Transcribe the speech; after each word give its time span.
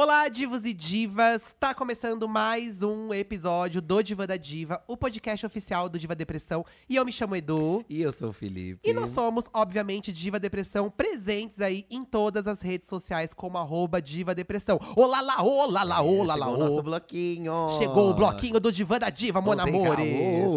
Olá, 0.00 0.28
divos 0.28 0.64
e 0.64 0.72
divas! 0.72 1.56
Tá 1.58 1.74
começando 1.74 2.28
mais 2.28 2.84
um 2.84 3.12
episódio 3.12 3.82
do 3.82 4.00
Diva 4.00 4.28
da 4.28 4.36
Diva, 4.36 4.80
o 4.86 4.96
podcast 4.96 5.44
oficial 5.44 5.88
do 5.88 5.98
Diva 5.98 6.14
Depressão. 6.14 6.64
E 6.88 6.94
eu 6.94 7.04
me 7.04 7.10
chamo 7.10 7.34
Edu. 7.34 7.84
E 7.88 8.00
eu 8.00 8.12
sou 8.12 8.28
o 8.28 8.32
Felipe. 8.32 8.78
E 8.88 8.94
nós 8.94 9.10
somos, 9.10 9.46
obviamente, 9.52 10.12
Diva 10.12 10.38
Depressão, 10.38 10.88
presentes 10.88 11.60
aí 11.60 11.84
em 11.90 12.04
todas 12.04 12.46
as 12.46 12.60
redes 12.60 12.86
sociais, 12.86 13.34
como 13.34 13.58
arroba 13.58 14.00
Diva 14.00 14.36
Depressão. 14.36 14.78
Olá 14.94 15.20
lá, 15.20 15.42
olá 15.42 15.82
lá, 15.82 16.00
olá 16.00 16.36
lá, 16.36 16.46
Chegou 16.46 16.54
o 16.54 16.68
nosso 16.68 16.82
bloquinho. 16.84 17.68
Chegou 17.70 18.10
o 18.10 18.14
bloquinho 18.14 18.60
do 18.60 18.70
Diva 18.70 19.00
da 19.00 19.10
Diva, 19.10 19.40
Mon 19.40 19.58
Amores. 19.58 20.48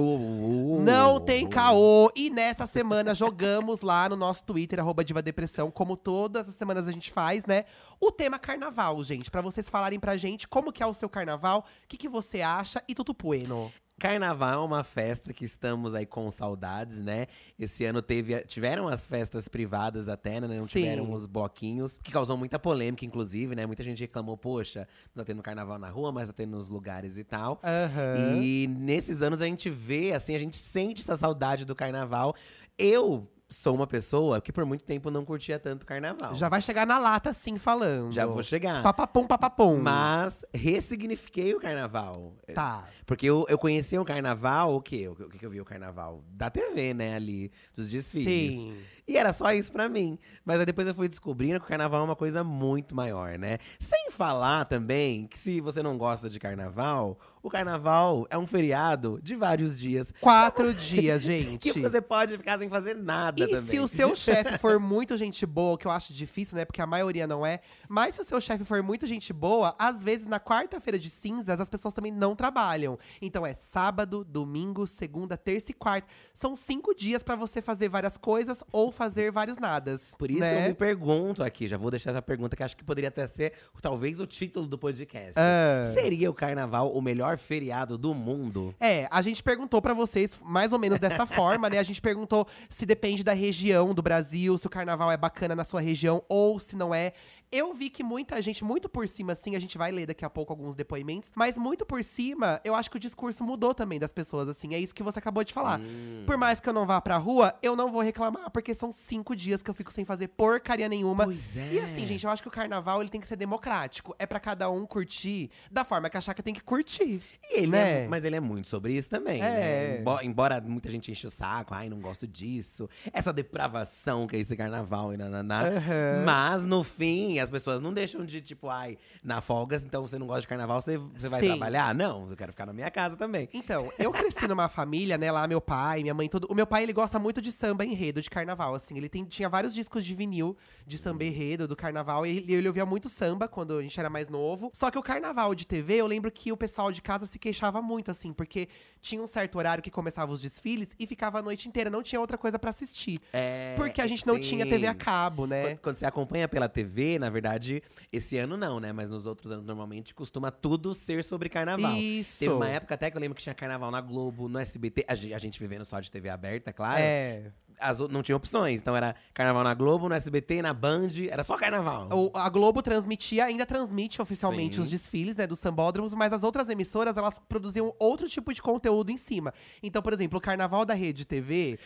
Caô. 0.77 0.81
Não 0.81 1.19
tem 1.19 1.47
caô. 1.47 2.11
E 2.15 2.29
nessa 2.29 2.67
semana 2.67 3.13
jogamos 3.13 3.81
lá 3.81 4.07
no 4.09 4.15
nosso 4.15 4.43
Twitter, 4.43 4.79
arroba 4.79 5.03
Diva 5.03 5.21
Depressão, 5.21 5.69
como 5.71 5.97
todas 5.97 6.47
as 6.47 6.55
semanas 6.55 6.87
a 6.87 6.91
gente 6.91 7.11
faz, 7.11 7.45
né? 7.45 7.65
O 7.99 8.11
tema 8.11 8.39
carnaval, 8.39 9.03
gente. 9.03 9.29
Pra 9.29 9.41
vocês 9.41 9.69
falarem 9.69 9.99
pra 9.99 10.17
gente 10.17 10.47
como 10.47 10.71
que 10.71 10.81
é 10.81 10.85
o 10.85 10.93
seu 10.93 11.09
carnaval, 11.09 11.65
o 11.83 11.87
que, 11.87 11.97
que 11.97 12.09
você 12.09 12.41
acha 12.41 12.83
e 12.87 12.95
tudo 12.95 13.13
bueno. 13.13 13.71
Carnaval 14.01 14.63
é 14.63 14.65
uma 14.65 14.83
festa 14.83 15.31
que 15.31 15.45
estamos 15.45 15.93
aí 15.93 16.07
com 16.07 16.31
saudades, 16.31 17.03
né? 17.03 17.27
Esse 17.59 17.85
ano 17.85 18.01
teve, 18.01 18.35
tiveram 18.45 18.87
as 18.87 19.05
festas 19.05 19.47
privadas 19.47 20.09
até, 20.09 20.41
né? 20.41 20.47
Não 20.47 20.63
Sim. 20.63 20.79
tiveram 20.79 21.11
os 21.11 21.27
bloquinhos, 21.27 21.99
que 21.99 22.11
causou 22.11 22.35
muita 22.35 22.57
polêmica, 22.57 23.05
inclusive, 23.05 23.55
né? 23.55 23.63
Muita 23.67 23.83
gente 23.83 23.99
reclamou, 23.99 24.35
poxa, 24.35 24.87
não 25.13 25.23
tá 25.23 25.27
tendo 25.27 25.43
carnaval 25.43 25.77
na 25.77 25.87
rua, 25.87 26.11
mas 26.11 26.29
tá 26.29 26.33
tendo 26.33 26.57
nos 26.57 26.67
lugares 26.67 27.15
e 27.15 27.23
tal. 27.23 27.61
Aham. 27.63 28.17
E 28.17 28.67
nesses 28.67 29.21
anos 29.21 29.39
a 29.39 29.45
gente 29.45 29.69
vê, 29.69 30.13
assim, 30.13 30.33
a 30.33 30.39
gente 30.39 30.57
sente 30.57 31.01
essa 31.01 31.15
saudade 31.15 31.63
do 31.63 31.75
carnaval. 31.75 32.35
Eu 32.79 33.27
sou 33.51 33.75
uma 33.75 33.85
pessoa 33.85 34.39
que 34.39 34.51
por 34.51 34.65
muito 34.65 34.85
tempo 34.85 35.11
não 35.11 35.25
curtia 35.25 35.59
tanto 35.59 35.85
carnaval. 35.85 36.33
Já 36.33 36.47
vai 36.47 36.61
chegar 36.61 36.87
na 36.87 36.97
lata, 36.97 37.31
assim, 37.31 37.57
falando. 37.57 38.13
Já 38.13 38.25
vou 38.25 38.41
chegar. 38.41 38.81
Papapum, 38.81 39.27
papapum. 39.27 39.77
Mas 39.81 40.45
ressignifiquei 40.53 41.53
o 41.53 41.59
carnaval. 41.59 42.33
Tá. 42.55 42.87
Porque 43.05 43.25
eu, 43.25 43.45
eu 43.49 43.57
conheci 43.57 43.97
o 43.97 44.05
carnaval, 44.05 44.75
o 44.75 44.81
quê? 44.81 45.09
O 45.09 45.15
que, 45.15 45.23
o 45.23 45.29
que 45.29 45.45
eu 45.45 45.49
vi 45.49 45.59
o 45.59 45.65
carnaval? 45.65 46.23
Da 46.31 46.49
TV, 46.49 46.93
né, 46.93 47.15
ali, 47.15 47.51
dos 47.75 47.89
desfiles. 47.89 48.53
Sim. 48.53 48.77
E 49.07 49.17
era 49.17 49.33
só 49.33 49.51
isso 49.51 49.71
pra 49.71 49.89
mim. 49.89 50.17
Mas 50.45 50.59
aí 50.59 50.65
depois 50.65 50.87
eu 50.87 50.93
fui 50.93 51.09
descobrindo 51.09 51.59
que 51.59 51.65
o 51.65 51.69
carnaval 51.69 52.01
é 52.01 52.03
uma 52.05 52.15
coisa 52.15 52.43
muito 52.45 52.95
maior, 52.95 53.37
né? 53.37 53.57
Sem 53.77 54.09
falar 54.11 54.65
também 54.65 55.27
que 55.27 55.37
se 55.37 55.59
você 55.59 55.83
não 55.83 55.97
gosta 55.97 56.29
de 56.29 56.39
carnaval, 56.39 57.19
o 57.43 57.49
carnaval 57.49 58.25
é 58.29 58.37
um 58.37 58.45
feriado 58.45 59.19
de 59.21 59.35
vários 59.35 59.77
dias. 59.79 60.13
Quatro 60.19 60.73
dias, 60.75 61.21
gente. 61.21 61.71
Que 61.71 61.79
você 61.79 62.01
pode 62.01 62.37
ficar 62.37 62.57
sem 62.59 62.69
fazer 62.69 62.95
nada 62.95 63.41
E 63.43 63.47
também. 63.47 63.61
se 63.61 63.79
o 63.79 63.87
seu 63.87 64.15
chefe 64.15 64.57
for 64.57 64.79
muito 64.79 65.17
gente 65.17 65.45
boa, 65.45 65.77
que 65.77 65.87
eu 65.87 65.91
acho 65.91 66.13
difícil, 66.13 66.55
né? 66.55 66.65
Porque 66.65 66.81
a 66.81 66.85
maioria 66.87 67.25
não 67.25 67.45
é. 67.45 67.61
Mas 67.89 68.15
se 68.15 68.21
o 68.21 68.23
seu 68.23 68.39
chefe 68.39 68.63
for 68.63 68.83
muito 68.83 69.07
gente 69.07 69.33
boa, 69.33 69.75
às 69.77 70.03
vezes 70.03 70.27
na 70.27 70.39
quarta-feira 70.39 70.99
de 70.99 71.09
cinzas 71.09 71.59
as 71.59 71.69
pessoas 71.69 71.93
também 71.93 72.11
não 72.11 72.35
trabalham. 72.35 72.97
Então 73.21 73.45
é 73.45 73.53
sábado, 73.53 74.23
domingo, 74.23 74.85
segunda, 74.85 75.35
terça 75.37 75.71
e 75.71 75.73
quarta. 75.73 76.07
São 76.33 76.55
cinco 76.55 76.93
dias 76.93 77.23
pra 77.23 77.35
você 77.35 77.61
fazer 77.61 77.89
várias 77.89 78.17
coisas 78.17 78.63
ou 78.71 78.91
fazer 78.91 79.31
vários 79.31 79.57
nadas. 79.57 80.15
Por 80.17 80.29
isso 80.29 80.41
né? 80.41 80.65
eu 80.65 80.69
me 80.69 80.73
pergunto 80.73 81.43
aqui, 81.43 81.67
já 81.67 81.77
vou 81.77 81.89
deixar 81.89 82.11
essa 82.11 82.21
pergunta 82.21 82.55
que 82.55 82.63
acho 82.63 82.77
que 82.77 82.83
poderia 82.83 83.09
até 83.09 83.25
ser 83.27 83.53
talvez 83.81 84.19
o 84.19 84.27
título 84.27 84.67
do 84.67 84.77
podcast. 84.77 85.33
Ah. 85.35 85.83
Seria 85.93 86.29
o 86.29 86.33
carnaval 86.33 86.91
o 86.91 87.01
melhor 87.01 87.30
feriado 87.37 87.97
do 87.97 88.13
mundo? 88.13 88.73
É, 88.79 89.07
a 89.11 89.21
gente 89.21 89.41
perguntou 89.41 89.81
pra 89.81 89.93
vocês 89.93 90.37
mais 90.43 90.71
ou 90.71 90.79
menos 90.79 90.99
dessa 90.99 91.25
forma, 91.27 91.69
né? 91.69 91.77
A 91.77 91.83
gente 91.83 92.01
perguntou 92.01 92.47
se 92.69 92.85
depende 92.85 93.23
da 93.23 93.33
região 93.33 93.93
do 93.93 94.01
Brasil, 94.01 94.57
se 94.57 94.67
o 94.67 94.69
carnaval 94.69 95.11
é 95.11 95.17
bacana 95.17 95.55
na 95.55 95.63
sua 95.63 95.81
região 95.81 96.23
ou 96.27 96.59
se 96.59 96.75
não 96.75 96.93
é. 96.93 97.13
Eu 97.51 97.73
vi 97.73 97.89
que 97.89 98.01
muita 98.03 98.41
gente, 98.41 98.63
muito 98.63 98.87
por 98.87 99.07
cima, 99.07 99.33
assim, 99.33 99.55
a 99.55 99.59
gente 99.59 99.77
vai 99.77 99.91
ler 99.91 100.05
daqui 100.05 100.23
a 100.23 100.29
pouco 100.29 100.53
alguns 100.53 100.73
depoimentos, 100.75 101.31
mas 101.35 101.57
muito 101.57 101.85
por 101.85 102.01
cima, 102.03 102.61
eu 102.63 102.73
acho 102.73 102.89
que 102.89 102.95
o 102.95 102.99
discurso 102.99 103.43
mudou 103.43 103.73
também 103.73 103.99
das 103.99 104.13
pessoas, 104.13 104.47
assim. 104.47 104.73
É 104.73 104.79
isso 104.79 104.93
que 104.95 105.03
você 105.03 105.19
acabou 105.19 105.43
de 105.43 105.51
falar. 105.53 105.79
Hum. 105.81 106.23
Por 106.25 106.37
mais 106.37 106.59
que 106.61 106.69
eu 106.69 106.73
não 106.73 106.85
vá 106.85 107.01
pra 107.01 107.17
rua, 107.17 107.53
eu 107.61 107.75
não 107.75 107.91
vou 107.91 108.01
reclamar, 108.01 108.49
porque 108.51 108.73
são 108.73 108.93
cinco 108.93 109.35
dias 109.35 109.61
que 109.61 109.69
eu 109.69 109.73
fico 109.73 109.91
sem 109.91 110.05
fazer 110.05 110.29
porcaria 110.29 110.87
nenhuma. 110.87 111.25
Pois 111.25 111.57
é. 111.57 111.73
E 111.73 111.79
assim, 111.79 112.07
gente, 112.07 112.23
eu 112.23 112.31
acho 112.31 112.41
que 112.41 112.47
o 112.47 112.51
carnaval 112.51 113.01
ele 113.01 113.09
tem 113.09 113.19
que 113.19 113.27
ser 113.27 113.35
democrático. 113.35 114.15
É 114.17 114.25
pra 114.25 114.39
cada 114.39 114.69
um 114.69 114.85
curtir 114.85 115.49
da 115.69 115.83
forma 115.83 116.09
que 116.09 116.17
achar 116.17 116.33
que 116.33 116.41
tem 116.41 116.53
que 116.53 116.61
curtir. 116.63 117.21
E 117.49 117.57
ele 117.57 117.67
né? 117.67 118.05
é, 118.05 118.07
mas 118.07 118.23
ele 118.23 118.37
é 118.37 118.39
muito 118.39 118.69
sobre 118.69 118.93
isso 118.93 119.09
também, 119.09 119.41
É. 119.41 119.45
né? 119.49 119.99
Embo- 119.99 120.21
Embora 120.21 120.61
muita 120.61 120.89
gente 120.89 121.11
enche 121.11 121.27
o 121.27 121.29
saco, 121.29 121.73
ai, 121.73 121.89
não 121.89 121.99
gosto 121.99 122.25
disso. 122.25 122.89
Essa 123.11 123.33
depravação 123.33 124.25
que 124.25 124.37
é 124.37 124.39
esse 124.39 124.55
carnaval 124.55 125.13
e 125.13 125.17
nananá. 125.17 125.63
Aham. 125.67 126.23
Mas, 126.25 126.65
no 126.65 126.81
fim, 126.83 127.40
as 127.41 127.49
pessoas 127.49 127.81
não 127.81 127.93
deixam 127.93 128.25
de, 128.25 128.41
tipo, 128.41 128.69
ai, 128.69 128.97
na 129.23 129.41
folga, 129.41 129.77
então 129.77 130.01
você 130.07 130.17
não 130.17 130.27
gosta 130.27 130.41
de 130.41 130.47
carnaval, 130.47 130.81
você, 130.81 130.97
você 130.97 131.27
vai 131.27 131.41
Sim. 131.41 131.47
trabalhar? 131.47 131.93
Não, 131.93 132.29
eu 132.29 132.37
quero 132.37 132.51
ficar 132.51 132.65
na 132.65 132.73
minha 132.73 132.89
casa 132.89 133.15
também. 133.15 133.49
Então, 133.53 133.91
eu 133.97 134.11
cresci 134.11 134.47
numa 134.47 134.69
família, 134.69 135.17
né, 135.17 135.31
lá 135.31 135.47
meu 135.47 135.61
pai, 135.61 136.01
minha 136.01 136.13
mãe, 136.13 136.29
todo. 136.29 136.47
O 136.49 136.55
meu 136.55 136.67
pai, 136.67 136.83
ele 136.83 136.93
gosta 136.93 137.19
muito 137.19 137.41
de 137.41 137.51
samba 137.51 137.85
enredo, 137.85 138.21
de 138.21 138.29
carnaval, 138.29 138.75
assim. 138.75 138.97
Ele 138.97 139.09
tem, 139.09 139.23
tinha 139.25 139.49
vários 139.49 139.73
discos 139.73 140.05
de 140.05 140.13
vinil 140.13 140.55
de 140.85 140.97
samba 140.97 141.23
enredo, 141.23 141.67
do 141.67 141.75
carnaval. 141.75 142.25
E 142.25 142.37
ele, 142.37 142.53
ele 142.53 142.67
ouvia 142.67 142.85
muito 142.85 143.09
samba 143.09 143.47
quando 143.47 143.77
a 143.77 143.81
gente 143.81 143.99
era 143.99 144.09
mais 144.09 144.29
novo. 144.29 144.71
Só 144.73 144.89
que 144.91 144.97
o 144.97 145.03
carnaval 145.03 145.53
de 145.55 145.65
TV, 145.65 145.95
eu 145.95 146.07
lembro 146.07 146.31
que 146.31 146.51
o 146.51 146.57
pessoal 146.57 146.91
de 146.91 147.01
casa 147.01 147.25
se 147.25 147.39
queixava 147.39 147.81
muito, 147.81 148.11
assim, 148.11 148.33
porque 148.33 148.67
tinha 149.01 149.21
um 149.21 149.27
certo 149.27 149.57
horário 149.57 149.83
que 149.83 149.89
começava 149.89 150.31
os 150.31 150.41
desfiles 150.41 150.95
e 150.99 151.07
ficava 151.07 151.39
a 151.39 151.41
noite 151.41 151.67
inteira, 151.67 151.89
não 151.89 152.03
tinha 152.03 152.19
outra 152.19 152.37
coisa 152.37 152.59
pra 152.59 152.69
assistir. 152.69 153.19
É, 153.33 153.73
Porque 153.75 153.99
a 154.01 154.07
gente 154.07 154.25
não 154.27 154.35
sim. 154.35 154.41
tinha 154.41 154.65
TV 154.65 154.87
a 154.87 154.93
cabo, 154.93 155.47
né? 155.47 155.63
Quando, 155.63 155.79
quando 155.79 155.95
você 155.95 156.05
acompanha 156.05 156.47
pela 156.47 156.69
TV, 156.69 157.17
na 157.17 157.29
verdade, 157.31 157.81
esse 158.11 158.37
ano 158.37 158.55
não, 158.57 158.79
né? 158.79 158.91
Mas 158.93 159.09
nos 159.09 159.25
outros 159.25 159.51
anos, 159.51 159.65
normalmente, 159.65 160.13
costuma 160.13 160.51
tudo 160.51 160.93
ser 160.93 161.23
sobre 161.23 161.49
carnaval. 161.49 161.95
Isso. 161.95 162.39
Teve 162.39 162.53
uma 162.53 162.69
época 162.69 162.93
até 162.95 163.09
que 163.09 163.17
eu 163.17 163.21
lembro 163.21 163.35
que 163.35 163.41
tinha 163.43 163.55
carnaval 163.55 163.89
na 163.89 164.01
Globo, 164.01 164.47
no 164.47 164.59
SBT. 164.59 165.05
A, 165.07 165.13
a 165.13 165.39
gente 165.39 165.59
vivendo 165.59 165.85
só 165.85 165.99
de 165.99 166.11
TV 166.11 166.29
aberta, 166.29 166.71
claro. 166.71 166.99
É. 167.01 167.51
As 167.79 167.97
não 167.97 168.21
tinha 168.21 168.35
opções. 168.35 168.79
Então 168.79 168.95
era 168.95 169.15
carnaval 169.33 169.63
na 169.63 169.73
Globo, 169.73 170.07
no 170.07 170.13
SBT, 170.13 170.61
na 170.61 170.71
Band. 170.71 171.07
Era 171.31 171.41
só 171.41 171.57
carnaval. 171.57 172.07
O- 172.11 172.29
a 172.37 172.47
Globo 172.47 172.79
transmitia, 172.79 173.45
ainda 173.45 173.65
transmite 173.65 174.21
oficialmente 174.21 174.75
Sim. 174.75 174.81
os 174.83 174.89
desfiles, 174.91 175.35
né, 175.35 175.47
dos 175.47 175.57
sambódromos, 175.57 176.13
mas 176.13 176.31
as 176.31 176.43
outras 176.43 176.69
emissoras, 176.69 177.17
elas 177.17 177.39
produziam 177.49 177.91
outro 177.97 178.29
tipo 178.29 178.53
de 178.53 178.61
conteúdo 178.61 179.09
em 179.09 179.17
cima. 179.17 179.51
Então, 179.81 179.99
por 179.99 180.13
exemplo, 180.13 180.37
o 180.37 180.41
Carnaval 180.41 180.85
da 180.85 180.93
Rede 180.93 181.25
TV, 181.25 181.79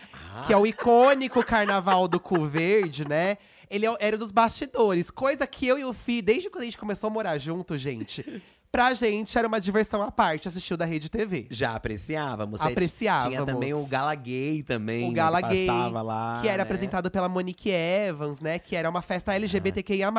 que 0.46 0.52
é 0.52 0.58
o 0.58 0.68
icônico 0.68 1.42
Carnaval 1.46 2.10
do 2.10 2.20
Cu 2.20 2.46
Verde, 2.46 3.08
né? 3.08 3.38
Ele 3.70 3.86
é 3.86 3.96
era 4.00 4.18
dos 4.18 4.32
bastidores, 4.32 5.10
coisa 5.10 5.48
que 5.48 5.68
eu 5.68 5.78
e 5.78 5.86
o 5.86 5.94
Fi, 5.94 6.22
desde 6.22 6.50
quando 6.50 6.64
a 6.64 6.66
gente 6.66 6.78
começou 6.78 7.08
a 7.08 7.12
morar 7.12 7.38
junto, 7.38 7.78
gente, 7.78 8.42
pra 8.76 8.94
gente 8.94 9.38
era 9.38 9.48
uma 9.48 9.62
diversão 9.62 10.02
à 10.02 10.12
parte 10.12 10.50
assistir 10.50 10.74
o 10.74 10.78
da 10.78 10.84
Rede 10.84 11.10
TV. 11.10 11.48
Já 11.50 11.76
apreciávamos. 11.76 12.60
Apreciávamos. 12.60 13.30
Tinha 13.34 13.46
também 13.46 13.74
o 13.74 13.86
Gala 13.88 14.14
Gay 14.16 14.64
também. 14.64 15.06
O 15.06 15.12
né, 15.12 15.16
Gala 15.16 15.42
que 15.42 15.48
Gay, 15.48 15.68
passava 15.68 16.02
lá, 16.02 16.40
que 16.42 16.48
era 16.50 16.58
né? 16.58 16.64
apresentado 16.64 17.10
pela 17.10 17.30
Monique 17.30 17.70
Evans, 17.70 18.42
né? 18.42 18.60
Que 18.60 18.76
era 18.76 18.90
uma 18.90 19.02
festa 19.02 19.34
LGBTQIA+. 19.34 20.12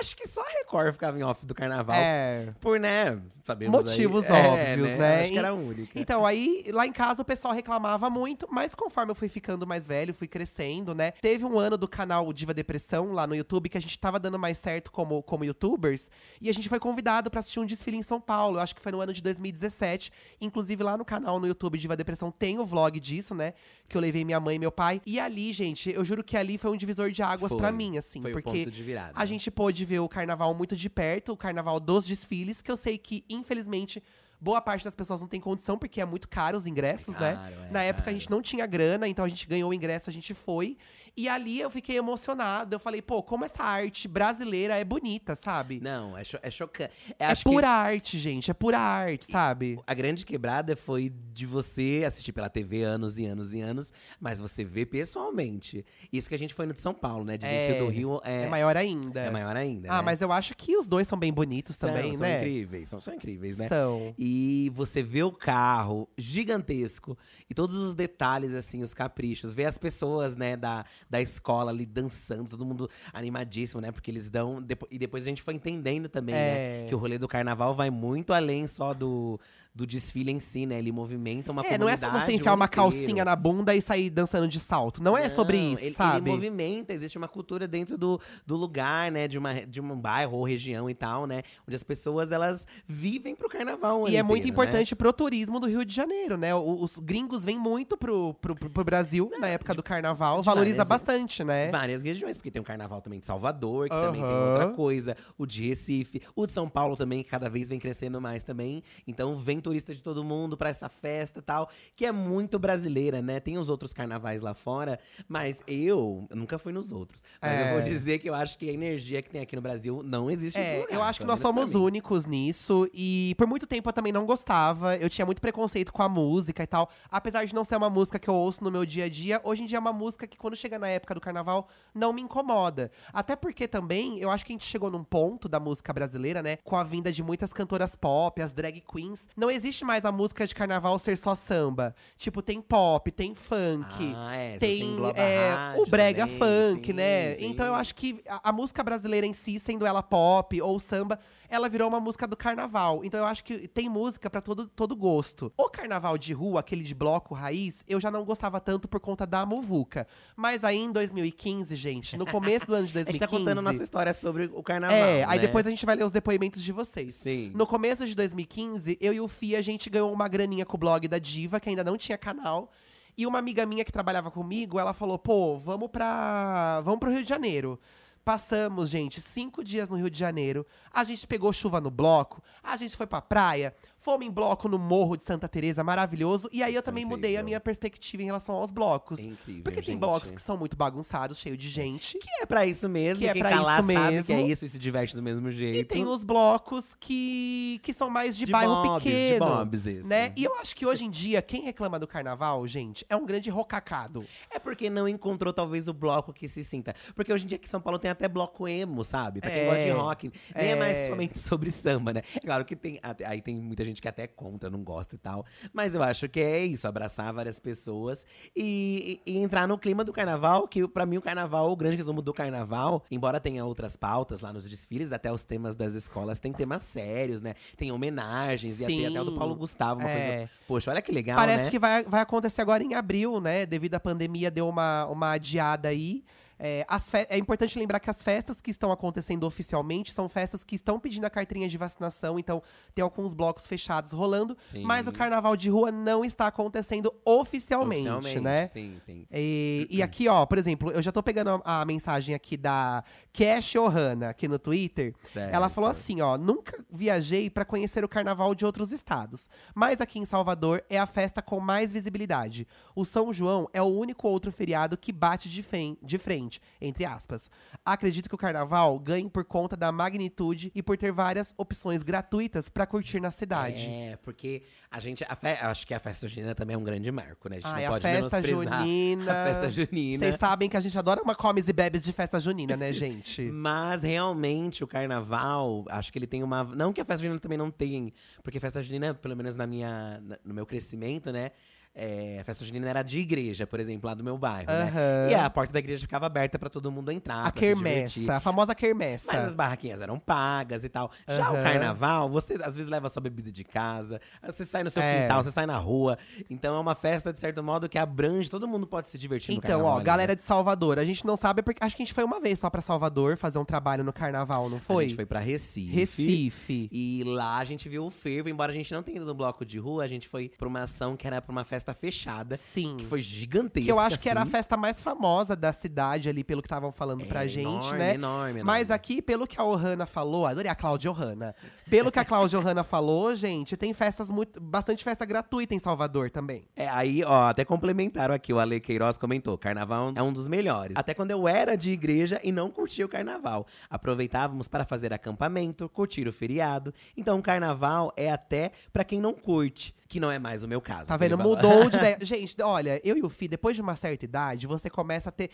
Acho 0.00 0.16
que 0.16 0.26
só 0.26 0.40
a 0.40 0.50
Record 0.50 0.94
ficava 0.94 1.16
em 1.16 1.22
off 1.22 1.46
do 1.46 1.54
carnaval. 1.54 1.94
É. 1.94 2.48
Por, 2.60 2.80
né? 2.80 3.20
Sabemos 3.44 3.84
Motivos 3.84 4.30
aí, 4.30 4.46
óbvios, 4.46 4.88
é, 4.88 4.96
né? 4.96 5.22
Acho 5.22 5.32
que 5.32 5.38
era 5.38 5.54
única. 5.54 6.00
Então, 6.00 6.24
aí, 6.24 6.64
lá 6.72 6.86
em 6.86 6.92
casa, 6.92 7.22
o 7.22 7.24
pessoal 7.24 7.52
reclamava 7.52 8.08
muito, 8.08 8.46
mas 8.50 8.72
conforme 8.72 9.10
eu 9.10 9.16
fui 9.16 9.28
ficando 9.28 9.66
mais 9.66 9.84
velho, 9.84 10.14
fui 10.14 10.28
crescendo, 10.28 10.94
né? 10.94 11.10
Teve 11.20 11.44
um 11.44 11.58
ano 11.58 11.76
do 11.76 11.88
canal 11.88 12.32
Diva 12.32 12.54
Depressão 12.54 13.12
lá 13.12 13.26
no 13.26 13.34
YouTube 13.34 13.68
que 13.68 13.76
a 13.76 13.80
gente 13.80 13.98
tava 13.98 14.20
dando 14.20 14.38
mais 14.38 14.58
certo 14.58 14.92
como, 14.92 15.22
como 15.24 15.44
youtubers. 15.44 16.08
E 16.40 16.48
a 16.48 16.54
gente 16.54 16.68
foi 16.68 16.78
convidado 16.78 17.30
pra 17.30 17.40
assistir 17.40 17.58
um 17.58 17.66
desfile 17.66 17.91
em 17.96 18.02
São 18.02 18.20
Paulo. 18.20 18.56
Eu 18.56 18.60
acho 18.60 18.74
que 18.74 18.80
foi 18.80 18.92
no 18.92 19.00
ano 19.00 19.12
de 19.12 19.22
2017. 19.22 20.10
Inclusive, 20.40 20.82
lá 20.82 20.96
no 20.96 21.04
canal 21.04 21.38
no 21.40 21.46
YouTube 21.46 21.78
Diva 21.78 21.96
Depressão 21.96 22.30
tem 22.30 22.58
o 22.58 22.64
vlog 22.64 22.98
disso, 23.00 23.34
né? 23.34 23.54
Que 23.88 23.96
eu 23.96 24.00
levei 24.00 24.24
minha 24.24 24.40
mãe 24.40 24.56
e 24.56 24.58
meu 24.58 24.72
pai. 24.72 25.00
E 25.06 25.18
ali, 25.20 25.52
gente, 25.52 25.90
eu 25.90 26.04
juro 26.04 26.22
que 26.24 26.36
ali 26.36 26.58
foi 26.58 26.70
um 26.70 26.76
divisor 26.76 27.10
de 27.10 27.22
águas 27.22 27.52
pra 27.52 27.70
mim, 27.72 27.98
assim. 27.98 28.20
Foi 28.20 28.32
o 28.32 28.34
porque 28.42 28.64
ponto 28.64 28.70
de 28.70 28.82
virada. 28.82 29.12
a 29.14 29.26
gente 29.26 29.50
pôde 29.50 29.84
ver 29.84 30.00
o 30.00 30.08
carnaval 30.08 30.52
muito 30.54 30.74
de 30.76 30.88
perto, 30.90 31.32
o 31.32 31.36
carnaval 31.36 31.78
dos 31.80 32.06
desfiles, 32.06 32.60
que 32.62 32.70
eu 32.70 32.76
sei 32.76 32.96
que, 32.98 33.24
infelizmente, 33.28 34.02
boa 34.40 34.60
parte 34.60 34.84
das 34.84 34.94
pessoas 34.94 35.20
não 35.20 35.28
tem 35.28 35.40
condição, 35.40 35.78
porque 35.78 36.00
é 36.00 36.04
muito 36.04 36.28
caro 36.28 36.58
os 36.58 36.66
ingressos, 36.66 37.14
É 37.16 37.20
né? 37.20 37.34
caro, 37.34 37.54
é 37.66 37.70
Na 37.70 37.82
época 37.82 38.10
a 38.10 38.12
gente 38.12 38.28
não 38.30 38.42
tinha 38.42 38.66
grana, 38.66 39.06
então 39.06 39.24
a 39.24 39.28
gente 39.28 39.46
ganhou 39.46 39.70
o 39.70 39.74
ingresso, 39.74 40.10
a 40.10 40.12
gente 40.12 40.34
foi. 40.34 40.76
E 41.16 41.28
ali 41.28 41.60
eu 41.60 41.68
fiquei 41.68 41.96
emocionada. 41.98 42.74
Eu 42.74 42.80
falei, 42.80 43.02
pô, 43.02 43.22
como 43.22 43.44
essa 43.44 43.62
arte 43.62 44.08
brasileira 44.08 44.76
é 44.78 44.84
bonita, 44.84 45.36
sabe? 45.36 45.78
Não, 45.80 46.16
é, 46.16 46.24
cho 46.24 46.38
é 46.42 46.50
chocante. 46.50 46.92
É, 47.18 47.24
É 47.24 47.26
acho 47.26 47.44
que 47.44 47.50
pura 47.50 47.68
arte, 47.68 48.18
gente. 48.18 48.50
É 48.50 48.54
pura 48.54 48.78
arte, 48.78 49.30
sabe? 49.30 49.78
a 49.86 49.94
grande 49.94 50.24
quebrada 50.24 50.74
foi 50.74 51.12
de 51.32 51.44
você 51.44 52.02
assistir 52.06 52.32
pela 52.32 52.48
TV 52.48 52.82
anos 52.82 53.18
e 53.18 53.26
anos 53.26 53.52
e 53.54 53.60
anos, 53.60 53.92
mas 54.20 54.40
você 54.40 54.64
vê 54.64 54.86
pessoalmente. 54.86 55.84
Isso 56.12 56.28
que 56.28 56.34
a 56.34 56.38
gente 56.38 56.54
foi 56.54 56.66
no 56.66 56.72
de 56.72 56.80
São 56.80 56.94
Paulo, 56.94 57.24
né? 57.24 57.36
Dizem 57.36 57.66
que 57.66 57.80
o 57.82 57.84
do 57.86 57.90
Rio 57.90 58.20
é, 58.24 58.44
É 58.44 58.48
maior 58.48 58.76
ainda. 58.76 59.20
é 59.20 59.30
maior 59.30 59.56
ainda. 59.56 59.88
Ah, 59.92 59.96
né? 59.96 60.02
mas 60.02 60.20
eu 60.20 60.32
acho 60.32 60.54
que 60.56 60.76
os 60.76 60.86
dois 60.86 61.06
são 61.06 61.18
bem 61.18 61.32
bonitos 61.32 61.76
São, 61.76 61.90
também, 61.90 62.12
são 62.14 62.22
né? 62.22 62.38
incríveis, 62.38 62.88
são, 62.88 63.00
são 63.00 63.14
incríveis, 63.14 63.56
né? 63.56 63.68
São. 63.68 64.14
E 64.18 64.70
você 64.74 65.02
vê 65.02 65.22
o 65.22 65.32
carro 65.32 66.08
gigantesco 66.16 67.16
e 67.48 67.54
todos 67.54 67.76
os 67.76 67.94
detalhes, 67.94 68.54
assim, 68.54 68.82
os 68.82 68.94
caprichos. 68.94 69.54
Ver 69.54 69.66
as 69.66 69.78
pessoas, 69.78 70.36
né, 70.36 70.56
da, 70.56 70.84
da 71.12 71.20
escola 71.20 71.70
ali 71.70 71.84
dançando, 71.84 72.48
todo 72.48 72.64
mundo 72.64 72.88
animadíssimo, 73.12 73.82
né? 73.82 73.92
Porque 73.92 74.10
eles 74.10 74.30
dão. 74.30 74.64
E 74.90 74.98
depois 74.98 75.24
a 75.24 75.26
gente 75.28 75.42
foi 75.42 75.52
entendendo 75.52 76.08
também, 76.08 76.34
É. 76.34 76.38
né? 76.82 76.88
Que 76.88 76.94
o 76.94 76.98
rolê 76.98 77.18
do 77.18 77.28
carnaval 77.28 77.74
vai 77.74 77.90
muito 77.90 78.32
além 78.32 78.66
só 78.66 78.94
do, 78.94 79.38
do 79.74 79.86
desfile 79.86 80.30
em 80.30 80.38
si, 80.38 80.66
né? 80.66 80.78
Ele 80.78 80.92
movimenta 80.92 81.50
uma 81.50 81.62
É, 81.64 81.78
não 81.78 81.88
é 81.88 81.96
só 81.96 82.10
você 82.10 82.32
enfiar 82.32 82.52
uma 82.52 82.66
inteiro. 82.66 82.82
calcinha 82.90 83.24
na 83.24 83.34
bunda 83.34 83.74
e 83.74 83.80
sair 83.80 84.10
dançando 84.10 84.46
de 84.46 84.60
salto. 84.60 85.02
Não 85.02 85.16
é 85.16 85.30
sobre 85.30 85.56
Não, 85.58 85.72
isso, 85.72 85.84
ele, 85.84 85.94
sabe? 85.94 86.28
Ele 86.28 86.36
movimenta, 86.36 86.92
existe 86.92 87.16
uma 87.16 87.26
cultura 87.28 87.66
dentro 87.66 87.96
do, 87.96 88.20
do 88.46 88.54
lugar, 88.54 89.10
né? 89.10 89.26
De, 89.26 89.38
uma, 89.38 89.54
de 89.64 89.80
um 89.80 89.98
bairro 89.98 90.36
ou 90.36 90.44
região 90.44 90.90
e 90.90 90.94
tal, 90.94 91.26
né? 91.26 91.42
Onde 91.66 91.74
as 91.74 91.82
pessoas, 91.82 92.30
elas 92.32 92.66
vivem 92.86 93.34
pro 93.34 93.48
carnaval 93.48 94.06
E 94.06 94.10
ano 94.10 94.16
é 94.18 94.22
muito 94.22 94.42
inteiro, 94.42 94.58
né? 94.58 94.64
importante 94.68 94.94
pro 94.94 95.10
turismo 95.10 95.58
do 95.58 95.66
Rio 95.66 95.84
de 95.86 95.94
Janeiro, 95.94 96.36
né? 96.36 96.54
O- 96.54 96.82
Os 96.84 96.98
gringos 96.98 97.42
vêm 97.42 97.58
muito 97.58 97.96
pro, 97.96 98.34
pro, 98.34 98.54
pro- 98.54 98.68
pro 98.68 98.84
Brasil 98.84 99.30
na 99.40 99.46
época 99.48 99.72
do 99.72 99.82
carnaval. 99.82 100.40
de 100.40 100.44
Valoriza 100.46 100.84
várias- 100.84 100.88
bastante, 100.88 101.42
né? 101.44 101.70
Várias 101.70 102.02
regiões, 102.02 102.36
porque 102.36 102.50
tem 102.50 102.60
o 102.60 102.64
carnaval 102.64 103.00
também 103.00 103.20
de 103.20 103.26
Salvador, 103.26 103.88
que 103.88 103.94
também 103.94 104.20
tem 104.20 104.30
outra 104.30 104.68
coisa. 104.68 105.16
O 105.38 105.46
de 105.46 105.66
Recife. 105.68 106.20
O 106.36 106.44
de 106.44 106.52
São 106.52 106.68
Paulo 106.68 106.94
também, 106.94 107.22
que 107.22 107.30
cada 107.30 107.48
vez 107.48 107.70
vem 107.70 107.78
crescendo 107.78 108.20
mais 108.20 108.42
também. 108.42 108.82
Então 109.06 109.34
vem 109.38 109.61
turista 109.62 109.94
de 109.94 110.02
todo 110.02 110.22
mundo 110.24 110.56
pra 110.56 110.68
essa 110.68 110.88
festa 110.88 111.38
e 111.38 111.42
tal. 111.42 111.70
Que 111.96 112.04
é 112.06 112.12
muito 112.12 112.58
brasileira, 112.58 113.22
né? 113.22 113.40
Tem 113.40 113.56
os 113.56 113.68
outros 113.68 113.92
carnavais 113.92 114.42
lá 114.42 114.52
fora. 114.54 114.98
Mas 115.28 115.58
eu, 115.66 116.26
eu 116.28 116.36
nunca 116.36 116.58
fui 116.58 116.72
nos 116.72 116.92
outros. 116.92 117.22
Mas 117.40 117.58
eu 117.60 117.66
É. 117.66 117.72
vou 117.72 117.80
dizer 117.82 118.18
que 118.18 118.28
eu 118.28 118.34
acho 118.34 118.58
que 118.58 118.68
a 118.68 118.72
energia 118.72 119.22
que 119.22 119.30
tem 119.30 119.40
aqui 119.40 119.56
no 119.56 119.62
Brasil 119.62 120.02
não 120.04 120.30
existe 120.30 120.58
É, 120.58 120.80
lugar, 120.80 120.92
eu 120.94 121.02
acho 121.02 121.20
que 121.20 121.26
nós 121.26 121.40
somos 121.40 121.74
únicos 121.74 122.26
nisso. 122.26 122.88
E 122.92 123.34
por 123.38 123.46
muito 123.46 123.66
tempo 123.66 123.88
eu 123.88 123.92
também 123.92 124.12
não 124.12 124.26
gostava. 124.26 124.96
Eu 124.96 125.08
tinha 125.08 125.24
muito 125.24 125.40
preconceito 125.40 125.92
com 125.92 126.02
a 126.02 126.08
música 126.08 126.62
e 126.62 126.66
tal. 126.66 126.90
Apesar 127.10 127.44
de 127.44 127.54
não 127.54 127.64
ser 127.64 127.76
uma 127.76 127.88
música 127.90 128.18
que 128.18 128.28
eu 128.28 128.34
ouço 128.34 128.64
no 128.64 128.70
meu 128.70 128.84
dia 128.84 129.04
a 129.04 129.08
dia, 129.08 129.40
hoje 129.44 129.62
em 129.62 129.66
dia 129.66 129.78
é 129.78 129.80
uma 129.80 129.92
música 129.92 130.26
que, 130.26 130.36
quando 130.36 130.56
chega 130.56 130.78
na 130.78 130.88
época 130.88 131.14
do 131.14 131.20
carnaval, 131.20 131.68
não 131.94 132.12
me 132.12 132.20
incomoda. 132.22 132.90
Até 133.12 133.36
porque 133.36 133.68
também 133.68 134.18
eu 134.18 134.30
acho 134.30 134.44
que 134.44 134.52
a 134.52 134.54
gente 134.54 134.64
chegou 134.66 134.90
num 134.90 135.04
ponto 135.04 135.48
da 135.48 135.60
música 135.60 135.92
brasileira, 135.92 136.42
né? 136.42 136.56
Com 136.64 136.76
a 136.76 136.82
vinda 136.82 137.12
de 137.12 137.22
muitas 137.22 137.52
cantoras 137.52 137.94
pop, 137.94 138.40
as 138.40 138.52
drag 138.52 138.80
queens. 138.80 139.28
Não 139.36 139.50
existe 139.52 139.84
mais 139.84 140.04
a 140.04 140.12
música 140.12 140.46
de 140.46 140.54
carnaval 140.54 140.98
ser 140.98 141.16
só 141.16 141.34
samba. 141.34 141.94
Tipo, 142.16 142.42
tem 142.42 142.60
pop, 142.60 143.10
tem 143.10 143.34
funk. 143.34 144.14
Ah, 144.16 144.36
é, 144.36 144.56
tem 144.58 144.96
é, 145.14 145.50
rádio 145.50 145.82
o 145.82 145.86
brega 145.86 146.26
também, 146.26 146.38
funk, 146.38 146.86
sim, 146.86 146.92
né? 146.92 147.34
sim. 147.34 147.46
Então 147.46 147.66
eu 147.66 147.74
acho 147.74 147.94
que 147.94 148.22
a, 148.28 148.50
a 148.50 148.52
música 148.52 148.82
brasileira 148.82 149.26
em 149.26 149.32
si, 149.32 149.58
sendo 149.58 149.86
ela 149.86 150.02
pop 150.02 150.60
ou 150.60 150.78
samba, 150.78 151.18
ela 151.52 151.68
virou 151.68 151.86
uma 151.86 152.00
música 152.00 152.26
do 152.26 152.34
carnaval. 152.34 153.02
Então 153.04 153.20
eu 153.20 153.26
acho 153.26 153.44
que 153.44 153.68
tem 153.68 153.86
música 153.86 154.30
pra 154.30 154.40
todo, 154.40 154.66
todo 154.68 154.96
gosto. 154.96 155.52
O 155.56 155.68
carnaval 155.68 156.16
de 156.16 156.32
rua, 156.32 156.60
aquele 156.60 156.82
de 156.82 156.94
bloco 156.94 157.34
raiz, 157.34 157.84
eu 157.86 158.00
já 158.00 158.10
não 158.10 158.24
gostava 158.24 158.58
tanto 158.58 158.88
por 158.88 158.98
conta 158.98 159.26
da 159.26 159.44
muvuca. 159.44 160.06
Mas 160.34 160.64
aí 160.64 160.78
em 160.78 160.90
2015, 160.90 161.76
gente, 161.76 162.16
no 162.16 162.24
começo 162.24 162.66
do 162.66 162.74
ano 162.74 162.86
de 162.86 162.92
A 163.02 163.04
2015… 163.04 163.12
gente 163.12 163.20
tá 163.20 163.28
contando 163.28 163.60
nossa 163.60 163.82
história 163.82 164.14
sobre 164.14 164.50
o 164.54 164.62
carnaval. 164.62 164.96
É, 164.96 165.24
aí 165.24 165.38
né? 165.38 165.46
depois 165.46 165.66
a 165.66 165.70
gente 165.70 165.84
vai 165.84 165.94
ler 165.94 166.04
os 166.04 166.12
depoimentos 166.12 166.62
de 166.62 166.72
vocês. 166.72 167.14
Sim. 167.14 167.52
No 167.54 167.66
começo 167.66 168.06
de 168.06 168.14
2015, 168.14 168.96
eu 168.98 169.12
e 169.12 169.20
o 169.20 169.28
A 169.56 169.62
gente 169.62 169.90
ganhou 169.90 170.12
uma 170.12 170.28
graninha 170.28 170.64
com 170.64 170.76
o 170.76 170.80
blog 170.80 171.08
da 171.08 171.18
Diva, 171.18 171.58
que 171.58 171.68
ainda 171.68 171.82
não 171.82 171.96
tinha 171.98 172.16
canal. 172.16 172.70
E 173.16 173.26
uma 173.26 173.38
amiga 173.38 173.66
minha 173.66 173.84
que 173.84 173.92
trabalhava 173.92 174.30
comigo, 174.30 174.78
ela 174.78 174.94
falou: 174.94 175.18
pô, 175.18 175.58
vamos 175.58 175.90
pra. 175.90 176.80
Vamos 176.82 177.00
pro 177.00 177.10
Rio 177.10 177.22
de 177.22 177.28
Janeiro. 177.28 177.78
Passamos, 178.24 178.88
gente, 178.88 179.20
cinco 179.20 179.64
dias 179.64 179.88
no 179.88 179.96
Rio 179.96 180.08
de 180.08 180.16
Janeiro. 180.16 180.64
A 180.92 181.02
gente 181.02 181.26
pegou 181.26 181.52
chuva 181.52 181.80
no 181.80 181.90
bloco, 181.90 182.40
a 182.62 182.76
gente 182.76 182.96
foi 182.96 183.06
pra 183.06 183.20
praia, 183.20 183.74
fomos 184.02 184.26
em 184.26 184.30
bloco 184.30 184.68
no 184.68 184.78
Morro 184.78 185.16
de 185.16 185.24
Santa 185.24 185.48
Teresa, 185.48 185.82
maravilhoso. 185.84 186.48
E 186.52 186.62
aí 186.62 186.74
eu 186.74 186.82
também 186.82 187.04
mudei 187.04 187.30
a 187.30 187.32
incrível. 187.34 187.44
minha 187.44 187.60
perspectiva 187.60 188.22
em 188.22 188.26
relação 188.26 188.54
aos 188.56 188.70
blocos. 188.70 189.20
É 189.20 189.22
incrível, 189.24 189.62
Porque 189.62 189.80
tem 189.80 189.92
gente. 189.94 190.00
blocos 190.00 190.30
que 190.30 190.42
são 190.42 190.56
muito 190.56 190.76
bagunçados, 190.76 191.38
cheio 191.38 191.56
de 191.56 191.68
gente. 191.68 192.18
Que 192.18 192.42
é 192.42 192.46
pra 192.46 192.66
isso 192.66 192.88
mesmo, 192.88 193.20
Que 193.22 193.28
é 193.28 193.34
pra 193.34 193.50
tá 193.50 193.62
lá 193.62 193.78
isso 193.80 193.86
sabe 193.92 194.24
que 194.24 194.32
é 194.32 194.36
mesmo. 194.36 194.50
isso 194.52 194.64
e 194.64 194.68
se 194.68 194.78
diverte 194.78 195.14
do 195.14 195.22
mesmo 195.22 195.50
jeito. 195.50 195.78
E 195.78 195.84
tem 195.84 196.06
os 196.06 196.24
blocos 196.24 196.94
que, 196.98 197.80
que 197.82 197.92
são 197.92 198.10
mais 198.10 198.36
de, 198.36 198.44
De 198.46 198.52
bairro 198.52 198.82
bobs, 198.82 199.04
de 199.04 199.10
pequeno. 199.10 199.46
bobs, 199.46 199.86
isso. 199.86 200.08
né? 200.08 200.32
E 200.36 200.44
eu 200.44 200.54
acho 200.58 200.74
que 200.74 200.84
hoje 200.86 201.04
em 201.04 201.10
dia, 201.10 201.40
quem 201.42 201.62
reclama 201.62 201.98
do 201.98 202.06
carnaval, 202.06 202.66
gente, 202.66 203.04
é 203.08 203.16
um 203.16 203.24
grande 203.24 203.50
rocacado. 203.50 204.24
É 204.50 204.58
porque 204.58 204.90
não 204.90 205.08
encontrou 205.08 205.52
talvez 205.52 205.86
o 205.88 205.92
bloco 205.92 206.32
que 206.32 206.48
se 206.48 206.64
sinta. 206.64 206.94
Porque 207.14 207.32
hoje 207.32 207.44
em 207.44 207.48
dia 207.48 207.56
aqui 207.56 207.66
em 207.66 207.70
São 207.70 207.80
Paulo 207.80 207.98
tem 207.98 208.10
até 208.10 208.28
bloco 208.28 208.66
emo, 208.66 209.04
sabe? 209.04 209.40
Pra 209.40 209.50
quem 209.50 209.60
É. 209.60 209.66
gosta 209.66 209.84
de 209.84 209.90
rock. 209.90 210.32
Nem 210.56 210.66
é. 210.66 210.70
É. 210.72 210.76
mais 210.76 211.06
somente 211.08 211.38
sobre 211.38 211.70
samba, 211.70 212.12
né? 212.12 212.22
É 212.34 212.40
claro 212.40 212.64
que 212.64 212.74
tem. 212.74 212.98
Aí 213.26 213.40
tem 213.42 213.56
muita 213.60 213.84
gente 213.84 213.91
que 214.00 214.08
até 214.08 214.26
contra, 214.26 214.70
não 214.70 214.82
gosta 214.82 215.14
e 215.14 215.18
tal. 215.18 215.44
Mas 215.72 215.94
eu 215.94 216.02
acho 216.02 216.28
que 216.28 216.40
é 216.40 216.64
isso, 216.64 216.86
abraçar 216.88 217.32
várias 217.32 217.58
pessoas 217.60 218.24
e, 218.56 219.20
e- 219.26 219.32
e 219.32 219.38
entrar 219.38 219.66
no 219.68 219.76
clima 219.76 220.04
do 220.04 220.12
carnaval, 220.12 220.66
que 220.68 220.86
pra 220.88 221.04
mim 221.04 221.16
o 221.18 221.22
carnaval, 221.22 221.70
o 221.70 221.76
grande 221.76 221.96
resumo 221.96 222.22
do 222.22 222.32
carnaval, 222.32 223.04
embora 223.10 223.40
tenha 223.40 223.64
outras 223.64 223.96
pautas 223.96 224.40
lá 224.40 224.52
nos 224.52 224.68
desfiles, 224.68 225.12
até 225.12 225.30
os 225.32 225.44
temas 225.44 225.74
das 225.74 225.94
escolas, 225.94 226.38
tem 226.38 226.52
temas 226.52 226.82
sérios, 226.82 227.42
né? 227.42 227.54
Tem 227.76 227.90
homenagens, 227.92 228.80
e 228.80 228.84
Sim. 228.84 229.00
até, 229.00 229.08
até 229.08 229.20
o 229.20 229.24
do 229.24 229.32
Paulo 229.32 229.54
Gustavo, 229.54 230.00
uma 230.00 230.08
É. 230.10 230.12
coisa. 230.36 230.50
Poxa, 230.68 230.90
olha 230.90 231.02
que 231.02 231.12
legal, 231.12 231.36
Parece 231.36 231.64
né? 231.64 231.70
que 231.70 231.78
vai, 231.78 232.02
vai 232.04 232.20
acontecer 232.20 232.62
agora 232.62 232.82
em 232.82 232.94
abril, 232.94 233.40
né? 233.40 233.66
Devido 233.66 233.94
à 233.94 234.00
pandemia, 234.00 234.50
deu 234.50 234.68
uma, 234.68 235.06
uma 235.06 235.32
adiada 235.32 235.88
aí. 235.88 236.22
É, 236.62 236.86
é 237.28 237.36
importante 237.36 237.78
lembrar 237.78 237.98
que 237.98 238.08
as 238.08 238.22
festas 238.22 238.60
que 238.60 238.70
estão 238.70 238.92
acontecendo 238.92 239.44
oficialmente 239.44 240.12
são 240.12 240.28
festas 240.28 240.62
que 240.62 240.76
estão 240.76 241.00
pedindo 241.00 241.24
a 241.24 241.30
carteirinha 241.30 241.68
de 241.68 241.76
vacinação, 241.76 242.38
então 242.38 242.62
tem 242.94 243.02
alguns 243.02 243.34
blocos 243.34 243.66
fechados 243.66 244.12
rolando. 244.12 244.56
Sim. 244.62 244.84
Mas 244.84 245.06
o 245.06 245.12
carnaval 245.12 245.56
de 245.56 245.68
rua 245.68 245.90
não 245.90 246.24
está 246.24 246.46
acontecendo 246.46 247.12
oficialmente, 247.24 248.08
Oficialmente, 248.08 248.40
né? 248.40 248.66
Sim, 248.66 248.96
sim. 248.98 249.26
E, 249.30 249.88
e 249.90 250.02
aqui, 250.02 250.28
ó, 250.28 250.46
por 250.46 250.58
exemplo, 250.58 250.90
eu 250.90 251.02
já 251.02 251.10
tô 251.10 251.22
pegando 251.22 251.60
a, 251.64 251.80
a 251.80 251.84
mensagem 251.84 252.34
aqui 252.34 252.56
da 252.56 253.02
Cash 253.32 253.74
Ohana, 253.74 254.28
aqui 254.28 254.46
no 254.46 254.58
Twitter. 254.58 255.14
Certo. 255.24 255.52
Ela 255.54 255.68
falou 255.68 255.90
assim, 255.90 256.20
ó, 256.20 256.38
nunca 256.38 256.84
viajei 256.90 257.50
pra 257.50 257.64
conhecer 257.64 258.04
o 258.04 258.08
carnaval 258.08 258.54
de 258.54 258.64
outros 258.64 258.92
estados, 258.92 259.48
mas 259.74 260.00
aqui 260.00 260.18
em 260.18 260.24
Salvador 260.24 260.84
é 260.88 260.98
a 260.98 261.06
festa 261.06 261.42
com 261.42 261.58
mais 261.58 261.92
visibilidade. 261.92 262.66
O 262.94 263.04
São 263.04 263.32
João 263.32 263.68
é 263.72 263.82
o 263.82 263.86
único 263.86 264.28
outro 264.28 264.52
feriado 264.52 264.96
que 264.96 265.12
bate 265.12 265.48
de, 265.48 265.64
de 266.02 266.18
frente, 266.18 266.51
entre 266.80 267.04
aspas. 267.04 267.50
Acredito 267.84 268.28
que 268.28 268.34
o 268.34 268.38
carnaval 268.38 268.98
ganhe 268.98 269.28
por 269.28 269.44
conta 269.44 269.76
da 269.76 269.92
magnitude 269.92 270.70
e 270.74 270.82
por 270.82 270.96
ter 270.98 271.12
várias 271.12 271.54
opções 271.56 272.02
gratuitas 272.02 272.68
pra 272.68 272.86
curtir 272.86 273.20
na 273.20 273.30
cidade. 273.30 273.86
É, 273.86 274.16
porque 274.22 274.62
a 274.90 274.98
gente. 275.00 275.24
A 275.28 275.36
fe- 275.36 275.58
acho 275.60 275.86
que 275.86 275.94
a 275.94 275.98
festa 276.00 276.26
junina 276.28 276.54
também 276.54 276.74
é 276.74 276.78
um 276.78 276.84
grande 276.84 277.10
marco, 277.10 277.48
né? 277.48 277.56
A 277.56 277.60
gente 277.60 277.66
Ai, 277.74 277.82
não 277.82 277.88
a 277.88 277.90
pode 277.92 278.02
festa 278.02 278.42
junina. 278.42 279.32
A 279.32 279.44
festa 279.46 279.70
junina. 279.70 280.18
Vocês 280.18 280.36
sabem 280.38 280.68
que 280.68 280.76
a 280.76 280.80
gente 280.80 280.98
adora 280.98 281.22
uma 281.22 281.34
comes 281.34 281.68
e 281.68 281.72
bebes 281.72 282.02
de 282.02 282.12
festa 282.12 282.38
junina, 282.40 282.76
né, 282.76 282.92
gente? 282.92 283.42
Mas 283.52 284.02
realmente 284.02 284.82
o 284.82 284.86
carnaval, 284.86 285.84
acho 285.88 286.12
que 286.12 286.18
ele 286.18 286.26
tem 286.26 286.42
uma. 286.42 286.64
Não 286.64 286.92
que 286.92 287.00
a 287.00 287.04
festa 287.04 287.22
junina 287.22 287.40
também 287.40 287.58
não 287.58 287.70
tem. 287.70 288.12
Porque 288.42 288.58
festa 288.60 288.82
junina, 288.82 289.14
pelo 289.14 289.36
menos 289.36 289.56
na 289.56 289.66
minha, 289.66 290.22
no 290.44 290.54
meu 290.54 290.66
crescimento, 290.66 291.30
né? 291.32 291.50
É, 291.94 292.38
a 292.40 292.44
festa 292.44 292.64
junina 292.64 292.88
era 292.88 293.02
de 293.02 293.18
igreja, 293.18 293.66
por 293.66 293.78
exemplo, 293.78 294.08
lá 294.08 294.14
do 294.14 294.24
meu 294.24 294.38
bairro, 294.38 294.70
né? 294.70 294.84
Aham. 294.88 295.30
E 295.30 295.34
a 295.34 295.50
porta 295.50 295.72
da 295.72 295.78
igreja 295.78 296.00
ficava 296.00 296.26
aberta 296.26 296.58
pra 296.58 296.70
todo 296.70 296.90
mundo 296.90 297.10
entrar. 297.12 297.46
a 297.46 297.52
pra 297.52 297.60
se 297.60 297.74
divertir. 297.74 297.84
quermessa, 298.14 298.36
a 298.36 298.40
famosa 298.40 298.74
quermessa. 298.74 299.32
Mas 299.32 299.44
as 299.44 299.54
barraquinhas 299.54 300.00
eram 300.00 300.18
pagas 300.18 300.84
e 300.84 300.88
tal. 300.88 301.10
Já 301.28 301.50
o 301.50 301.54
carnaval, 301.62 302.28
você 302.30 302.54
às 302.62 302.74
vezes 302.76 302.90
leva 302.90 303.08
sua 303.08 303.20
bebida 303.20 303.50
de 303.52 303.64
casa, 303.64 304.20
você 304.44 304.64
sai 304.64 304.82
no 304.82 304.90
seu 304.90 305.02
É. 305.02 305.22
quintal, 305.22 305.42
você 305.42 305.50
sai 305.50 305.66
na 305.66 305.76
rua. 305.78 306.16
Então 306.48 306.74
é 306.76 306.80
uma 306.80 306.94
festa, 306.94 307.32
de 307.32 307.38
certo 307.38 307.62
modo, 307.62 307.88
que 307.88 307.98
abrange, 307.98 308.48
todo 308.48 308.66
mundo 308.66 308.86
pode 308.86 309.08
se 309.08 309.18
divertir 309.18 309.52
no 309.52 309.58
Então, 309.58 309.70
carnaval. 309.70 309.92
ó, 309.92 309.96
ali, 309.96 310.04
galera 310.04 310.32
né? 310.32 310.36
de 310.36 310.42
Salvador, 310.42 310.98
a 310.98 311.04
gente 311.04 311.26
não 311.26 311.36
sabe 311.36 311.62
porque 311.62 311.84
acho 311.84 311.94
que 311.96 312.02
a 312.02 312.06
gente 312.06 312.14
foi 312.14 312.24
uma 312.24 312.40
vez 312.40 312.58
só 312.58 312.70
pra 312.70 312.80
Salvador 312.80 313.36
fazer 313.36 313.58
um 313.58 313.64
trabalho 313.64 314.02
no 314.04 314.12
carnaval, 314.12 314.68
não 314.70 314.78
A 314.78 314.80
foi? 314.80 315.04
gente 315.08 315.16
foi 315.16 315.26
pra 315.26 315.40
Recife. 315.40 315.92
Recife. 315.92 316.88
E 316.92 317.22
lá 317.24 317.58
a 317.58 317.64
gente 317.64 317.88
viu 317.88 318.04
o 318.06 318.10
fervo, 318.10 318.48
embora 318.48 318.72
a 318.72 318.74
gente 318.74 318.92
não 318.92 319.02
tenha 319.02 319.16
ido 319.16 319.26
no 319.26 319.34
bloco 319.34 319.64
de 319.64 319.78
rua, 319.78 320.04
a 320.04 320.08
gente 320.08 320.28
foi 320.28 320.48
pra 320.56 320.68
uma 320.68 320.82
ação 320.82 321.16
que 321.16 321.26
era 321.26 321.40
pra 321.42 321.50
uma 321.52 321.64
festa 321.64 321.81
fechada. 321.92 322.56
Sim. 322.56 322.96
Que 322.98 323.04
foi 323.04 323.20
gigantesca. 323.20 323.84
Que 323.86 323.90
eu 323.90 323.98
acho 323.98 324.20
que 324.20 324.28
era 324.28 324.38
a 324.40 324.42
assim. 324.44 324.52
festa 324.52 324.76
mais 324.76 325.02
famosa 325.02 325.56
da 325.56 325.72
cidade 325.72 326.28
ali, 326.28 326.44
pelo 326.44 326.62
que 326.62 326.66
estavam 326.66 326.92
falando 326.92 327.24
pra 327.26 327.44
É, 327.44 327.48
gente, 327.48 327.66
enorme, 327.66 327.98
né? 327.98 328.14
Enorme, 328.14 328.62
Mas 328.62 328.82
enorme. 328.88 328.94
aqui, 328.94 329.20
pelo 329.20 329.46
que 329.46 329.60
a 329.60 329.64
Ohana 329.64 330.06
falou, 330.06 330.46
adorei 330.46 330.70
a 330.70 330.74
Cláudia 330.76 331.10
Ohana. 331.10 331.54
Pelo 331.90 332.12
que 332.12 332.20
a 332.20 332.24
Cláudia 332.24 332.58
Ohana 332.60 332.84
falou, 332.84 333.34
gente, 333.34 333.76
tem 333.76 333.92
festas 333.92 334.30
muito. 334.30 334.60
bastante 334.60 335.02
festa 335.02 335.24
gratuita 335.24 335.74
em 335.74 335.78
Salvador 335.80 336.30
também. 336.30 336.64
É, 336.76 336.88
aí, 336.88 337.24
ó, 337.24 337.48
até 337.48 337.64
complementaram 337.64 338.34
aqui, 338.34 338.52
o 338.52 338.60
Ale 338.60 338.78
Queiroz 338.78 339.18
comentou: 339.18 339.58
carnaval 339.58 340.12
é 340.14 340.22
um 340.22 340.32
dos 340.32 340.46
melhores. 340.46 340.96
Até 340.96 341.14
quando 341.14 341.30
eu 341.32 341.48
era 341.48 341.74
de 341.76 341.90
igreja 341.90 342.40
e 342.44 342.52
não 342.52 342.70
curtia 342.70 343.04
o 343.04 343.08
carnaval. 343.08 343.66
Aproveitávamos 343.88 344.68
para 344.68 344.84
fazer 344.84 345.12
acampamento, 345.12 345.88
curtir 345.88 346.26
o 346.28 346.32
feriado. 346.32 346.92
Então, 347.16 347.38
o 347.38 347.42
carnaval 347.42 348.12
é 348.16 348.30
até 348.30 348.72
pra 348.92 349.04
quem 349.04 349.20
não 349.20 349.32
curte, 349.32 349.94
que 350.12 350.20
não 350.20 350.30
é 350.30 350.38
mais 350.38 350.62
o 350.62 350.68
meu 350.68 350.80
caso. 350.80 351.08
Tá 351.08 351.16
vendo? 351.16 351.38
Mudou 351.38 351.88
de 351.88 351.96
ideia. 351.98 352.18
Gente, 352.20 352.60
olha, 352.60 353.00
eu 353.02 353.16
e 353.16 353.22
o 353.22 353.30
Fih, 353.30 353.48
depois 353.48 353.74
de 353.74 353.80
uma 353.80 353.96
certa 353.96 354.26
idade, 354.26 354.66
você 354.66 354.90
começa 354.90 355.30
a 355.30 355.32
ter. 355.32 355.50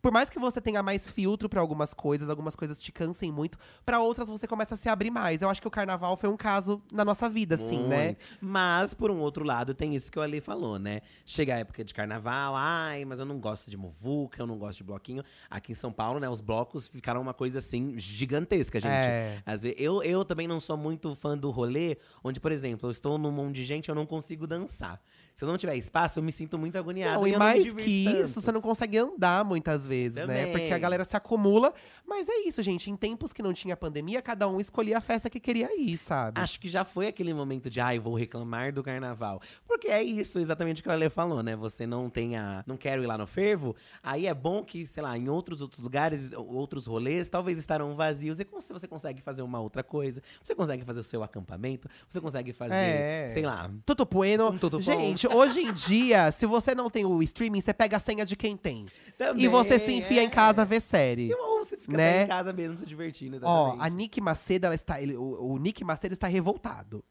Por 0.00 0.12
mais 0.12 0.30
que 0.30 0.38
você 0.38 0.60
tenha 0.60 0.82
mais 0.82 1.10
filtro 1.10 1.48
pra 1.48 1.60
algumas 1.60 1.92
coisas, 1.92 2.28
algumas 2.28 2.54
coisas 2.54 2.80
te 2.80 2.92
cansem 2.92 3.32
muito, 3.32 3.58
pra 3.84 4.00
outras 4.00 4.28
você 4.28 4.46
começa 4.46 4.74
a 4.74 4.76
se 4.76 4.88
abrir 4.88 5.10
mais. 5.10 5.42
Eu 5.42 5.50
acho 5.50 5.60
que 5.60 5.68
o 5.68 5.70
carnaval 5.70 6.16
foi 6.16 6.28
um 6.28 6.36
caso 6.36 6.80
na 6.92 7.04
nossa 7.04 7.28
vida, 7.28 7.56
assim, 7.56 7.86
né? 7.86 8.04
Muito. 8.06 8.24
Mas, 8.40 8.94
por 8.94 9.10
um 9.10 9.18
outro 9.18 9.44
lado, 9.44 9.74
tem 9.74 9.94
isso 9.94 10.10
que 10.10 10.18
o 10.18 10.22
Ali 10.22 10.40
falou, 10.40 10.78
né? 10.78 11.00
Chega 11.26 11.54
a 11.54 11.58
época 11.58 11.84
de 11.84 11.92
carnaval, 11.92 12.54
ai, 12.56 13.04
mas 13.04 13.18
eu 13.18 13.26
não 13.26 13.38
gosto 13.38 13.70
de 13.70 13.76
muvuca, 13.76 14.42
eu 14.42 14.46
não 14.46 14.58
gosto 14.58 14.78
de 14.78 14.84
bloquinho. 14.84 15.22
Aqui 15.50 15.72
em 15.72 15.74
São 15.74 15.92
Paulo, 15.92 16.20
né, 16.20 16.28
os 16.28 16.40
blocos 16.40 16.86
ficaram 16.86 17.20
uma 17.20 17.34
coisa, 17.34 17.58
assim, 17.58 17.98
gigantesca, 17.98 18.80
gente. 18.80 18.92
É. 18.92 19.42
Às 19.44 19.62
vezes, 19.62 19.76
eu, 19.78 20.02
eu 20.02 20.24
também 20.24 20.46
não 20.46 20.60
sou 20.60 20.76
muito 20.76 21.14
fã 21.14 21.36
do 21.36 21.50
rolê, 21.50 21.98
onde, 22.22 22.40
por 22.40 22.52
exemplo, 22.52 22.88
eu 22.88 22.92
estou 22.92 23.18
num 23.18 23.32
monte 23.32 23.56
de 23.56 23.64
gente, 23.64 23.88
eu 23.88 23.94
não 23.94 24.06
consigo 24.06 24.46
dançar. 24.46 25.00
Se 25.38 25.44
eu 25.44 25.48
não 25.48 25.56
tiver 25.56 25.76
espaço, 25.76 26.18
eu 26.18 26.22
me 26.24 26.32
sinto 26.32 26.58
muito 26.58 26.76
agoniado. 26.76 27.20
Não, 27.20 27.24
e 27.24 27.32
e 27.32 27.38
mais 27.38 27.72
que 27.72 28.04
tanto. 28.04 28.24
isso, 28.24 28.40
você 28.42 28.50
não 28.50 28.60
consegue 28.60 28.98
andar 28.98 29.44
muitas 29.44 29.86
vezes, 29.86 30.16
né? 30.16 30.46
Também. 30.46 30.50
Porque 30.50 30.74
a 30.74 30.78
galera 30.78 31.04
se 31.04 31.16
acumula. 31.16 31.72
Mas 32.04 32.28
é 32.28 32.38
isso, 32.40 32.60
gente. 32.60 32.90
Em 32.90 32.96
tempos 32.96 33.32
que 33.32 33.40
não 33.40 33.52
tinha 33.52 33.76
pandemia, 33.76 34.20
cada 34.20 34.48
um 34.48 34.58
escolhia 34.58 34.98
a 34.98 35.00
festa 35.00 35.30
que 35.30 35.38
queria 35.38 35.70
ir, 35.80 35.96
sabe? 35.96 36.40
Acho 36.40 36.58
que 36.58 36.68
já 36.68 36.84
foi 36.84 37.06
aquele 37.06 37.32
momento 37.32 37.70
de, 37.70 37.80
ai, 37.80 38.00
vou 38.00 38.16
reclamar 38.16 38.72
do 38.72 38.82
carnaval. 38.82 39.40
Porque 39.68 39.88
é 39.88 40.02
isso, 40.02 40.38
exatamente 40.38 40.80
o 40.80 40.82
que 40.82 40.88
a 40.88 40.94
Ale 40.94 41.10
falou, 41.10 41.42
né? 41.42 41.54
Você 41.54 41.86
não 41.86 42.08
tem 42.08 42.36
a. 42.36 42.64
Não 42.66 42.78
quero 42.78 43.02
ir 43.02 43.06
lá 43.06 43.18
no 43.18 43.26
fervo. 43.26 43.76
Aí 44.02 44.26
é 44.26 44.32
bom 44.32 44.64
que, 44.64 44.86
sei 44.86 45.02
lá, 45.02 45.16
em 45.16 45.28
outros, 45.28 45.60
outros 45.60 45.82
lugares, 45.84 46.32
outros 46.32 46.86
rolês, 46.86 47.28
talvez 47.28 47.58
estarão 47.58 47.94
vazios. 47.94 48.40
E 48.40 48.46
você 48.72 48.88
consegue 48.88 49.20
fazer 49.20 49.42
uma 49.42 49.60
outra 49.60 49.84
coisa. 49.84 50.22
Você 50.42 50.54
consegue 50.54 50.84
fazer 50.86 51.00
o 51.00 51.04
seu 51.04 51.22
acampamento. 51.22 51.86
Você 52.08 52.18
consegue 52.18 52.52
fazer, 52.54 52.74
É. 52.74 53.28
sei 53.28 53.42
lá. 53.42 53.70
Tudo 53.84 54.06
bueno. 54.06 54.48
Um 54.48 54.56
tudo. 54.58 54.80
Gente, 54.80 55.28
hoje 55.28 55.60
em 55.60 55.72
dia, 55.74 56.32
se 56.32 56.46
você 56.46 56.74
não 56.74 56.88
tem 56.88 57.04
o 57.04 57.22
streaming, 57.22 57.60
você 57.60 57.74
pega 57.74 57.98
a 57.98 58.00
senha 58.00 58.24
de 58.24 58.34
quem 58.36 58.56
tem. 58.56 58.86
Também, 59.18 59.44
e 59.44 59.48
você 59.48 59.78
se 59.78 59.92
enfia 59.92 60.22
é. 60.22 60.24
em 60.24 60.30
casa 60.30 60.64
ver 60.64 60.80
série. 60.80 61.30
Ou 61.34 61.62
você 61.62 61.76
fica 61.76 61.94
Né? 61.94 62.22
em 62.24 62.26
casa 62.26 62.54
mesmo 62.54 62.78
se 62.78 62.86
divertindo. 62.86 63.36
Ó, 63.42 63.66
Exatamente. 63.74 63.86
a 63.86 63.90
Nick 63.94 64.20
Macedo, 64.22 64.64
ela 64.66 64.74
está, 64.74 64.98
ele- 65.00 65.16
o, 65.16 65.52
o 65.52 65.58
Nick 65.58 65.84
Macedo 65.84 66.14
está 66.14 66.26
revoltado. 66.26 67.04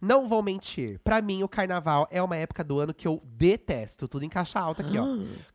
Não 0.00 0.28
vou 0.28 0.42
mentir. 0.42 0.98
Pra 1.02 1.20
mim, 1.22 1.42
o 1.42 1.48
carnaval 1.48 2.06
é 2.10 2.22
uma 2.22 2.36
época 2.36 2.62
do 2.62 2.78
ano 2.78 2.94
que 2.94 3.06
eu 3.06 3.22
detesto. 3.24 4.08
Tudo 4.08 4.24
em 4.24 4.28
caixa 4.28 4.58
alta 4.60 4.82
aqui, 4.82 4.98
ó. 4.98 5.04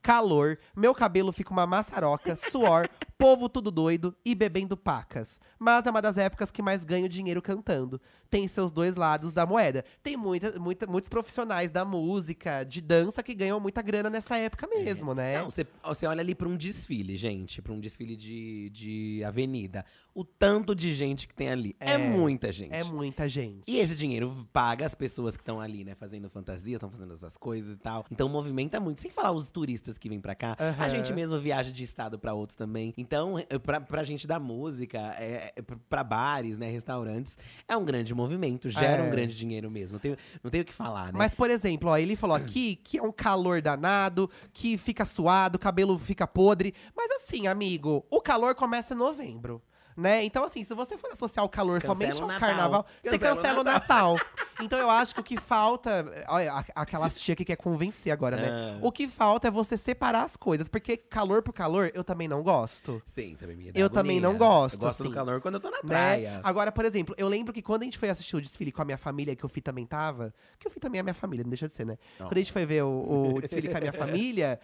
Calor, 0.02 0.58
meu 0.76 0.94
cabelo 0.94 1.32
fica 1.32 1.52
uma 1.52 1.68
maçaroca, 1.68 2.36
suor, 2.36 2.88
povo 3.18 3.48
tudo 3.48 3.70
doido 3.70 4.16
e 4.26 4.34
bebendo 4.34 4.76
pacas. 4.76 5.40
Mas 5.60 5.86
é 5.86 5.90
uma 5.92 6.02
das 6.02 6.18
épocas 6.18 6.50
que 6.52 6.62
mais 6.62 6.84
ganho 6.84 7.08
dinheiro 7.08 7.42
cantando. 7.42 8.02
Tem 8.30 8.48
seus 8.48 8.72
dois 8.72 8.96
lados 8.96 9.34
da 9.34 9.46
moeda. 9.46 9.84
Tem 10.02 10.16
muita, 10.16 10.58
muita, 10.58 10.88
muitos 10.88 11.10
profissionais 11.10 11.70
da 11.70 11.84
música, 11.84 12.64
de 12.64 12.80
dança, 12.80 13.22
que 13.22 13.36
ganham 13.36 13.60
muita 13.60 13.82
grana 13.82 14.10
nessa 14.10 14.38
época 14.38 14.68
mesmo, 14.68 15.14
né? 15.14 15.40
Não, 15.40 15.50
você, 15.50 15.68
você 15.84 16.08
olha 16.08 16.22
ali 16.22 16.34
pra 16.34 16.48
um 16.48 16.56
desfile, 16.56 17.18
gente, 17.18 17.62
pra 17.62 17.74
um 17.74 17.80
desfile 17.80 18.16
de, 18.16 18.70
de 18.70 19.24
avenida. 19.26 19.86
O 20.16 20.24
tanto 20.24 20.74
de 20.74 20.94
gente 20.94 21.28
que 21.28 21.34
tem 21.36 21.50
ali. 21.50 21.76
É, 21.80 21.92
É, 21.92 21.98
muita 21.98 22.52
gente. 22.52 22.74
É 22.74 22.84
muita 22.84 23.28
gente. 23.28 23.64
E 23.68 23.78
esse 23.80 23.96
dinheiro 23.96 24.31
paga 24.52 24.86
as 24.86 24.96
pessoas 24.96 25.36
que 25.38 25.42
estão 25.42 25.60
ali, 25.62 25.84
né, 25.84 25.96
fazendo 25.96 26.30
fantasia, 26.30 26.76
estão 26.76 26.90
fazendo 26.90 27.14
essas 27.14 27.38
coisas 27.38 27.76
e 27.76 27.80
tal. 27.80 28.06
Então 28.12 28.28
movimenta 28.30 28.80
muito. 28.80 29.02
Sem 29.02 29.12
falar 29.12 29.32
os 29.32 29.50
turistas 29.50 29.98
que 29.98 30.10
vêm 30.10 30.20
pra 30.20 30.36
cá. 30.36 30.56
A 30.60 30.66
Aham. 30.70 30.90
gente 30.90 31.14
mesmo 31.14 31.40
viaja 31.40 31.72
de 31.72 31.84
estado 31.84 32.18
pra 32.20 32.34
outro 32.34 32.56
também. 32.58 32.94
Então, 32.98 33.38
eh, 33.40 33.60
pra, 33.60 33.80
pra 33.82 34.04
gente 34.04 34.26
da 34.28 34.40
música, 34.40 34.98
é, 35.20 35.54
é, 35.56 35.62
pra- 35.90 36.04
bares, 36.04 36.58
né, 36.58 36.70
restaurantes, 36.70 37.38
é 37.68 37.76
um 37.78 37.86
grande 37.86 38.14
movimento, 38.14 38.70
gera 38.70 39.04
É. 39.04 39.08
um 39.08 39.12
grande 39.12 39.36
dinheiro 39.36 39.70
mesmo. 39.72 39.94
Não 39.96 40.00
tem, 40.00 40.18
não 40.44 40.52
tem 40.52 40.62
o 40.62 40.66
que 40.66 40.74
falar, 40.74 41.06
né? 41.06 41.12
Mas, 41.16 41.34
por 41.36 41.50
exemplo, 41.50 41.90
ó, 41.90 41.98
ele 41.98 42.16
falou 42.16 42.36
aqui 42.36 42.76
que 42.78 42.98
é 42.98 43.04
um 43.04 43.12
calor 43.12 43.62
danado, 43.62 44.30
que 44.54 44.78
fica 44.78 45.06
suado, 45.06 45.56
o 45.56 45.60
cabelo 45.60 45.98
fica 46.00 46.26
podre. 46.28 46.74
Mas 46.96 47.10
assim, 47.12 47.48
amigo, 47.48 48.06
o 48.10 48.20
calor 48.22 48.56
começa 48.56 48.94
em 48.94 48.98
novembro. 48.98 49.62
Né? 49.98 50.24
Então, 50.24 50.44
assim, 50.44 50.64
se 50.64 50.74
você 50.74 50.98
for 50.98 51.12
associar 51.12 51.46
o 51.46 51.50
calor 51.50 51.82
Cancela 51.82 51.96
somente 51.96 52.22
ao 52.22 52.28
Natal. 52.28 52.48
carnaval, 52.50 52.86
você 53.04 53.20
Cancela 53.20 53.34
o 53.34 53.36
cancela 53.36 53.60
o 53.60 53.64
Natal. 53.64 54.18
Então 54.62 54.78
eu 54.80 54.90
acho 54.90 55.14
que 55.16 55.20
o 55.22 55.24
que 55.24 55.38
falta. 55.38 56.06
Olha, 56.28 56.54
a- 56.54 56.66
aquelas 56.76 57.20
tia 57.20 57.36
que 57.36 57.44
quer 57.44 57.56
convencer 57.56 58.12
agora, 58.12 58.38
né? 58.38 58.50
Ah. 58.76 58.80
O 58.82 58.92
que 58.92 59.08
falta 59.08 59.48
é 59.48 59.52
você 59.52 59.76
separar 59.78 60.24
as 60.24 60.36
coisas. 60.38 60.68
Porque 60.70 60.96
calor 60.98 61.42
por 61.42 61.52
calor, 61.54 61.92
eu 61.94 62.04
também 62.04 62.28
não 62.28 62.44
gosto. 62.44 63.02
Sim, 63.06 63.36
também 63.40 63.56
me 63.56 63.72
dá 63.72 63.80
Eu 63.80 63.90
também 63.90 64.20
não 64.20 64.38
gosto, 64.38 64.76
Eu 64.76 64.80
gosto 64.80 65.04
do 65.04 65.06
assim. 65.08 65.16
calor 65.16 65.42
quando 65.42 65.56
eu 65.56 65.60
tô 65.60 65.70
na 65.70 65.78
Né? 65.78 65.90
praia. 65.90 66.42
Agora, 66.44 66.72
por 66.72 66.86
exemplo, 66.86 67.16
eu 67.18 67.28
lembro 67.28 67.52
que 67.54 67.62
quando 67.62 67.82
a 67.82 67.86
gente 67.86 67.98
foi 67.98 68.10
assistir 68.10 68.36
o 68.36 68.42
desfile 68.42 68.72
com 68.72 68.82
a 68.82 68.86
minha 68.86 68.98
família, 68.98 69.36
que 69.36 69.46
o 69.46 69.50
Fih 69.50 69.62
também 69.62 69.86
tava, 69.86 70.34
que 70.60 70.68
o 70.68 70.72
Fih 70.72 70.80
também 70.80 71.00
é 71.00 71.04
minha 71.04 71.14
família, 71.14 71.44
não 71.44 71.50
deixa 71.50 71.68
de 71.68 71.74
ser, 71.74 71.86
né? 71.86 71.98
Não. 72.20 72.28
Quando 72.28 72.38
a 72.38 72.40
gente 72.40 72.52
foi 72.52 72.66
ver 72.66 72.84
o, 72.84 73.34
o 73.36 73.42
desfile 73.42 73.68
com 73.70 73.78
a 73.78 73.80
minha 73.82 73.94
família, 73.94 74.60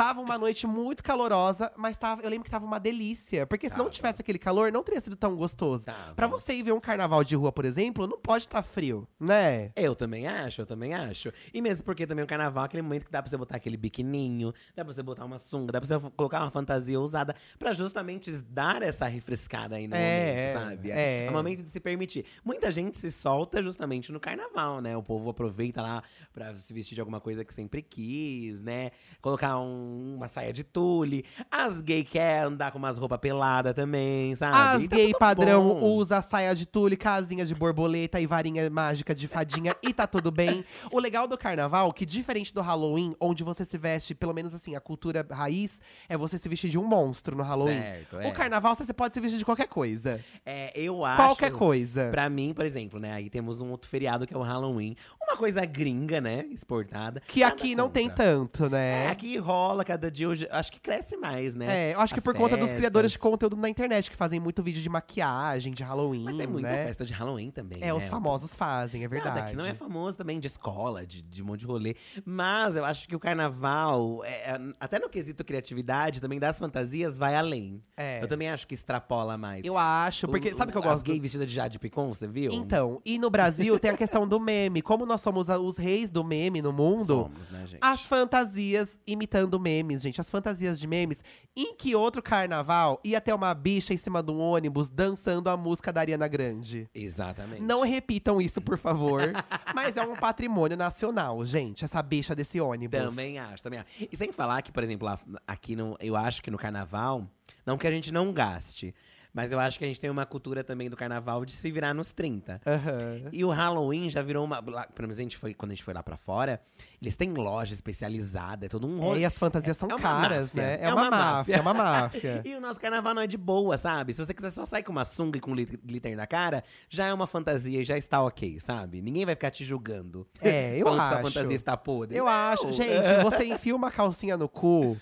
tava 0.00 0.20
uma 0.22 0.38
noite 0.38 0.66
muito 0.66 1.04
calorosa, 1.04 1.70
mas 1.76 1.98
tava, 1.98 2.22
eu 2.22 2.30
lembro 2.30 2.44
que 2.44 2.50
tava 2.50 2.64
uma 2.64 2.80
delícia. 2.80 3.46
Porque 3.46 3.68
se 3.68 3.76
não 3.76 3.90
tivesse 3.90 4.22
aquele 4.22 4.38
calor, 4.38 4.72
não 4.72 4.82
teria 4.82 4.98
sido 4.98 5.14
tão 5.14 5.36
gostoso. 5.36 5.84
Pra 6.16 6.26
você 6.26 6.54
ir 6.54 6.62
ver 6.62 6.72
um 6.72 6.80
carnaval 6.80 7.22
de 7.22 7.36
rua, 7.36 7.52
por 7.52 7.66
exemplo, 7.66 8.06
não 8.06 8.18
pode 8.18 8.44
estar 8.44 8.62
frio, 8.62 9.06
né? 9.20 9.72
Eu 9.76 9.94
também 9.94 10.26
acho, 10.26 10.62
eu 10.62 10.66
também 10.66 10.94
acho. 10.94 11.30
E 11.52 11.60
mesmo 11.60 11.84
porque 11.84 12.06
também 12.06 12.24
o 12.24 12.26
carnaval 12.26 12.64
é 12.64 12.66
aquele 12.66 12.82
momento 12.82 13.04
que 13.04 13.10
dá 13.12 13.20
pra 13.20 13.28
você 13.30 13.36
botar 13.36 13.56
aquele 13.56 13.76
biquininho, 13.76 14.54
dá 14.74 14.82
pra 14.84 14.94
você 14.94 15.02
botar 15.02 15.26
uma 15.26 15.38
sunga, 15.38 15.70
dá 15.72 15.80
pra 15.80 15.86
você 15.86 16.10
colocar 16.16 16.40
uma 16.40 16.50
fantasia 16.50 16.98
ousada 16.98 17.36
pra 17.58 17.74
justamente 17.74 18.30
dar 18.48 18.80
essa 18.82 19.06
refrescada 19.06 19.76
aí 19.76 19.86
no 19.86 19.94
É, 19.94 20.54
momento, 20.54 20.64
sabe? 20.64 20.90
é. 20.92 21.26
um 21.28 21.32
momento 21.34 21.62
de 21.62 21.70
se 21.70 21.78
permitir. 21.78 22.24
Muita 22.42 22.70
gente 22.70 22.96
se 22.98 23.12
solta 23.12 23.62
justamente 23.62 24.10
no 24.10 24.18
carnaval, 24.18 24.80
né? 24.80 24.96
O 24.96 25.02
povo 25.02 25.28
aproveita 25.28 25.82
lá 25.82 26.02
pra 26.32 26.54
se 26.54 26.72
vestir 26.72 26.94
de 26.94 27.00
alguma 27.02 27.20
coisa 27.20 27.44
que 27.44 27.52
sempre 27.52 27.82
quis, 27.82 28.62
né? 28.62 28.92
Colocar 29.20 29.58
um- 29.58 29.89
uma 30.16 30.28
saia 30.28 30.52
de 30.52 30.62
tule. 30.64 31.24
As 31.50 31.80
gay 31.82 32.04
quer 32.04 32.44
andar 32.44 32.70
com 32.72 32.78
umas 32.78 32.96
roupas 32.98 33.18
peladas 33.18 33.74
também, 33.74 34.34
sabe? 34.34 34.56
As 34.56 34.82
E 34.82 34.88
tá 34.88 34.96
gay 34.96 35.12
padrão 35.12 35.68
bom. 35.80 35.86
usa 35.96 36.20
saia 36.22 36.54
de 36.54 36.66
tule, 36.66 36.96
casinha 36.96 37.44
de 37.44 37.54
borboleta 37.54 38.20
e 38.20 38.26
varinha 38.26 38.68
mágica 38.70 39.14
de 39.14 39.26
fadinha 39.26 39.74
e 39.82 39.92
tá 39.92 40.06
tudo 40.06 40.30
bem. 40.30 40.64
O 40.90 40.98
legal 40.98 41.26
do 41.26 41.36
carnaval, 41.36 41.92
que 41.92 42.06
diferente 42.06 42.52
do 42.52 42.60
Halloween, 42.60 43.14
onde 43.20 43.42
você 43.42 43.64
se 43.64 43.76
veste, 43.78 44.14
pelo 44.14 44.32
menos 44.34 44.54
assim, 44.54 44.74
a 44.76 44.80
cultura 44.80 45.26
raiz 45.30 45.80
é 46.08 46.16
você 46.16 46.38
se 46.38 46.48
vestir 46.48 46.70
de 46.70 46.78
um 46.78 46.84
monstro 46.84 47.36
no 47.36 47.42
Halloween. 47.42 47.80
Certo, 47.80 48.18
é. 48.20 48.28
O 48.28 48.32
carnaval 48.32 48.74
você 48.74 48.92
pode 48.92 49.14
se 49.14 49.20
vestir 49.20 49.38
de 49.38 49.44
qualquer 49.44 49.68
coisa. 49.68 50.20
É, 50.44 50.72
eu 50.74 51.04
acho. 51.04 51.16
Qualquer 51.16 51.52
coisa. 51.52 52.08
Pra 52.10 52.28
mim, 52.28 52.52
por 52.54 52.64
exemplo, 52.64 52.98
né? 52.98 53.12
Aí 53.12 53.30
temos 53.30 53.60
um 53.60 53.70
outro 53.70 53.88
feriado 53.88 54.26
que 54.26 54.34
é 54.34 54.36
o 54.36 54.42
Halloween. 54.42 54.96
Uma 55.30 55.36
coisa 55.36 55.64
gringa, 55.64 56.20
né? 56.20 56.44
Exportada. 56.50 57.22
Que 57.26 57.40
Nada 57.40 57.54
aqui 57.54 57.74
não 57.74 57.88
tem 57.88 58.10
tanto, 58.10 58.66
É, 58.66 58.68
né? 58.68 59.06
aqui 59.08 59.36
rola, 59.38 59.84
cada 59.84 60.10
dia 60.10 60.26
eu 60.26 60.34
já- 60.34 60.48
acho 60.50 60.72
que 60.72 60.80
cresce 60.80 61.16
mais, 61.16 61.54
né? 61.54 61.90
É, 61.90 61.94
eu 61.94 62.00
acho 62.00 62.12
que 62.12 62.18
As 62.20 62.24
por 62.24 62.34
conta 62.34 62.56
dos 62.56 62.60
festas. 62.66 62.78
criadores 62.78 63.12
de 63.12 63.18
conteúdo 63.18 63.56
na 63.56 63.68
internet, 63.68 64.10
que 64.10 64.16
fazem 64.16 64.40
muito 64.40 64.62
vídeo 64.62 64.82
de 64.82 64.88
maquiagem, 64.88 65.72
de 65.72 65.82
Halloween, 65.82 66.24
Mas 66.24 66.36
tem 66.36 66.46
muita 66.46 66.68
né? 66.68 66.84
festa 66.84 67.04
de 67.04 67.12
Halloween 67.12 67.50
também. 67.50 67.78
É, 67.80 67.86
né? 67.86 67.94
os 67.94 68.04
famosos 68.08 68.54
fazem, 68.56 69.04
é 69.04 69.08
verdade. 69.08 69.36
Nada, 69.36 69.50
que 69.50 69.56
não 69.56 69.64
é 69.66 69.74
famoso 69.74 70.16
também 70.18 70.40
de 70.40 70.46
escola, 70.48 71.06
de, 71.06 71.22
de 71.22 71.42
um 71.42 71.46
monte 71.46 71.60
de 71.60 71.66
rolê. 71.66 71.94
Mas 72.24 72.74
eu 72.76 72.84
acho 72.84 73.06
que 73.08 73.14
o 73.14 73.20
carnaval, 73.20 74.22
é, 74.24 74.50
é, 74.52 74.60
até 74.80 74.98
no 74.98 75.08
quesito 75.08 75.44
criatividade, 75.44 76.20
também 76.20 76.38
das 76.38 76.58
fantasias, 76.58 77.16
vai 77.18 77.34
além. 77.36 77.80
É. 77.96 78.22
Eu 78.22 78.28
também 78.28 78.48
acho 78.48 78.66
que 78.66 78.74
extrapola 78.74 79.38
mais. 79.38 79.64
Eu 79.64 79.76
acho, 79.78 80.26
porque 80.28 80.48
O- 80.48 80.56
sabe 80.56 80.70
o 80.70 80.72
que 80.72 80.78
eu 80.78 80.82
as 80.90 80.96
gosto? 80.96 81.06
gay 81.06 81.20
vestida 81.20 81.46
de 81.46 81.54
Jade 81.54 81.78
Picon, 81.78 82.08
você 82.08 82.26
viu? 82.26 82.52
Então, 82.52 83.00
e 83.04 83.18
no 83.18 83.30
Brasil 83.30 83.78
tem 83.78 83.90
a 83.90 83.96
questão 83.96 84.26
do 84.26 84.40
meme. 84.40 84.82
Como 84.82 85.06
nós 85.06 85.19
somos 85.20 85.48
os 85.48 85.76
reis 85.76 86.10
do 86.10 86.24
meme 86.24 86.60
no 86.62 86.72
mundo, 86.72 87.04
Somos, 87.04 87.50
né, 87.50 87.66
gente? 87.66 87.78
as 87.80 88.00
fantasias 88.02 88.98
imitando 89.06 89.58
memes, 89.58 90.02
gente. 90.02 90.20
As 90.20 90.30
fantasias 90.30 90.78
de 90.78 90.86
memes. 90.86 91.22
Em 91.56 91.74
que 91.74 91.94
outro 91.94 92.22
carnaval 92.22 93.00
ia 93.04 93.20
ter 93.20 93.32
uma 93.32 93.52
bicha 93.54 93.92
em 93.92 93.96
cima 93.96 94.22
de 94.22 94.30
um 94.30 94.38
ônibus 94.40 94.88
dançando 94.88 95.48
a 95.48 95.56
música 95.56 95.92
da 95.92 96.00
Ariana 96.00 96.28
Grande? 96.28 96.88
Exatamente. 96.94 97.62
Não 97.62 97.82
repitam 97.82 98.40
isso, 98.40 98.60
por 98.60 98.78
favor. 98.78 99.32
mas 99.74 99.96
é 99.96 100.02
um 100.02 100.16
patrimônio 100.16 100.76
nacional, 100.76 101.44
gente, 101.44 101.84
essa 101.84 102.02
bicha 102.02 102.34
desse 102.34 102.60
ônibus. 102.60 103.00
Também 103.00 103.38
acho, 103.38 103.62
também 103.62 103.80
acho. 103.80 104.08
E 104.10 104.16
sem 104.16 104.32
falar 104.32 104.62
que, 104.62 104.72
por 104.72 104.82
exemplo, 104.82 105.08
aqui 105.46 105.74
no, 105.76 105.96
eu 106.00 106.16
acho 106.16 106.42
que 106.42 106.50
no 106.50 106.58
carnaval, 106.58 107.26
não 107.66 107.76
que 107.76 107.86
a 107.86 107.90
gente 107.90 108.12
não 108.12 108.32
gaste, 108.32 108.94
mas 109.32 109.52
eu 109.52 109.60
acho 109.60 109.78
que 109.78 109.84
a 109.84 109.88
gente 109.88 110.00
tem 110.00 110.10
uma 110.10 110.26
cultura 110.26 110.62
também 110.64 110.88
do 110.90 110.96
carnaval 110.96 111.44
de 111.44 111.52
se 111.52 111.70
virar 111.70 111.94
nos 111.94 112.12
30. 112.12 112.60
Aham. 112.66 113.28
E 113.32 113.44
o 113.44 113.50
Halloween 113.50 114.08
já 114.10 114.22
virou 114.22 114.44
uma. 114.44 114.60
Lá, 114.66 114.84
pelo 114.86 115.08
menos 115.08 115.18
a 115.18 115.22
gente 115.22 115.36
foi, 115.36 115.54
quando 115.54 115.72
a 115.72 115.74
gente 115.74 115.84
foi 115.84 115.94
lá 115.94 116.02
pra 116.02 116.16
fora, 116.16 116.60
eles 117.00 117.16
têm 117.16 117.32
loja 117.32 117.72
especializada, 117.72 118.66
é 118.66 118.68
todo 118.68 118.86
um 118.86 118.98
É, 118.98 119.00
rolê. 119.00 119.20
e 119.20 119.24
as 119.24 119.38
fantasias 119.38 119.76
são 119.76 119.88
É 119.88 119.98
caras, 119.98 120.52
máfia, 120.54 120.62
né? 120.62 120.74
É, 120.80 120.84
é 120.84 120.92
uma, 120.92 121.02
uma 121.02 121.10
máfia, 121.10 121.32
máfia. 121.34 121.56
é 121.56 121.60
uma 121.60 121.74
máfia. 121.74 122.42
E 122.50 122.54
o 122.54 122.60
nosso 122.60 122.80
carnaval 122.80 123.14
não 123.14 123.22
é 123.22 123.26
de 123.26 123.36
boa, 123.38 123.76
sabe? 123.78 124.12
Se 124.12 124.24
você 124.24 124.32
quiser 124.34 124.50
só 124.50 124.64
sair 124.66 124.82
com 124.82 124.92
uma 124.92 125.04
sunga 125.04 125.38
e 125.38 125.40
com 125.40 125.54
lit- 125.54 125.78
glitter 125.84 126.16
na 126.16 126.26
cara, 126.26 126.64
já 126.88 127.06
é 127.06 127.14
uma 127.14 127.26
fantasia 127.26 127.80
e 127.80 127.84
já 127.84 127.96
está 127.96 128.22
ok, 128.22 128.58
sabe? 128.60 129.00
Ninguém 129.00 129.24
vai 129.24 129.34
ficar 129.34 129.50
te 129.50 129.64
julgando. 129.64 130.26
É, 130.42 130.76
eu 130.76 130.84
falando 130.86 130.98
que 130.98 131.02
acho. 131.14 131.20
sua 131.20 131.30
fantasia 131.30 131.54
está 131.56 131.76
podre. 131.76 132.16
Eu 132.18 132.24
Não. 132.24 132.30
acho, 132.32 132.72
gente, 132.72 132.90
você 133.22 133.44
enfia 133.44 133.74
uma 133.76 133.90
calcinha 133.90 134.36
no 134.36 134.48
cu, 134.48 134.96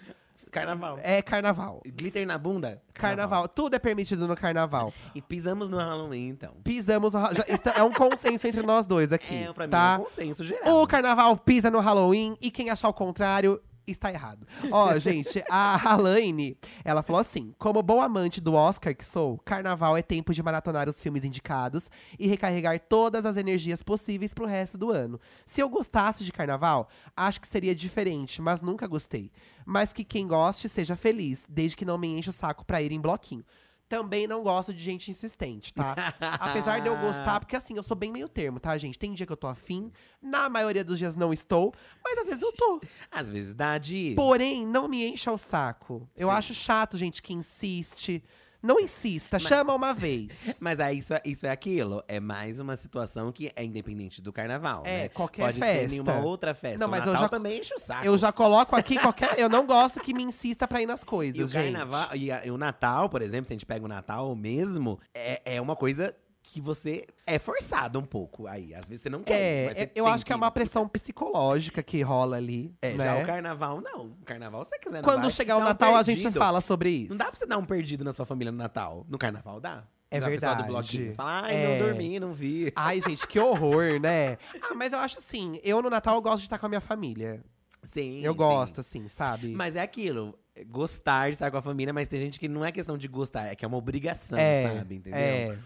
Carnaval. 0.51 0.99
é 1.03 1.21
carnaval. 1.23 1.81
Glitter 1.87 2.27
na 2.27 2.39
bunda? 2.39 2.83
Carnaval, 2.95 3.47
tudo 3.49 3.75
é 3.75 3.79
permitido 3.79 4.27
no 4.27 4.37
carnaval. 4.37 4.93
E 5.15 5.23
pisamos 5.23 5.69
no 5.69 5.77
Halloween, 5.79 6.29
então. 6.29 6.55
Pisamos 6.65 7.15
no, 7.15 7.21
já- 7.35 7.45
isso 7.49 7.69
é 7.69 7.83
um 7.83 7.93
consenso 7.93 8.47
entre 8.47 8.63
nós 8.63 8.87
dois 8.87 9.13
aqui, 9.13 9.35
É, 9.45 9.53
pra 9.53 9.67
mim 9.67 9.71
tá? 9.71 9.95
é 9.95 10.01
um 10.01 10.05
consenso 10.05 10.45
geral. 10.45 10.83
o 10.83 10.87
carnaval 10.87 11.37
pisa 11.37 11.71
no 11.71 11.81
Halloween 11.81 12.37
e 12.41 12.51
quem 12.51 12.71
achar 12.71 12.89
o 12.89 12.93
contrário 12.95 13.61
está 13.91 14.13
errado. 14.13 14.47
Ó, 14.71 14.97
gente, 15.01 15.43
a 15.51 15.93
Alaine, 15.93 16.57
ela 16.85 17.03
falou 17.03 17.21
assim: 17.21 17.55
como 17.59 17.83
boa 17.83 18.05
amante 18.05 18.41
do 18.41 18.55
Oscar 18.55 18.95
que 18.95 19.05
sou, 19.05 19.39
carnaval 19.39 19.97
é 19.97 20.03
tempo 20.03 20.33
de 20.35 20.43
maratonar 20.43 20.89
os 20.89 21.01
filmes 21.01 21.25
indicados 21.25 21.91
e 22.19 22.27
recarregar 22.27 22.81
todas 22.81 23.25
as 23.25 23.37
energias 23.37 23.83
possíveis 23.83 24.35
pro 24.35 24.47
resto 24.47 24.77
do 24.77 24.91
ano. 24.91 25.21
Se 25.47 25.61
eu 25.61 25.69
gostasse 25.69 26.25
de 26.25 26.33
carnaval, 26.33 26.89
acho 27.17 27.41
que 27.41 27.49
seria 27.49 27.75
diferente, 27.75 28.41
mas 28.43 28.61
nunca 28.61 28.87
gostei. 28.87 29.31
Mas 29.65 29.93
que 29.93 30.05
quem 30.05 30.27
goste 30.27 30.69
seja 30.69 30.97
feliz, 30.97 31.47
desde 31.49 31.77
que 31.77 31.85
não 31.85 31.99
me 31.99 32.19
enche 32.19 32.31
o 32.31 32.33
saco 32.33 32.65
pra 32.65 32.81
ir 32.81 32.93
em 32.93 33.01
bloquinho. 33.01 33.45
Também 33.89 34.27
não 34.27 34.43
gosto 34.43 34.75
de 34.75 34.83
gente 34.83 35.11
insistente, 35.11 35.73
tá? 35.73 35.95
Apesar 36.39 36.81
de 36.81 36.89
eu 36.89 36.97
gostar, 36.99 37.41
porque 37.41 37.57
assim, 37.57 37.77
eu 37.77 37.83
sou 37.83 37.97
bem 37.97 38.13
meio 38.13 38.29
termo, 38.29 38.61
tá, 38.61 38.77
gente? 38.77 38.99
Tem 38.99 39.15
dia 39.15 39.27
que 39.27 39.33
eu 39.33 39.37
tô 39.37 39.47
afim, 39.47 39.91
na 40.21 40.49
maioria 40.51 40.85
dos 40.85 40.99
dias 40.99 41.17
não 41.17 41.33
estou, 41.33 41.73
mas 42.05 42.19
às 42.19 42.27
vezes 42.27 42.43
eu 42.43 42.53
tô. 42.53 42.81
Às 43.11 43.31
vezes 43.31 43.55
dá 43.55 43.79
de. 43.79 44.13
Porém, 44.15 44.67
não 44.67 44.89
me 44.89 45.07
encha 45.07 45.33
o 45.33 45.39
saco. 45.39 46.07
Eu 46.17 46.29
Sim. 46.29 46.35
acho 46.35 46.55
chato 46.55 46.99
gente 46.99 47.23
que 47.23 47.33
insiste. 47.33 48.23
Não 48.61 48.81
insista, 48.81 49.39
chama 49.39 49.73
uma 49.75 49.95
vez. 49.95 50.57
Mas 50.61 50.81
aí 50.81 50.99
isso 50.99 51.15
é, 51.15 51.23
isso 51.25 51.47
é 51.47 51.51
aquilo. 51.51 52.03
É 52.09 52.19
mais 52.19 52.59
uma 52.59 52.75
situação 52.75 53.31
que 53.31 53.51
é 53.55 53.63
independente 53.65 54.21
do 54.21 54.33
carnaval. 54.33 54.83
É, 54.85 55.03
né? 55.03 55.09
qualquer 55.11 55.43
Pode 55.43 55.61
festa. 55.61 55.81
ser 55.83 55.89
nenhuma 55.91 56.19
outra 56.19 56.55
festa. 56.55 56.79
Não, 56.79 56.89
mas 56.91 57.07
eu 57.07 57.17
já- 57.17 57.29
também 57.29 57.61
enche 57.61 57.73
o 57.75 57.79
saco. 57.79 58.05
Eu 58.05 58.19
já 58.19 58.33
coloco 58.33 58.75
aqui 58.75 58.99
qualquer. 58.99 59.39
Eu 59.39 59.49
não 59.49 59.65
gosto 59.67 60.01
que 60.01 60.13
me 60.13 60.23
insista 60.25 60.67
pra 60.67 60.83
ir 60.83 60.87
nas 60.87 61.05
coisas, 61.05 61.39
E 61.39 61.43
o 61.45 61.47
gente. 61.49 61.73
carnaval, 61.73 62.09
e, 62.17 62.33
a- 62.33 62.45
e 62.47 62.51
o 62.51 62.59
Natal, 62.59 63.09
por 63.09 63.23
exemplo, 63.23 63.47
se 63.47 63.53
a 63.53 63.55
gente 63.55 63.67
pega 63.67 63.85
o 63.85 63.89
Natal 63.89 64.35
mesmo, 64.35 64.99
é, 65.15 65.41
é 65.57 65.61
uma 65.61 65.77
coisa 65.77 66.13
que 66.53 66.61
você 66.61 67.07
é 67.27 67.39
forçado 67.39 67.99
um 67.99 68.05
pouco. 68.05 68.47
Aí, 68.47 68.75
às 68.75 68.89
vezes 68.89 69.03
você 69.03 69.11
não 69.11 69.23
quer. 69.23 69.67
mas 69.67 69.77
É, 69.77 69.81
você 69.81 69.85
é, 69.85 69.93
eu 69.95 70.07
acho 70.07 70.25
que 70.25 70.33
é 70.33 70.37
uma 70.37 70.51
pressão 70.51 70.89
psicológica 70.89 71.83
que 71.83 72.01
rola 72.03 72.37
ali. 72.37 72.75
É, 72.83 72.93
né? 72.95 73.05
já 73.05 73.19
o 73.23 73.27
carnaval, 73.27 73.81
não. 73.81 74.07
O 74.21 74.25
carnaval, 74.25 74.65
se 74.65 74.71
você 74.71 74.79
quiser, 74.79 75.03
Quando 75.03 75.23
vai. 75.23 75.31
chegar 75.31 75.57
o 75.57 75.59
Dá 75.61 75.65
um 75.65 75.69
Natal, 75.69 75.97
a 75.97 76.03
gente 76.03 76.31
fala 76.33 76.61
sobre 76.61 76.91
isso. 76.91 77.11
Não 77.11 77.17
dá 77.19 77.27
pra 77.27 77.37
você 77.37 77.47
dar 77.47 77.59
um 77.59 77.65
perdido 77.65 78.05
na 78.05 78.13
sua 78.13 78.25
família 78.25 78.51
no 78.51 78.59
Natal. 78.59 79.05
No 79.09 79.19
carnaval 79.19 79.61
dá. 79.61 79.85
É 80.11 80.19
verdade. 80.21 80.63
do 80.63 80.69
bloquinho. 80.69 81.11
Você 81.11 81.17
fala, 81.17 81.43
ai, 81.45 81.55
É. 81.57 81.79
não 81.79 81.87
dormi, 81.87 82.19
não 82.19 82.33
vi. 82.33 82.73
Ai, 82.77 82.99
gente, 83.01 83.27
que 83.27 83.39
horror, 83.39 84.01
né? 84.01 84.39
Ah, 84.63 84.75
mas 84.75 84.95
eu 84.95 84.99
acho 85.01 85.19
assim, 85.19 85.61
eu 85.63 85.83
no 85.83 85.91
Natal 85.91 86.15
eu 86.15 86.23
gosto 86.23 86.39
de 86.39 86.45
estar 86.47 86.59
com 86.59 86.65
a 86.65 86.69
minha 86.71 86.81
família. 86.81 87.45
Sim, 87.85 88.21
Eu 88.25 88.33
sim. 88.33 88.39
gosto, 88.39 88.81
assim, 88.81 89.07
sabe? 89.09 89.49
Mas 89.55 89.77
é 89.77 89.81
aquilo. 89.83 90.37
é 90.57 90.65
Gostar 90.65 91.27
de 91.29 91.35
estar 91.35 91.51
com 91.51 91.59
a 91.59 91.63
família, 91.63 91.93
mas 91.93 92.09
tem 92.09 92.19
gente 92.19 92.41
que 92.41 92.49
não 92.49 92.65
é 92.65 92.73
questão 92.73 92.97
de 92.97 93.07
gostar, 93.07 93.47
é 93.49 93.55
que 93.55 93.65
é 93.65 93.69
uma 93.69 93.77
obrigação, 93.77 94.39
é, 94.39 94.63
sabe? 94.79 94.95
Entendeu? 94.97 95.19
É. 95.19 95.59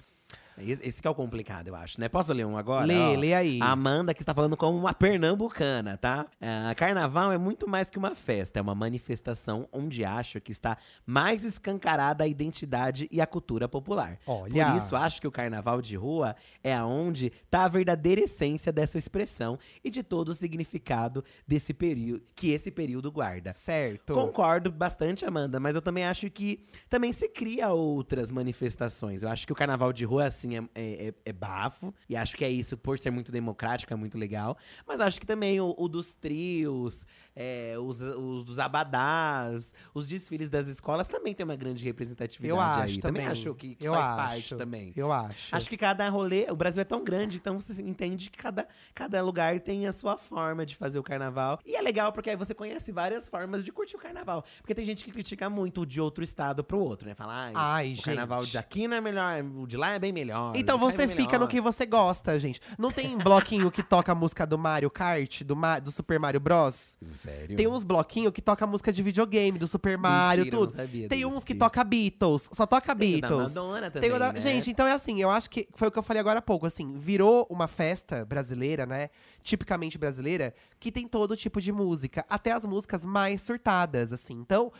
Esse, 0.64 0.87
esse 0.87 1.02
que 1.02 1.09
é 1.09 1.11
o 1.11 1.14
complicado, 1.14 1.69
eu 1.69 1.75
acho, 1.75 2.00
né? 2.00 2.09
Posso 2.09 2.33
ler 2.33 2.47
um 2.47 2.57
agora? 2.57 2.87
Lê, 2.87 2.99
Ó, 2.99 3.14
lê 3.16 3.35
aí. 3.35 3.59
A 3.61 3.73
Amanda, 3.73 4.14
que 4.14 4.23
está 4.23 4.35
falando 4.35 4.57
como 4.57 4.78
uma 4.78 4.95
pernambucana, 4.95 5.97
tá? 5.97 6.26
Ah, 6.40 6.75
carnaval 6.75 7.33
é 7.33 7.38
muito 7.38 7.69
mais 7.69 7.90
que 7.90 7.99
uma 7.99 8.14
festa, 8.14 8.59
é 8.59 8.62
uma 8.62 8.75
manifestação 8.75 9.69
onde 9.73 10.04
acho 10.04 10.40
que 10.40 10.52
está 10.52 10.76
mais 11.07 11.45
escancarada 11.45 12.25
a 12.25 12.26
identidade 12.26 13.09
e 13.11 13.21
a 13.21 13.26
cultura 13.26 13.69
popular. 13.69 14.19
Olha. 14.26 14.66
Por 14.66 14.76
isso, 14.76 14.97
acho 14.97 15.21
que 15.21 15.28
o 15.28 15.33
carnaval 15.33 15.81
de 15.83 15.97
rua 15.97 16.35
é 16.62 16.75
aonde 16.75 17.31
tá 17.50 17.64
a 17.64 17.69
verdadeira 17.69 18.21
essência 18.21 18.73
dessa 18.73 18.99
expressão 18.99 19.59
e 19.85 19.90
de 19.90 20.02
todo 20.02 20.28
o 20.28 20.35
significado 20.35 21.25
desse 21.47 21.73
período 21.73 22.23
que 22.35 22.50
esse 22.50 22.71
período 22.71 23.11
guarda. 23.11 23.52
Certo. 23.52 24.12
Concordo 24.14 24.71
bastante, 24.71 25.25
Amanda, 25.25 25.61
mas 25.61 25.75
eu 25.75 25.83
também 25.83 26.04
acho 26.04 26.31
que 26.31 26.61
também 26.88 27.12
se 27.12 27.28
cria 27.28 27.71
outras 27.71 28.31
manifestações. 28.31 29.23
Eu 29.23 29.28
acho 29.28 29.47
que 29.47 29.52
o 29.52 29.57
carnaval 29.57 29.92
de 29.92 30.04
rua, 30.04 30.26
assim, 30.26 30.51
é, 30.56 30.62
é- 30.75 31.14
é 31.26 31.32
bafo. 31.32 31.94
E 32.09 32.16
acho 32.16 32.37
que 32.37 32.44
é 32.44 32.50
isso, 32.50 32.76
por 32.76 32.99
ser 32.99 33.11
muito 33.11 33.30
democrático, 33.32 33.92
é 33.92 33.97
muito 33.97 34.16
legal. 34.18 34.56
Mas 34.87 35.00
acho 35.00 35.18
que 35.21 35.26
também 35.26 35.61
o, 35.61 35.75
o 35.78 35.88
dos 35.88 36.14
trios, 36.14 37.06
é, 37.35 37.75
os, 37.78 38.00
os 38.02 38.44
dos 38.44 38.59
abadás, 38.59 39.75
os 39.94 40.06
desfiles 40.06 40.50
das 40.50 40.66
escolas 40.68 41.09
também 41.09 41.35
tem 41.35 41.44
uma 41.44 41.56
grande 41.56 41.85
representatividade 41.85 42.50
Eu 42.50 42.61
acho 42.61 42.94
aí. 42.97 42.99
também. 43.00 43.26
acho 43.26 43.54
que, 43.54 43.75
que 43.75 43.88
faz 43.88 44.06
acho. 44.06 44.16
parte 44.16 44.56
também. 44.56 44.92
Eu 44.97 45.12
acho. 45.12 45.54
Acho 45.54 45.68
que 45.68 45.76
cada 45.76 46.09
rolê, 46.09 46.47
o 46.50 46.56
Brasil 46.56 46.80
é 46.82 46.85
tão 46.85 47.02
grande, 47.04 47.37
então 47.37 47.59
você 47.61 47.80
entende 47.82 48.30
que 48.30 48.38
cada, 48.38 48.66
cada 48.94 49.23
lugar 49.23 49.61
tem 49.61 49.87
a 49.87 49.92
sua 49.92 50.16
forma 50.16 50.64
de 50.66 50.76
fazer 50.76 50.99
o 50.99 51.02
carnaval. 51.02 51.59
E 51.64 51.75
é 51.76 51.80
legal 51.82 52.12
porque 52.12 52.30
aí 52.30 52.37
você 52.37 52.54
conhece 52.54 52.92
várias 52.92 53.28
formas 53.28 53.64
de 53.64 53.73
curtir 53.73 53.97
o 53.97 53.99
carnaval. 53.99 54.44
Porque 54.59 54.75
tem 54.75 54.85
gente 54.85 55.04
que 55.04 55.11
critica 55.11 55.49
muito 55.49 55.82
o 55.82 55.87
de 55.87 56.00
outro 56.00 56.23
estado 56.23 56.62
pro 56.64 56.78
outro, 56.78 57.09
né? 57.09 57.14
Fala, 57.14 57.32
ai, 57.47 57.52
Ai, 57.54 57.85
o 57.92 57.94
gente. 57.97 58.04
carnaval 58.04 58.44
de 58.44 58.59
aqui 58.59 58.87
não 58.88 58.97
é 58.97 59.00
melhor, 59.00 59.42
o 59.42 59.66
de 59.66 59.76
lá 59.76 59.90
é 59.94 59.99
bem 59.99 60.12
melhor. 60.12 60.32
Então 60.55 60.77
o 60.77 60.79
de 60.81 60.85
cá 60.87 60.91
você 60.97 61.09
fica 61.09 61.23
melhor. 61.33 61.41
no 61.41 61.49
que 61.49 61.61
você 61.61 61.87
gosta, 61.87 62.39
gente. 62.39 62.61
Não 62.79 62.91
tem 62.91 63.17
bloquinho 63.19 63.71
que 63.71 63.83
toca 63.83 64.12
a 64.12 64.15
música 64.15 64.47
do 64.47 64.57
Mario 64.59 64.91
Kart, 64.91 65.43
do, 65.43 65.55
Ma- 65.57 65.78
do 65.78 65.91
Super 65.91 66.19
Mario 66.19 66.41
Bros? 66.41 66.97
Sério? 67.15 67.56
Tem 67.56 67.67
uns 67.67 67.83
bloquinhos 67.85 68.33
que 68.33 68.41
toca 68.43 68.65
a 68.65 68.69
música 68.69 68.93
de 68.93 69.02
videogame, 69.02 69.59
do 69.59 69.67
Super 69.69 69.97
Mario, 69.99 70.45
Mentira, 70.45 70.56
tudo. 70.61 70.73
sabia 70.73 71.09
Tem 71.09 71.25
uns 71.26 71.45
que 71.45 71.54
toca 71.54 71.83
Beatles, 71.85 72.49
só 72.52 72.67
toca 72.67 72.95
Tem 72.95 73.17
o 73.17 73.21
da 73.21 73.28
Beatles. 73.28 73.54
Madonna 73.54 73.91
Tem 73.91 74.02
também, 74.02 74.19
da- 74.19 74.33
né? 74.33 74.41
Gente, 74.41 74.71
então 74.71 74.87
é 74.87 74.93
assim, 74.93 75.21
eu 75.21 75.30
acho 75.30 75.49
que 75.50 75.69
foi 75.75 75.89
o 75.89 75.91
que 75.91 75.99
eu 75.99 76.02
falei 76.02 76.21
agora 76.21 76.39
há 76.39 76.43
pouco, 76.43 76.67
assim, 76.67 76.97
virou 76.99 77.47
uma 77.50 77.69
festa 77.69 78.25
brasileira, 78.25 78.87
né? 78.87 79.11
Tipicamente 79.43 79.99
brasileira, 79.99 80.54
que 80.78 80.93
tem 80.93 81.06
todo 81.09 81.37
tipo 81.37 81.61
de 81.61 81.73
música, 81.73 82.25
até 82.28 82.52
as 82.52 82.65
músicas 82.65 83.04
mais 83.04 83.43
surtadas, 83.43 84.13
assim. 84.13 84.35
Então, 84.35 84.73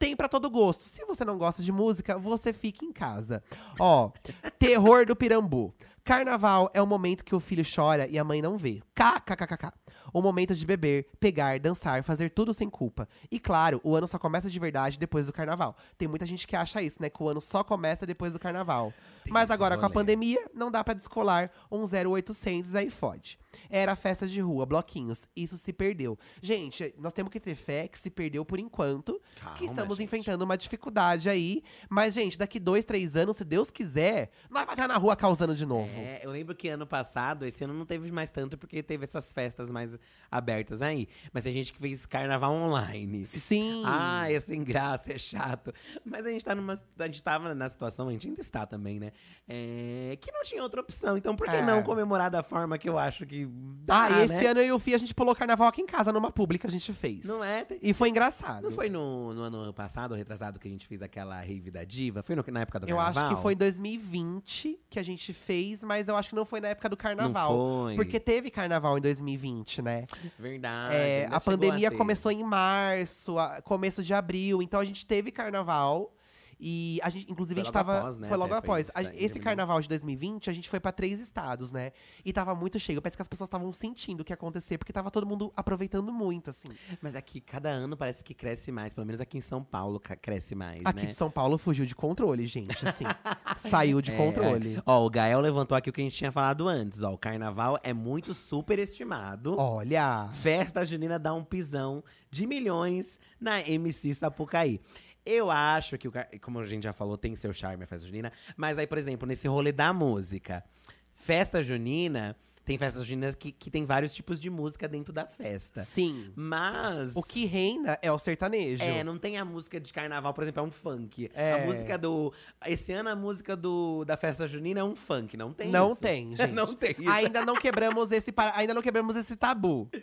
tem 0.00 0.16
pra 0.16 0.30
todo 0.30 0.48
gosto. 0.48 0.82
Se 0.82 1.04
você 1.04 1.26
não 1.26 1.36
gosta 1.36 1.62
de 1.62 1.70
música, 1.70 2.18
você 2.18 2.54
fica 2.54 2.86
em 2.86 2.90
casa. 2.90 3.42
Ó, 3.78 4.10
terror 4.58 5.04
do 5.04 5.14
Pirambu. 5.14 5.74
Carnaval 6.02 6.70
é 6.72 6.80
o 6.80 6.86
momento 6.86 7.22
que 7.22 7.34
o 7.34 7.38
filho 7.38 7.62
chora 7.62 8.08
e 8.08 8.18
a 8.18 8.24
mãe 8.24 8.40
não 8.40 8.56
vê. 8.56 8.80
KKKKK. 8.94 9.70
O 10.12 10.22
momento 10.22 10.54
de 10.54 10.64
beber, 10.64 11.06
pegar, 11.20 11.60
dançar, 11.60 12.02
fazer 12.02 12.30
tudo 12.30 12.54
sem 12.54 12.68
culpa. 12.68 13.06
E 13.30 13.38
claro, 13.38 13.78
o 13.84 13.94
ano 13.94 14.08
só 14.08 14.18
começa 14.18 14.48
de 14.50 14.58
verdade 14.58 14.98
depois 14.98 15.26
do 15.26 15.32
carnaval. 15.32 15.76
Tem 15.98 16.08
muita 16.08 16.24
gente 16.24 16.46
que 16.46 16.56
acha 16.56 16.82
isso, 16.82 16.96
né? 17.00 17.10
Que 17.10 17.22
o 17.22 17.28
ano 17.28 17.42
só 17.42 17.62
começa 17.62 18.06
depois 18.06 18.32
do 18.32 18.38
carnaval. 18.38 18.94
Mas 19.30 19.50
agora 19.50 19.78
com 19.78 19.86
a 19.86 19.90
pandemia, 19.90 20.38
não 20.54 20.70
dá 20.70 20.82
pra 20.82 20.94
descolar 20.94 21.50
um 21.70 21.84
0800 21.84 22.74
aí 22.74 22.90
fode. 22.90 23.38
Era 23.68 23.96
festa 23.96 24.26
de 24.26 24.40
rua, 24.40 24.66
bloquinhos. 24.66 25.26
Isso 25.34 25.56
se 25.56 25.72
perdeu. 25.72 26.18
Gente, 26.42 26.94
nós 26.98 27.12
temos 27.12 27.30
que 27.32 27.40
ter 27.40 27.54
fé 27.54 27.88
que 27.88 27.98
se 27.98 28.10
perdeu 28.10 28.44
por 28.44 28.58
enquanto. 28.58 29.20
Calma, 29.40 29.56
que 29.56 29.64
estamos 29.64 29.98
gente. 29.98 30.06
enfrentando 30.06 30.44
uma 30.44 30.56
dificuldade 30.56 31.28
aí. 31.28 31.62
Mas, 31.88 32.14
gente, 32.14 32.38
daqui 32.38 32.58
dois, 32.58 32.84
três 32.84 33.16
anos, 33.16 33.36
se 33.36 33.44
Deus 33.44 33.70
quiser, 33.70 34.30
nós 34.50 34.64
vai 34.64 34.74
estar 34.74 34.88
na 34.88 34.96
rua 34.96 35.16
causando 35.16 35.54
de 35.54 35.66
novo. 35.66 35.90
É, 35.96 36.20
eu 36.22 36.30
lembro 36.30 36.54
que 36.54 36.68
ano 36.68 36.86
passado, 36.86 37.44
esse 37.44 37.62
ano 37.64 37.74
não 37.74 37.86
teve 37.86 38.10
mais 38.12 38.30
tanto, 38.30 38.56
porque 38.56 38.82
teve 38.82 39.04
essas 39.04 39.32
festas 39.32 39.70
mais 39.70 39.98
abertas 40.30 40.82
aí. 40.82 41.08
Mas 41.32 41.44
tem 41.44 41.52
gente 41.52 41.72
que 41.72 41.78
fez 41.78 42.06
carnaval 42.06 42.52
online. 42.52 43.26
Sim. 43.26 43.82
Ah, 43.84 44.30
é 44.30 44.38
sem 44.38 44.62
graça, 44.62 45.12
é 45.12 45.18
chato. 45.18 45.72
Mas 46.04 46.26
a 46.26 46.30
gente 46.30 46.44
tá 46.44 46.54
numa. 46.54 46.74
A 46.98 47.06
gente 47.06 47.22
tava 47.22 47.54
na 47.54 47.68
situação, 47.68 48.08
a 48.08 48.12
gente 48.12 48.28
ainda 48.28 48.40
está 48.40 48.66
também, 48.66 48.98
né? 48.98 49.12
É, 49.52 50.16
que 50.20 50.30
não 50.30 50.44
tinha 50.44 50.62
outra 50.62 50.80
opção. 50.80 51.16
Então 51.16 51.34
por 51.34 51.48
que 51.48 51.56
É. 51.56 51.60
não 51.62 51.82
comemorar 51.82 52.30
da 52.30 52.40
forma 52.40 52.78
que 52.78 52.88
eu 52.88 52.96
acho 52.96 53.26
que 53.26 53.46
dá, 53.84 54.04
ah, 54.04 54.24
esse 54.24 54.32
né? 54.34 54.46
ano 54.46 54.60
eu 54.60 54.66
e 54.66 54.72
o 54.72 54.78
Fih, 54.78 54.94
a 54.94 54.98
gente 54.98 55.12
pulou 55.12 55.34
carnaval 55.34 55.66
aqui 55.66 55.82
em 55.82 55.86
casa, 55.86 56.12
numa 56.12 56.30
pública 56.30 56.68
a 56.68 56.70
gente 56.70 56.92
fez. 56.92 57.24
Não 57.26 57.42
é? 57.42 57.66
E 57.82 57.92
foi 57.92 58.10
engraçado. 58.10 58.62
Não 58.62 58.70
foi 58.70 58.88
no, 58.88 59.34
no 59.34 59.42
ano 59.42 59.74
passado, 59.74 60.14
retrasado, 60.14 60.60
que 60.60 60.68
a 60.68 60.70
gente 60.70 60.86
fez 60.86 61.02
aquela 61.02 61.40
rave 61.40 61.68
da 61.68 61.82
diva? 61.82 62.22
Foi 62.22 62.36
no- 62.36 62.44
na 62.46 62.60
época 62.60 62.78
do 62.78 62.88
Eu 62.88 62.96
carnaval? 62.96 63.24
acho 63.26 63.34
que 63.34 63.42
foi 63.42 63.54
em 63.54 63.56
2020 63.56 64.78
que 64.88 65.00
a 65.00 65.02
gente 65.02 65.32
fez, 65.32 65.82
mas 65.82 66.06
eu 66.06 66.14
acho 66.16 66.28
que 66.28 66.36
não 66.36 66.44
foi 66.44 66.60
na 66.60 66.68
época 66.68 66.88
do 66.88 66.96
carnaval. 66.96 67.52
Não 67.52 67.84
foi. 67.86 67.96
Porque 67.96 68.20
teve 68.20 68.50
carnaval 68.50 68.98
em 68.98 69.00
2020, 69.00 69.82
né? 69.82 70.06
Verdade. 70.38 70.94
É, 70.94 71.28
a 71.30 71.40
pandemia 71.40 71.90
ter. 71.90 71.96
começou 71.96 72.30
em 72.30 72.44
março, 72.44 73.36
a- 73.38 73.60
começo 73.62 74.00
de 74.02 74.14
abril, 74.14 74.62
então 74.62 74.78
a 74.78 74.84
gente 74.84 75.04
teve 75.04 75.32
carnaval. 75.32 76.14
E 76.62 77.00
a 77.02 77.08
gente, 77.08 77.30
inclusive, 77.32 77.54
Foi 77.54 77.62
a 77.62 77.64
gente 77.64 77.74
logo 77.74 77.86
tava. 77.86 77.98
após, 78.00 78.18
né? 78.18 78.28
Foi 78.28 78.36
logo 78.36 78.48
foi 78.50 78.58
após. 78.58 78.88
isso 78.88 78.92
A- 78.98 79.00
aí, 79.00 79.12
esse 79.24 79.40
carnaval 79.40 79.80
de 79.80 79.88
2020, 79.88 80.50
a 80.50 80.52
gente 80.52 80.68
foi 80.68 80.78
pra 80.78 80.92
três 80.92 81.18
estados, 81.18 81.72
né? 81.72 81.92
E 82.24 82.32
tava 82.32 82.54
muito 82.54 82.78
cheio. 82.78 83.00
Parece 83.00 83.16
que 83.16 83.22
as 83.22 83.28
pessoas 83.28 83.48
estavam 83.48 83.72
sentindo 83.72 84.20
o 84.20 84.24
que 84.24 84.32
ia 84.32 84.34
acontecer, 84.34 84.76
porque 84.76 84.92
tava 84.92 85.10
todo 85.10 85.26
mundo 85.26 85.50
aproveitando 85.56 86.12
muito, 86.12 86.50
assim. 86.50 86.68
Mas 87.00 87.16
aqui, 87.16 87.40
cada 87.40 87.70
ano 87.70 87.96
parece 87.96 88.22
que 88.22 88.34
cresce 88.34 88.70
mais. 88.70 88.92
Pelo 88.92 89.06
menos 89.06 89.20
aqui 89.20 89.38
em 89.38 89.40
São 89.40 89.64
Paulo 89.64 89.98
cresce 90.20 90.54
mais, 90.54 90.82
Aqui 90.84 91.00
né? 91.06 91.06
de 91.12 91.14
São 91.14 91.30
Paulo 91.30 91.56
fugiu 91.56 91.86
de 91.86 91.94
controle, 91.94 92.46
gente, 92.46 92.86
assim. 92.86 93.04
Saiu 93.56 94.02
de 94.02 94.12
É, 94.12 94.16
controle. 94.16 94.76
é. 94.76 94.82
Ó, 94.84 95.06
o 95.06 95.08
Gael 95.10 95.40
levantou 95.40 95.76
aqui 95.76 95.88
o 95.88 95.92
que 95.92 96.00
a 96.00 96.04
gente 96.04 96.16
tinha 96.16 96.30
falado 96.30 96.68
antes. 96.68 97.02
Ó, 97.02 97.12
o 97.14 97.18
carnaval 97.18 97.78
é 97.82 97.92
muito 97.94 98.34
superestimado. 98.34 99.56
Olha! 99.58 100.28
Festa 100.34 100.84
junina 100.84 101.18
dá 101.18 101.32
um 101.34 101.44
pisão 101.44 102.02
de 102.30 102.46
milhões 102.46 103.18
na 103.40 103.60
MC 103.60 104.14
Sapucaí. 104.14 104.80
Eu 105.24 105.50
acho 105.50 105.98
que, 105.98 106.08
o, 106.08 106.12
como 106.40 106.58
a 106.60 106.66
gente 106.66 106.84
já 106.84 106.92
falou, 106.92 107.16
tem 107.16 107.36
seu 107.36 107.52
charme 107.52 107.84
a 107.84 107.86
festa 107.86 108.06
junina. 108.06 108.32
Mas 108.56 108.78
aí, 108.78 108.86
por 108.86 108.98
exemplo, 108.98 109.26
nesse 109.26 109.46
rolê 109.46 109.72
da 109.72 109.92
música, 109.92 110.64
festa 111.12 111.62
junina, 111.62 112.36
tem 112.64 112.78
festas 112.78 113.04
juninas 113.04 113.34
que, 113.34 113.50
que 113.50 113.70
tem 113.70 113.84
vários 113.84 114.14
tipos 114.14 114.38
de 114.38 114.48
música 114.48 114.86
dentro 114.86 115.12
da 115.12 115.26
festa. 115.26 115.82
Sim. 115.82 116.32
Mas. 116.36 117.16
O 117.16 117.22
que 117.22 117.44
reina 117.44 117.98
é 118.00 118.12
o 118.12 118.18
sertanejo. 118.18 118.82
É, 118.82 119.02
não 119.02 119.18
tem 119.18 119.38
a 119.38 119.44
música 119.44 119.80
de 119.80 119.92
carnaval, 119.92 120.32
por 120.32 120.44
exemplo, 120.44 120.62
é 120.62 120.66
um 120.66 120.70
funk. 120.70 121.30
É. 121.34 121.54
A 121.54 121.66
música 121.66 121.98
do. 121.98 122.32
Esse 122.66 122.92
ano 122.92 123.08
a 123.08 123.16
música 123.16 123.56
do, 123.56 124.04
da 124.04 124.16
festa 124.16 124.46
junina 124.46 124.80
é 124.80 124.84
um 124.84 124.94
funk, 124.94 125.36
não 125.36 125.52
tem 125.52 125.68
não 125.68 125.92
isso. 125.92 126.00
tem, 126.00 126.34
gente. 126.36 126.52
não 126.52 126.72
tem 126.74 126.94
isso. 126.98 127.10
Ainda 127.10 127.44
não 127.44 127.56
quebramos 127.56 128.12
esse 128.12 128.32
ainda 128.54 128.72
não 128.72 128.82
quebramos 128.82 129.16
esse 129.16 129.34
tabu. 129.36 129.90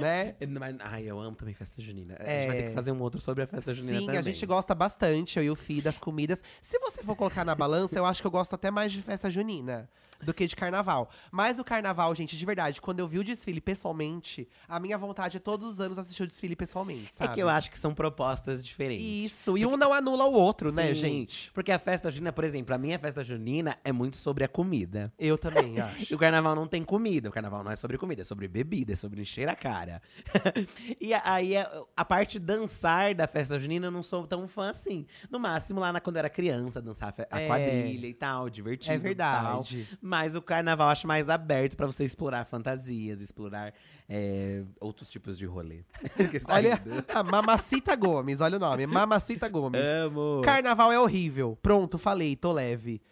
né? 0.00 0.34
Mas- 0.58 0.76
Ai, 0.80 1.04
eu 1.04 1.18
amo 1.20 1.36
também 1.36 1.54
festa 1.54 1.80
junina. 1.80 2.16
A 2.18 2.22
É. 2.24 2.40
gente 2.40 2.46
vai 2.48 2.56
ter 2.62 2.68
que 2.68 2.74
fazer 2.74 2.92
um 2.92 3.00
outro 3.02 3.20
sobre 3.20 3.42
a 3.44 3.46
festa 3.46 3.74
junina 3.74 3.98
Sim, 3.98 4.06
também. 4.06 4.18
a 4.18 4.22
gente 4.22 4.44
gosta 4.46 4.74
bastante, 4.74 5.38
eu 5.38 5.44
e 5.44 5.50
o 5.50 5.54
Fi, 5.56 5.80
das 5.80 5.98
comidas. 5.98 6.42
Se 6.62 6.78
você 6.78 7.02
for 7.02 7.14
colocar 7.16 7.44
na 7.44 7.54
balança, 7.54 7.98
eu 7.98 8.04
acho 8.06 8.20
que 8.20 8.26
eu 8.26 8.30
gosto 8.30 8.54
até 8.54 8.70
mais 8.70 8.92
de 8.92 9.02
festa 9.02 9.30
junina 9.30 9.88
do 10.22 10.34
que 10.34 10.46
de 10.46 10.56
carnaval. 10.56 11.08
Mas 11.30 11.58
o 11.58 11.64
carnaval, 11.64 12.14
gente, 12.14 12.36
de 12.36 12.44
verdade, 12.46 12.80
quando 12.80 13.00
eu 13.00 13.08
vi 13.08 13.18
o 13.18 13.24
desfile 13.24 13.60
pessoalmente, 13.60 14.48
a 14.68 14.78
minha 14.80 14.98
vontade 14.98 15.36
é 15.36 15.40
todos 15.40 15.68
os 15.68 15.80
anos 15.80 15.98
assistir 15.98 16.22
o 16.22 16.26
desfile 16.26 16.56
pessoalmente, 16.56 17.06
É 17.08 17.10
sabe? 17.24 17.34
que 17.34 17.40
eu 17.42 17.48
acho 17.48 17.70
que 17.70 17.78
são 17.78 17.94
propostas 17.94 18.64
diferentes. 18.64 19.04
Isso, 19.32 19.56
e 19.56 19.64
um 19.64 19.76
não 19.76 19.92
anula 19.92 20.24
o 20.24 20.32
outro, 20.32 20.72
né, 20.72 20.88
Sim, 20.88 20.94
gente? 20.94 21.50
Porque 21.52 21.70
a 21.72 21.78
festa 21.78 22.10
junina, 22.10 22.32
por 22.32 22.44
exemplo, 22.44 22.74
a 22.74 22.78
minha 22.78 22.98
festa 22.98 23.22
junina 23.22 23.76
é 23.84 23.92
muito 23.92 24.16
sobre 24.16 24.44
a 24.44 24.48
comida. 24.48 25.12
Eu 25.18 25.38
também 25.38 25.76
E 25.78 25.80
acho. 25.80 26.14
o 26.14 26.18
carnaval 26.18 26.54
não 26.54 26.66
tem 26.66 26.82
comida. 26.82 27.28
O 27.28 27.32
carnaval 27.32 27.62
não 27.62 27.70
é 27.70 27.76
sobre 27.76 27.96
comida, 27.98 28.22
é 28.22 28.24
sobre 28.24 28.48
bebida, 28.48 28.92
é 28.92 28.96
sobre 28.96 29.20
encher 29.22 29.48
a 29.48 29.54
cara. 29.54 30.00
e 31.00 31.12
aí 31.14 31.56
a, 31.56 31.82
a 31.96 32.04
parte 32.04 32.38
dançar 32.38 33.14
da 33.14 33.26
festa 33.26 33.58
junina 33.58 33.86
eu 33.86 33.90
não 33.90 34.02
sou 34.02 34.26
tão 34.26 34.48
fã 34.48 34.70
assim. 34.70 35.06
No 35.30 35.38
máximo, 35.38 35.80
lá 35.80 35.92
na, 35.92 36.00
quando 36.00 36.16
eu 36.16 36.20
era 36.20 36.30
criança, 36.30 36.80
dançar 36.80 37.14
a 37.30 37.40
É. 37.40 37.46
quadrilha 37.46 38.06
e 38.06 38.14
tal, 38.14 38.48
divertido. 38.50 39.06
É 39.06 39.10
e 39.10 39.14
tal. 39.14 39.64
Mas 40.08 40.34
o 40.34 40.40
carnaval 40.40 40.88
acho 40.88 41.06
mais 41.06 41.28
aberto 41.28 41.76
pra 41.76 41.84
você 41.86 42.02
explorar 42.02 42.46
fantasias, 42.46 43.20
explorar 43.20 43.74
é, 44.08 44.62
outros 44.80 45.10
tipos 45.10 45.36
de 45.36 45.44
rolê. 45.44 45.82
Tá 46.46 46.54
Olha, 46.54 46.82
a 47.14 47.22
Mamacita 47.22 47.94
Gomes, 47.94 48.40
olha 48.40 48.56
o 48.56 48.58
nome, 48.58 48.86
Mamacita 48.86 49.48
Gomes. 49.50 49.82
Amo. 49.84 50.40
Carnaval 50.42 50.90
é 50.90 50.98
horrível. 50.98 51.58
Pronto, 51.60 51.98
falei, 51.98 52.34
tô 52.34 52.52
leve. 52.52 53.02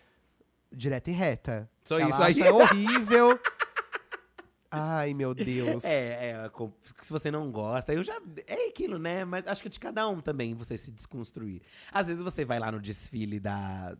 Direta 0.72 1.10
e 1.10 1.12
reta. 1.12 1.70
Só 1.84 1.98
Ela 1.98 2.08
isso 2.10 2.22
acha 2.22 2.44
aí. 2.44 2.50
horrível. 2.50 3.38
Ai, 4.70 5.12
meu 5.12 5.34
Deus. 5.34 5.84
É, 5.84 6.30
é, 6.44 6.48
com- 6.48 6.72
se 7.02 7.10
você 7.12 7.30
não 7.30 7.50
gosta, 7.52 7.92
eu 7.92 8.02
já. 8.02 8.18
É 8.46 8.68
aquilo, 8.68 8.98
né? 8.98 9.24
Mas 9.24 9.46
acho 9.46 9.60
que 9.62 9.68
é 9.68 9.70
de 9.70 9.78
cada 9.78 10.08
um 10.08 10.20
também 10.20 10.54
você 10.54 10.76
se 10.78 10.90
desconstruir. 10.90 11.60
Às 11.92 12.08
vezes 12.08 12.22
você 12.22 12.44
vai 12.44 12.58
lá 12.58 12.72
no 12.72 12.80
desfile 12.80 13.38
da. 13.38 13.96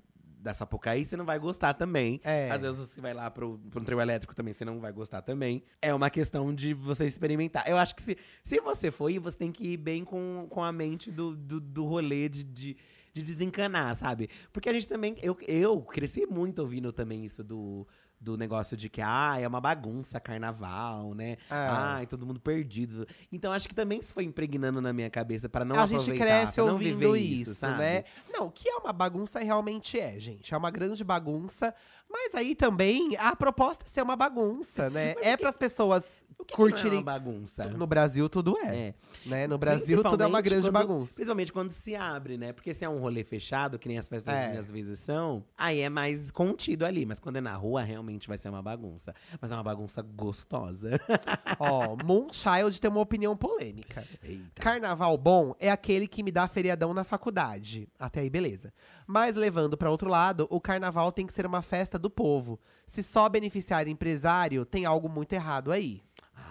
Da 0.47 0.55
Sapucaí, 0.55 1.05
você 1.05 1.17
não 1.17 1.25
vai 1.25 1.41
gostar 1.41 1.75
também. 1.75 2.21
É. 2.23 2.49
Às 2.53 2.63
vezes 2.63 2.79
você 2.79 3.01
vai 3.01 3.13
lá 3.13 3.29
pro, 3.29 3.59
pro 3.69 3.83
trio 3.83 4.01
elétrico 4.01 4.33
também, 4.33 4.53
você 4.53 4.65
não 4.65 4.79
vai 4.79 4.93
gostar 4.93 5.21
também. 5.21 5.61
É 5.83 5.93
uma 5.93 6.09
questão 6.09 6.55
de 6.55 6.73
você 6.73 7.05
experimentar. 7.05 7.69
Eu 7.69 7.77
acho 7.77 7.97
que 7.97 8.03
se, 8.03 8.17
se 8.45 8.61
você 8.61 8.93
for 8.93 9.11
ir, 9.11 9.19
você 9.19 9.37
tem 9.37 9.51
que 9.51 9.73
ir 9.73 9.77
bem 9.77 10.05
com, 10.05 10.47
com 10.49 10.63
a 10.63 10.71
mente 10.71 11.11
do, 11.11 11.35
do, 11.35 11.59
do 11.59 11.85
rolê 11.85 12.29
de, 12.29 12.45
de, 12.45 12.77
de 13.13 13.23
desencanar, 13.25 13.97
sabe? 13.97 14.31
Porque 14.53 14.69
a 14.69 14.73
gente 14.73 14.87
também. 14.87 15.17
Eu, 15.21 15.37
eu 15.49 15.83
cresci 15.83 16.27
muito 16.27 16.61
ouvindo 16.61 16.93
também 16.93 17.25
isso 17.25 17.43
do, 17.43 17.85
do 18.21 18.37
negócio 18.37 18.77
de 18.77 18.89
que, 18.89 19.01
ah, 19.03 19.37
é 19.39 19.47
uma 19.47 19.61
bagunça 19.61 20.19
carnaval, 20.19 21.15
né? 21.15 21.37
Ah. 21.51 21.97
Ai, 21.97 22.07
todo 22.07 22.27
mundo 22.27 22.41
perdido. 22.41 23.07
Então 23.31 23.53
acho 23.53 23.69
que 23.69 23.75
também 23.75 24.01
isso 24.01 24.15
foi 24.15 24.25
impregnando 24.25 24.81
na 24.81 24.93
minha 24.93 25.11
cabeça 25.11 25.49
pra 25.49 25.65
não 25.65 25.77
a 25.77 25.87
gente 25.87 26.01
aproveitar, 26.01 26.25
cresce 26.25 26.55
pra 26.55 26.65
não 26.65 26.73
ouvindo 26.73 27.17
isso, 27.17 27.55
sabe? 27.55 27.79
né? 27.79 28.05
Não, 28.33 28.51
que 28.51 28.69
é 28.69 28.77
uma 28.77 28.93
bagunça 28.93 29.39
realmente 29.41 29.99
é, 29.99 30.19
gente. 30.19 30.53
É 30.53 30.57
uma 30.57 30.71
grande 30.71 31.05
bagunça. 31.05 31.75
Mas 32.09 32.35
aí 32.35 32.55
também 32.55 33.17
a 33.19 33.35
proposta 33.35 33.85
é 33.85 33.89
ser 33.89 34.03
uma 34.03 34.17
bagunça, 34.17 34.89
né? 34.91 35.15
é 35.23 35.37
para 35.37 35.51
as 35.51 35.57
pessoas 35.57 36.25
O 36.39 36.45
que 36.45 36.55
que 36.55 36.61
não 36.61 36.69
é 36.69 36.71
curtirem. 36.71 36.99
uma 36.99 37.03
bagunça? 37.03 37.65
No 37.65 37.87
Brasil 37.87 38.29
tudo 38.29 38.57
é. 38.59 38.77
É. 38.89 38.95
Né? 39.25 39.47
No 39.47 39.59
Brasil 39.59 40.03
tudo 40.03 40.23
é 40.23 40.27
uma 40.27 40.41
grande 40.41 40.63
quando- 40.69 40.73
bagunça. 40.73 41.15
Principalmente 41.15 41.53
quando 41.53 41.71
se 41.71 41.97
abre, 41.97 42.37
né? 42.37 42.53
Porque 42.53 42.73
se 42.75 42.85
é 42.85 42.89
um 42.89 42.99
rolê 43.01 43.25
fechado, 43.25 43.79
que 43.79 43.89
nem 43.89 43.99
as 43.99 44.07
festas 44.07 44.33
É. 44.35 44.57
às 44.57 44.71
vezes 44.71 45.01
são, 45.01 45.43
aí 45.57 45.81
é 45.81 45.89
mais 45.89 46.31
contido 46.31 46.85
ali. 46.85 47.05
Mas 47.07 47.19
quando 47.19 47.37
é 47.37 47.41
na 47.41 47.57
rua, 47.57 47.83
realmente 47.83 48.29
vai 48.29 48.39
ser 48.39 48.49
uma 48.49 48.63
bagunça. 48.63 49.15
Mas 49.41 49.51
é 49.51 49.55
uma 49.55 49.63
bagunça 49.63 50.03
gostosa. 50.03 50.91
Ó, 51.59 51.97
Moonchild 52.05 52.81
tem 52.81 52.91
uma 52.91 53.01
opinião 53.01 53.37
polêmica. 53.37 54.07
Eita. 54.23 54.63
Carnaval 54.63 55.17
bom 55.17 55.55
é 55.59 55.71
aquele 55.71 56.07
que 56.07 56.23
me 56.23 56.31
dá 56.31 56.47
feriadão 56.47 56.93
na 56.95 57.03
faculdade. 57.03 57.89
Até 57.99 58.21
aí, 58.21 58.31
beleza. 58.31 58.73
Mas 59.07 59.35
levando 59.37 59.77
pra 59.77 59.91
outro 59.91 60.09
lado, 60.09 60.47
o 60.51 60.61
carnaval 60.61 61.11
tem 61.11 61.27
que 61.27 61.33
ser 61.33 61.47
uma 61.47 61.63
festa 61.63 61.99
do 61.99 62.11
povo. 62.11 62.61
Se 62.87 63.03
só 63.03 63.29
beneficiar 63.29 63.89
empresário, 63.89 64.65
tem 64.65 64.85
algo 64.85 65.09
muito 65.09 65.33
errado 65.33 65.73
aí. 65.73 66.03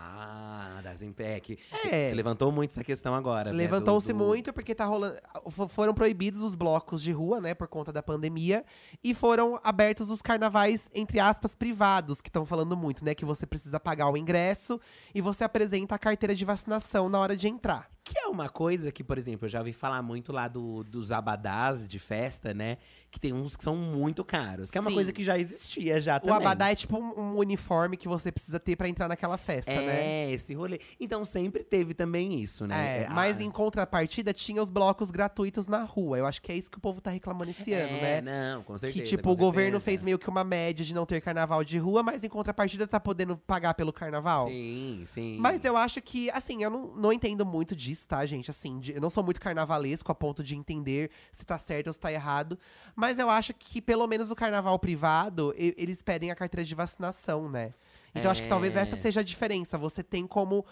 Ah, 0.07 0.81
das 0.83 1.01
Impec. 1.01 1.57
É. 1.85 2.09
Você 2.09 2.15
levantou 2.15 2.51
muito 2.51 2.71
essa 2.71 2.83
questão 2.83 3.15
agora. 3.15 3.51
né? 3.51 3.57
Levantou-se 3.57 4.07
Do- 4.13 4.13
do- 4.19 4.25
muito 4.25 4.53
porque 4.53 4.75
tá 4.75 4.85
rolando. 4.85 5.17
fo- 5.49 5.67
Foram 5.67 5.93
proibidos 5.93 6.41
os 6.41 6.53
blocos 6.55 7.01
de 7.01 7.11
rua, 7.11 7.41
né, 7.41 7.53
por 7.53 7.67
conta 7.67 7.91
da 7.91 8.03
pandemia. 8.03 8.63
E 9.03 9.13
foram 9.13 9.59
abertos 9.63 10.09
os 10.11 10.21
carnavais, 10.21 10.89
entre 10.93 11.19
aspas, 11.19 11.55
privados, 11.55 12.21
que 12.21 12.29
estão 12.29 12.45
falando 12.45 12.77
muito, 12.77 13.03
né? 13.03 13.15
Que 13.15 13.25
você 13.25 13.45
precisa 13.45 13.79
pagar 13.79 14.09
o 14.09 14.17
ingresso 14.17 14.79
e 15.13 15.21
você 15.21 15.43
apresenta 15.43 15.95
a 15.95 15.99
carteira 15.99 16.35
de 16.35 16.45
vacinação 16.45 17.09
na 17.09 17.19
hora 17.19 17.35
de 17.35 17.47
entrar. 17.47 17.89
Que 18.07 18.19
é 18.19 18.27
uma 18.27 18.47
coisa 18.47 18.91
que, 18.91 19.03
por 19.03 19.17
exemplo, 19.17 19.45
eu 19.47 19.49
já 19.49 19.57
ouvi 19.57 19.73
falar 19.73 19.99
muito 20.03 20.31
lá 20.31 20.47
do, 20.47 20.83
dos 20.83 21.11
abadás 21.11 21.87
de 21.87 21.97
festa, 21.97 22.53
né? 22.53 22.77
Que 23.09 23.19
tem 23.19 23.33
uns 23.33 23.55
que 23.55 23.63
são 23.63 23.75
muito 23.75 24.23
caros. 24.23 24.69
Que 24.69 24.77
é 24.77 24.81
uma 24.81 24.91
Sim. 24.91 24.95
coisa 24.95 25.11
que 25.11 25.23
já 25.23 25.39
existia 25.39 25.99
já 25.99 26.17
O 26.17 26.19
também. 26.19 26.35
abadá 26.35 26.69
é 26.71 26.75
tipo 26.75 26.97
um, 26.99 27.19
um 27.19 27.37
uniforme 27.37 27.97
que 27.97 28.07
você 28.07 28.31
precisa 28.31 28.59
ter 28.59 28.75
pra 28.75 28.87
entrar 28.87 29.07
naquela 29.07 29.37
festa, 29.39 29.71
é, 29.71 29.81
né? 29.85 30.31
esse 30.31 30.53
rolê. 30.53 30.79
Então 30.99 31.25
sempre 31.25 31.63
teve 31.63 31.95
também 31.95 32.39
isso, 32.39 32.67
né? 32.67 32.99
É, 32.99 33.03
É, 33.05 33.09
mas 33.09 33.39
ah, 33.39 33.43
em 33.43 33.49
contrapartida 33.49 34.31
tinha 34.33 34.61
os 34.61 34.69
blocos 34.69 35.09
gratuitos 35.09 35.65
na 35.65 35.81
rua. 35.83 36.19
Eu 36.19 36.27
acho 36.27 36.39
que 36.43 36.51
é 36.51 36.55
isso 36.55 36.69
que 36.69 36.77
o 36.77 36.81
povo 36.81 37.01
tá 37.01 37.09
reclamando 37.09 37.49
esse 37.49 37.73
ano, 37.73 37.97
é, 37.97 38.21
né? 38.21 38.53
Não, 38.53 38.61
com 38.63 38.77
certeza. 38.77 39.01
Que, 39.01 39.09
tipo, 39.09 39.31
o 39.31 39.35
governo 39.35 39.79
fez 39.79 40.03
meio 40.03 40.19
que 40.19 40.29
uma 40.29 40.43
média 40.43 40.85
de 40.85 40.93
não 40.93 41.07
ter 41.07 41.21
carnaval 41.21 41.63
de 41.63 41.79
rua, 41.79 42.03
mas 42.03 42.23
em 42.23 42.29
contrapartida 42.29 42.85
tá 42.85 42.99
podendo 42.99 43.35
pagar 43.35 43.73
pelo 43.73 43.91
carnaval. 43.91 44.47
Sim, 44.47 45.03
sim. 45.07 45.37
Mas 45.39 45.65
eu 45.65 45.75
acho 45.75 45.99
que, 46.03 46.29
assim, 46.29 46.61
eu 46.61 46.69
não, 46.69 46.93
não 46.95 47.11
entendo 47.13 47.43
muito 47.45 47.75
disso, 47.75 47.94
tá, 48.07 48.25
gente? 48.25 48.49
Assim, 48.49 48.79
de- 48.79 48.93
eu 48.95 49.01
não 49.01 49.11
sou 49.11 49.23
muito 49.23 49.39
carnavalesco 49.39 50.11
a 50.11 50.15
ponto 50.15 50.43
de 50.43 50.55
entender 50.55 51.11
se 51.31 51.45
tá 51.45 51.59
certo 51.59 51.87
ou 51.87 51.93
se 51.93 51.99
tá 51.99 52.11
errado. 52.11 52.57
Mas 52.95 53.19
eu 53.19 53.29
acho 53.29 53.53
que, 53.53 53.79
pelo 53.79 54.07
menos 54.07 54.29
no 54.29 54.35
carnaval 54.35 54.79
privado, 54.79 55.53
e- 55.55 55.75
eles 55.77 56.01
pedem 56.01 56.31
a 56.31 56.35
carteira 56.35 56.65
de 56.65 56.73
vacinação, 56.73 57.47
né? 57.47 57.73
Então 58.17 58.31
acho 58.31 58.41
que 58.43 58.47
talvez 58.47 58.77
É. 58.77 58.79
essa 58.79 58.95
seja 58.95 59.19
a 59.19 59.23
diferença. 59.23 59.77
Você 59.77 60.01
tem 60.01 60.25
como 60.25 60.65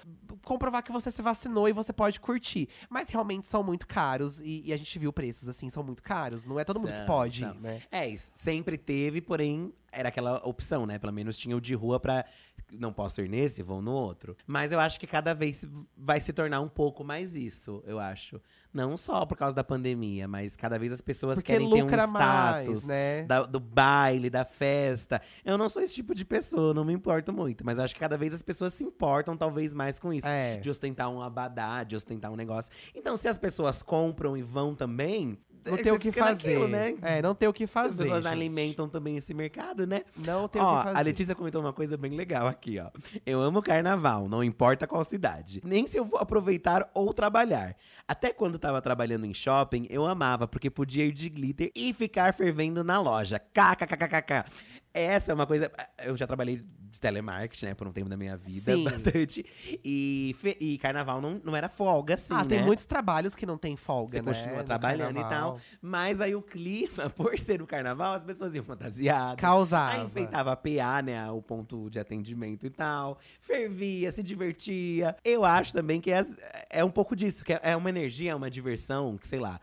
comprovar 0.46 0.82
que 0.82 0.94
você 0.94 1.12
se 1.12 1.22
vacinou 1.22 1.68
e 1.68 1.74
você 1.74 1.92
pode 1.92 2.18
curtir. 2.22 2.70
Mas 2.90 3.10
realmente 3.10 3.46
são 3.48 3.62
muito 3.62 3.86
caros. 3.86 4.40
E, 4.40 4.64
e 4.66 4.72
a 4.74 4.78
gente 4.78 4.98
viu 4.98 5.12
preços, 5.12 5.50
assim, 5.50 5.70
são 5.70 5.84
muito 5.84 6.02
caros. 6.02 6.46
Não 6.46 6.58
é 6.58 6.64
todo 6.64 6.80
mundo 6.80 6.94
que 6.94 7.06
pode, 7.06 7.42
são. 7.42 7.54
né? 7.56 7.82
É, 7.92 8.08
isso 8.08 8.32
sempre 8.36 8.78
teve, 8.78 9.20
porém, 9.20 9.74
era 9.94 10.10
aquela 10.10 10.38
opção, 10.48 10.86
né? 10.86 10.98
Pelo 11.00 11.14
menos 11.14 11.38
tinha 11.38 11.56
o 11.56 11.62
de 11.62 11.74
rua 11.76 12.00
pra. 12.00 12.26
Não 12.72 12.92
posso 12.92 13.22
ir 13.22 13.30
nesse, 13.30 13.62
vou 13.62 13.82
no 13.82 13.92
outro. 13.92 14.36
Mas 14.48 14.72
eu 14.72 14.80
acho 14.80 15.00
que 15.00 15.06
cada 15.06 15.34
vez 15.36 15.66
vai 15.96 16.20
se 16.20 16.34
tornar 16.34 16.60
um 16.62 16.68
pouco 16.70 17.04
mais 17.04 17.36
isso, 17.36 17.84
eu 17.86 18.00
acho. 18.00 18.42
Não 18.74 18.98
só 18.98 19.24
por 19.28 19.38
causa 19.38 19.56
da 19.56 19.64
pandemia, 19.64 20.28
mas 20.28 20.56
cada 20.56 20.80
vez 20.80 20.92
as 20.92 21.00
pessoas 21.02 21.36
Porque 21.38 21.52
querem 21.52 21.70
ter 21.70 21.84
um 21.84 21.88
status 21.88 22.10
mais, 22.12 22.84
né? 22.86 23.22
da- 23.24 23.44
do 23.44 23.60
baile, 23.60 24.28
da 24.32 24.44
festa. 24.44 25.22
Eu 25.46 25.58
não 25.60 25.70
sou 25.70 25.84
esse 25.84 25.94
tipo 25.94 26.16
de 26.16 26.26
pessoa, 26.26 26.74
não 26.74 26.84
me 26.84 26.94
importo 26.94 27.32
muito. 27.32 27.64
Mas 27.64 27.78
eu 27.78 27.84
acho 27.84 27.94
que 27.94 28.00
cada 28.00 28.18
vez 28.18 28.34
as 28.34 28.42
pessoas 28.42 28.74
se 28.74 28.84
importam, 28.84 29.38
talvez, 29.38 29.76
mais 29.76 30.00
com 30.00 30.12
isso. 30.12 30.26
É. 30.28 30.58
De 30.58 30.70
ostentar 30.72 31.10
um 31.12 31.22
abadá, 31.22 31.84
de 31.84 31.96
ostentar 31.96 32.32
um 32.32 32.36
negócio. 32.36 32.72
Então, 32.96 33.16
se 33.16 33.28
as 33.28 33.38
pessoas 33.38 33.84
compram 33.84 34.36
e 34.36 34.42
vão 34.42 34.74
também. 34.74 35.38
Não 35.66 35.78
tem 35.78 35.92
o 35.92 36.00
que 36.00 36.12
fazer. 36.12 36.50
naquilo, 36.60 36.68
né? 36.68 36.96
É, 37.02 37.22
não 37.22 37.34
tem 37.34 37.48
o 37.48 37.54
que 37.54 37.64
As 37.64 37.70
fazer. 37.70 37.98
pessoas 38.04 38.24
gente. 38.24 38.32
alimentam 38.32 38.88
também 38.90 39.18
esse 39.18 39.34
mercado, 39.34 39.86
né? 39.88 40.02
Não 40.18 40.48
tem 40.48 40.62
Ó, 40.62 40.74
o 40.74 40.78
que 40.78 40.84
fazer. 40.84 40.98
a 40.98 41.02
Letícia 41.02 41.36
comentou 41.36 41.62
uma 41.62 41.74
coisa 41.74 41.98
bem 41.98 42.12
legal 42.12 42.48
aqui, 42.48 42.80
ó. 42.80 42.90
Eu 43.26 43.42
amo 43.42 43.62
carnaval, 43.62 44.28
não 44.28 44.44
importa 44.44 44.86
qual 44.88 45.04
cidade. 45.04 45.62
Nem 45.64 45.88
se 45.88 45.98
eu 45.98 46.06
vou 46.06 46.20
aproveitar 46.20 46.90
ou 46.94 47.14
trabalhar. 47.14 47.76
Até 48.08 48.32
quando 48.34 48.60
tava 48.60 48.82
trabalhando 48.82 49.26
em 49.26 49.34
shopping, 49.34 49.88
eu 49.90 50.06
amava, 50.06 50.48
porque 50.48 50.70
podia 50.70 51.06
ir 51.06 51.12
de 51.14 51.30
glitter 51.30 51.72
e 51.76 51.94
ficar 51.94 52.34
fervendo 52.34 52.84
na 52.84 53.00
loja. 53.00 53.40
KKKKK. 53.40 54.46
Essa 54.94 55.32
é 55.32 55.36
uma 55.36 55.48
coisa. 55.48 55.72
Eu 56.04 56.16
já 56.16 56.28
trabalhei 56.28 56.58
de 56.92 57.02
telemarketing, 57.02 57.66
né, 57.66 57.74
por 57.74 57.88
um 57.88 57.92
tempo 57.92 58.08
da 58.08 58.16
minha 58.16 58.38
vida, 58.38 58.76
Sim. 58.76 58.84
bastante. 58.86 59.44
E, 59.84 60.36
e 60.60 60.78
carnaval 60.78 61.20
não, 61.20 61.42
não 61.44 61.56
era 61.56 61.68
folga, 61.68 62.14
assim, 62.14 62.36
ah, 62.36 62.46
tem 62.46 62.60
né? 62.60 62.66
muitos 62.66 62.86
trabalhos 62.86 63.34
que 63.34 63.48
não 63.48 63.58
tem 63.58 63.76
folga, 63.76 64.12
Você 64.12 64.22
né? 64.22 64.32
continua 64.32 64.64
trabalhando 64.64 65.20
e 65.20 65.24
tal. 65.24 65.60
Mas 65.82 66.22
aí 66.22 66.36
o 66.36 66.42
clima, 66.44 67.10
por 67.16 67.38
ser 67.40 67.64
o 67.64 67.66
carnaval, 67.66 68.14
as 68.14 68.24
pessoas 68.24 68.54
iam 68.54 68.64
fantasiadas. 68.64 69.42
Causava. 69.42 69.94
Aí 70.02 70.06
enfeitava 70.06 70.52
a 70.52 70.56
PA, 70.56 71.02
né? 71.04 71.32
O 71.32 71.42
ponto 71.42 71.90
de 71.90 71.98
atendimento 72.00 72.64
e 72.66 72.70
tal. 72.70 73.18
Fervia, 73.40 74.12
se 74.12 74.22
divertia. 74.22 75.16
Eu 75.26 75.44
acho 75.44 75.74
também 75.74 76.00
que 76.00 76.12
é, 76.12 76.22
é 76.70 76.84
um 76.86 76.92
pouco 76.92 77.16
disso, 77.16 77.44
que 77.44 77.54
é- 77.54 77.60
é 77.64 77.76
uma 77.76 77.90
energia, 77.90 78.32
é 78.32 78.36
uma 78.36 78.52
diversão, 78.52 79.18
que 79.18 79.28
sei 79.28 79.40
lá. 79.40 79.60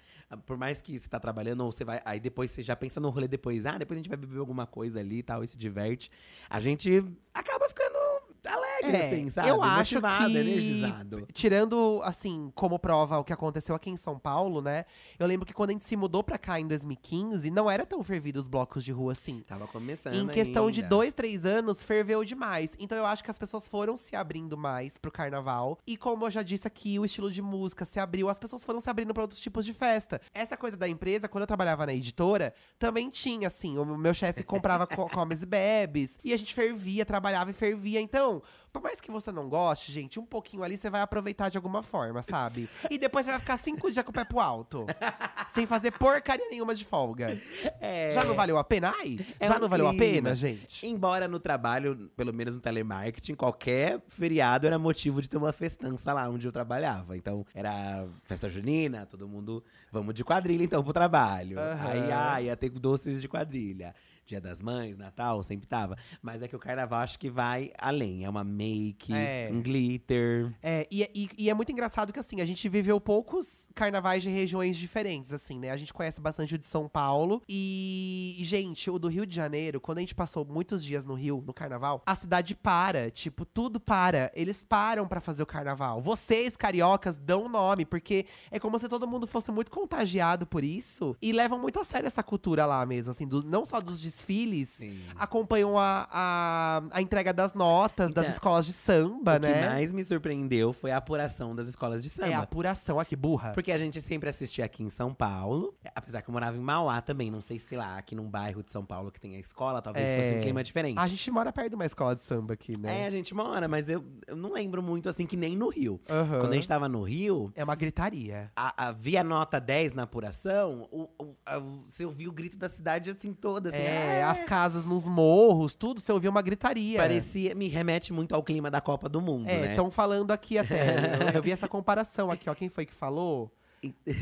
Por 0.47 0.57
mais 0.57 0.81
que 0.81 0.99
você 0.99 1.09
tá 1.09 1.19
trabalhando, 1.19 1.65
ou 1.65 1.73
você 1.73 1.85
vai. 1.85 2.01
Aí 2.05 2.21
depois 2.21 2.51
você 2.51 2.63
já 2.63 2.77
pensa 2.77 3.01
no 3.01 3.11
rolê 3.11 3.27
depois. 3.27 3.67
Ah, 3.67 3.77
depois 3.77 3.97
a 3.97 4.01
gente 4.01 4.09
vai 4.09 4.17
beber 4.17 4.39
alguma 4.39 4.67
coisa 4.67 5.01
ali 5.01 5.19
e 5.19 5.23
tal, 5.23 5.43
e 5.43 5.49
se 5.49 5.59
diverte. 5.59 6.11
A 6.49 6.61
gente 6.61 7.05
acaba 7.35 7.69
ficando 7.69 7.97
alegre 8.45 8.70
alegre, 8.85 9.03
É, 9.03 9.07
assim, 9.15 9.31
sabe? 9.31 9.49
eu 9.49 9.63
acho 9.63 9.95
Motivado, 9.97 10.31
que- 10.31 10.37
energizado. 10.39 11.27
Tirando, 11.33 12.01
assim, 12.05 12.51
como 12.55 12.79
prova 12.79 13.19
o 13.19 13.25
que 13.25 13.33
aconteceu 13.33 13.75
aqui 13.75 13.91
em 13.91 13.97
São 13.97 14.19
Paulo, 14.19 14.61
né? 14.61 14.85
Eu 15.19 15.27
lembro 15.27 15.47
que 15.47 15.53
quando 15.53 15.71
a 15.71 15.73
gente 15.73 15.85
se 15.85 15.97
mudou 15.97 16.23
pra 16.23 16.39
cá 16.39 16.59
em 16.61 16.67
2015, 16.67 17.51
não 17.51 17.71
era 17.71 17.85
tão 17.87 18.03
fervido 18.03 18.41
os 18.41 18.47
blocos 18.49 18.85
de 18.85 18.93
rua 18.93 19.13
assim. 19.13 19.43
Tava 19.47 19.67
começando 19.67 20.15
Em 20.15 20.27
questão 20.29 20.71
de 20.71 20.81
ainda. 20.81 20.89
dois, 20.89 21.15
três 21.15 21.45
anos, 21.45 21.83
ferveu 21.85 22.25
demais. 22.25 22.75
Então 22.79 22.97
eu 22.97 23.07
acho 23.07 23.23
que 23.25 23.31
as 23.31 23.39
pessoas 23.39 23.67
foram 23.69 23.97
se 23.97 24.15
abrindo 24.17 24.57
mais 24.57 24.97
pro 24.99 25.11
carnaval. 25.11 25.79
E 25.87 25.97
como 25.97 26.27
eu 26.27 26.31
já 26.31 26.43
disse 26.43 26.67
aqui, 26.67 26.99
o 26.99 27.05
estilo 27.05 27.31
de 27.31 27.43
música 27.43 27.85
se 27.85 27.99
abriu, 27.99 28.29
as 28.29 28.39
pessoas 28.39 28.65
foram 28.65 28.81
se 28.81 28.89
abrindo 28.91 29.13
pra 29.15 29.23
outros 29.23 29.41
tipos 29.41 29.65
de 29.65 29.73
festa. 29.73 30.21
Essa 30.33 30.57
coisa 30.57 30.77
da 30.77 30.89
empresa, 30.89 31.29
quando 31.29 31.43
eu 31.43 31.47
trabalhava 31.47 31.87
na 31.87 31.95
editora, 31.95 32.55
também 32.79 33.09
tinha, 33.11 33.49
assim. 33.49 33.79
O 33.79 33.85
meu 33.97 34.15
chefe 34.15 34.43
comprava 34.43 34.87
co 34.87 35.09
comes 35.09 35.43
e 35.43 35.47
bebes. 35.47 36.19
E 36.23 36.33
a 36.33 36.37
gente 36.37 36.55
fervia, 36.55 37.05
trabalhava 37.05 37.51
e 37.51 37.55
fervia. 37.55 38.01
Então, 38.01 38.43
por 38.73 38.83
mais 38.83 39.01
que 39.01 39.11
você 39.11 39.33
não 39.33 39.49
goste, 39.49 39.91
gente, 39.93 40.19
um 40.21 40.25
pouquinho 40.25 40.63
ali 40.63 40.77
você 40.79 40.89
vai 40.89 41.01
aproveitar 41.01 41.49
de 41.49 41.57
alguma 41.59 41.83
forma, 41.83 42.23
sabe? 42.23 42.69
E 42.89 42.99
depois 42.99 43.25
você 43.25 43.33
vai 43.33 43.41
ficar 43.41 43.57
cinco 43.57 43.91
dias 43.91 44.05
com 44.05 44.11
o 44.11 44.15
pé 44.15 44.25
pro 44.25 44.41
alto. 44.41 44.87
sem 45.51 45.67
fazer 45.67 45.91
porcaria 45.93 46.49
nenhuma 46.49 46.75
de 46.75 46.85
folga. 46.85 47.41
É. 47.81 48.11
Já 48.13 48.25
não 48.25 48.35
valeu 48.35 48.57
a 48.57 48.65
pena? 48.65 48.93
Ai, 49.01 49.19
É 49.41 49.49
já 49.49 49.57
um 49.57 49.61
não 49.61 49.69
valeu 49.69 49.89
a 49.89 49.91
clima. 49.91 50.05
pena, 50.05 50.35
gente? 50.35 50.87
Embora 50.87 51.27
no 51.27 51.41
trabalho, 51.41 52.11
pelo 52.17 52.33
menos 52.33 52.55
no 52.55 52.61
telemarketing, 52.61 53.35
qualquer 53.35 54.01
feriado 54.09 54.67
era 54.67 54.79
motivo 54.79 55.21
de 55.21 55.29
ter 55.29 55.37
uma 55.37 55.53
festança 55.53 56.13
lá 56.13 56.29
onde 56.29 56.47
eu 56.47 56.53
trabalhava. 56.53 57.17
Então, 57.17 57.45
era 57.55 58.07
festa 58.25 58.49
junina, 58.49 59.07
todo 59.07 59.27
mundo, 59.29 59.65
vamos 59.91 60.15
de 60.15 60.23
quadrilha 60.25 60.63
então 60.63 60.85
pro 60.85 60.93
trabalho. 60.93 61.59
Aham. 61.59 61.89
Aí, 61.91 62.13
ah, 62.13 62.41
ia 62.43 62.57
ter 62.57 62.71
doces 62.71 63.21
de 63.21 63.29
quadrilha. 63.29 63.95
Dia 64.31 64.41
das 64.41 64.63
Mães, 64.63 64.97
Natal, 64.97 65.43
sempre 65.43 65.67
tava. 65.67 65.97
Mas 66.23 66.41
é 66.41 66.47
que 66.47 66.55
o 66.55 66.59
carnaval 66.59 67.01
acho 67.01 67.19
que 67.19 67.29
vai 67.29 67.73
além. 67.77 68.25
É 68.25 68.31
uma 68.31 68.45
make, 68.45 69.13
É. 69.13 69.49
um 69.53 69.61
glitter. 69.61 70.55
É, 70.63 70.87
e, 70.89 71.03
e- 71.13 71.29
e 71.37 71.51
é 71.51 71.55
muito 71.55 71.73
engraçado 71.73 72.13
que, 72.13 72.19
assim, 72.21 72.41
a 72.41 72.47
gente 72.47 72.69
viveu 72.69 73.01
poucos 73.01 73.69
carnavais 73.75 74.23
de 74.23 74.29
regiões 74.29 74.77
diferentes, 74.77 75.33
assim, 75.33 75.59
né? 75.59 75.71
A 75.71 75.77
gente 75.77 75.93
conhece 75.93 76.21
bastante 76.21 76.55
o 76.55 76.59
de 76.59 76.65
São 76.65 76.89
Paulo. 76.89 77.43
E, 77.49 78.37
gente, 78.43 78.89
o 78.89 79.01
do 79.01 79.09
Rio 79.09 79.27
de 79.27 79.35
Janeiro, 79.35 79.81
quando 79.81 79.99
a 79.99 80.01
gente 80.01 80.15
passou 80.15 80.45
muitos 80.45 80.85
dias 80.85 81.05
no 81.05 81.15
Rio, 81.15 81.43
no 81.45 81.53
carnaval, 81.53 82.01
a 82.07 82.15
cidade 82.15 82.55
para. 82.55 83.11
Tipo, 83.11 83.45
tudo 83.45 83.81
para. 83.81 84.31
Eles 84.33 84.63
param 84.63 85.09
pra 85.09 85.21
fazer 85.21 85.43
o 85.43 85.47
carnaval. 85.47 86.01
Vocês, 86.01 86.57
cariocas, 86.57 87.19
dão 87.19 87.49
nome, 87.49 87.85
porque 87.85 88.27
é 88.49 88.61
como 88.61 88.79
se 88.79 88.89
todo 88.89 89.09
mundo 89.09 89.27
fosse 89.27 89.51
muito 89.51 89.73
contagiado 89.73 90.47
por 90.47 90.63
isso. 90.63 91.17
E 91.21 91.33
levam 91.33 91.59
muito 91.59 91.81
a 91.81 91.85
sério 91.85 92.07
essa 92.07 92.23
cultura 92.23 92.65
lá 92.65 92.87
mesmo, 92.87 93.11
assim, 93.11 93.27
do- 93.27 93.43
não 93.45 93.67
só 93.67 93.81
dos 93.81 94.01
desfiles. 94.21 94.69
Sim. 94.71 95.01
Acompanham 95.17 95.79
a, 95.79 96.09
a, 96.11 96.83
a 96.93 97.03
entrega 97.03 97.33
das 97.33 97.55
notas 97.55 98.13
das 98.13 98.25
Então, 98.25 98.35
escolas 98.35 98.67
de 98.67 98.73
samba, 98.73 99.37
o 99.37 99.39
né? 99.39 99.53
que 99.63 99.67
mais 99.69 99.93
me 99.93 100.05
surpreendeu 100.05 100.73
foi 100.73 100.91
a 100.91 100.97
apuração 100.99 101.55
das 101.55 101.69
escolas 101.69 102.03
de 102.03 102.11
samba. 102.11 102.29
É 102.29 102.35
a 102.35 102.41
apuração 102.41 102.99
aqui, 103.01 103.17
burra. 103.17 103.53
Porque 103.53 103.73
a 103.73 103.79
gente 103.79 104.01
sempre 104.01 104.29
assistia 104.29 104.65
aqui 104.65 104.83
em 104.83 104.91
São 104.91 105.15
Paulo, 105.15 105.75
apesar 105.95 106.23
que 106.23 106.29
eu 106.31 106.33
morava 106.33 106.57
em 106.57 106.61
Mauá 106.61 107.01
também, 107.01 107.31
não 107.31 107.41
sei 107.41 107.59
se 107.59 107.77
lá, 107.77 107.97
aqui 107.99 108.15
num 108.15 108.29
bairro 108.31 108.63
de 108.63 108.71
São 108.71 108.85
Paulo 108.85 109.11
que 109.11 109.21
tem 109.21 109.37
a 109.37 109.39
escola, 109.41 109.81
talvez 109.83 110.11
É. 110.11 110.17
fosse 110.23 110.35
um 110.35 110.41
clima 110.43 110.63
diferente. 110.63 110.99
A 110.99 111.07
gente 111.09 111.31
mora 111.31 111.53
perto 111.53 111.71
de 111.71 111.75
uma 111.75 111.87
escola 111.87 112.15
de 112.15 112.23
samba 112.23 112.55
aqui, 112.55 112.75
É, 112.75 112.79
né? 112.79 113.07
a 113.07 113.11
gente 113.11 113.35
mora, 113.35 113.67
mas 113.69 113.89
eu, 113.89 114.05
eu 114.27 114.37
não 114.37 114.53
lembro 114.53 114.83
muito 114.83 115.09
assim 115.09 115.27
que 115.27 115.37
nem 115.37 115.57
no 115.57 115.69
Rio. 115.69 116.01
Aham. 116.11 116.41
Quando 116.41 116.53
a 116.53 116.55
gente 116.55 116.69
tava 116.69 116.89
no 116.89 117.03
Rio, 117.03 117.53
É 117.55 117.65
uma 117.65 117.75
gritaria. 117.75 118.51
a, 118.57 118.89
a, 118.89 118.93
via 118.93 119.23
nota 119.25 119.61
10 119.61 119.95
na 119.95 120.03
apuração, 120.05 120.89
o, 120.91 121.09
o- 121.19 121.37
a- 121.47 121.59
você 121.89 122.05
ouvia 122.05 122.29
o 122.29 122.33
grito 122.33 122.59
da 122.59 122.69
cidade 122.69 123.11
assim 123.11 123.33
toda, 123.33 123.69
assim. 123.69 123.79
é, 123.79 124.00
"É". 124.01 124.23
as 124.23 124.43
casas 124.45 124.85
nos 124.85 125.05
morros, 125.05 125.75
tudo, 125.75 126.01
você 126.01 126.13
ouvia 126.13 126.31
uma 126.31 126.43
gritaria. 126.43 126.99
Parecia, 126.99 127.55
me 127.55 127.69
remete 127.69 128.13
muito 128.13 128.35
ao 128.35 128.43
clima 128.43 128.71
da 128.71 128.81
Copa 128.81 129.09
do 129.09 129.21
Mundo, 129.21 129.49
É, 129.49 129.59
né? 129.61 129.71
estão 129.71 129.91
falando 129.91 130.31
aqui 130.31 130.59
até. 130.59 130.97
eu, 131.31 131.37
eu 131.37 131.43
vi 131.43 131.51
essa 131.53 131.69
comparação 131.69 132.31
aqui, 132.31 132.49
ó. 132.49 132.55
Quem 132.55 132.69
foi 132.69 132.87
que 132.87 132.95
falou? 132.95 133.51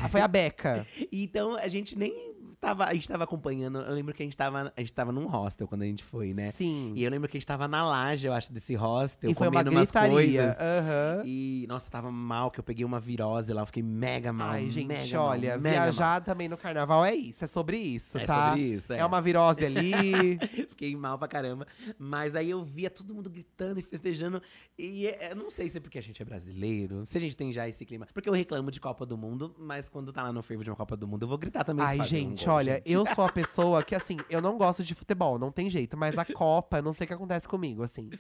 Ah, 0.01 0.09
foi 0.09 0.21
a 0.21 0.29
Beca. 0.29 0.87
Então 1.11 1.57
a 1.57 1.67
gente 1.69 1.99
nem 1.99 2.35
tava. 2.61 2.85
A 2.87 2.95
gente 2.95 3.09
tava 3.09 3.25
acompanhando. 3.25 3.79
Eu 3.81 3.95
lembro 3.95 4.15
que 4.15 4.23
a 4.23 4.27
gente 4.27 4.37
tava. 4.37 4.73
A 4.77 4.81
gente 4.81 4.93
tava 4.93 5.13
num 5.13 5.27
hostel 5.27 5.67
quando 5.69 5.83
a 5.83 5.87
gente 5.87 6.03
foi, 6.05 6.33
né? 6.35 6.51
Sim. 6.51 6.93
E 6.97 7.03
eu 7.05 7.11
lembro 7.11 7.29
que 7.29 7.37
a 7.37 7.41
gente 7.41 7.47
tava 7.47 7.67
na 7.69 7.87
laje, 7.89 8.27
eu 8.27 8.33
acho, 8.33 8.53
desse 8.53 8.75
hostel, 8.75 9.31
E 9.31 9.35
foi 9.35 9.47
uma 9.49 9.61
comendo 9.63 9.71
umas 9.71 9.91
coisas. 9.91 10.57
Aham. 10.59 11.23
E, 11.25 11.67
nossa, 11.69 11.87
eu 11.89 11.93
tava 11.93 12.11
mal, 12.11 12.51
que 12.51 12.61
eu 12.61 12.65
peguei 12.65 12.85
uma 12.85 13.01
virose 13.01 13.53
lá, 13.53 13.63
eu 13.63 13.67
fiquei 13.67 13.83
mega 13.83 14.33
mal. 14.33 14.51
Ai, 14.51 14.67
gente, 14.71 14.87
mega 14.87 15.17
mal, 15.17 15.27
olha, 15.29 15.59
mega 15.59 15.83
viajar 15.83 16.23
também 16.23 16.49
no 16.49 16.57
carnaval 16.57 17.05
é 17.05 17.15
isso, 17.15 17.45
é 17.45 17.49
sobre 17.49 17.77
isso, 17.79 18.19
É 18.19 18.25
tá? 18.27 18.49
sobre 18.49 18.61
isso, 18.63 18.93
é. 18.93 18.99
É 18.99 19.05
uma 19.07 19.21
virose 19.21 19.65
ali. 19.65 19.91
mal. 19.91 20.49
Fiquei 20.69 20.95
mal 20.97 21.19
pra 21.19 21.27
caramba. 21.29 21.67
Mas 21.99 22.35
aí 22.35 22.51
eu 22.51 22.63
via 22.63 22.89
todo 22.91 23.15
mundo 23.15 23.29
gritando 23.29 23.79
e 23.81 23.83
festejando. 23.83 24.41
E 24.79 25.07
é- 25.07 25.33
eu 25.33 25.37
não 25.37 25.51
sei 25.51 25.69
se 25.69 25.79
é 25.79 25.81
porque 25.81 25.99
a 25.99 26.03
gente 26.03 26.21
é 26.21 26.25
brasileiro, 26.25 27.05
se 27.07 27.17
a 27.17 27.21
gente 27.21 27.37
tem 27.37 27.53
já 27.53 27.69
esse 27.69 27.85
clima. 27.85 28.07
Porque 28.13 28.29
eu 28.29 28.33
reclamo 28.33 28.71
de 28.71 28.81
Copa 28.81 29.05
do 29.05 29.17
Mundo, 29.17 29.55
mas 29.59 29.89
quando 29.89 30.13
tá 30.13 30.23
lá 30.23 30.33
no 30.33 30.43
fervo 30.43 30.63
de 30.65 30.71
uma 30.71 30.77
Copa 30.77 30.97
do 30.97 31.07
Mundo, 31.09 31.23
eu 31.25 31.29
vou 31.29 31.39
gritar 31.39 31.65
também. 31.65 31.85
Ai, 31.85 32.05
gente, 32.05 32.48
olha, 32.49 32.75
gente. 32.77 32.93
eu 32.93 33.05
sou 33.15 33.25
a 33.25 33.29
pessoa 33.33 33.83
que, 33.83 33.95
assim, 33.95 34.17
eu 34.31 34.41
não 34.41 34.57
gosto 34.57 34.83
de 34.83 34.95
futebol, 34.95 35.39
não 35.39 35.51
tem 35.53 35.69
jeito. 35.71 35.97
Mas 35.97 36.17
a 36.19 36.25
Copa, 36.25 36.81
não 36.83 36.93
sei 36.93 37.05
o 37.05 37.09
que 37.09 37.15
acontece 37.15 37.47
comigo, 37.49 37.83
assim. 37.83 38.11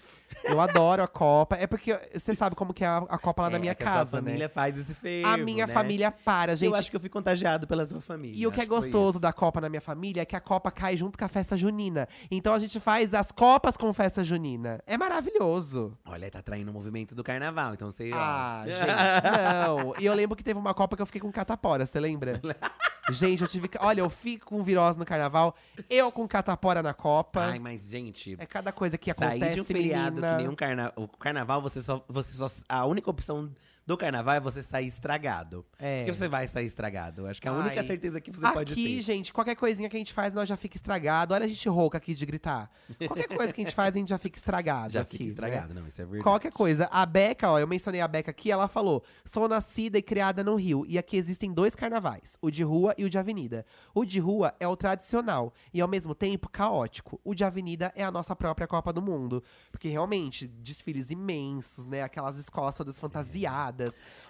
Eu 0.45 0.61
adoro 0.61 1.03
a 1.03 1.09
Copa. 1.09 1.57
É 1.57 1.67
porque 1.67 1.99
você 2.14 2.35
sabe 2.35 2.55
como 2.57 2.73
que 2.75 2.85
é 2.85 2.87
a, 2.87 2.99
a 2.99 3.19
Copa 3.19 3.43
lá 3.43 3.51
na 3.51 3.57
É, 3.57 3.61
minha 3.61 3.75
que 3.75 3.83
a 3.83 3.87
casa, 3.87 4.21
né? 4.21 4.25
família 4.31 4.49
faz 4.49 4.79
esse 4.79 4.95
fervo, 4.95 5.29
A 5.29 5.37
minha 5.37 5.67
né? 5.67 5.73
família 5.73 6.11
para, 6.11 6.57
gente. 6.57 6.73
eu 6.73 6.79
acho 6.79 6.91
que 6.91 6.97
eu 6.97 7.01
fui 7.01 7.09
contagiado 7.09 7.67
pela 7.67 7.85
sua 7.87 8.01
família. 8.01 8.37
E 8.41 8.47
o 8.47 8.53
que 8.53 8.61
é 8.61 8.67
gostoso 8.67 9.19
da 9.21 9.33
Copa 9.33 9.61
na 9.61 9.69
minha 9.69 9.81
família 9.81 10.23
é 10.23 10.25
que 10.25 10.37
a 10.37 10.41
Copa 10.41 10.71
cai 10.71 10.97
junto 10.97 11.19
com 11.19 11.25
a 11.25 11.29
festa 11.29 11.57
junina. 11.57 12.09
Então 12.31 12.53
a 12.55 12.59
gente 12.59 12.79
faz 12.81 13.14
as 13.14 13.31
Copas 13.33 13.77
com 13.77 13.93
festa 13.93 14.23
junina. 14.25 14.81
É 14.87 14.97
maravilhoso. 14.97 15.97
Olha, 16.07 16.31
tá 16.31 16.43
traindo 16.43 16.71
o 16.71 16.75
movimento 16.75 17.14
do 17.14 17.23
carnaval, 17.25 17.75
então 17.75 17.91
você. 17.91 18.11
ó. 18.12 18.17
Ah, 18.19 18.64
gente, 18.67 19.67
não. 19.67 19.95
E 19.99 20.07
eu 20.07 20.14
lembro 20.14 20.37
que 20.37 20.43
teve 20.45 20.59
uma 20.59 20.75
Copa 20.75 20.97
que 20.97 21.03
eu 21.03 21.07
fiquei 21.07 21.21
com 21.21 21.31
catapora, 21.33 21.87
você 21.87 21.99
lembra? 22.01 22.41
gente, 23.11 23.43
eu 23.43 23.49
tive. 23.49 23.69
Olha, 23.81 24.01
eu 24.01 24.11
fico 24.20 24.46
com 24.46 24.62
virose 24.62 24.98
no 24.98 25.04
carnaval, 25.04 25.54
eu 25.88 26.11
com 26.11 26.26
catapora 26.26 26.83
na 26.83 26.92
Copa. 26.92 27.46
Ai, 27.46 27.59
mas, 27.59 27.83
gente. 27.83 28.37
é 28.38 28.46
cada 28.46 28.72
coisa 28.72 28.98
que 28.98 29.12
Sair 29.12 29.28
acontece, 29.28 29.54
de 29.54 29.61
um 29.61 29.64
feriado 29.64 30.16
menina. 30.16 30.33
que 30.33 30.42
nem 30.42 30.48
um 30.48 30.54
carnaval. 30.54 30.92
O 30.96 31.09
carnaval, 31.09 31.62
você 31.62 31.81
só, 31.81 32.04
você 32.09 32.33
só. 32.33 32.46
A 32.68 32.85
única 32.87 33.11
opção 33.11 33.50
do 33.88 33.96
carnaval 33.96 34.35
é 34.35 34.40
você 34.40 34.62
sair 34.62 34.87
estragado. 34.87 35.64
É. 35.79 36.01
Porque 36.01 36.14
você 36.14 36.29
vai 36.29 36.46
sair 36.46 36.66
estragado. 36.66 37.27
Acho 37.27 37.40
que 37.40 37.48
é 37.48 37.51
a 37.51 37.55
única 37.55 37.81
Ai, 37.81 37.87
certeza 37.87 38.20
que 38.20 38.31
você 38.31 38.44
aqui, 38.44 38.53
pode 38.53 38.74
ter. 38.74 39.01
gente, 39.01 39.33
qualquer 39.33 39.55
coisinha 39.55 39.88
que 39.88 39.96
a 39.96 39.98
gente 39.98 40.12
faz, 40.12 40.35
nós 40.35 40.46
já 40.46 40.59
fica 40.59 40.77
estragado. 40.77 41.33
Olha 41.33 41.46
a 41.46 41.48
gente 41.48 41.66
rouca 41.70 41.96
aqui 41.96 42.12
de 42.12 42.27
gritar. 42.27 42.70
Qualquer 43.07 43.29
coisa 43.29 43.51
que 43.51 43.62
a 43.62 43.64
gente 43.64 43.74
faz, 43.74 43.94
a 43.94 43.98
gente 43.98 44.11
já 44.11 44.18
fica 44.18 44.37
estragado 44.37 44.92
Já 44.92 45.01
aqui. 45.01 45.12
fica 45.12 45.24
né? 45.24 45.31
estragado, 45.31 45.72
não, 45.72 45.88
isso 45.88 46.03
é 46.03 46.05
verdade. 46.05 46.22
Qualquer 46.22 46.53
coisa. 46.53 46.87
A 46.92 47.07
Beca, 47.07 47.51
ó, 47.51 47.59
eu 47.59 47.66
mencionei 47.66 48.03
a 48.03 48.09
Beca 48.09 48.31
aqui, 48.31 48.51
ela 48.51 48.68
falou: 48.68 49.03
sou 49.24 49.48
nascida 49.48 49.96
e 49.96 50.03
criada 50.03 50.44
no 50.44 50.55
Rio. 50.57 50.85
E 50.87 50.98
aqui 50.98 51.16
existem 51.16 51.51
dois 51.51 51.74
carnavais: 51.74 52.37
o 52.42 52.51
de 52.51 52.62
rua 52.62 52.94
e 52.98 53.07
o 53.07 53.09
de 53.09 53.16
avenida. 53.16 53.64
O 53.94 54.05
de 54.05 54.20
rua 54.20 54.55
é 54.61 54.68
o 54.68 54.77
tradicional 54.77 55.55
e, 55.72 55.81
ao 55.81 55.88
mesmo 55.88 56.14
tempo, 56.14 56.51
caótico. 56.51 57.18
O 57.24 57.35
de 57.35 57.42
avenida 57.42 57.90
é 57.96 58.05
a 58.05 58.11
nossa 58.11 58.37
própria 58.37 58.66
Copa 58.66 58.92
do 58.92 59.01
Mundo. 59.01 59.42
Porque 59.72 59.88
realmente, 59.88 60.46
desfiles 60.46 61.11
imensos, 61.11 61.87
né? 61.87 62.03
Aquelas 62.03 62.37
escolas 62.37 62.77
todas 62.77 63.01
fantasiadas, 63.01 63.78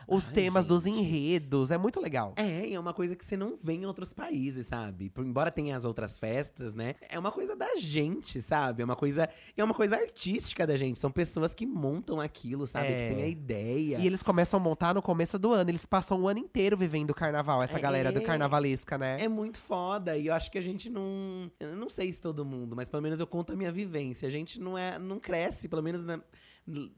os 0.06 0.26
Ai, 0.28 0.32
temas 0.32 0.64
gente. 0.64 0.74
dos 0.74 0.86
enredos. 0.86 1.70
É 1.70 1.76
muito 1.78 2.00
legal. 2.00 2.32
É, 2.36 2.66
e 2.66 2.74
é 2.74 2.80
uma 2.80 2.94
coisa 2.94 3.14
que 3.14 3.24
você 3.24 3.36
não 3.36 3.56
vê 3.62 3.74
em 3.74 3.84
outros 3.86 4.12
países, 4.12 4.66
sabe? 4.66 5.10
Por, 5.10 5.24
embora 5.26 5.50
tenha 5.50 5.76
as 5.76 5.84
outras 5.84 6.18
festas, 6.18 6.74
né? 6.74 6.94
É 7.10 7.18
uma 7.18 7.30
coisa 7.30 7.54
da 7.54 7.76
gente, 7.76 8.40
sabe? 8.40 8.80
É 8.82 8.84
uma 8.84 8.96
coisa, 8.96 9.28
é 9.56 9.62
uma 9.64 9.74
coisa 9.74 9.96
artística 9.96 10.66
da 10.66 10.76
gente. 10.76 10.98
São 10.98 11.10
pessoas 11.10 11.52
que 11.52 11.66
montam 11.66 12.20
aquilo, 12.20 12.66
sabe? 12.66 12.88
É. 12.88 13.08
Que 13.08 13.14
tem 13.14 13.24
a 13.24 13.28
ideia. 13.28 13.98
E 13.98 14.06
eles 14.06 14.22
começam 14.22 14.58
a 14.58 14.62
montar 14.62 14.94
no 14.94 15.02
começo 15.02 15.38
do 15.38 15.52
ano. 15.52 15.70
Eles 15.70 15.84
passam 15.84 16.22
o 16.22 16.28
ano 16.28 16.38
inteiro 16.38 16.76
vivendo 16.76 17.10
o 17.10 17.14
carnaval, 17.14 17.62
essa 17.62 17.76
É. 17.78 17.80
galera 17.80 18.10
do 18.10 18.22
carnavalesca, 18.22 18.96
né? 18.96 19.16
É 19.20 19.28
muito 19.28 19.58
foda. 19.58 20.16
E 20.16 20.26
eu 20.28 20.34
acho 20.34 20.50
que 20.50 20.58
a 20.58 20.62
gente 20.62 20.88
não. 20.88 21.50
Eu 21.60 21.76
não 21.76 21.88
sei 21.90 22.10
se 22.12 22.20
todo 22.20 22.44
mundo, 22.44 22.74
mas 22.74 22.88
pelo 22.88 23.02
menos 23.02 23.20
eu 23.20 23.26
conto 23.26 23.52
a 23.52 23.56
minha 23.56 23.70
vivência. 23.72 24.26
A 24.26 24.30
gente 24.30 24.58
não 24.58 24.76
é. 24.78 24.98
não 24.98 25.18
cresce, 25.20 25.68
pelo 25.68 25.82
menos 25.82 26.04
na- 26.04 26.20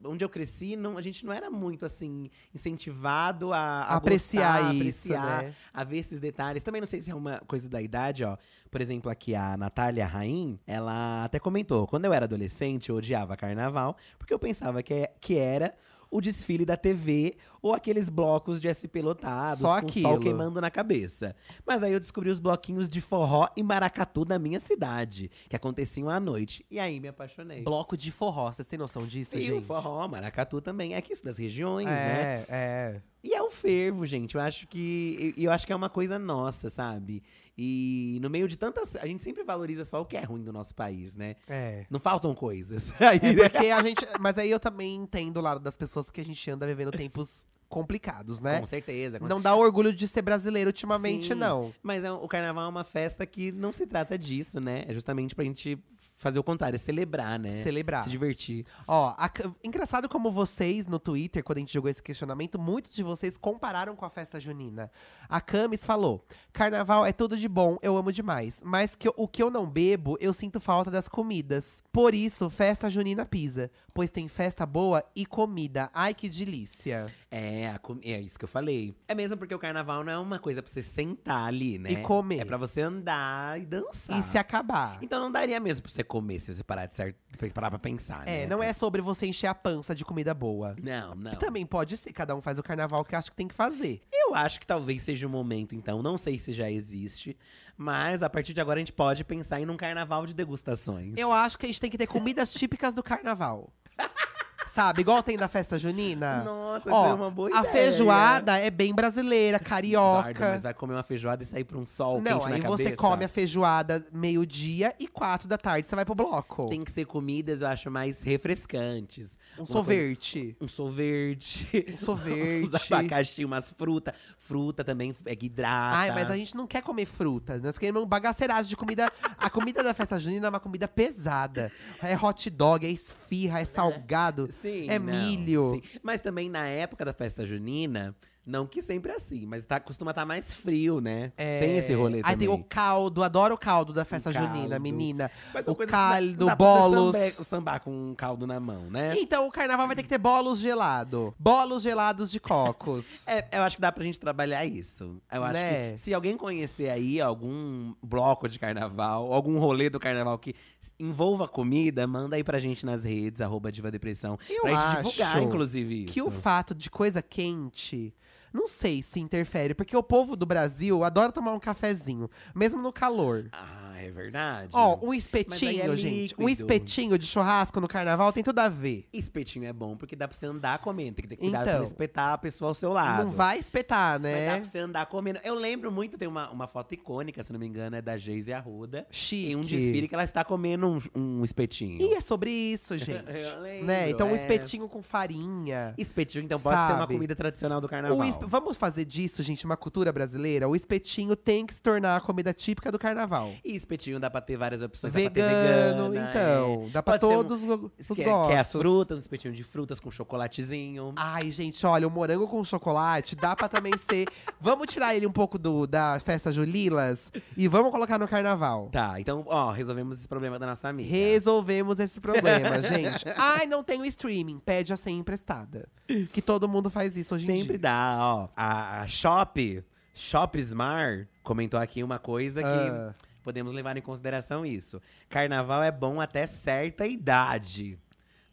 onde 0.04 0.24
eu 0.24 0.28
cresci, 0.28 0.76
não, 0.76 0.98
a 0.98 1.02
gente 1.02 1.24
não 1.24 1.32
era 1.32 1.50
muito 1.50 1.84
assim, 1.84 2.30
incentivado 2.54 3.52
a, 3.52 3.58
a 3.58 3.96
Apreciar 3.96 4.62
gostar, 4.62 4.74
isso, 4.74 5.12
apreciar, 5.12 5.42
né? 5.44 5.54
a 5.72 5.84
ver 5.84 5.98
esses 5.98 6.20
detalhes. 6.20 6.62
Também 6.62 6.80
não 6.80 6.88
sei 6.88 7.00
se 7.00 7.10
é 7.10 7.14
uma 7.14 7.38
coisa 7.46 7.68
da 7.68 7.80
idade, 7.80 8.24
ó. 8.24 8.36
Por 8.70 8.80
exemplo, 8.80 9.10
aqui 9.10 9.34
a 9.34 9.56
Natália 9.56 10.06
Raim, 10.06 10.58
ela 10.66 11.24
até 11.24 11.38
comentou: 11.38 11.86
quando 11.86 12.04
eu 12.04 12.12
era 12.12 12.24
adolescente, 12.24 12.90
eu 12.90 12.96
odiava 12.96 13.36
carnaval, 13.36 13.96
porque 14.18 14.32
eu 14.34 14.38
pensava 14.38 14.82
que, 14.82 15.08
que 15.20 15.36
era 15.36 15.74
o 16.10 16.20
desfile 16.20 16.64
da 16.64 16.76
TV 16.76 17.36
ou 17.62 17.72
aqueles 17.74 18.08
blocos 18.08 18.60
de 18.60 18.68
SP 18.72 19.00
lotados, 19.00 19.60
Só 19.60 19.78
com 19.80 19.86
o 19.86 19.88
aquilo. 19.90 20.08
sol 20.08 20.18
queimando 20.18 20.60
na 20.60 20.70
cabeça. 20.70 21.36
Mas 21.66 21.82
aí 21.82 21.92
eu 21.92 22.00
descobri 22.00 22.30
os 22.30 22.40
bloquinhos 22.40 22.88
de 22.88 23.00
forró 23.00 23.48
e 23.56 23.62
maracatu 23.62 24.24
da 24.24 24.38
minha 24.38 24.58
cidade, 24.58 25.30
que 25.48 25.54
aconteciam 25.54 26.08
à 26.08 26.18
noite. 26.18 26.64
E 26.70 26.80
aí 26.80 26.98
me 26.98 27.08
apaixonei. 27.08 27.62
Bloco 27.62 27.96
de 27.96 28.10
forró, 28.10 28.52
vocês 28.52 28.66
têm 28.66 28.78
noção 28.78 29.06
disso, 29.06 29.36
e 29.36 29.52
o 29.52 29.54
gente? 29.56 29.64
forró, 29.66 30.08
maracatu 30.08 30.60
também. 30.60 30.94
É 30.94 31.00
que 31.00 31.12
isso 31.12 31.24
das 31.24 31.38
regiões, 31.38 31.86
né? 31.86 31.92
É, 31.92 32.46
é. 32.50 33.02
E 33.22 33.34
é 33.34 33.42
o 33.42 33.50
fervo, 33.50 34.06
gente. 34.06 34.34
Eu 34.34 34.40
acho 34.40 34.66
que. 34.66 35.34
Eu 35.36 35.52
acho 35.52 35.66
que 35.66 35.72
é 35.72 35.76
uma 35.76 35.90
coisa 35.90 36.18
nossa, 36.18 36.70
sabe? 36.70 37.22
E 37.56 38.18
no 38.22 38.30
meio 38.30 38.48
de 38.48 38.56
tantas. 38.56 38.96
A 38.96 39.06
gente 39.06 39.22
sempre 39.22 39.42
valoriza 39.44 39.84
só 39.84 40.00
o 40.00 40.04
que 40.04 40.16
é 40.16 40.24
ruim 40.24 40.42
do 40.42 40.52
nosso 40.52 40.74
país, 40.74 41.14
né? 41.14 41.36
É. 41.48 41.84
Não 41.90 42.00
faltam 42.00 42.34
coisas. 42.34 42.92
Aí, 43.00 43.18
É 43.22 43.32
né? 43.34 43.48
porque 43.48 43.66
a 43.66 43.82
gente. 43.82 44.06
Mas 44.18 44.38
aí 44.38 44.50
eu 44.50 44.58
também 44.60 44.96
entendo 44.96 45.36
o 45.36 45.40
lado 45.40 45.60
das 45.60 45.76
pessoas 45.76 46.10
que 46.10 46.20
a 46.20 46.24
gente 46.24 46.50
anda 46.50 46.66
vivendo 46.66 46.90
tempos 46.90 47.44
complicados, 47.68 48.40
né? 48.40 48.58
Com 48.58 48.66
certeza. 48.66 49.20
com 49.20 49.28
Não 49.28 49.40
dá 49.40 49.54
orgulho 49.54 49.92
de 49.92 50.08
ser 50.08 50.22
brasileiro 50.22 50.68
ultimamente, 50.68 51.28
Sim. 51.28 51.34
não. 51.34 51.72
Mas 51.82 52.02
é 52.02 52.10
o 52.10 52.26
carnaval 52.26 52.64
é 52.64 52.68
uma 52.68 52.82
festa 52.84 53.24
que 53.24 53.52
não 53.52 53.72
se 53.72 53.86
trata 53.86 54.18
disso, 54.18 54.60
né? 54.60 54.84
É 54.88 54.92
justamente 54.92 55.34
pra 55.34 55.44
gente 55.44 55.78
fazer 56.20 56.38
o 56.38 56.44
contrário, 56.44 56.76
é 56.76 56.78
celebrar, 56.78 57.38
né? 57.38 57.62
Celebrar. 57.62 58.04
Se 58.04 58.10
divertir. 58.10 58.66
Ó, 58.86 59.14
a 59.16 59.30
engraçado 59.64 60.06
como 60.08 60.30
vocês 60.30 60.86
no 60.86 60.98
Twitter, 60.98 61.42
quando 61.42 61.56
a 61.56 61.60
gente 61.60 61.72
jogou 61.72 61.90
esse 61.90 62.02
questionamento, 62.02 62.58
muitos 62.58 62.94
de 62.94 63.02
vocês 63.02 63.38
compararam 63.38 63.96
com 63.96 64.04
a 64.04 64.10
festa 64.10 64.38
junina. 64.38 64.90
A 65.28 65.40
Camis 65.40 65.84
falou: 65.84 66.24
Carnaval 66.52 67.06
é 67.06 67.12
tudo 67.12 67.38
de 67.38 67.48
bom, 67.48 67.78
eu 67.82 67.96
amo 67.96 68.12
demais. 68.12 68.60
Mas 68.62 68.94
que 68.94 69.08
o 69.16 69.26
que 69.26 69.42
eu 69.42 69.50
não 69.50 69.68
bebo, 69.68 70.18
eu 70.20 70.34
sinto 70.34 70.60
falta 70.60 70.90
das 70.90 71.08
comidas. 71.08 71.82
Por 71.90 72.14
isso, 72.14 72.50
festa 72.50 72.90
junina 72.90 73.24
pisa. 73.24 73.70
Pois 73.94 74.10
tem 74.10 74.28
festa 74.28 74.66
boa 74.66 75.02
e 75.16 75.24
comida. 75.24 75.90
Ai, 75.92 76.12
que 76.12 76.28
delícia. 76.28 77.06
É, 77.30 77.74
é 78.02 78.20
isso 78.20 78.38
que 78.38 78.44
eu 78.44 78.48
falei. 78.48 78.94
É 79.08 79.14
mesmo 79.14 79.36
porque 79.36 79.54
o 79.54 79.58
carnaval 79.58 80.04
não 80.04 80.12
é 80.12 80.18
uma 80.18 80.38
coisa 80.38 80.62
pra 80.62 80.70
você 80.70 80.82
sentar 80.82 81.48
ali, 81.48 81.78
né? 81.78 81.92
E 81.92 81.96
comer. 82.02 82.40
É 82.40 82.44
pra 82.44 82.56
você 82.56 82.82
andar 82.82 83.60
e 83.60 83.64
dançar. 83.64 84.18
E 84.18 84.22
se 84.22 84.36
acabar. 84.36 84.98
Então 85.00 85.20
não 85.20 85.30
daria 85.30 85.58
mesmo 85.58 85.82
pra 85.82 85.92
você 85.92 86.04
comer 86.10 86.40
se 86.40 86.52
você 86.52 86.64
parar 86.64 86.86
de 86.86 86.94
certo, 86.96 87.16
parar 87.54 87.70
pra 87.70 87.78
pensar, 87.78 88.26
né? 88.26 88.42
É, 88.42 88.46
não 88.48 88.60
é 88.60 88.72
sobre 88.72 89.00
você 89.00 89.26
encher 89.26 89.46
a 89.46 89.54
pança 89.54 89.94
de 89.94 90.04
comida 90.04 90.34
boa. 90.34 90.74
Não, 90.82 91.14
não. 91.14 91.36
Também 91.36 91.64
pode 91.64 91.96
ser, 91.96 92.12
cada 92.12 92.34
um 92.34 92.40
faz 92.40 92.58
o 92.58 92.62
carnaval 92.64 93.04
que 93.04 93.14
acha 93.14 93.30
que 93.30 93.36
tem 93.36 93.46
que 93.46 93.54
fazer. 93.54 94.00
Eu 94.12 94.34
acho 94.34 94.58
que 94.58 94.66
talvez 94.66 95.04
seja 95.04 95.24
o 95.28 95.30
momento, 95.30 95.72
então. 95.72 96.02
Não 96.02 96.18
sei 96.18 96.36
se 96.36 96.52
já 96.52 96.68
existe. 96.68 97.36
Mas 97.76 98.24
a 98.24 98.28
partir 98.28 98.52
de 98.52 98.60
agora 98.60 98.78
a 98.78 98.82
gente 98.82 98.92
pode 98.92 99.22
pensar 99.22 99.60
em 99.60 99.70
um 99.70 99.76
carnaval 99.76 100.26
de 100.26 100.34
degustações. 100.34 101.14
Eu 101.16 101.32
acho 101.32 101.56
que 101.56 101.66
a 101.66 101.68
gente 101.68 101.80
tem 101.80 101.90
que 101.90 101.96
ter 101.96 102.08
comidas 102.08 102.52
típicas 102.52 102.92
do 102.92 103.02
carnaval. 103.04 103.72
Sabe, 104.72 105.00
igual 105.00 105.20
tem 105.20 105.36
da 105.36 105.48
festa 105.48 105.76
junina. 105.78 106.44
Nossa, 106.44 106.92
Ó, 106.92 107.02
essa 107.04 107.10
é 107.10 107.14
uma 107.14 107.28
boa 107.30 107.48
a 107.48 107.58
ideia. 107.58 107.72
feijoada 107.72 108.56
é 108.58 108.70
bem 108.70 108.94
brasileira, 108.94 109.58
carioca. 109.58 110.50
mas 110.50 110.62
vai 110.62 110.72
comer 110.72 110.92
uma 110.94 111.02
feijoada 111.02 111.42
e 111.42 111.46
sair 111.46 111.64
pra 111.64 111.76
um 111.76 111.84
sol 111.84 112.20
Não, 112.20 112.38
quente 112.38 112.48
na 112.50 112.54
aí 112.54 112.60
você 112.60 112.84
cabeça. 112.84 112.96
come 112.96 113.24
a 113.24 113.28
feijoada 113.28 114.06
meio-dia 114.14 114.94
e 115.00 115.08
quatro 115.08 115.48
da 115.48 115.58
tarde 115.58 115.88
você 115.88 115.96
vai 115.96 116.04
pro 116.04 116.14
bloco. 116.14 116.68
Tem 116.68 116.84
que 116.84 116.92
ser 116.92 117.04
comidas, 117.04 117.62
eu 117.62 117.68
acho, 117.68 117.90
mais 117.90 118.22
refrescantes. 118.22 119.39
Um 119.58 119.66
sorvete. 119.66 120.56
Um 120.60 120.68
sorvete. 120.68 121.86
Um 121.94 121.98
sorvete. 121.98 122.64
Uns 122.74 122.74
abacaxi, 122.74 123.44
umas 123.44 123.70
frutas. 123.70 124.14
Fruta 124.38 124.84
também 124.84 125.14
é 125.24 125.36
que 125.36 125.46
hidrata. 125.46 125.96
Ai, 125.96 126.12
mas 126.12 126.30
a 126.30 126.36
gente 126.36 126.56
não 126.56 126.66
quer 126.66 126.82
comer 126.82 127.06
frutas. 127.06 127.60
Nós 127.62 127.78
queremos 127.78 128.02
um 128.02 128.06
bagaceiragem 128.06 128.68
de 128.68 128.76
comida. 128.76 129.12
A 129.38 129.50
comida 129.50 129.82
da 129.82 129.94
festa 129.94 130.18
junina 130.18 130.46
é 130.46 130.50
uma 130.50 130.60
comida 130.60 130.88
pesada. 130.88 131.70
É 132.02 132.16
hot 132.16 132.48
dog, 132.50 132.86
é 132.86 132.90
esfirra, 132.90 133.60
é 133.60 133.64
salgado. 133.64 134.48
Sim, 134.50 134.88
é 134.88 134.98
não, 134.98 135.06
milho. 135.06 135.74
sim. 135.74 135.98
Mas 136.02 136.20
também 136.20 136.48
na 136.48 136.66
época 136.66 137.04
da 137.04 137.12
festa 137.12 137.46
junina, 137.46 138.14
não 138.46 138.66
que 138.66 138.80
sempre 138.82 139.12
é 139.12 139.14
assim, 139.16 139.46
mas 139.46 139.64
tá, 139.66 139.78
costuma 139.78 140.10
estar 140.10 140.24
mais 140.24 140.52
frio, 140.52 141.00
né? 141.00 141.32
É, 141.36 141.60
Tem 141.60 141.76
esse 141.78 141.94
rolê 141.94 142.16
Aí 142.18 142.22
também. 142.22 142.38
tem 142.38 142.48
o 142.48 142.64
caldo, 142.64 143.22
adoro 143.22 143.54
o 143.54 143.58
caldo 143.58 143.92
da 143.92 144.04
festa 144.04 144.32
caldo. 144.32 144.48
junina, 144.54 144.78
menina. 144.78 145.30
Mas 145.54 145.68
o 145.68 145.74
dá- 145.74 145.86
caldo, 145.86 146.46
dá 146.46 146.54
você 146.54 146.56
bolos. 146.56 147.16
sambar- 147.16 147.44
sambar 147.44 147.80
com 147.80 148.10
um 148.10 148.14
caldo 148.14 148.46
na 148.46 148.58
mão, 148.58 148.90
né? 148.90 149.14
Então 149.18 149.46
o 149.46 149.50
carnaval 149.52 149.86
vai 149.86 149.94
ter 149.94 150.02
que 150.02 150.08
ter 150.08 150.18
bolos 150.18 150.58
gelado. 150.58 151.34
Bolos 151.38 151.82
gelados 151.82 152.30
de 152.30 152.40
cocos. 152.40 153.24
É, 153.30 153.46
eu 153.58 153.62
acho 153.62 153.76
que 153.76 153.82
dá 153.82 153.92
pra 153.92 154.02
gente 154.04 154.18
trabalhar 154.18 154.64
isso. 154.64 155.20
Eu 155.30 155.44
acho 155.44 155.52
Né? 155.52 155.92
que 155.92 155.98
se 155.98 156.12
alguém 156.14 156.36
conhecer 156.36 156.88
aí 156.90 157.20
algum 157.20 157.94
bloco 158.02 158.48
de 158.48 158.58
carnaval, 158.58 159.32
algum 159.32 159.58
rolê 159.58 159.88
do 159.88 160.00
carnaval 160.00 160.36
que 160.38 160.54
envolva 160.98 161.46
comida, 161.46 162.06
manda 162.06 162.36
aí 162.36 162.42
pra 162.42 162.58
gente 162.58 162.84
nas 162.84 163.04
redes, 163.04 163.40
arroba 163.40 163.70
Diva 163.70 163.90
Depressão. 163.90 164.38
Eu 164.48 164.62
pra 164.62 164.72
gente 164.72 164.96
divulgar, 165.04 165.42
inclusive, 165.42 166.04
isso. 166.04 166.12
que 166.12 166.22
o 166.22 166.30
fato 166.30 166.74
de 166.74 166.90
coisa 166.90 167.22
quente. 167.22 168.12
Não 168.52 168.66
sei 168.66 169.02
se 169.02 169.20
interfere, 169.20 169.74
porque 169.74 169.96
o 169.96 170.02
povo 170.02 170.36
do 170.36 170.46
Brasil 170.46 171.04
adora 171.04 171.32
tomar 171.32 171.52
um 171.52 171.60
cafezinho, 171.60 172.28
mesmo 172.54 172.82
no 172.82 172.92
calor. 172.92 173.48
Ah, 173.52 173.89
é 174.06 174.10
verdade. 174.10 174.70
Ó, 174.72 174.98
um 175.02 175.10
aí 175.12 175.18
espetinho, 175.18 175.92
é 175.92 175.96
gente. 175.96 176.34
Um 176.38 176.48
espetinho 176.48 177.18
de 177.18 177.26
churrasco 177.26 177.80
no 177.80 177.88
carnaval 177.88 178.32
tem 178.32 178.42
tudo 178.42 178.58
a 178.58 178.68
ver. 178.68 179.06
Espetinho 179.12 179.64
é 179.66 179.72
bom 179.72 179.96
porque 179.96 180.14
dá 180.16 180.26
pra 180.28 180.36
você 180.36 180.46
andar 180.46 180.78
comendo. 180.78 181.16
Tem 181.16 181.22
que 181.22 181.28
ter 181.28 181.36
cuidado 181.36 181.62
Então. 181.62 181.72
pra 181.72 181.78
não 181.80 181.86
espetar 181.86 182.32
a 182.32 182.38
pessoa 182.38 182.70
ao 182.70 182.74
seu 182.74 182.92
lado. 182.92 183.24
Não 183.24 183.32
vai 183.32 183.58
espetar, 183.58 184.20
Mas 184.20 184.32
dá 184.32 184.38
né? 184.38 184.56
pra 184.60 184.64
você 184.64 184.78
andar 184.78 185.06
comendo. 185.06 185.38
Eu 185.44 185.54
lembro 185.54 185.90
muito, 185.92 186.16
tem 186.18 186.28
uma, 186.28 186.50
uma 186.50 186.66
foto 186.66 186.92
icônica, 186.94 187.42
se 187.42 187.52
não 187.52 187.60
me 187.60 187.66
engano, 187.66 187.96
é 187.96 188.02
da 188.02 188.16
Geise 188.18 188.52
Arruda. 188.52 189.06
Chique. 189.10 189.52
Em 189.52 189.56
um 189.56 189.60
desfile 189.60 190.08
que 190.08 190.14
ela 190.14 190.24
está 190.24 190.44
comendo 190.44 190.86
um, 190.88 191.00
um 191.40 191.44
espetinho. 191.44 192.00
E 192.00 192.14
é 192.14 192.20
sobre 192.20 192.50
isso, 192.50 192.96
gente. 192.98 193.24
Eu 193.28 193.60
lembro, 193.60 193.86
né? 193.86 194.10
Então 194.10 194.28
um 194.28 194.32
é. 194.34 194.36
espetinho 194.36 194.88
com 194.88 195.02
farinha. 195.02 195.94
Espetinho, 195.96 196.44
então, 196.44 196.58
pode 196.60 196.76
ser 196.76 196.92
uma 196.92 196.98
Sabe? 197.00 197.14
comida 197.14 197.34
tradicional 197.36 197.80
do 197.80 197.88
carnaval. 197.88 198.18
O 198.18 198.24
espe- 198.24 198.46
Vamos 198.46 198.76
fazer 198.76 199.04
disso, 199.04 199.42
gente, 199.42 199.64
uma 199.64 199.76
cultura 199.76 200.12
brasileira? 200.12 200.68
O 200.68 200.74
espetinho 200.76 201.36
tem 201.36 201.64
que 201.66 201.74
se 201.74 201.82
tornar 201.82 202.16
a 202.16 202.20
comida 202.20 202.52
típica 202.52 202.90
do 202.90 202.98
carnaval. 202.98 203.52
E 203.64 203.74
espetinho 203.90 204.20
dá 204.20 204.30
pra 204.30 204.40
ter 204.40 204.56
várias 204.56 204.80
opções. 204.82 205.12
dá 205.12 205.20
pra 205.20 205.30
ter 205.30 205.42
Vegano, 205.42 206.10
vegana, 206.10 206.30
então. 206.30 206.84
é. 206.86 206.90
Dá 206.90 207.02
pra 207.02 207.18
Pode 207.18 207.26
ser 207.32 207.38
um- 207.38 207.44
todos 207.44 207.62
os 207.62 208.10
os 208.10 208.16
Quer, 208.16 208.24
gostos. 208.24 208.48
quer 208.54 208.58
as 208.60 208.72
frutas, 208.72 209.16
um 209.18 209.20
espetinho 209.20 209.52
de 209.54 209.64
frutas 209.64 209.98
com 209.98 210.10
chocolatezinho. 210.10 211.12
Ai, 211.16 211.50
gente, 211.50 211.84
olha, 211.84 212.06
o 212.06 212.10
morango 212.10 212.46
com 212.46 212.62
chocolate 212.64 213.34
dá 213.34 213.56
pra 213.56 213.68
também 213.68 213.92
ser. 213.98 214.26
Vamos 214.60 214.86
tirar 214.86 215.14
ele 215.14 215.26
um 215.26 215.32
pouco 215.32 215.58
do, 215.58 215.86
da 215.86 216.18
festa 216.20 216.52
Julilas 216.52 217.32
e 217.56 217.66
vamos 217.68 217.90
colocar 217.90 218.18
no 218.18 218.28
carnaval. 218.28 218.88
Tá, 218.92 219.20
então, 219.20 219.44
ó, 219.46 219.70
resolvemos 219.72 220.18
esse 220.18 220.28
problema 220.28 220.58
da 220.58 220.66
nossa 220.66 220.88
amiga. 220.88 221.10
Resolvemos 221.10 221.98
esse 221.98 222.20
problema, 222.20 222.80
gente. 222.82 223.24
Ai, 223.36 223.66
não 223.66 223.82
tenho 223.82 224.04
streaming. 224.06 224.58
Pede 224.60 224.92
a 224.92 224.96
senha 224.96 225.18
emprestada. 225.18 225.88
Que 226.32 226.40
todo 226.42 226.68
mundo 226.68 226.90
faz 226.90 227.16
isso 227.16 227.34
hoje 227.34 227.44
em 227.50 227.56
Sempre 227.58 227.78
dia. 227.78 227.78
dá, 227.88 228.18
ó. 228.20 228.48
A, 228.56 229.00
a 229.02 229.06
Shop, 229.08 229.84
Shop 230.14 230.58
Smart, 230.58 231.28
comentou 231.42 231.78
aqui 231.80 232.02
uma 232.02 232.18
coisa 232.18 232.62
que 232.62 232.68
Ah. 232.68 233.12
Podemos 233.50 233.72
levar 233.72 233.96
em 233.96 234.00
consideração 234.00 234.64
isso. 234.64 235.02
Carnaval 235.28 235.82
é 235.82 235.90
bom 235.90 236.20
até 236.20 236.46
certa 236.46 237.04
idade. 237.06 237.98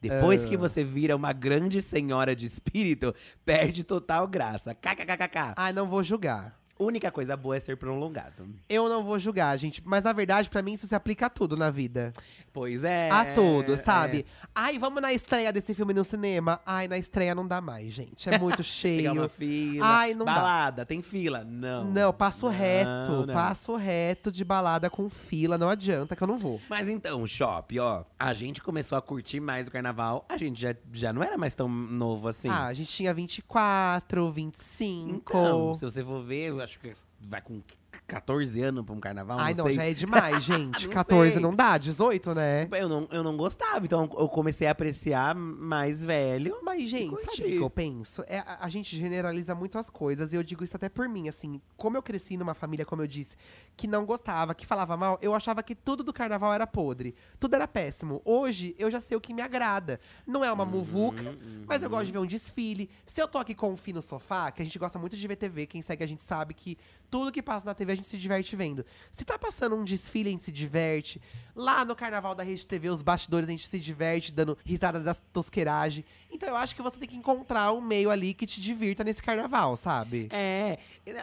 Depois 0.01 0.43
Ah. 0.43 0.47
que 0.47 0.57
você 0.57 0.83
vira 0.83 1.15
uma 1.15 1.33
grande 1.33 1.81
senhora 1.83 2.35
de 2.35 2.45
espírito, 2.47 3.13
perde 3.45 3.83
total 3.83 4.27
graça. 4.27 4.73
KKKKK. 4.73 5.53
Ai, 5.55 5.71
não 5.71 5.87
vou 5.87 6.03
julgar. 6.03 6.57
Única 6.79 7.11
coisa 7.11 7.35
boa 7.35 7.57
é 7.57 7.59
ser 7.59 7.75
prolongado. 7.77 8.47
Eu 8.69 8.87
não 8.87 9.03
vou 9.03 9.17
julgar, 9.17 9.57
gente. 9.57 9.81
Mas 9.85 10.03
na 10.03 10.13
verdade, 10.13 10.47
pra 10.49 10.61
mim, 10.61 10.73
isso 10.73 10.85
se 10.85 10.93
aplica 10.93 11.25
a 11.25 11.29
tudo 11.29 11.57
na 11.57 11.71
vida. 11.71 12.13
Pois 12.57 12.83
é. 12.83 13.11
a 13.11 13.35
tudo, 13.35 13.77
sabe? 13.77 14.25
é. 14.27 14.47
Ai, 14.55 14.79
vamos 14.79 14.99
na 14.99 15.13
estreia 15.13 15.53
desse 15.53 15.75
filme 15.75 15.93
no 15.93 16.03
cinema. 16.03 16.59
Ai, 16.65 16.87
na 16.87 16.97
estreia 16.97 17.35
não 17.35 17.47
dá 17.47 17.61
mais, 17.61 17.93
gente. 17.93 18.27
É 18.27 18.39
muito 18.39 18.57
Pegar 18.63 18.63
cheio. 18.63 19.11
uma 19.13 19.29
fila. 19.29 19.85
Ai, 19.85 20.15
não 20.15 20.25
dá. 20.25 20.33
Balada, 20.33 20.83
tem 20.83 21.03
fila? 21.03 21.43
Não. 21.43 21.85
Não, 21.85 22.11
passo 22.11 22.47
Não, 22.47 22.51
reto. 22.51 23.25
não. 23.27 23.33
Passo 23.33 23.75
reto 23.75 24.31
de 24.31 24.43
balada 24.43 24.89
com 24.89 25.07
fila. 25.07 25.55
Não 25.55 25.69
adianta 25.69 26.15
que 26.15 26.23
eu 26.23 26.27
não 26.27 26.39
vou. 26.39 26.59
Mas 26.67 26.89
então, 26.89 27.27
Shop, 27.27 27.79
ó, 27.79 28.03
a 28.17 28.33
gente 28.33 28.59
começou 28.63 28.97
a 28.97 29.01
curtir 29.03 29.39
mais 29.39 29.67
o 29.67 29.71
carnaval. 29.71 30.25
A 30.27 30.35
gente 30.35 30.59
já, 30.59 30.75
já 30.91 31.13
não 31.13 31.21
era 31.21 31.37
mais 31.37 31.53
tão 31.53 31.69
novo 31.69 32.27
assim. 32.27 32.49
Ah, 32.49 32.65
a 32.65 32.73
gente 32.73 32.89
tinha 32.91 33.13
24, 33.13 34.31
25. 34.31 35.13
Então, 35.13 35.73
se 35.75 35.85
você 35.85 36.03
for 36.03 36.23
ver, 36.23 36.49
eu 36.49 36.61
acho 36.61 36.79
que 36.79 36.91
vai 37.21 37.41
com 37.41 37.61
14 38.07 38.61
anos 38.61 38.85
pra 38.85 38.95
um 38.95 38.99
carnaval. 38.99 39.37
Ai, 39.39 39.53
não, 39.53 39.65
sei. 39.65 39.73
já 39.75 39.83
é 39.85 39.93
demais, 39.93 40.43
gente. 40.43 40.87
Não 40.87 40.93
14 40.93 41.31
sei. 41.33 41.41
não 41.41 41.53
dá, 41.55 41.77
18, 41.77 42.33
né? 42.33 42.67
Eu 42.71 42.87
não, 42.87 43.07
eu 43.11 43.21
não 43.23 43.35
gostava, 43.35 43.85
então 43.85 44.09
eu 44.17 44.29
comecei 44.29 44.65
a 44.67 44.71
apreciar 44.71 45.35
mais 45.35 46.03
velho. 46.03 46.57
Mas, 46.63 46.89
gente, 46.89 47.21
sabe 47.21 47.41
o 47.43 47.45
que 47.45 47.55
eu 47.57 47.69
penso? 47.69 48.23
É, 48.27 48.39
a, 48.39 48.59
a 48.61 48.69
gente 48.69 48.95
generaliza 48.95 49.53
muito 49.53 49.77
as 49.77 49.89
coisas, 49.89 50.31
e 50.31 50.35
eu 50.37 50.43
digo 50.43 50.63
isso 50.63 50.75
até 50.75 50.87
por 50.87 51.09
mim, 51.09 51.27
assim. 51.27 51.61
Como 51.75 51.97
eu 51.97 52.01
cresci 52.01 52.37
numa 52.37 52.53
família, 52.53 52.85
como 52.85 53.01
eu 53.01 53.07
disse, 53.07 53.35
que 53.75 53.87
não 53.87 54.05
gostava, 54.05 54.55
que 54.55 54.65
falava 54.65 54.95
mal, 54.95 55.19
eu 55.21 55.35
achava 55.35 55.61
que 55.61 55.75
tudo 55.75 56.01
do 56.03 56.13
carnaval 56.13 56.53
era 56.53 56.65
podre. 56.65 57.13
Tudo 57.39 57.55
era 57.55 57.67
péssimo. 57.67 58.21
Hoje, 58.23 58.73
eu 58.79 58.89
já 58.89 59.01
sei 59.01 59.17
o 59.17 59.21
que 59.21 59.33
me 59.33 59.41
agrada. 59.41 59.99
Não 60.25 60.45
é 60.45 60.51
uma 60.51 60.63
Uhum, 60.63 60.69
muvuca, 60.71 61.37
mas 61.67 61.83
eu 61.83 61.89
gosto 61.89 62.05
de 62.05 62.11
ver 62.13 62.19
um 62.19 62.25
desfile. 62.25 62.89
Se 63.05 63.21
eu 63.21 63.27
tô 63.27 63.37
aqui 63.37 63.53
com 63.53 63.73
o 63.73 63.77
Fih 63.77 63.91
no 63.93 64.01
sofá, 64.01 64.49
que 64.51 64.61
a 64.61 64.65
gente 64.65 64.79
gosta 64.79 64.97
muito 64.97 65.17
de 65.17 65.27
ver 65.27 65.35
TV, 65.35 65.65
quem 65.65 65.81
segue 65.81 66.03
a 66.03 66.07
gente 66.07 66.23
sabe 66.23 66.53
que 66.53 66.77
tudo 67.09 67.31
que 67.31 67.41
passa 67.41 67.65
na 67.65 67.73
TV 67.73 67.96
gente 67.97 68.07
se 68.07 68.17
diverte 68.17 68.55
vendo. 68.55 68.85
Se 69.11 69.25
tá 69.25 69.37
passando 69.37 69.75
um 69.75 69.83
desfile, 69.83 70.29
a 70.29 70.31
gente 70.31 70.43
se 70.43 70.51
diverte. 70.51 71.21
Lá 71.55 71.83
no 71.83 71.95
carnaval 71.95 72.35
da 72.35 72.43
Rede 72.43 72.65
TV, 72.67 72.89
os 72.89 73.01
bastidores, 73.01 73.49
a 73.49 73.51
gente 73.51 73.67
se 73.67 73.79
diverte, 73.79 74.31
dando 74.31 74.55
risada 74.63 74.99
das 74.99 75.21
tosqueiragens. 75.33 76.05
Então 76.31 76.47
eu 76.47 76.55
acho 76.55 76.75
que 76.75 76.81
você 76.81 76.97
tem 76.97 77.09
que 77.09 77.15
encontrar 77.15 77.71
um 77.73 77.81
meio 77.81 78.11
ali 78.11 78.33
que 78.33 78.45
te 78.45 78.61
divirta 78.61 79.03
nesse 79.03 79.23
carnaval, 79.23 79.75
sabe? 79.75 80.27
É, 80.31 80.77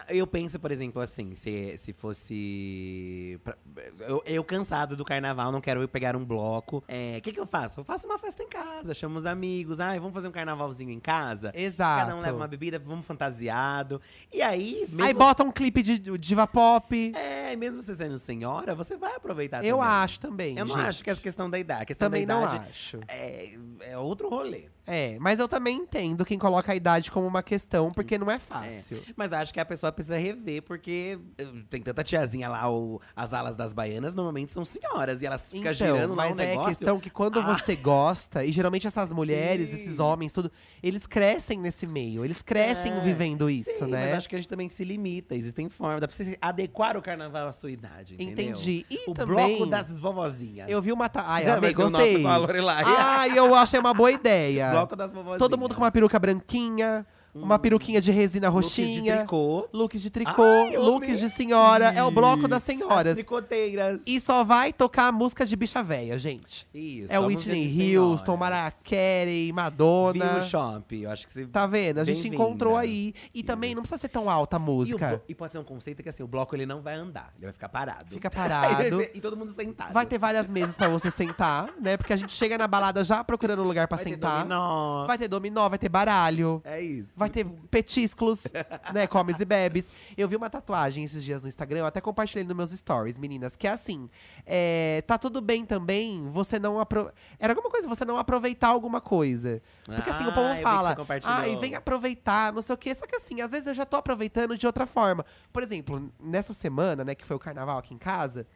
eu 0.09 0.27
penso, 0.27 0.59
por 0.59 0.73
exemplo, 0.73 1.01
assim, 1.01 1.35
se, 1.35 1.77
se 1.79 1.93
fosse. 1.93 3.39
pra- 3.45 3.57
eu, 4.01 4.23
eu 4.27 4.45
cansado 4.45 4.97
do 4.97 5.05
carnaval, 5.05 5.53
não 5.53 5.61
quero 5.61 5.87
pegar 5.89 6.17
um 6.17 6.25
bloco. 6.25 6.79
O 6.79 7.21
que, 7.23 7.33
que 7.33 7.39
eu 7.41 7.47
faço? 7.47 7.81
Eu 7.81 7.85
faço 7.85 8.07
uma 8.07 8.19
festa 8.19 8.43
em 8.43 8.49
casa, 8.49 8.95
chamo 8.95 9.17
os 9.17 9.27
amigos. 9.27 9.79
Ai, 9.81 9.99
vamos 10.01 10.15
fazer 10.15 10.29
um 10.29 10.33
carnavalzinho 10.33 10.91
em 10.91 11.01
casa? 11.01 11.53
Exato. 11.55 12.07
Cada 12.07 12.17
um 12.17 12.21
leva 12.21 12.37
uma 12.37 12.49
bebida, 12.49 12.79
vamos 12.79 13.07
fantasiado. 13.07 14.01
E 14.33 14.43
aí, 14.43 14.87
mesmo. 14.89 15.05
Aí 15.05 15.15
bota 15.15 15.45
um 15.45 15.53
clipe 15.53 15.83
de 15.83 15.99
diva 16.19 16.47
pop. 16.65 17.13
É, 17.15 17.55
mesmo 17.57 17.83
você 17.83 17.95
sendo 17.95 18.19
senhora, 18.19 18.75
você 18.75 18.97
vai 18.97 19.15
aproveitar 19.15 19.65
eu 19.65 19.79
também. 19.79 19.93
acho 19.93 20.21
também. 20.21 20.59
Eu 20.59 20.65
não 20.65 20.77
gente. 20.77 20.87
acho 20.87 21.05
que 21.05 21.11
é 21.11 21.13
essa 21.13 21.21
questão 21.21 21.49
da 21.51 21.59
idade. 21.59 21.83
A 21.83 21.87
questão 21.87 22.07
Também 22.07 22.27
da 22.27 22.35
não 22.35 22.45
idade 22.45 22.65
acho. 22.71 23.01
É, 23.09 23.55
é 23.81 23.99
outro 23.99 24.29
rolê. 24.29 24.67
É, 24.87 25.17
mas 25.19 25.39
eu 25.41 25.49
também 25.49 25.77
entendo 25.79 26.25
quem 26.25 26.39
coloca 26.39 26.71
a 26.73 26.75
idade 26.77 27.11
como 27.11 27.27
uma 27.27 27.43
questão, 27.43 27.91
porque 27.91 28.19
não 28.19 28.31
é 28.31 28.39
fácil. 28.39 29.03
Mas 29.17 29.33
acho 29.33 29.53
que 29.53 29.59
a 29.61 29.65
pessoa 29.65 29.91
precisa 29.91 30.19
rever, 30.19 30.63
porque 30.63 31.19
eh, 31.39 31.47
tem 31.71 31.81
tanta 31.81 32.05
tiazinha 32.05 32.49
lá, 32.49 32.71
o, 32.71 33.01
as 33.17 33.33
alas 33.33 33.57
das 33.57 33.73
baianas 33.73 34.15
normalmente 34.15 34.53
são 34.53 34.65
senhoras. 34.65 35.23
E 35.23 35.27
elas 35.27 35.51
ficam 35.51 35.73
girando 35.73 36.15
lá 36.15 36.27
um 36.27 36.31
é 36.33 36.35
negócio. 36.35 36.69
questão 36.77 37.01
que 37.01 37.09
quando 37.11 37.39
Ah. 37.41 37.55
você 37.57 37.75
gosta, 37.77 38.45
e 38.45 38.53
geralmente 38.53 38.87
essas 38.87 39.11
mulheres, 39.11 39.71
Sim. 39.71 39.77
esses 39.77 39.99
homens, 39.99 40.33
tudo, 40.33 40.51
eles 40.83 41.07
crescem 41.07 41.59
nesse 41.59 41.87
meio, 41.87 42.25
eles 42.25 42.43
crescem 42.43 42.93
É, 42.93 43.01
vivendo 43.01 43.49
isso, 43.49 43.71
Sim, 43.79 43.87
né? 43.87 44.07
Mas 44.07 44.19
acho 44.19 44.29
que 44.29 44.35
a 44.37 44.39
gente 44.39 44.49
também 44.49 44.69
se 44.69 44.85
limita, 44.85 45.35
existem 45.35 45.69
formas. 45.71 46.01
Dá 46.01 46.09
pra 46.09 46.15
você 46.17 46.37
adequar 46.41 46.97
o 46.97 47.03
carnaval 47.03 47.49
à 47.49 47.53
sua 47.53 47.71
idade. 47.71 48.15
Entendeu? 48.15 48.33
Entendi. 48.53 48.85
E 48.91 49.11
o 49.11 49.15
também, 49.15 49.57
bloco 49.57 49.67
das 49.67 49.99
vovozinhas. 49.99 50.69
Eu 50.69 50.83
vi 50.83 50.93
uma. 50.93 51.09
Ta... 51.09 51.25
Ai, 51.27 51.45
Não, 51.45 51.55
amei, 51.55 51.71
o 51.75 51.79
nosso 51.79 51.91
gostei. 51.93 52.23
com 52.23 52.29
a 52.29 52.37
Lorelai. 52.37 52.85
Ai, 52.87 53.39
eu 53.39 53.55
achei 53.55 53.81
uma 53.81 53.95
boa 53.95 54.13
ideia. 54.13 54.74
bloco 54.75 54.97
das. 54.97 55.13
Todo 55.39 55.59
mundo 55.59 55.75
com 55.75 55.81
uma 55.83 55.91
peruca 55.91 56.19
branquinha, 56.19 57.07
uma 57.35 57.59
peruquinha 57.59 58.01
de 58.01 58.11
resina 58.13 58.49
Looks 58.49 58.75
de 58.75 58.83
roxinha. 58.83 59.17
tricô. 59.19 59.69
Looks 59.73 60.01
de 60.03 60.11
tricô, 60.11 60.43
Ai, 60.43 60.77
looks 60.77 61.19
de 61.19 61.29
senhora. 61.29 61.87
É 61.93 62.03
o 62.03 62.11
bloco 62.11 62.47
das 62.49 62.59
As 62.59 62.63
senhoras. 62.63 63.15
tricoteiras. 63.15 64.03
E 64.07 64.21
só 64.21 64.45
vai 64.45 64.73
tocar 64.73 65.09
a 65.09 65.13
música 65.13 65.45
de 65.45 65.57
bicha 65.57 65.83
véia, 65.83 66.19
gente. 66.19 66.67
Isso. 66.73 67.13
é 67.13 67.19
Whitney 67.19 67.67
música 67.69 68.01
Houston. 68.01 68.37
Mariah 68.37 68.73
Carey, 68.89 69.47
Viu 69.47 69.55
Madonna. 69.55 70.39
o 70.39 70.45
shop. 70.45 71.03
Eu 71.03 71.11
acho 71.11 71.27
que 71.27 71.33
você. 71.33 71.47
Tá 71.47 71.67
vendo? 71.67 71.99
A 71.99 72.05
gente 72.05 72.29
encontrou 72.29 72.77
aí. 72.77 73.15
E 73.35 73.43
também 73.43 73.75
não 73.75 73.83
precisa 73.83 73.99
ser 74.01 74.09
tão 74.09 74.31
alta 74.31 74.57
a 74.57 74.61
E, 74.61 74.63
o 74.63 74.65
música. 74.65 75.23
e 75.29 75.35
pode 75.35 75.53
ser 75.53 75.59
um 75.59 75.65
conceito 75.65 76.03
que 76.03 76.09
assim, 76.09 76.23
o 76.23 76.27
bloco 76.27 76.55
ele 76.55 76.67
não 76.67 76.81
vai 76.81 76.95
andar, 76.95 77.33
ele 77.37 77.47
vai 77.47 77.53
ficar 77.53 77.69
parado. 77.69 78.07
Fica 78.11 78.31
parado. 78.31 79.03
e 79.15 79.21
todo 79.21 79.37
mundo 79.37 79.51
sentado. 79.51 79.93
Vai 79.93 80.07
ter 80.07 80.19
várias 80.19 80.49
mesas 80.49 80.77
pra 80.77 80.89
você 80.89 81.11
sentar, 81.11 81.71
né? 81.81 81.97
Porque 81.97 82.13
a 82.13 82.17
gente 82.17 82.33
chega 82.33 82.57
na 82.57 82.67
balada 82.67 83.03
já 83.05 83.23
procurando 83.25 83.63
um 83.63 83.67
lugar 83.67 83.89
pra 83.89 83.97
Vai 83.97 84.05
ter 84.07 84.17
dominó. 84.17 85.07
Vai 85.07 85.19
ter 85.19 85.29
dominó, 85.29 85.69
vai 85.69 85.79
ter 85.79 85.89
baralho. 85.89 86.61
É 86.65 86.81
isso. 86.81 87.11
Vai 87.17 87.24
ter 87.31 87.45
petiscos, 87.71 88.45
né? 88.93 89.07
Comes 89.07 89.41
e 89.41 89.45
bebes. 89.45 89.91
Eu 90.17 90.29
vi 90.29 90.37
uma 90.37 90.51
tatuagem 90.51 91.05
esses 91.05 91.25
dias 91.25 91.43
no 91.43 91.49
Instagram, 91.49 91.81
eu 91.81 91.87
até 91.87 92.01
compartilhei 92.01 92.45
nos 92.45 92.57
meus 92.57 92.71
stories, 92.71 93.19
meninas, 93.19 93.57
que 93.57 93.67
é 93.67 93.71
assim: 93.71 94.09
é, 94.47 95.03
tá 95.07 95.19
tudo 95.19 95.41
bem 95.41 95.65
também 95.65 96.29
você 96.29 96.59
não 96.59 96.79
apro... 96.79 97.13
Era 97.39 97.53
alguma 97.53 97.71
coisa, 97.71 97.89
você 97.89 98.05
não 98.05 98.19
aproveitar 98.19 98.69
alguma 98.69 99.01
coisa. 99.01 99.63
Porque 99.85 100.11
assim, 100.11 100.25
o 100.25 100.27
Ah, 100.27 100.31
eu 100.31 100.35
povo 100.35 100.57
que 100.57 100.63
fala, 100.63 100.97
ah, 101.25 101.49
e 101.49 101.57
vem 101.57 101.75
aproveitar, 101.75 102.53
não 102.53 102.63
sei 102.63 102.75
o 102.75 102.79
quê. 102.79 102.95
Só 102.95 103.07
que 103.07 103.17
assim, 103.17 103.41
às 103.41 103.51
vezes 103.51 103.67
eu 103.67 103.75
já 103.75 103.85
tô 103.85 103.97
aproveitando 103.97 104.57
de 104.57 104.67
outra 104.67 104.87
forma. 104.87 105.25
Por 105.53 105.63
exemplo, 105.63 106.13
nessa 106.21 106.53
semana, 106.53 107.05
né, 107.05 107.15
que 107.15 107.27
foi 107.27 107.37
o 107.37 107.39
carnaval 107.39 107.79
aqui 107.79 107.95
em 107.95 107.99
casa, 107.99 108.47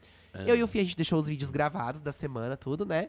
eu 0.47 0.57
e 0.57 0.63
o 0.63 0.67
Fih, 0.69 0.81
a 0.81 0.85
gente 0.85 0.97
deixou 0.97 1.19
os 1.21 1.27
vídeos 1.27 1.51
gravados 1.51 2.01
da 2.01 2.13
semana, 2.13 2.57
tudo, 2.57 2.85
né? 2.85 3.09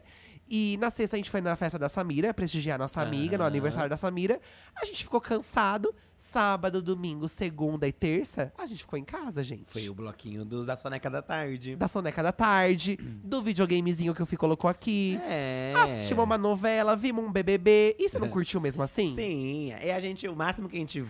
E 0.52 0.76
na 0.80 0.90
sexta 0.90 1.14
a 1.14 1.18
gente 1.18 1.30
foi 1.30 1.40
na 1.40 1.54
festa 1.54 1.78
da 1.78 1.88
Samira, 1.88 2.34
prestigiar 2.34 2.76
nossa 2.76 3.00
amiga, 3.00 3.38
no 3.38 3.44
Aham. 3.44 3.50
aniversário 3.50 3.88
da 3.88 3.96
Samira. 3.96 4.40
A 4.80 4.84
gente 4.84 5.04
ficou 5.04 5.20
cansado. 5.20 5.94
Sábado, 6.22 6.82
domingo, 6.82 7.26
segunda 7.30 7.88
e 7.88 7.92
terça, 7.92 8.52
a 8.58 8.66
gente 8.66 8.80
ficou 8.80 8.98
em 8.98 9.04
casa, 9.04 9.42
gente. 9.42 9.64
Foi 9.64 9.88
o 9.88 9.94
bloquinho 9.94 10.44
dos 10.44 10.66
da 10.66 10.76
soneca 10.76 11.08
da 11.08 11.22
tarde. 11.22 11.76
Da 11.76 11.88
soneca 11.88 12.22
da 12.22 12.30
tarde, 12.30 12.98
do 13.24 13.40
videogamezinho 13.40 14.14
que 14.14 14.22
o 14.22 14.26
Fih 14.26 14.36
colocou 14.36 14.68
aqui. 14.68 15.18
É. 15.22 15.72
Assistimos 15.78 16.22
uma 16.22 16.36
novela, 16.36 16.94
vimos 16.94 17.24
um 17.24 17.32
BBB. 17.32 17.96
E 17.98 18.06
você 18.06 18.18
não 18.18 18.28
curtiu 18.28 18.60
mesmo 18.60 18.82
assim? 18.82 19.14
Sim. 19.14 19.72
E 19.82 19.90
a 19.90 19.98
gente, 19.98 20.28
o 20.28 20.36
máximo 20.36 20.68
que 20.68 20.76
a 20.76 20.80
gente 20.80 21.02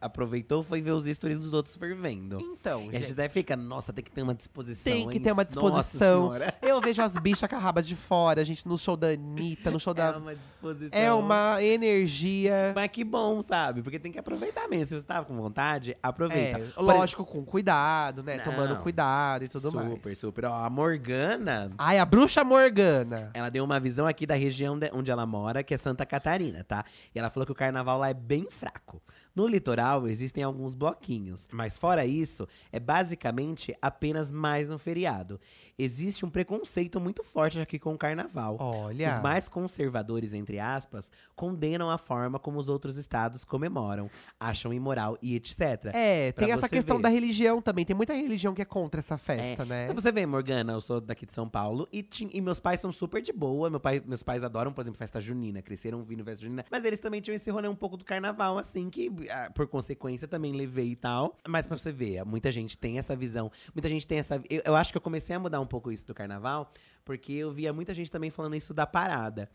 aproveitou 0.00 0.62
foi 0.62 0.80
ver 0.82 0.90
os 0.92 1.04
stories 1.06 1.38
dos 1.38 1.52
outros 1.52 1.74
fervendo. 1.76 2.38
Então, 2.40 2.90
E 2.92 2.96
a 2.96 3.00
gente 3.00 3.12
até 3.12 3.28
fica, 3.28 3.56
nossa, 3.56 3.92
tem 3.92 4.04
que 4.04 4.10
ter 4.10 4.22
uma 4.22 4.34
disposição. 4.34 4.92
tem 4.92 5.08
que 5.08 5.16
hein? 5.16 5.22
ter 5.22 5.32
uma 5.32 5.44
disposição. 5.44 6.32
Eu 6.62 6.80
vejo 6.80 7.00
as 7.02 7.14
bichas 7.14 7.48
com 7.48 7.56
a 7.56 7.58
raba 7.58 7.82
de 7.82 7.96
fora, 7.96 8.42
a 8.42 8.44
gente 8.44 8.66
no 8.68 8.76
show 8.76 8.96
da 8.96 9.08
Anitta, 9.08 9.70
no 9.70 9.80
show 9.80 9.92
É 9.96 9.96
da. 9.96 10.18
uma 10.18 10.34
disposição. 10.34 10.98
É 11.00 11.12
uma 11.12 11.62
energia. 11.62 12.72
Mas 12.74 12.88
que 12.88 13.02
bom, 13.04 13.40
sabe? 13.42 13.82
Porque 13.82 13.98
tem 13.98 14.12
que 14.12 14.18
aproveitar 14.18 14.68
mesmo. 14.68 14.84
Se 14.86 15.00
você 15.00 15.06
tava 15.06 15.24
com 15.24 15.36
vontade, 15.36 15.96
aproveita. 16.02 16.58
É, 16.60 16.80
lógico, 16.80 17.24
com 17.24 17.44
cuidado, 17.44 18.22
né? 18.22 18.36
Não. 18.36 18.44
Tomando 18.44 18.76
cuidado 18.82 19.44
e 19.44 19.48
tudo 19.48 19.70
super, 19.70 19.76
mais. 19.84 19.90
Super, 19.92 20.16
super. 20.16 20.44
Ó, 20.46 20.54
a 20.64 20.70
Morgana, 20.70 21.70
Ai, 21.78 21.98
a 21.98 22.04
bruxa 22.04 22.44
Morgana. 22.44 23.30
ela 23.34 23.48
deu 23.50 23.64
uma 23.64 23.80
visão 23.80 24.06
aqui 24.06 24.26
da 24.26 24.34
região 24.34 24.78
de- 24.78 24.90
onde 24.92 25.10
ela 25.10 25.24
mora, 25.26 25.62
que 25.62 25.74
é 25.74 25.78
Santa 25.78 26.04
Catarina, 26.04 26.64
tá? 26.64 26.84
E 27.14 27.18
ela 27.18 27.30
falou 27.30 27.46
que 27.46 27.52
o 27.52 27.54
carnaval 27.54 27.98
lá 27.98 28.10
é 28.10 28.14
bem 28.14 28.46
fraco. 28.50 29.00
No 29.36 29.46
litoral 29.46 30.08
existem 30.08 30.42
alguns 30.42 30.74
bloquinhos, 30.74 31.46
mas 31.52 31.76
fora 31.76 32.06
isso, 32.06 32.48
é 32.72 32.80
basicamente 32.80 33.76
apenas 33.82 34.32
mais 34.32 34.70
um 34.70 34.78
feriado. 34.78 35.38
Existe 35.78 36.24
um 36.24 36.30
preconceito 36.30 36.98
muito 36.98 37.22
forte 37.22 37.60
aqui 37.60 37.78
com 37.78 37.92
o 37.92 37.98
carnaval. 37.98 38.56
Olha. 38.58 39.14
Os 39.16 39.22
mais 39.22 39.46
conservadores, 39.46 40.32
entre 40.32 40.58
aspas, 40.58 41.12
condenam 41.34 41.90
a 41.90 41.98
forma 41.98 42.38
como 42.38 42.58
os 42.58 42.70
outros 42.70 42.96
estados 42.96 43.44
comemoram, 43.44 44.08
acham 44.40 44.72
imoral 44.72 45.18
e 45.20 45.34
etc. 45.36 45.60
É, 45.92 46.32
Pra 46.32 46.46
tem 46.46 46.54
essa 46.54 46.66
questão 46.66 46.96
ver. 46.96 47.02
da 47.02 47.08
religião 47.10 47.60
também. 47.60 47.84
Tem 47.84 47.94
muita 47.94 48.14
religião 48.14 48.54
que 48.54 48.62
é 48.62 48.64
contra 48.64 49.00
essa 49.00 49.18
festa, 49.18 49.64
É. 49.64 49.66
né? 49.66 49.84
Pra 49.86 49.94
você 49.94 50.10
ver, 50.10 50.24
Morgana, 50.24 50.72
eu 50.72 50.80
sou 50.80 50.98
daqui 50.98 51.26
de 51.26 51.34
São 51.34 51.46
Paulo 51.46 51.86
e, 51.92 52.02
e 52.32 52.40
meus 52.40 52.58
pais 52.58 52.80
são 52.80 52.90
super 52.90 53.20
de 53.20 53.32
boa. 53.32 53.68
Meu 53.68 53.78
pai, 53.80 54.02
meus 54.06 54.22
pais 54.22 54.42
adoram, 54.44 54.72
por 54.72 54.80
exemplo, 54.80 54.96
festa 54.98 55.20
junina, 55.20 55.60
cresceram 55.60 56.02
vindo 56.02 56.24
festa 56.24 56.42
junina. 56.42 56.64
Mas 56.70 56.84
eles 56.84 57.00
também 57.00 57.20
tinham 57.20 57.34
esse 57.34 57.50
rolê 57.50 57.68
um 57.68 57.76
pouco 57.76 57.98
do 57.98 58.04
carnaval, 58.04 58.56
assim, 58.56 58.88
que 58.88 59.10
ah, 59.30 59.50
por 59.54 59.66
consequência 59.66 60.26
também 60.26 60.52
levei 60.54 60.92
e 60.92 60.96
tal. 60.96 61.36
Mas 61.46 61.66
pra 61.66 61.76
você 61.76 61.92
ver, 61.92 62.24
muita 62.24 62.50
gente 62.50 62.78
tem 62.78 62.98
essa 62.98 63.14
visão, 63.14 63.52
muita 63.74 63.90
gente 63.90 64.06
tem 64.06 64.18
essa. 64.18 64.42
Eu, 64.48 64.62
eu 64.64 64.74
acho 64.74 64.90
que 64.90 64.96
eu 64.96 65.02
comecei 65.02 65.36
a 65.36 65.38
mudar 65.38 65.60
um 65.60 65.65
pouco 65.66 65.90
isso 65.92 66.06
do 66.06 66.14
carnaval, 66.14 66.72
porque 67.04 67.32
eu 67.32 67.50
via 67.50 67.72
muita 67.72 67.94
gente 67.94 68.10
também 68.10 68.30
falando 68.30 68.54
isso 68.56 68.72
da 68.72 68.86
parada. 68.86 69.48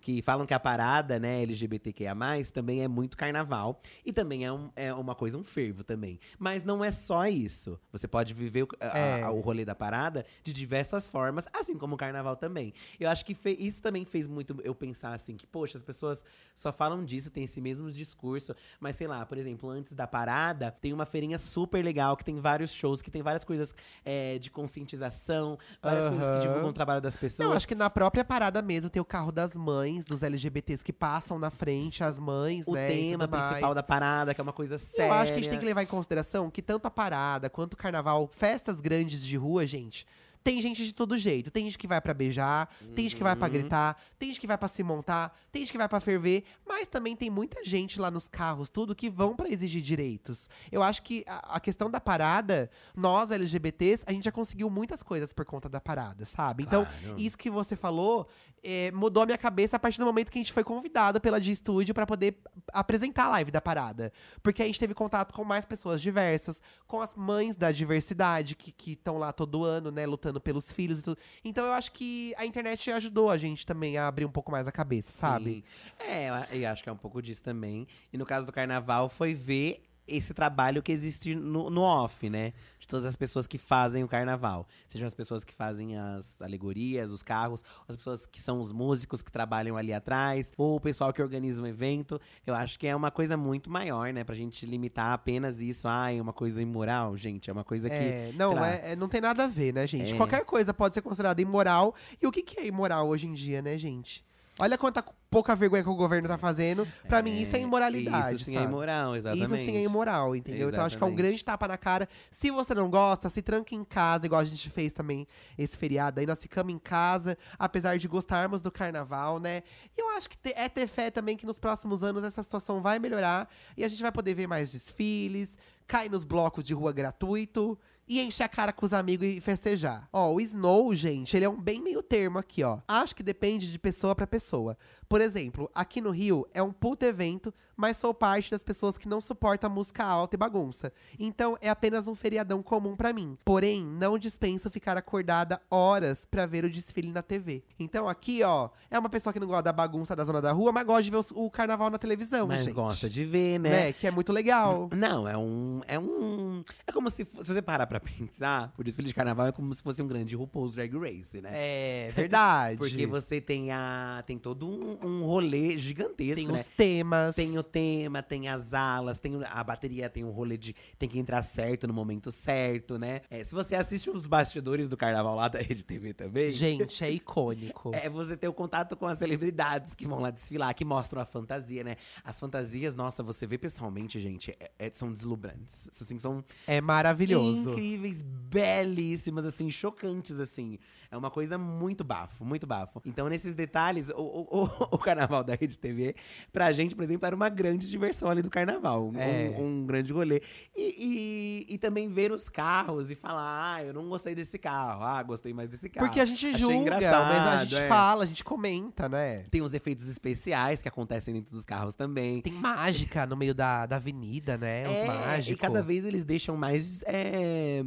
Que 0.00 0.22
falam 0.22 0.46
que 0.46 0.54
a 0.54 0.60
parada, 0.60 1.18
né, 1.18 1.42
LGBTQIA, 1.42 2.14
também 2.54 2.82
é 2.82 2.88
muito 2.88 3.16
carnaval. 3.16 3.80
E 4.06 4.12
também 4.12 4.44
é, 4.44 4.52
um- 4.52 4.70
é 4.76 4.94
uma 4.94 5.14
coisa, 5.14 5.36
um 5.36 5.42
fervo 5.42 5.82
também. 5.82 6.20
Mas 6.38 6.64
não 6.64 6.84
é 6.84 6.92
só 6.92 7.26
isso. 7.26 7.78
Você 7.90 8.06
pode 8.06 8.32
viver 8.32 8.62
o, 8.62 8.68
a- 8.80 8.98
É. 8.98 9.22
a- 9.24 9.30
o 9.30 9.40
rolê 9.40 9.64
da 9.64 9.74
parada 9.74 10.24
de 10.44 10.52
diversas 10.52 11.08
formas, 11.08 11.48
assim 11.52 11.76
como 11.76 11.94
o 11.94 11.98
carnaval 11.98 12.36
também. 12.36 12.72
Eu 13.00 13.10
acho 13.10 13.24
que 13.24 13.36
isso 13.58 13.82
também 13.82 14.04
fez 14.04 14.26
muito 14.28 14.56
eu 14.62 14.74
pensar 14.74 15.12
assim, 15.14 15.36
que, 15.36 15.46
poxa, 15.46 15.76
as 15.76 15.82
pessoas 15.82 16.24
só 16.54 16.72
falam 16.72 17.04
disso, 17.04 17.30
tem 17.30 17.44
esse 17.44 17.60
mesmo 17.60 17.90
discurso. 17.90 18.54
Mas 18.78 18.94
sei 18.96 19.06
lá, 19.08 19.26
por 19.26 19.36
exemplo, 19.36 19.68
antes 19.68 19.94
da 19.94 20.06
parada, 20.06 20.70
tem 20.70 20.92
uma 20.92 21.06
feirinha 21.06 21.38
super 21.38 21.84
legal, 21.84 22.16
que 22.16 22.24
tem 22.24 22.38
vários 22.40 22.70
shows, 22.70 23.02
que 23.02 23.10
tem 23.10 23.20
várias 23.22 23.44
coisas 23.44 23.74
é, 24.04 24.38
de 24.38 24.50
conscientização, 24.50 25.58
várias 25.82 26.06
coisas 26.06 26.30
que 26.30 26.38
divulgam 26.38 26.70
o 26.70 26.72
trabalho 26.72 27.00
das 27.00 27.16
pessoas. 27.16 27.48
Não, 27.48 27.54
acho 27.54 27.66
que 27.66 27.74
na 27.74 27.90
própria 27.90 28.24
parada 28.24 28.62
mesmo 28.62 28.88
tem 28.88 29.00
o 29.02 29.04
carro 29.04 29.32
das 29.32 29.54
mães, 29.56 29.87
dos 30.04 30.22
LGBTs 30.22 30.84
que 30.84 30.92
passam 30.92 31.38
na 31.38 31.50
frente, 31.50 32.02
as 32.04 32.18
mães, 32.18 32.66
o 32.66 32.72
né? 32.72 32.86
e 32.90 33.10
tema 33.10 33.26
mais. 33.26 33.46
principal 33.46 33.74
da 33.74 33.82
parada, 33.82 34.34
que 34.34 34.40
é 34.40 34.42
uma 34.42 34.52
coisa 34.52 34.78
séria. 34.78 35.08
Eu 35.08 35.12
acho 35.14 35.32
que 35.32 35.38
a 35.38 35.42
gente 35.42 35.50
tem 35.50 35.58
que 35.58 35.64
levar 35.64 35.82
em 35.82 35.86
consideração 35.86 36.50
que 36.50 36.62
tanto 36.62 36.86
a 36.86 36.90
parada 36.90 37.48
quanto 37.48 37.74
o 37.74 37.76
carnaval, 37.76 38.28
festas 38.32 38.80
grandes 38.80 39.24
de 39.24 39.36
rua, 39.36 39.66
gente. 39.66 40.06
Tem 40.44 40.60
gente 40.62 40.84
de 40.84 40.92
todo 40.92 41.16
jeito. 41.18 41.50
Tem 41.50 41.64
gente 41.64 41.76
que 41.76 41.86
vai 41.86 42.00
pra 42.00 42.14
beijar, 42.14 42.68
tem 42.94 43.04
gente 43.04 43.16
que 43.16 43.22
vai 43.22 43.32
Uhum. 43.34 43.38
pra 43.38 43.48
gritar, 43.48 44.00
tem 44.18 44.28
gente 44.30 44.40
que 44.40 44.46
vai 44.46 44.56
pra 44.56 44.68
se 44.68 44.82
montar, 44.82 45.36
tem 45.52 45.60
gente 45.62 45.72
que 45.72 45.78
vai 45.78 45.88
pra 45.88 46.00
ferver, 46.00 46.44
mas 46.66 46.88
também 46.88 47.14
tem 47.14 47.28
muita 47.30 47.64
gente 47.64 48.00
lá 48.00 48.10
nos 48.10 48.28
carros, 48.28 48.70
tudo 48.70 48.94
que 48.94 49.10
vão 49.10 49.36
pra 49.36 49.48
exigir 49.48 49.82
direitos. 49.82 50.48
Eu 50.72 50.82
acho 50.82 51.02
que 51.02 51.24
a, 51.26 51.56
a 51.56 51.60
questão 51.60 51.90
da 51.90 52.00
parada, 52.00 52.70
nós 52.96 53.30
LGBTs, 53.30 54.04
a 54.06 54.12
gente 54.12 54.24
já 54.24 54.32
conseguiu 54.32 54.70
muitas 54.70 55.02
coisas 55.02 55.32
por 55.32 55.44
conta 55.44 55.68
da 55.68 55.80
parada, 55.80 56.24
sabe? 56.24 56.62
Então, 56.64 56.84
Claro. 56.84 57.18
isso 57.20 57.36
que 57.36 57.50
você 57.50 57.76
falou 57.76 58.26
é, 58.62 58.90
mudou 58.90 59.22
a 59.22 59.26
minha 59.26 59.38
cabeça 59.38 59.76
a 59.76 59.78
partir 59.78 59.98
do 60.00 60.04
momento 60.06 60.32
que 60.32 60.38
a 60.38 60.42
gente 60.42 60.52
foi 60.52 60.64
convidado 60.64 61.20
pela 61.20 61.40
G 61.40 61.54
Studio 61.54 61.94
pra 61.94 62.04
poder 62.04 62.38
apresentar 62.72 63.26
a 63.26 63.28
live 63.30 63.52
da 63.52 63.60
parada. 63.60 64.12
Porque 64.42 64.62
a 64.62 64.66
gente 64.66 64.80
teve 64.80 64.94
contato 64.94 65.32
com 65.32 65.44
mais 65.44 65.64
pessoas 65.64 66.02
diversas, 66.02 66.60
com 66.86 67.00
as 67.00 67.14
mães 67.14 67.54
da 67.54 67.70
diversidade 67.70 68.56
que 68.56 68.92
estão 68.92 69.16
lá 69.16 69.32
todo 69.32 69.62
ano, 69.62 69.92
né, 69.92 70.04
lutando 70.06 70.27
pelos 70.40 70.70
filhos 70.70 70.98
e 70.98 71.02
tudo. 71.02 71.18
Então 71.44 71.64
eu 71.64 71.72
acho 71.72 71.90
que 71.92 72.34
a 72.36 72.44
internet 72.44 72.90
ajudou 72.90 73.30
a 73.30 73.38
gente 73.38 73.64
também 73.64 73.96
a 73.96 74.06
abrir 74.06 74.24
um 74.26 74.30
pouco 74.30 74.50
mais 74.52 74.66
a 74.68 74.72
cabeça, 74.72 75.10
sabe? 75.10 75.50
Sim. 75.54 75.62
É, 75.98 76.28
eu 76.28 76.34
a- 76.34 76.46
eu 76.52 76.68
acho 76.70 76.82
que 76.82 76.88
é 76.88 76.92
um 76.92 76.96
pouco 76.96 77.22
disso 77.22 77.42
também. 77.42 77.86
E 78.12 78.18
no 78.18 78.26
caso 78.26 78.44
do 78.46 78.52
carnaval, 78.52 79.08
foi 79.08 79.34
ver 79.34 79.82
esse 80.08 80.32
trabalho 80.32 80.82
que 80.82 80.90
existe 80.90 81.34
no, 81.34 81.68
no 81.70 81.82
off, 81.82 82.28
né? 82.30 82.52
De 82.80 82.88
todas 82.88 83.04
as 83.04 83.14
pessoas 83.14 83.46
que 83.46 83.58
fazem 83.58 84.02
o 84.02 84.08
carnaval. 84.08 84.66
Sejam 84.86 85.06
as 85.06 85.14
pessoas 85.14 85.44
que 85.44 85.52
fazem 85.52 85.96
as 85.98 86.40
alegorias, 86.40 87.10
os 87.10 87.22
carros, 87.22 87.62
as 87.86 87.96
pessoas 87.96 88.24
que 88.26 88.40
são 88.40 88.58
os 88.60 88.72
músicos 88.72 89.22
que 89.22 89.30
trabalham 89.30 89.76
ali 89.76 89.92
atrás, 89.92 90.52
ou 90.56 90.76
o 90.76 90.80
pessoal 90.80 91.12
que 91.12 91.22
organiza 91.22 91.62
um 91.62 91.66
evento. 91.66 92.20
Eu 92.46 92.54
acho 92.54 92.78
que 92.78 92.86
é 92.86 92.96
uma 92.96 93.10
coisa 93.10 93.36
muito 93.36 93.70
maior, 93.70 94.12
né? 94.12 94.24
Pra 94.24 94.34
gente 94.34 94.64
limitar 94.64 95.12
apenas 95.12 95.60
isso. 95.60 95.86
Ah, 95.86 96.12
é 96.12 96.20
uma 96.20 96.32
coisa 96.32 96.62
imoral, 96.62 97.16
gente. 97.16 97.50
É 97.50 97.52
uma 97.52 97.64
coisa 97.64 97.88
que. 97.88 97.94
É, 97.94 98.32
não, 98.34 98.64
é, 98.64 98.92
é- 98.92 98.96
não 98.96 99.08
tem 99.08 99.20
nada 99.20 99.44
a 99.44 99.48
ver, 99.48 99.72
né, 99.74 99.86
gente? 99.86 100.14
É. 100.14 100.16
Qualquer 100.16 100.44
coisa 100.44 100.72
pode 100.72 100.94
ser 100.94 101.02
considerada 101.02 101.40
imoral. 101.42 101.94
E 102.22 102.26
o 102.26 102.32
que, 102.32 102.42
que 102.42 102.58
é 102.60 102.66
imoral 102.66 103.08
hoje 103.08 103.26
em 103.26 103.34
dia, 103.34 103.60
né, 103.60 103.76
gente? 103.76 104.24
Olha 104.60 104.76
quanta 104.76 105.04
pouca 105.30 105.54
vergonha 105.54 105.84
que 105.84 105.88
o 105.88 105.94
governo 105.94 106.26
tá 106.26 106.36
fazendo. 106.36 106.86
Pra 107.06 107.22
mim, 107.22 107.38
isso 107.40 107.54
é 107.54 107.60
imoralidade. 107.60 108.34
Isso 108.34 108.44
sim 108.44 108.54
sabe? 108.54 108.64
é 108.64 108.68
imoral, 108.68 109.14
exatamente. 109.14 109.44
Isso 109.46 109.56
sim 109.56 109.76
é 109.76 109.82
imoral, 109.82 110.34
entendeu? 110.34 110.68
Então 110.68 110.84
acho 110.84 110.96
que 110.98 111.02
é 111.02 111.06
um 111.06 111.10
Exatamente. 111.10 111.28
grande 111.28 111.44
tapa 111.44 111.68
na 111.68 111.78
cara. 111.78 112.08
Se 112.30 112.50
você 112.50 112.74
não 112.74 112.90
gosta, 112.90 113.30
se 113.30 113.40
tranca 113.40 113.74
em 113.74 113.84
casa, 113.84 114.26
igual 114.26 114.40
a 114.40 114.44
gente 114.44 114.68
fez 114.68 114.92
também 114.92 115.28
esse 115.56 115.76
feriado 115.76 116.18
aí. 116.18 116.26
Nós 116.26 116.40
ficamos 116.40 116.72
em 116.74 116.78
casa, 116.78 117.38
apesar 117.58 117.98
de 117.98 118.08
gostarmos 118.08 118.60
do 118.60 118.70
carnaval, 118.70 119.38
né? 119.38 119.62
E 119.96 120.00
eu 120.00 120.08
acho 120.10 120.28
que 120.28 120.36
é 120.56 120.68
ter 120.68 120.88
fé 120.88 121.10
também 121.10 121.36
que 121.36 121.46
nos 121.46 121.58
próximos 121.58 122.02
anos 122.02 122.24
essa 122.24 122.42
situação 122.42 122.80
vai 122.80 122.98
melhorar 122.98 123.48
e 123.76 123.84
a 123.84 123.88
gente 123.88 124.02
vai 124.02 124.10
poder 124.10 124.34
ver 124.34 124.46
mais 124.48 124.72
desfiles, 124.72 125.56
cair 125.86 126.10
nos 126.10 126.24
blocos 126.24 126.64
de 126.64 126.74
rua 126.74 126.92
gratuito 126.92 127.78
e 128.08 128.20
encher 128.20 128.44
a 128.44 128.48
cara 128.48 128.72
com 128.72 128.86
os 128.86 128.92
amigos 128.92 129.26
e 129.26 129.40
festejar. 129.40 130.08
Ó, 130.12 130.32
o 130.32 130.40
Snow, 130.40 130.94
gente, 130.94 131.36
ele 131.36 131.44
é 131.44 131.48
um 131.48 131.60
bem 131.60 131.80
meio 131.82 132.02
termo 132.02 132.38
aqui, 132.38 132.62
ó. 132.62 132.78
Acho 132.88 133.14
que 133.14 133.22
depende 133.22 133.70
de 133.70 133.78
pessoa 133.78 134.14
pra 134.14 134.26
pessoa. 134.26 134.76
Por 135.08 135.20
exemplo, 135.20 135.70
aqui 135.74 136.00
no 136.00 136.10
Rio 136.10 136.46
é 136.54 136.62
um 136.62 136.72
puto 136.72 137.04
evento, 137.04 137.52
mas 137.78 137.96
sou 137.96 138.12
parte 138.12 138.50
das 138.50 138.64
pessoas 138.64 138.98
que 138.98 139.08
não 139.08 139.20
suportam 139.20 139.70
música 139.70 140.04
alta 140.04 140.34
e 140.34 140.36
bagunça. 140.36 140.92
Então 141.16 141.56
é 141.60 141.70
apenas 141.70 142.08
um 142.08 142.14
feriadão 142.16 142.60
comum 142.60 142.96
pra 142.96 143.12
mim. 143.12 143.38
Porém, 143.44 143.84
não 143.84 144.18
dispenso 144.18 144.68
ficar 144.68 144.96
acordada 144.96 145.60
horas 145.70 146.26
pra 146.28 146.44
ver 146.44 146.64
o 146.64 146.70
desfile 146.70 147.12
na 147.12 147.22
TV. 147.22 147.62
Então 147.78 148.08
aqui, 148.08 148.42
ó, 148.42 148.68
é 148.90 148.98
uma 148.98 149.08
pessoa 149.08 149.32
que 149.32 149.38
não 149.38 149.46
gosta 149.46 149.62
da 149.62 149.72
bagunça 149.72 150.16
da 150.16 150.24
zona 150.24 150.42
da 150.42 150.50
rua, 150.50 150.72
mas 150.72 150.84
gosta 150.84 151.02
de 151.04 151.10
ver 151.12 151.20
o, 151.34 151.48
carnaval 151.48 151.88
na 151.88 151.98
televisão, 151.98 152.48
Mas 152.48 152.64
gente. 152.64 152.72
gosta 152.72 153.08
de 153.08 153.24
ver, 153.24 153.60
né? 153.60 153.70
né? 153.70 153.92
Que 153.92 154.08
é 154.08 154.10
muito 154.10 154.32
legal. 154.32 154.90
Não, 154.92 155.28
é 155.28 155.36
um. 155.36 155.80
É 155.86 155.98
um. 155.98 156.64
É 156.84 156.90
como 156.90 157.08
se. 157.10 157.24
Se 157.24 157.54
você 157.54 157.62
parar 157.62 157.86
pra 157.86 158.00
pensar, 158.18 158.72
o 158.76 158.82
desfile 158.82 159.06
de 159.06 159.14
carnaval 159.14 159.46
é 159.46 159.52
como 159.52 159.72
se 159.72 159.82
fosse 159.82 160.02
um 160.02 160.08
grande 160.08 160.34
RuPaul's 160.34 160.74
Drag 160.74 160.92
Race, 160.96 161.40
né? 161.40 161.50
É 161.52 162.12
verdade. 162.12 162.78
Porque 162.78 163.06
você 163.06 163.40
tem 163.40 163.70
a. 163.70 164.22
Tem 164.26 164.36
todo 164.36 164.66
um, 164.66 164.98
um 165.02 165.24
rolê 165.24 165.78
gigantesco, 165.78 166.34
tem 166.34 166.48
né? 166.48 166.60
os 166.60 166.66
temas. 166.76 167.36
Tem 167.36 167.56
o 167.56 167.62
tema, 167.70 168.22
tem 168.22 168.48
as 168.48 168.74
alas, 168.74 169.18
tem 169.18 169.38
a 169.44 169.62
bateria, 169.64 170.08
tem 170.08 170.24
o 170.24 170.30
rolê 170.30 170.56
de. 170.56 170.74
Tem 170.98 171.08
que 171.08 171.18
entrar 171.18 171.42
certo 171.42 171.86
no 171.86 171.94
momento 171.94 172.30
certo, 172.32 172.98
né? 172.98 173.20
É, 173.30 173.44
se 173.44 173.54
você 173.54 173.74
assiste 173.76 174.10
os 174.10 174.26
bastidores 174.26 174.88
do 174.88 174.96
carnaval 174.96 175.34
lá 175.36 175.48
da 175.48 175.58
Rede 175.60 175.84
TV 175.84 176.12
também. 176.14 176.50
Gente, 176.52 177.04
é 177.04 177.10
icônico. 177.10 177.90
É 177.98 178.08
você 178.08 178.36
ter 178.36 178.48
o 178.48 178.52
contato 178.52 178.96
com 178.96 179.06
as 179.06 179.18
celebridades 179.18 179.94
que 179.94 180.06
vão 180.06 180.20
lá 180.20 180.30
desfilar, 180.30 180.74
que 180.74 180.84
mostram 180.84 181.20
a 181.20 181.24
fantasia, 181.24 181.82
né? 181.84 181.96
As 182.24 182.38
fantasias, 182.38 182.94
nossa, 182.94 183.22
você 183.22 183.46
vê 183.46 183.58
pessoalmente, 183.58 184.20
gente, 184.20 184.50
é- 184.58 184.70
é- 184.78 184.90
são 184.92 185.12
deslumbrantes. 185.12 185.88
Assim, 186.00 186.18
são 186.18 186.44
É 186.66 186.80
maravilhoso. 186.80 187.70
incríveis, 187.70 188.22
belíssimas, 188.22 189.44
assim, 189.44 189.70
chocantes, 189.70 190.38
assim. 190.40 190.78
É 191.10 191.16
uma 191.16 191.30
coisa 191.30 191.56
muito 191.56 192.04
bafo, 192.04 192.44
muito 192.44 192.66
bafo. 192.66 193.00
Então, 193.04 193.28
nesses 193.28 193.54
detalhes, 193.54 194.10
o, 194.10 194.14
o, 194.20 194.64
o- 194.92 194.98
carnaval 194.98 195.42
da 195.42 195.54
Rede 195.54 195.78
TV, 195.78 196.14
pra 196.52 196.70
gente, 196.72 196.94
por 196.94 197.02
exemplo, 197.02 197.26
era 197.26 197.34
uma 197.34 197.48
grande 197.48 197.88
diversão 197.88 198.28
ali 198.28 198.42
do 198.42 198.50
carnaval. 198.50 199.08
Um, 199.08 199.18
É. 199.18 199.54
um 199.58 199.86
grande 199.86 200.12
rolê. 200.12 200.42
E, 200.76 201.64
e, 201.68 201.74
e 201.74 201.78
também 201.78 202.08
ver 202.08 202.30
os 202.30 202.48
carros 202.50 203.10
e 203.10 203.14
falar, 203.14 203.76
ah, 203.76 203.84
eu 203.84 203.94
não 203.94 204.06
gostei 204.08 204.34
desse 204.34 204.58
carro, 204.58 205.02
ah, 205.02 205.22
gostei 205.22 205.54
mais 205.54 205.70
desse 205.70 205.88
carro. 205.88 206.06
Porque 206.06 206.20
a 206.20 206.24
gente 206.26 206.44
Achei 206.46 206.58
julga, 206.60 206.74
engraçado, 206.76 207.28
mas 207.34 207.46
a 207.60 207.64
gente 207.64 207.76
é. 207.76 207.88
fala, 207.88 208.24
a 208.24 208.26
gente 208.26 208.44
comenta, 208.44 209.08
né? 209.08 209.38
Tem 209.50 209.62
os 209.62 209.72
efeitos 209.72 210.08
especiais 210.08 210.82
que 210.82 210.88
acontecem 210.88 211.32
dentro 211.32 211.52
dos 211.52 211.64
carros 211.64 211.94
também. 211.94 212.42
Tem 212.42 212.52
mágica 212.52 213.26
no 213.26 213.36
meio 213.36 213.54
da, 213.54 213.86
da 213.86 213.96
avenida, 213.96 214.58
né? 214.58 214.82
Os 214.86 214.96
É, 214.96 215.06
mágicos. 215.06 215.48
E 215.52 215.56
cada 215.56 215.82
vez 215.82 216.04
eles 216.06 216.22
deixam 216.22 216.54
mais. 216.56 217.02
é, 217.06 217.82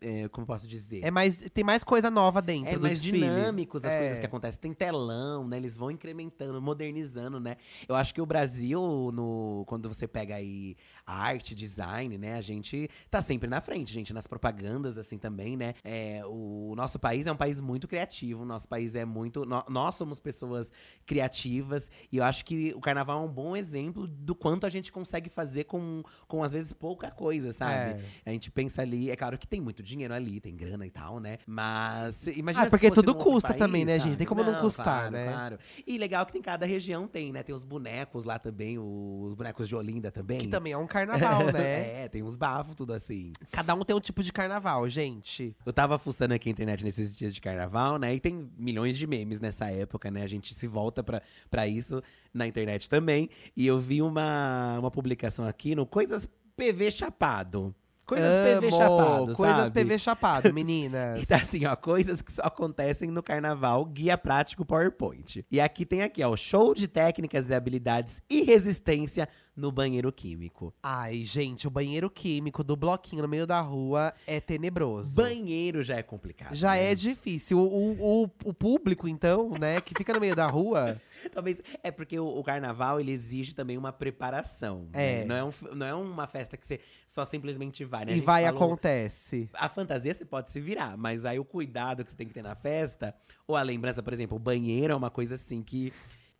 é, 0.00 0.28
como 0.30 0.44
posso 0.44 0.66
dizer? 0.66 1.00
É 1.04 1.10
mais, 1.12 1.36
tem 1.52 1.62
mais 1.62 1.84
coisa 1.84 2.10
nova 2.10 2.42
dentro 2.42 2.63
É 2.66 2.74
do 2.76 2.80
mais 2.82 3.02
dinâmicos 3.02 3.84
as 3.84 3.92
É. 3.92 3.98
coisas 3.98 4.18
que 4.18 4.26
acontecem. 4.26 4.60
Tem 4.60 4.72
telão, 4.74 5.46
né? 5.46 5.56
Eles 5.56 5.76
vão 5.76 5.90
incrementando, 5.90 6.60
modernizando, 6.60 7.38
né? 7.40 7.56
Eu 7.88 7.94
acho 7.94 8.14
que 8.14 8.20
o 8.20 8.26
Brasil, 8.26 9.10
no, 9.12 9.64
quando 9.66 9.88
você 9.88 10.06
pega 10.08 10.34
aí 10.36 10.76
arte, 11.06 11.54
design, 11.54 12.16
né? 12.18 12.34
A 12.36 12.40
gente 12.42 12.88
tá 13.10 13.20
sempre 13.22 13.48
na 13.48 13.60
frente, 13.60 13.92
gente, 13.92 14.12
nas 14.12 14.26
propagandas, 14.26 14.96
assim, 14.98 15.18
também, 15.18 15.56
né? 15.56 15.74
É, 15.84 16.22
o 16.26 16.74
nosso 16.76 16.98
país 16.98 17.26
é 17.26 17.32
um 17.32 17.36
país 17.36 17.60
muito 17.60 17.86
criativo, 17.88 18.42
o 18.42 18.46
nosso 18.46 18.68
país 18.68 18.94
é 18.94 19.04
muito. 19.04 19.44
nó- 19.44 19.64
nós 19.68 19.94
somos 19.94 20.18
pessoas 20.20 20.72
criativas 21.08 21.90
e 22.10 22.16
eu 22.16 22.24
acho 22.24 22.44
que 22.44 22.72
o 22.74 22.80
carnaval 22.80 23.22
é 23.22 23.26
um 23.28 23.32
bom 23.32 23.56
exemplo 23.56 24.06
do 24.06 24.34
quanto 24.34 24.66
a 24.66 24.70
gente 24.70 24.90
consegue 24.90 25.28
fazer 25.28 25.64
com, 25.64 26.02
com 26.26 26.42
às 26.42 26.52
vezes, 26.52 26.72
pouca 26.72 27.10
coisa, 27.10 27.52
sabe? 27.52 28.00
É. 28.00 28.00
A 28.26 28.30
gente 28.30 28.50
pensa 28.50 28.82
ali, 28.82 29.10
é 29.10 29.16
claro 29.16 29.38
que 29.38 29.46
tem 29.46 29.60
muito 29.60 29.82
dinheiro 29.82 30.12
ali, 30.14 30.40
tem 30.40 30.56
grana 30.56 30.86
e 30.86 30.90
tal, 30.90 31.20
né? 31.20 31.38
Mas 31.46 32.26
imagina 32.26 32.53
Ah, 32.56 32.64
se 32.64 32.70
porque 32.70 32.90
tudo 32.90 33.14
custa 33.14 33.48
país, 33.48 33.58
também, 33.58 33.84
né, 33.84 33.94
gente? 33.94 34.04
sabe? 34.04 34.16
Tem 34.16 34.26
como 34.26 34.42
não 34.42 34.60
custar, 34.60 34.84
claro, 34.84 35.10
né? 35.10 35.26
Claro. 35.26 35.58
E 35.86 35.98
legal 35.98 36.24
que 36.26 36.32
tem 36.32 36.42
cada 36.42 36.66
região 36.66 37.06
tem, 37.06 37.32
né? 37.32 37.42
Tem 37.42 37.54
os 37.54 37.64
bonecos 37.64 38.24
lá 38.24 38.38
também, 38.38 38.78
os 38.78 39.34
bonecos 39.34 39.68
de 39.68 39.74
Olinda 39.74 40.10
também. 40.10 40.38
Que 40.38 40.48
também 40.48 40.72
é 40.72 40.78
um 40.78 40.86
carnaval, 40.86 41.44
né? 41.52 42.04
é, 42.04 42.08
tem 42.08 42.22
uns 42.22 42.36
bafos, 42.36 42.74
tudo 42.74 42.92
assim. 42.92 43.32
Cada 43.50 43.74
um 43.74 43.84
tem 43.84 43.94
um 43.94 44.00
tipo 44.00 44.22
de 44.22 44.32
carnaval, 44.32 44.88
gente. 44.88 45.56
Eu 45.64 45.72
tava 45.72 45.98
fuçando 45.98 46.34
aqui 46.34 46.48
a 46.48 46.52
internet 46.52 46.84
nesses 46.84 47.16
dias 47.16 47.34
de 47.34 47.40
carnaval, 47.40 47.98
né? 47.98 48.14
E 48.14 48.20
tem 48.20 48.50
milhões 48.56 48.96
de 48.96 49.06
memes 49.06 49.40
nessa 49.40 49.70
época, 49.70 50.10
né? 50.10 50.22
A 50.22 50.28
gente 50.28 50.54
se 50.54 50.66
volta 50.66 51.02
pra, 51.02 51.22
pra 51.50 51.66
isso 51.66 52.02
na 52.32 52.46
internet 52.46 52.88
também. 52.88 53.28
E 53.56 53.66
eu 53.66 53.78
vi 53.78 54.02
uma, 54.02 54.78
uma 54.78 54.90
publicação 54.90 55.46
aqui 55.46 55.74
no 55.74 55.86
Coisas 55.86 56.28
PV 56.56 56.90
Chapado. 56.90 57.74
Coisas 58.06 58.30
PV 58.30 58.66
Amo! 58.66 58.76
Chapado, 58.76 59.34
Coisas 59.34 59.56
sabe? 59.56 59.84
PV 59.84 59.98
chapado, 59.98 60.52
meninas. 60.54 61.22
E 61.22 61.26
tá 61.26 61.36
assim, 61.36 61.64
ó, 61.64 61.74
coisas 61.74 62.20
que 62.20 62.32
só 62.32 62.42
acontecem 62.42 63.10
no 63.10 63.22
carnaval, 63.22 63.84
guia 63.86 64.18
prático 64.18 64.64
PowerPoint. 64.64 65.44
E 65.50 65.60
aqui 65.60 65.86
tem 65.86 66.02
aqui, 66.02 66.22
ó, 66.22 66.36
show 66.36 66.74
de 66.74 66.86
técnicas 66.86 67.48
e 67.48 67.54
habilidades 67.54 68.22
e 68.28 68.42
resistência 68.42 69.28
no 69.56 69.72
banheiro 69.72 70.12
químico. 70.12 70.74
Ai, 70.82 71.24
gente, 71.24 71.66
o 71.66 71.70
banheiro 71.70 72.10
químico 72.10 72.62
do 72.62 72.76
bloquinho 72.76 73.22
no 73.22 73.28
meio 73.28 73.46
da 73.46 73.60
rua 73.60 74.12
é 74.26 74.40
tenebroso. 74.40 75.14
Banheiro 75.14 75.82
já 75.82 75.96
é 75.96 76.02
complicado. 76.02 76.54
Já 76.54 76.72
né? 76.72 76.92
é 76.92 76.94
difícil. 76.94 77.58
O, 77.58 77.66
o, 77.66 78.24
o, 78.24 78.30
o 78.44 78.54
público, 78.54 79.08
então, 79.08 79.50
né, 79.58 79.80
que 79.80 79.94
fica 79.96 80.12
no 80.12 80.20
meio 80.20 80.36
da 80.36 80.46
rua. 80.46 81.00
Talvez 81.32 81.60
é 81.82 81.90
porque 81.90 82.18
o, 82.18 82.26
o 82.26 82.42
carnaval 82.42 83.00
ele 83.00 83.10
exige 83.12 83.54
também 83.54 83.76
uma 83.78 83.92
preparação. 83.92 84.88
É. 84.92 85.20
né? 85.20 85.24
Não, 85.26 85.36
é 85.36 85.44
um 85.44 85.52
não 85.74 85.86
é 85.86 85.94
uma 85.94 86.26
festa 86.26 86.56
que 86.56 86.66
você 86.66 86.80
só 87.06 87.24
simplesmente 87.24 87.84
vai, 87.84 88.04
né? 88.04 88.16
E 88.16 88.20
vai, 88.20 88.44
falou- 88.44 88.62
acontece. 88.64 89.48
A 89.54 89.68
fantasia 89.68 90.12
você 90.14 90.24
pode 90.24 90.50
se 90.50 90.60
virar, 90.60 90.96
mas 90.96 91.24
aí 91.24 91.38
o 91.38 91.44
cuidado 91.44 92.04
que 92.04 92.10
você 92.10 92.16
tem 92.16 92.26
que 92.26 92.34
ter 92.34 92.42
na 92.42 92.54
festa, 92.54 93.14
ou 93.46 93.56
a 93.56 93.62
lembrança, 93.62 94.02
por 94.02 94.12
exemplo, 94.12 94.36
o 94.36 94.40
banheiro 94.40 94.92
é 94.92 94.96
uma 94.96 95.10
coisa 95.10 95.34
assim 95.34 95.62
que 95.62 95.92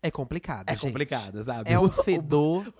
É 0.03 0.11
complicado, 0.11 0.69
é 0.69 0.73
gente. 0.73 0.81
complicado, 0.83 1.43
sabe? 1.43 1.71
É 1.71 1.79
um 1.79 1.85
O- 1.87 1.91
fedor. 1.91 2.73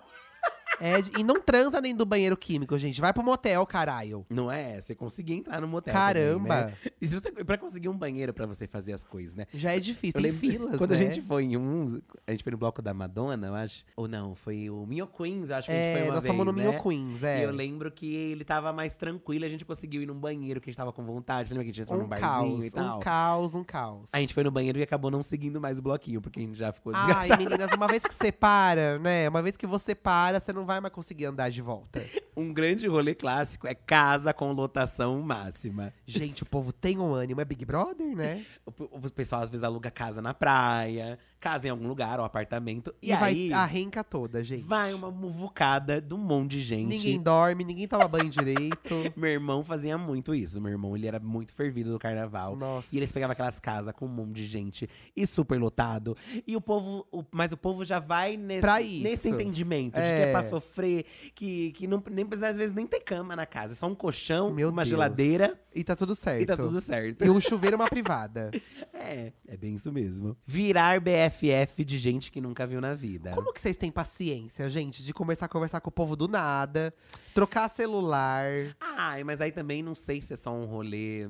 É 0.79 0.95
e 1.19 1.23
não 1.23 1.41
transa 1.41 1.81
dentro 1.81 1.99
do 1.99 2.05
banheiro 2.05 2.35
químico, 2.35 2.77
gente. 2.77 2.99
Vai 3.01 3.13
pro 3.13 3.23
motel, 3.23 3.65
caralho. 3.65 4.25
Não 4.29 4.51
é? 4.51 4.79
Você 4.81 4.93
conseguir 4.95 5.33
entrar 5.33 5.61
no 5.61 5.67
motel. 5.67 5.93
Caramba. 5.93 6.47
Também, 6.55 6.65
né? 6.85 6.91
E 7.01 7.07
se 7.07 7.13
você, 7.19 7.31
pra 7.31 7.57
conseguir 7.57 7.89
um 7.89 7.97
banheiro 7.97 8.33
pra 8.33 8.45
você 8.45 8.67
fazer 8.67 8.93
as 8.93 9.03
coisas, 9.03 9.35
né? 9.35 9.45
Já 9.53 9.75
é 9.75 9.79
difícil, 9.79 10.19
Eu 10.19 10.21
tem 10.23 10.31
lembro 10.31 10.39
filas, 10.57 10.77
quando 10.77 10.91
né? 10.91 10.95
a 10.95 10.99
gente 10.99 11.21
foi 11.21 11.43
em 11.45 11.57
um. 11.57 12.01
A 12.27 12.31
gente 12.31 12.43
foi 12.43 12.51
no 12.51 12.57
bloco 12.57 12.81
da 12.81 12.93
Madonna, 12.93 13.47
eu 13.47 13.55
acho. 13.55 13.83
Ou 13.95 14.07
não, 14.07 14.35
foi 14.35 14.69
o 14.69 14.85
Minho 14.85 15.07
Queens, 15.07 15.51
acho 15.51 15.67
que 15.67 15.73
a 15.73 15.75
gente 15.75 15.91
foi 15.93 16.01
É, 16.01 16.03
uma 16.05 16.13
nós 16.15 16.23
vez. 16.23 16.35
fomos 16.35 16.45
no 16.45 16.51
né? 16.61 16.67
Minho 16.69 16.81
Queens, 16.83 17.23
é. 17.23 17.39
E 17.39 17.43
eu 17.43 17.51
lembro 17.51 17.91
que 17.91 18.13
ele 18.13 18.43
tava 18.43 18.73
mais 18.73 18.95
tranquilo, 18.97 19.45
a 19.45 19.49
gente 19.49 19.63
conseguiu 19.65 20.01
ir 20.01 20.05
num 20.05 20.15
banheiro 20.19 20.59
que 20.59 20.69
a 20.69 20.71
gente 20.71 20.77
tava 20.77 20.91
com 20.91 21.03
vontade. 21.05 21.49
Você 21.49 21.55
lembra 21.55 21.65
que 21.65 21.69
a 21.71 21.73
gente 21.73 21.81
entrou 21.83 21.99
num 21.99 22.05
Um 22.05 22.07
barzinho 22.09 22.29
caos, 22.29 22.65
e 22.65 22.71
tal? 22.71 22.97
um 22.97 22.99
caos, 22.99 23.55
um 23.55 23.63
caos. 23.63 24.09
A 24.11 24.19
gente 24.19 24.33
foi 24.33 24.43
no 24.43 24.51
banheiro 24.51 24.79
e 24.79 24.83
acabou 24.83 25.09
não 25.11 25.23
seguindo 25.23 25.59
mais 25.61 25.79
o 25.79 25.81
bloquinho, 25.81 26.19
porque 26.21 26.39
a 26.39 26.43
gente 26.43 26.57
já 26.57 26.71
ficou 26.71 26.93
Ai, 26.93 27.05
desgastado. 27.29 27.43
meninas, 27.43 27.71
uma 27.73 27.87
vez 27.87 28.03
que 28.03 28.13
você 28.13 28.31
para, 28.31 28.99
né? 28.99 29.29
Uma 29.29 29.41
vez 29.41 29.55
que 29.55 29.65
você 29.67 29.93
para, 29.95 30.39
você 30.39 30.51
não 30.51 30.64
vai 30.65 30.81
mais 30.81 30.93
conseguir 30.93 31.25
andar 31.25 31.49
de 31.49 31.61
volta. 31.61 32.01
Um 32.37 32.51
grande 32.51 32.85
rolê 32.85 33.15
clássico 33.15 33.65
é 33.65 33.73
casa 33.73 34.33
com 34.33 34.51
lotação 34.51 35.21
máxima. 35.21 35.93
Gente, 36.05 36.43
o 36.43 36.45
povo 36.45 36.73
tem 36.73 36.99
um 36.99 37.13
ânimo. 37.13 37.39
É 37.39 37.45
Big 37.45 37.63
Brother, 37.63 38.13
né? 38.13 38.45
O, 38.67 38.97
o 38.97 39.09
pessoal 39.09 39.41
às 39.41 39.49
vezes 39.49 39.63
aluga 39.63 39.89
casa 39.89 40.21
na 40.21 40.33
praia, 40.33 41.17
casa 41.39 41.67
em 41.67 41.69
algum 41.69 41.87
lugar, 41.87 42.19
ou 42.19 42.25
apartamento. 42.25 42.93
E, 43.01 43.11
E, 43.11 43.15
vai 43.15 43.29
aí 43.33 43.53
a 43.53 43.65
renca 43.65 44.03
toda, 44.03 44.43
gente. 44.43 44.63
vai 44.63 44.93
uma 44.93 45.11
muvucada 45.11 46.01
de 46.01 46.13
um 46.13 46.17
monte 46.17 46.51
de 46.51 46.61
gente. 46.61 46.87
Ninguém 46.87 47.21
dorme, 47.21 47.63
ninguém 47.63 47.87
toma 47.87 48.07
banho 48.07 48.29
direito. 48.29 48.95
Meu 49.15 49.29
irmão 49.29 49.63
fazia 49.63 49.97
muito 49.97 50.33
isso. 50.33 50.59
Meu 50.59 50.71
irmão, 50.71 50.95
ele 50.95 51.07
era 51.07 51.19
muito 51.19 51.53
fervido 51.53 51.91
do 51.91 51.99
carnaval. 51.99 52.55
Nossa. 52.55 52.93
E 52.93 52.97
eles 52.97 53.11
pegavam 53.11 53.33
aquelas 53.33 53.59
casas 53.59 53.93
com 53.95 54.05
um 54.05 54.09
monte 54.09 54.33
de 54.35 54.45
gente 54.47 54.89
e 55.15 55.27
super 55.27 55.59
lotado. 55.59 56.15
E 56.47 56.55
o 56.55 56.61
povo, 56.61 57.05
o- 57.11 57.23
mas 57.31 57.51
o 57.51 57.57
povo 57.57 57.85
já 57.85 57.99
vai 57.99 58.37
nesse, 58.37 58.61
Pra 58.61 58.81
isso. 58.81 59.03
nesse 59.03 59.29
entendimento 59.29 59.95
de 59.95 60.01
que 60.01 60.05
É. 60.07 60.21
é 60.29 60.31
pra 60.31 60.43
sofrer, 60.49 61.05
que, 61.35 61.71
que 61.73 61.87
não, 61.87 62.03
nem 62.09 62.25
precisa, 62.25 62.49
às 62.49 62.57
vezes, 62.57 62.73
nem 62.75 62.87
ter 62.87 63.01
cama 63.01 63.35
na 63.35 63.45
casa. 63.45 63.73
É 63.73 63.75
só 63.75 63.87
um 63.87 63.95
colchão, 63.95 64.51
Meu 64.51 64.69
uma 64.69 64.81
Deus. 64.83 64.89
geladeira 64.89 65.59
E 65.75 65.83
tá 65.83 65.95
tudo 65.95 66.15
certo. 66.15 66.41
e 66.41 66.45
tá 66.45 66.55
tudo 66.57 66.79
certo. 66.81 67.23
E 67.23 67.29
um 67.29 67.39
chuveiro 67.39 67.75
uma 67.75 67.87
privada. 67.87 68.51
É, 69.07 69.33
é 69.47 69.57
bem 69.57 69.75
isso 69.75 69.91
mesmo. 69.91 70.37
Virar 70.45 70.99
BFF 70.99 71.83
de 71.83 71.97
gente 71.97 72.31
que 72.31 72.41
nunca 72.41 72.65
viu 72.65 72.81
na 72.81 72.93
vida. 72.93 73.31
Como 73.31 73.53
que 73.53 73.61
vocês 73.61 73.77
têm 73.77 73.91
paciência, 73.91 74.69
gente, 74.69 75.03
de 75.03 75.13
começar 75.13 75.45
a 75.45 75.49
conversar 75.49 75.81
com 75.81 75.89
o 75.89 75.93
povo 75.93 76.15
do 76.15 76.27
nada, 76.27 76.93
trocar 77.33 77.69
celular, 77.69 78.75
Ai, 78.79 79.23
mas 79.23 79.41
aí 79.41 79.51
também 79.51 79.83
não 79.83 79.93
sei 79.93 80.21
se 80.21 80.33
é 80.33 80.35
só 80.35 80.51
um 80.51 80.65
rolê. 80.65 81.29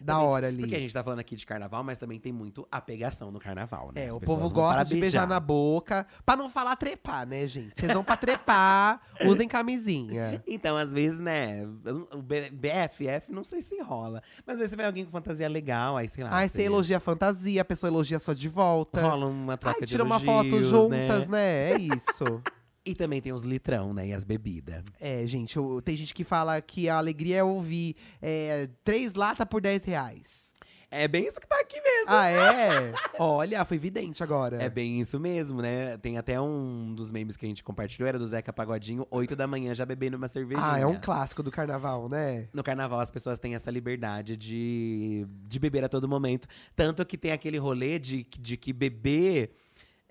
Da 0.00 0.14
Também- 0.14 0.28
hora 0.28 0.46
ali? 0.48 0.58
Porque 0.62 0.74
a 0.76 0.78
gente 0.78 0.92
tá 0.92 1.02
falando 1.02 1.20
aqui 1.20 1.36
de 1.36 1.46
carnaval, 1.46 1.82
mas 1.84 1.98
também 1.98 2.18
tem 2.18 2.32
muito 2.32 2.66
a 2.70 2.80
pegação 2.80 3.30
no 3.30 3.38
carnaval, 3.38 3.92
né? 3.94 4.04
É, 4.04 4.08
As 4.08 4.16
o 4.16 4.20
povo 4.20 4.48
gosta 4.50 4.84
de 4.84 5.00
beijar 5.00 5.26
na 5.26 5.40
boca. 5.40 6.06
Pra 6.24 6.36
não 6.36 6.48
falar 6.50 6.76
trepar, 6.76 7.26
né, 7.26 7.46
gente? 7.46 7.72
Vocês 7.78 7.92
vão 7.92 8.04
pra 8.04 8.16
trepar, 8.16 9.00
usem 9.26 9.48
camisinha. 9.48 10.42
Então, 10.46 10.76
às 10.76 10.92
vezes, 10.92 11.20
né, 11.20 11.66
o 12.14 12.22
B- 12.22 12.50
BFF 12.50 13.30
não 13.32 13.44
sei 13.44 13.60
se 13.62 13.80
rola. 13.80 14.22
Mas 14.46 14.54
às 14.54 14.58
vezes 14.58 14.70
você 14.70 14.76
vê 14.76 14.84
alguém 14.84 15.04
com 15.04 15.10
fantasia 15.10 15.48
legal, 15.48 15.96
aí 15.96 16.08
sei 16.08 16.24
lá. 16.24 16.36
Aí 16.36 16.48
você 16.48 16.62
elogia 16.62 16.96
a 16.96 17.00
fantasia, 17.00 17.62
a 17.62 17.64
pessoa 17.64 17.88
elogia 17.90 18.18
só 18.18 18.32
de 18.32 18.48
volta. 18.48 19.00
Rola 19.00 19.26
uma 19.26 19.56
troca 19.56 19.76
Aí 19.78 19.84
de 19.84 19.90
tira 19.90 20.02
uma 20.04 20.20
foto 20.20 20.46
elogios, 20.48 20.68
juntas, 20.68 21.28
né? 21.28 21.72
É 21.72 21.78
isso. 21.78 22.42
E 22.86 22.94
também 22.94 23.20
tem 23.20 23.32
os 23.32 23.42
litrão, 23.42 23.92
né, 23.92 24.06
e 24.08 24.12
as 24.12 24.22
bebidas. 24.24 24.84
É, 25.00 25.26
gente, 25.26 25.58
o- 25.58 25.82
tem 25.82 25.96
gente 25.96 26.14
que 26.14 26.22
fala 26.22 26.60
que 26.60 26.88
a 26.88 26.96
alegria 26.96 27.38
é 27.38 27.44
ouvir 27.44 27.96
é, 28.22 28.68
três 28.84 29.14
latas 29.14 29.46
por 29.48 29.60
10 29.60 29.84
reais. 29.84 30.54
É 30.88 31.08
bem 31.08 31.26
isso 31.26 31.40
que 31.40 31.48
tá 31.48 31.58
aqui 31.60 31.80
mesmo. 31.80 32.06
Ah, 32.06 32.30
é? 32.30 32.92
Olha, 33.18 33.64
foi 33.64 33.76
evidente 33.76 34.22
agora. 34.22 34.62
É 34.62 34.68
bem 34.70 35.00
isso 35.00 35.18
mesmo, 35.18 35.60
né? 35.60 35.96
Tem 35.98 36.16
até 36.16 36.40
um 36.40 36.94
dos 36.94 37.10
memes 37.10 37.36
que 37.36 37.44
a 37.44 37.48
gente 37.48 37.64
compartilhou, 37.64 38.08
era 38.08 38.16
do 38.20 38.24
Zeca 38.26 38.52
Pagodinho, 38.52 39.04
8 39.10 39.34
da 39.34 39.48
manhã 39.48 39.74
já 39.74 39.84
bebendo 39.84 40.16
uma 40.16 40.28
cervejinha. 40.28 40.64
Ah, 40.64 40.78
é 40.78 40.86
um 40.86 41.00
clássico 41.00 41.42
do 41.42 41.50
carnaval, 41.50 42.08
né? 42.08 42.48
No 42.52 42.62
carnaval, 42.62 43.00
as 43.00 43.10
pessoas 43.10 43.40
têm 43.40 43.56
essa 43.56 43.68
liberdade 43.70 44.36
de, 44.36 45.26
de 45.48 45.58
beber 45.58 45.82
a 45.82 45.88
todo 45.88 46.08
momento. 46.08 46.46
Tanto 46.76 47.04
que 47.04 47.18
tem 47.18 47.32
aquele 47.32 47.58
rolê 47.58 47.98
de, 47.98 48.24
de 48.38 48.56
que 48.56 48.72
beber 48.72 49.50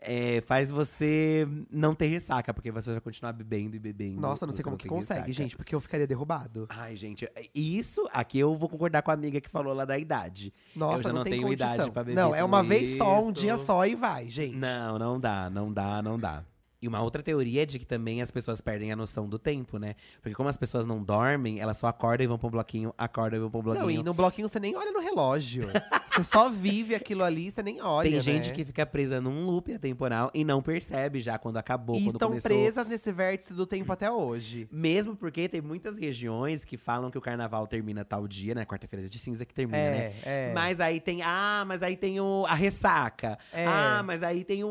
é, 0.05 0.41
faz 0.45 0.71
você 0.71 1.47
não 1.71 1.95
ter 1.95 2.07
ressaca, 2.07 2.53
porque 2.53 2.71
você 2.71 2.91
vai 2.91 3.01
continuar 3.01 3.33
bebendo 3.33 3.75
e 3.75 3.79
bebendo. 3.79 4.21
Nossa, 4.21 4.45
não 4.45 4.53
sei 4.53 4.63
como 4.63 4.77
que 4.77 4.87
consegue, 4.87 5.21
ressaca. 5.21 5.33
gente, 5.33 5.57
porque 5.57 5.73
eu 5.73 5.81
ficaria 5.81 6.07
derrubado. 6.07 6.67
Ai, 6.69 6.95
gente, 6.95 7.27
isso 7.53 8.07
aqui 8.13 8.39
eu 8.39 8.55
vou 8.55 8.69
concordar 8.69 9.01
com 9.01 9.11
a 9.11 9.13
amiga 9.13 9.41
que 9.41 9.49
falou 9.49 9.73
lá 9.73 9.85
da 9.85 9.97
idade. 9.97 10.53
Nossa, 10.75 10.99
eu 10.99 11.03
já 11.03 11.09
não, 11.09 11.15
não, 11.15 11.23
tem 11.23 11.33
tenho 11.33 11.47
condição. 11.47 11.73
idade 11.73 11.91
pra 11.91 12.03
beber. 12.03 12.21
não, 12.21 12.33
é 12.35 12.43
uma 12.43 12.63
vez 12.63 12.97
só, 12.97 13.19
um 13.19 13.31
isso. 13.31 13.41
dia 13.41 13.57
só 13.57 13.85
e 13.85 13.95
vai, 13.95 14.29
gente. 14.29 14.55
Não, 14.55 14.99
não 14.99 15.19
dá, 15.19 15.49
não 15.49 15.71
dá, 15.73 16.01
não 16.01 16.19
dá. 16.19 16.43
E 16.85 16.87
uma 16.87 17.01
outra 17.01 17.23
teoria 17.23 17.63
é 17.63 17.65
de 17.65 17.79
que 17.79 17.85
também 17.85 18.21
as 18.21 18.29
pessoas 18.29 18.61
perdem 18.61 18.91
a 18.91 18.95
noção 18.95 19.27
do 19.27 19.39
tempo, 19.39 19.79
né? 19.79 19.95
Porque 20.21 20.35
como 20.35 20.47
as 20.47 20.55
pessoas 20.55 20.85
não 20.85 21.01
dormem, 21.03 21.59
elas 21.59 21.77
só 21.77 21.87
acordam 21.87 22.23
e 22.23 22.27
vão 22.27 22.37
pro 22.37 22.47
bloquinho, 22.51 22.93
acordam 22.95 23.37
e 23.39 23.41
vão 23.41 23.49
pro 23.49 23.63
bloquinho. 23.63 23.83
Não, 23.85 23.89
e 23.89 24.03
no 24.03 24.13
bloquinho 24.13 24.47
você 24.47 24.59
nem 24.59 24.75
olha 24.75 24.91
no 24.91 24.99
relógio. 24.99 25.67
você 26.05 26.23
só 26.23 26.47
vive 26.47 26.93
aquilo 26.93 27.23
ali, 27.23 27.49
você 27.49 27.63
nem 27.63 27.81
olha. 27.81 28.07
Tem 28.07 28.21
gente 28.21 28.49
né? 28.49 28.53
que 28.53 28.63
fica 28.63 28.85
presa 28.85 29.19
num 29.19 29.47
loop 29.47 29.73
atemporal 29.73 30.29
e 30.31 30.43
não 30.45 30.61
percebe 30.61 31.19
já 31.21 31.39
quando 31.39 31.57
acabou, 31.57 31.95
E 31.95 32.03
quando 32.03 32.15
estão 32.17 32.27
começou. 32.29 32.51
presas 32.51 32.85
nesse 32.85 33.11
vértice 33.11 33.51
do 33.55 33.65
tempo 33.65 33.91
até 33.91 34.11
hoje. 34.11 34.67
Mesmo 34.71 35.15
porque 35.15 35.49
tem 35.49 35.61
muitas 35.61 35.97
regiões 35.97 36.63
que 36.63 36.77
falam 36.77 37.09
que 37.09 37.17
o 37.17 37.21
carnaval 37.21 37.65
termina 37.65 38.05
tal 38.05 38.27
dia, 38.27 38.53
né? 38.53 38.63
Quarta-feira 38.63 39.09
de 39.09 39.17
cinza 39.17 39.43
que 39.43 39.55
termina, 39.55 39.75
É, 39.79 39.91
né? 39.91 40.13
é. 40.23 40.51
Mas 40.53 40.79
aí 40.79 40.99
tem, 40.99 41.23
ah, 41.23 41.63
mas 41.67 41.81
aí 41.81 41.97
tem 41.97 42.19
o, 42.19 42.45
a 42.47 42.53
ressaca. 42.53 43.39
É. 43.51 43.65
Ah, 43.65 44.03
mas 44.05 44.21
aí 44.21 44.43
tem 44.43 44.63
um, 44.63 44.67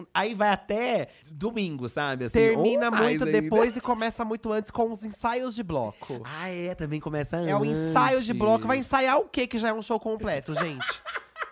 um- 0.00 0.06
Aí 0.14 0.34
vai 0.34 0.48
até 0.48 1.08
domingo, 1.30 1.88
sabe? 1.88 2.24
Assim, 2.26 2.34
Termina 2.38 2.90
mais 2.90 3.04
muito 3.04 3.24
ainda. 3.24 3.40
depois 3.40 3.76
e 3.76 3.80
começa 3.80 4.24
muito 4.24 4.52
antes 4.52 4.70
com 4.70 4.92
os 4.92 5.04
ensaios 5.04 5.54
de 5.54 5.62
bloco. 5.62 6.20
Ah, 6.24 6.48
é, 6.48 6.74
também 6.74 7.00
começa 7.00 7.36
antes. 7.36 7.48
É 7.50 7.56
o 7.56 7.64
ensaio 7.64 8.22
de 8.22 8.32
bloco. 8.32 8.66
Vai 8.66 8.78
ensaiar 8.78 9.18
o 9.18 9.28
quê 9.28 9.46
que 9.46 9.58
já 9.58 9.68
é 9.68 9.72
um 9.74 9.82
show 9.82 9.98
completo, 10.00 10.54
gente? 10.54 11.02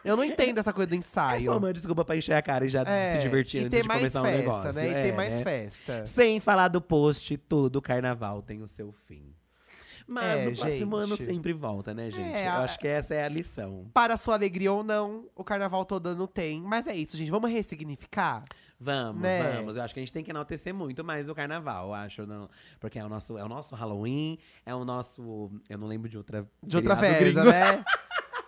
Eu 0.05 0.17
não 0.17 0.25
entendo 0.25 0.59
essa 0.59 0.73
coisa 0.73 0.89
do 0.89 0.95
É 0.95 0.99
ensaio. 0.99 1.45
só 1.47 1.57
uma 1.57 1.73
desculpa 1.73 2.05
pra 2.05 2.15
encher 2.17 2.35
a 2.35 2.43
cara 2.43 2.67
e 2.67 2.69
já 2.69 2.83
É, 2.83 3.13
se 3.17 3.23
divertir 3.23 3.63
e 3.63 3.65
antes 3.67 3.81
de 3.83 3.89
mais 3.89 4.01
começar 4.01 4.23
festa, 4.23 4.37
um 4.37 4.41
negócio. 4.41 4.73
né? 4.83 4.89
E 4.91 4.93
ter 4.93 5.09
É, 5.09 5.13
mais 5.13 5.31
né? 5.31 5.43
festa. 5.43 6.07
Sem 6.07 6.41
falar 6.41 6.69
do 6.69 6.81
post, 6.81 7.37
todo 7.39 7.81
carnaval 7.81 8.43
tem 8.43 8.61
o 8.63 8.69
seu 8.69 8.93
fim. 8.93 9.35
Mas 10.07 10.25
É, 10.41 10.45
no 10.51 10.57
próximo 10.57 10.97
ano 10.97 11.17
gente. 11.17 11.25
sempre 11.25 11.55
volta, 11.55 11.95
né, 11.95 12.11
gente? 12.11 12.35
É, 12.35 12.49
Eu 12.49 12.53
acho 12.53 12.79
que 12.79 12.87
essa 12.87 13.15
é 13.15 13.25
a 13.25 13.29
lição. 13.29 13.87
Para 13.95 14.19
sua 14.19 14.35
alegria 14.35 14.71
ou 14.71 14.85
não, 14.85 15.25
o 15.35 15.43
carnaval 15.43 15.87
todo 15.87 16.09
ano 16.09 16.27
tem. 16.29 16.61
Mas 16.61 16.87
é 16.87 16.95
isso, 16.95 17.17
gente. 17.17 17.31
Vamos 17.31 17.51
ressignificar? 17.51 18.45
Vamos, 18.79 19.23
Né? 19.23 19.53
vamos. 19.57 19.77
Eu 19.77 19.83
acho 19.83 19.95
que 19.95 20.01
a 20.01 20.03
gente 20.03 20.13
tem 20.13 20.23
que 20.25 20.31
enaltecer 20.31 20.75
muito 20.75 21.03
mais 21.05 21.29
o 21.29 21.35
carnaval, 21.35 21.89
eu 21.89 21.95
acho. 21.95 22.27
Não, 22.27 22.49
porque 22.81 22.99
é 22.99 23.05
o, 23.05 23.09
nosso, 23.09 23.39
é 23.39 23.45
o 23.45 23.49
nosso 23.49 23.75
Halloween, 23.75 24.39
é 24.67 24.75
o 24.75 24.85
nosso. 24.85 25.51
Eu 25.69 25.79
não 25.79 25.87
lembro 25.87 26.09
de 26.09 26.17
outra. 26.17 26.47
De 26.63 26.77
outra 26.77 26.97
festa, 26.97 27.25
gringo. 27.25 27.45
né? 27.45 27.85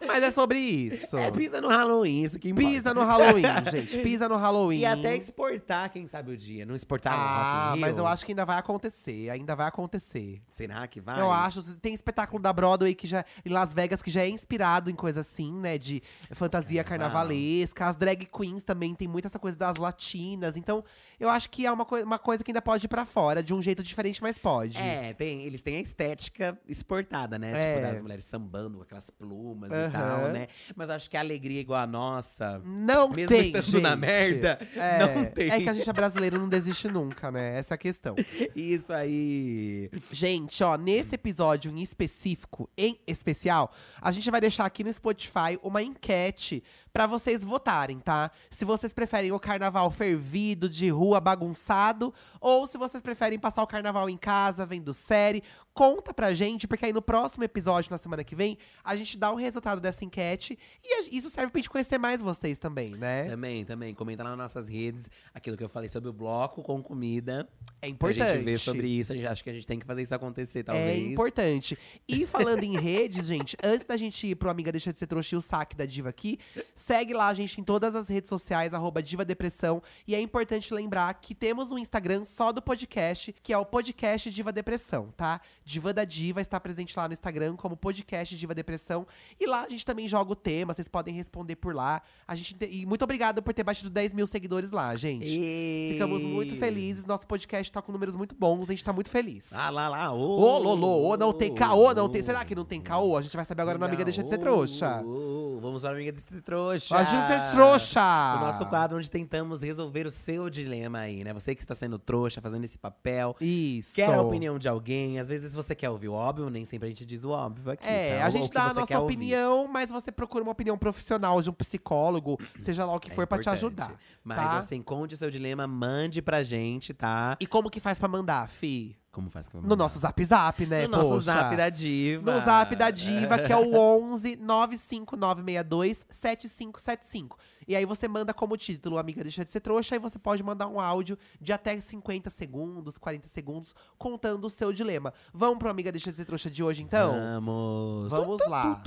Mas 0.06 0.22
é 0.22 0.30
sobre 0.30 0.58
isso. 0.58 1.16
É, 1.16 1.30
pisa 1.30 1.60
no 1.60 1.68
Halloween, 1.68 2.22
isso 2.22 2.38
que 2.38 2.48
importa. 2.48 2.68
Pisa 2.68 2.94
no 2.94 3.04
Halloween, 3.04 3.42
gente. 3.70 3.98
Pisa 4.02 4.28
no 4.28 4.36
Halloween. 4.36 4.78
E 4.80 4.84
até 4.86 5.16
exportar, 5.16 5.90
quem 5.90 6.06
sabe, 6.06 6.32
o 6.32 6.36
dia. 6.36 6.66
Não 6.66 6.74
exportar 6.74 7.14
Ah, 7.16 7.74
mas 7.78 7.96
eu 7.98 8.06
acho 8.06 8.24
que 8.26 8.32
ainda 8.32 8.44
vai 8.44 8.58
acontecer. 8.58 9.30
Ainda 9.30 9.54
vai 9.56 9.66
acontecer. 9.68 10.40
Será 10.50 10.86
que 10.86 11.00
vai? 11.00 11.20
Eu 11.20 11.30
acho. 11.30 11.62
Tem 11.78 11.94
espetáculo 11.94 12.42
da 12.42 12.52
Broadway 12.52 12.94
que 12.94 13.06
já, 13.06 13.24
em 13.44 13.48
Las 13.50 13.72
Vegas 13.72 14.02
que 14.02 14.10
já 14.10 14.22
é 14.22 14.28
inspirado 14.28 14.90
em 14.90 14.94
coisa 14.94 15.20
assim, 15.20 15.52
né? 15.52 15.78
De 15.78 16.02
fantasia 16.32 16.82
Carnaval. 16.84 17.12
carnavalesca. 17.22 17.86
As 17.86 17.96
drag 17.96 18.26
queens 18.26 18.62
também 18.62 18.94
tem 18.94 19.06
muita 19.08 19.28
essa 19.28 19.38
coisa 19.38 19.56
das 19.56 19.76
latinas. 19.76 20.56
Então, 20.56 20.84
eu 21.18 21.28
acho 21.30 21.48
que 21.50 21.64
é 21.66 21.72
uma, 21.72 21.84
coi- 21.84 22.02
uma 22.02 22.18
coisa 22.18 22.44
que 22.44 22.50
ainda 22.50 22.62
pode 22.62 22.86
ir 22.86 22.88
pra 22.88 23.04
fora, 23.06 23.42
de 23.42 23.54
um 23.54 23.62
jeito 23.62 23.82
diferente, 23.82 24.22
mas 24.22 24.38
pode. 24.38 24.78
É, 24.78 25.12
tem, 25.14 25.42
eles 25.44 25.62
têm 25.62 25.76
a 25.76 25.80
estética 25.80 26.58
exportada, 26.68 27.38
né? 27.38 27.52
É. 27.54 27.74
Tipo, 27.76 27.86
das 27.92 28.02
mulheres 28.02 28.24
sambando 28.24 28.76
com 28.78 28.82
aquelas 28.82 29.10
plumas 29.10 29.72
Aham. 29.72 29.85
E 29.88 29.92
tal, 29.92 30.28
né? 30.28 30.48
Mas 30.74 30.90
acho 30.90 31.10
que 31.10 31.16
a 31.16 31.20
alegria 31.20 31.60
igual 31.60 31.80
a 31.80 31.86
nossa. 31.86 32.60
Não 32.64 33.08
Mesmo 33.08 33.28
tem, 33.28 33.46
estando 33.46 33.64
gente. 33.64 33.82
na 33.82 33.96
merda, 33.96 34.58
é, 34.76 34.98
não 34.98 35.24
tem. 35.26 35.50
É 35.50 35.60
que 35.60 35.68
a 35.68 35.74
gente 35.74 35.88
é 35.88 35.92
brasileiro 35.92 36.38
não 36.38 36.48
desiste 36.48 36.88
nunca, 36.88 37.30
né? 37.30 37.58
Essa 37.58 37.74
é 37.74 37.76
a 37.76 37.78
questão. 37.78 38.14
Isso 38.54 38.92
aí. 38.92 39.90
Gente, 40.10 40.62
ó, 40.62 40.76
nesse 40.76 41.14
episódio 41.14 41.70
em 41.70 41.82
específico, 41.82 42.68
em 42.76 42.98
especial, 43.06 43.72
a 44.00 44.12
gente 44.12 44.30
vai 44.30 44.40
deixar 44.40 44.64
aqui 44.64 44.84
no 44.84 44.92
Spotify 44.92 45.58
uma 45.62 45.82
enquete 45.82 46.62
pra 46.96 47.06
vocês 47.06 47.44
votarem, 47.44 47.98
tá? 48.00 48.30
Se 48.50 48.64
vocês 48.64 48.90
preferem 48.90 49.30
o 49.30 49.38
carnaval 49.38 49.90
fervido, 49.90 50.66
de 50.66 50.88
rua, 50.88 51.20
bagunçado, 51.20 52.12
ou 52.40 52.66
se 52.66 52.78
vocês 52.78 53.02
preferem 53.02 53.38
passar 53.38 53.62
o 53.62 53.66
carnaval 53.66 54.08
em 54.08 54.16
casa, 54.16 54.64
vendo 54.64 54.94
série. 54.94 55.42
Conta 55.74 56.14
pra 56.14 56.32
gente, 56.32 56.66
porque 56.66 56.86
aí 56.86 56.94
no 56.94 57.02
próximo 57.02 57.44
episódio, 57.44 57.90
na 57.90 57.98
semana 57.98 58.24
que 58.24 58.34
vem, 58.34 58.56
a 58.82 58.96
gente 58.96 59.18
dá 59.18 59.30
o 59.30 59.34
resultado 59.36 59.78
dessa 59.78 60.06
enquete 60.06 60.58
e 60.82 61.14
isso 61.18 61.28
serve 61.28 61.52
pra 61.52 61.58
gente 61.58 61.68
conhecer 61.68 61.98
mais 61.98 62.22
vocês 62.22 62.58
também, 62.58 62.92
né? 62.92 63.24
Também, 63.24 63.62
também. 63.62 63.94
Comenta 63.94 64.22
lá 64.24 64.30
nas 64.30 64.38
nossas 64.38 64.66
redes 64.70 65.10
aquilo 65.34 65.54
que 65.54 65.62
eu 65.62 65.68
falei 65.68 65.90
sobre 65.90 66.08
o 66.08 66.14
bloco 66.14 66.62
com 66.62 66.82
comida. 66.82 67.46
É 67.82 67.88
Pra 67.88 67.88
importante. 67.90 68.36
gente 68.36 68.44
ver 68.44 68.58
sobre 68.58 68.88
isso. 68.88 69.12
A 69.12 69.14
gente 69.16 69.26
acha 69.26 69.44
que 69.44 69.50
a 69.50 69.52
gente 69.52 69.66
tem 69.66 69.78
que 69.78 69.84
fazer 69.84 70.00
isso 70.00 70.14
acontecer, 70.14 70.60
É 70.60 70.62
talvez. 70.62 71.06
importante. 71.12 71.78
E 72.08 72.24
falando 72.24 72.62
em 72.64 72.78
redes, 72.80 73.26
gente, 73.28 73.54
antes 73.62 73.84
da 73.86 73.98
gente 73.98 74.26
ir 74.28 74.34
pro 74.34 74.48
Amiga 74.48 74.72
Deixa 74.72 74.94
de 74.94 74.98
Ser 74.98 75.06
Trouxa 75.06 75.34
e 75.34 75.38
o 75.38 75.42
saque 75.42 75.76
da 75.76 75.84
Diva 75.84 76.08
aqui, 76.08 76.38
segue 76.86 77.12
lá 77.12 77.26
a 77.26 77.34
gente 77.34 77.60
em 77.60 77.64
todas 77.64 77.96
as 77.96 78.06
redes 78.08 78.28
sociais, 78.28 78.72
arroba 78.72 79.02
Diva 79.02 79.24
Depressão. 79.24 79.82
E 80.06 80.14
é 80.14 80.20
importante 80.20 80.72
lembrar 80.72 81.12
que 81.14 81.34
temos 81.34 81.72
um 81.72 81.78
Instagram 81.78 82.24
só 82.24 82.52
do 82.52 82.62
podcast, 82.62 83.34
que 83.42 83.52
é 83.52 83.58
o 83.58 83.66
podcast 83.66 84.30
Diva 84.30 84.52
Depressão, 84.52 85.12
tá? 85.16 85.40
Diva 85.64 85.92
da 85.92 86.04
Diva 86.04 86.40
está 86.40 86.60
presente 86.60 86.96
lá 86.96 87.08
no 87.08 87.14
Instagram 87.14 87.56
como 87.56 87.76
podcast 87.76 88.36
Diva 88.36 88.54
Depressão. 88.54 89.04
E 89.40 89.46
lá 89.46 89.64
a 89.64 89.68
gente 89.68 89.84
também 89.84 90.06
joga 90.06 90.30
o 90.30 90.36
tema, 90.36 90.72
vocês 90.72 90.86
podem 90.86 91.12
responder 91.12 91.56
por 91.56 91.74
lá. 91.74 92.02
A 92.26 92.36
gente 92.36 92.54
te- 92.54 92.68
E 92.70 92.86
muito 92.86 93.02
obrigado 93.02 93.42
por 93.42 93.52
ter 93.52 93.64
batido 93.64 93.90
10 93.90 94.14
mil 94.14 94.26
seguidores 94.28 94.70
lá, 94.70 94.94
gente. 94.94 95.90
Ficamos 95.92 96.22
muito 96.22 96.54
felizes, 96.54 97.04
nosso 97.04 97.26
podcast 97.26 97.72
tá 97.72 97.82
com 97.82 97.90
números 97.90 98.14
muito 98.14 98.36
bons, 98.36 98.68
a 98.68 98.72
gente 98.72 98.84
tá 98.84 98.92
muito 98.92 99.10
feliz. 99.10 99.52
Ah, 99.52 99.70
lá, 99.70 99.88
lá. 99.88 100.12
Ô, 100.12 100.38
Ô, 100.40 100.58
Lolo, 100.58 101.08
ô, 101.08 101.16
não 101.16 101.32
tem 101.32 101.52
caô, 101.52 101.92
não 101.92 102.08
tem. 102.08 102.22
Será 102.22 102.44
que 102.44 102.54
não 102.54 102.64
tem 102.64 102.80
caô? 102.80 103.16
A 103.16 103.22
gente 103.22 103.34
vai 103.36 103.44
saber 103.44 103.62
agora 103.62 103.76
na 103.76 103.86
Amiga 103.86 104.04
Deixa 104.04 104.22
de 104.22 104.28
Ser 104.28 104.38
Trouxa. 104.38 105.02
Ô, 105.04 105.58
Vamos 105.60 105.82
para 105.82 105.92
Amiga 105.92 106.12
Deixa 106.12 106.28
de 106.28 106.36
Ser 106.36 106.42
Trouxa. 106.42 106.75
A 106.90 107.04
gente 107.04 107.32
é 107.32 107.50
trouxa! 107.52 108.00
O 108.00 108.40
nosso 108.40 108.66
quadro 108.66 108.98
onde 108.98 109.10
tentamos 109.10 109.62
resolver 109.62 110.06
o 110.06 110.10
seu 110.10 110.48
dilema 110.50 111.00
aí, 111.00 111.24
né? 111.24 111.32
Você 111.32 111.54
que 111.54 111.60
está 111.60 111.74
sendo 111.74 111.98
trouxa, 111.98 112.40
fazendo 112.40 112.64
esse 112.64 112.78
papel. 112.78 113.36
Isso. 113.40 113.94
Quer 113.94 114.14
a 114.14 114.20
opinião 114.20 114.58
de 114.58 114.68
alguém, 114.68 115.18
às 115.18 115.28
vezes 115.28 115.54
você 115.54 115.74
quer 115.74 115.90
ouvir 115.90 116.08
o 116.08 116.12
óbvio, 116.12 116.50
nem 116.50 116.64
sempre 116.64 116.86
a 116.86 116.88
gente 116.88 117.04
diz 117.04 117.24
o 117.24 117.30
óbvio 117.30 117.72
aqui. 117.72 117.86
É, 117.86 118.18
tá? 118.18 118.26
a 118.26 118.30
gente 118.30 118.50
dá 118.50 118.64
a 118.64 118.74
nossa 118.74 118.86
quer 118.86 118.98
ouvir. 118.98 119.14
opinião, 119.14 119.68
mas 119.68 119.90
você 119.90 120.12
procura 120.12 120.42
uma 120.42 120.52
opinião 120.52 120.76
profissional 120.76 121.40
de 121.40 121.50
um 121.50 121.52
psicólogo, 121.52 122.38
seja 122.58 122.84
lá 122.84 122.94
o 122.94 123.00
que 123.00 123.10
É 123.10 123.14
for, 123.14 123.26
pra 123.26 123.38
te 123.38 123.48
ajudar. 123.48 123.94
Mas 124.22 124.38
tá? 124.38 124.56
assim, 124.56 124.82
conte 124.82 125.14
o 125.14 125.16
seu 125.16 125.30
dilema, 125.30 125.66
mande 125.66 126.20
pra 126.20 126.42
gente, 126.42 126.92
tá? 126.92 127.36
E 127.40 127.46
como 127.46 127.70
que 127.70 127.80
faz 127.80 127.98
pra 127.98 128.08
mandar, 128.08 128.48
fi? 128.48 128.96
Como 129.16 129.30
faz 129.30 129.48
que 129.48 129.56
eu 129.56 129.62
vou 129.62 129.66
No 129.66 129.70
mandar? 129.70 129.84
nosso 129.84 129.98
zap 129.98 130.22
zap, 130.26 130.66
né, 130.66 130.82
No 130.82 130.88
nosso 130.98 131.08
poxa? 131.08 131.22
zap 131.24 131.56
da 131.56 131.70
diva. 131.70 132.34
No 132.34 132.40
zap 132.44 132.76
da 132.76 132.90
Diva, 132.90 133.38
que 133.38 133.50
é 133.50 133.56
o 133.56 133.74
11 133.74 134.36
95962 134.36 136.04
7575. 136.10 137.38
E 137.68 137.74
aí 137.74 137.84
você 137.84 138.06
manda 138.06 138.32
como 138.32 138.56
título 138.56 138.98
Amiga 138.98 139.22
Deixa 139.22 139.44
de 139.44 139.50
Ser 139.50 139.60
Trouxa, 139.60 139.96
e 139.96 139.98
você 139.98 140.18
pode 140.18 140.42
mandar 140.42 140.68
um 140.68 140.78
áudio 140.80 141.18
de 141.40 141.52
até 141.52 141.78
50 141.80 142.30
segundos, 142.30 142.96
40 142.98 143.26
segundos, 143.28 143.74
contando 143.98 144.44
o 144.46 144.50
seu 144.50 144.72
dilema. 144.72 145.12
Vamos 145.32 145.58
pro 145.58 145.68
Amiga 145.68 145.90
Deixa 145.90 146.10
de 146.10 146.16
Ser 146.16 146.24
Trouxa 146.24 146.48
de 146.50 146.62
hoje, 146.62 146.82
então? 146.82 147.12
Vamos. 147.12 148.10
Vamos 148.10 148.40
lá. 148.46 148.82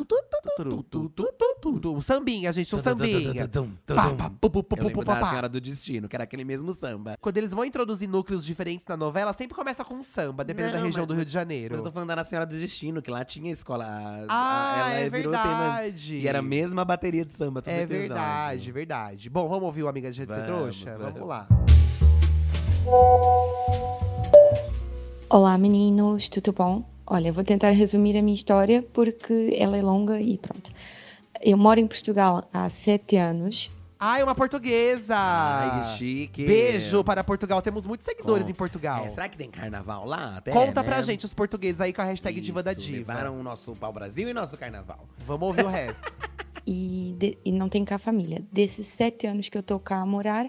Um 1.97 2.01
sambinha, 2.01 2.51
gente, 2.53 2.75
um 2.75 2.79
sambinha. 2.79 3.43
Eu 4.77 4.83
lembro 4.87 5.05
da. 5.05 5.29
Senhora 5.29 5.49
do 5.49 5.59
Destino, 5.61 6.07
que 6.07 6.15
era 6.15 6.23
aquele 6.23 6.43
mesmo 6.43 6.71
samba. 6.73 7.17
Quando 7.19 7.37
eles 7.37 7.51
vão 7.51 7.65
introduzir 7.65 8.07
núcleos 8.07 8.45
diferentes 8.45 8.85
na 8.87 8.95
novela, 8.97 9.33
sempre 9.33 9.55
começa 9.55 9.83
com 9.83 9.95
um 9.95 10.03
samba, 10.03 10.43
dependendo 10.43 10.73
da 10.73 10.79
região 10.83 11.01
mas- 11.01 11.07
do 11.07 11.13
Rio 11.13 11.25
de 11.25 11.29
Mas 11.29 11.33
Janeiro. 11.33 11.75
eu 11.75 11.83
tô 11.83 11.91
falando 11.91 12.15
da 12.15 12.23
Senhora 12.23 12.45
do 12.45 12.55
Destino, 12.57 13.01
que 13.01 13.11
lá 13.11 13.23
tinha 13.25 13.51
escola. 13.51 13.85
Ah, 14.29 14.89
é 14.91 15.09
verdade. 15.09 16.17
E 16.19 16.27
era 16.27 16.39
a 16.39 16.41
mesma 16.41 16.83
bateria 16.85 17.25
de 17.25 17.35
samba. 17.35 17.61
todo 17.61 17.73
É 17.73 17.81
episódio. 17.83 18.68
Verdade, 18.71 18.71
verdade. 18.71 19.29
Bom, 19.29 19.47
vamos 19.47 19.63
ouvir 19.65 19.83
o 19.83 19.87
Amiga 19.87 20.11
de 20.11 20.17
Ser 20.17 20.27
Vamos, 20.27 20.45
Trouxa? 20.45 20.97
vamos. 20.97 21.13
Vamos 21.13 21.29
lá. 21.29 21.47
Olá 25.29 25.57
meninos, 25.57 26.29
tudo 26.29 26.51
bom? 26.51 26.83
Olha, 27.05 27.31
vou 27.31 27.43
tentar 27.43 27.69
resumir 27.71 28.17
a 28.17 28.21
minha 28.21 28.35
história 28.35 28.83
porque 28.93 29.55
ela 29.57 29.77
é 29.77 29.81
longa 29.81 30.19
e 30.19 30.37
pronto. 30.37 30.71
Eu 31.41 31.57
moro 31.57 31.79
em 31.79 31.87
Portugal 31.87 32.47
há 32.53 32.69
sete 32.69 33.15
anos. 33.15 33.71
Ai, 34.01 34.23
uma 34.23 34.33
portuguesa! 34.33 35.15
Ai, 35.17 35.81
que 35.81 35.97
chique. 35.97 36.45
Beijo 36.45 37.03
para 37.03 37.21
Portugal. 37.21 37.61
Temos 37.61 37.85
muitos 37.85 38.05
seguidores 38.05 38.45
Bom, 38.45 38.51
em 38.51 38.53
Portugal. 38.53 39.05
É, 39.05 39.09
será 39.09 39.27
que 39.27 39.37
tem 39.37 39.51
carnaval 39.51 40.05
lá? 40.05 40.37
Até, 40.37 40.51
Conta 40.51 40.81
né? 40.81 40.87
pra 40.87 41.01
gente 41.01 41.25
os 41.25 41.33
portugueses 41.33 41.81
aí 41.81 41.91
com 41.91 42.01
a 42.01 42.05
hashtag 42.05 42.39
Diva 42.39 42.63
da 42.63 42.71
Isso, 42.71 42.81
Diva. 42.81 43.13
Levaram 43.13 43.37
o 43.37 43.43
nosso 43.43 43.75
pau-brasil 43.75 44.29
e 44.29 44.33
nosso 44.33 44.57
carnaval. 44.57 45.05
Vamos 45.27 45.49
ouvir 45.49 45.65
o 45.65 45.69
resto. 45.69 46.09
e, 46.69 47.15
de- 47.17 47.37
e 47.43 47.51
não 47.51 47.67
tenho 47.67 47.83
cá 47.85 47.97
família. 47.97 48.43
Desses 48.51 48.85
sete 48.87 49.25
anos 49.25 49.49
que 49.49 49.57
eu 49.57 49.61
estou 49.61 49.79
cá 49.79 50.01
a 50.01 50.05
morar, 50.05 50.47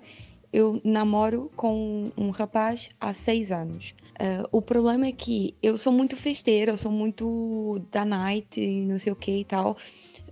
eu 0.52 0.80
namoro 0.84 1.50
com 1.56 2.10
um 2.16 2.28
rapaz 2.30 2.90
há 3.00 3.12
seis 3.14 3.50
anos. 3.50 3.94
Ah, 4.18 4.46
o 4.52 4.60
problema 4.60 5.06
é 5.06 5.12
que 5.12 5.54
eu 5.62 5.78
sou 5.78 5.92
muito 5.92 6.16
festeira, 6.16 6.72
eu 6.72 6.76
sou 6.76 6.92
muito 6.92 7.80
da 7.90 8.04
night 8.04 8.60
e 8.60 8.84
não 8.84 8.98
sei 8.98 9.12
o 9.12 9.16
que 9.16 9.30
e 9.40 9.44
tal. 9.44 9.78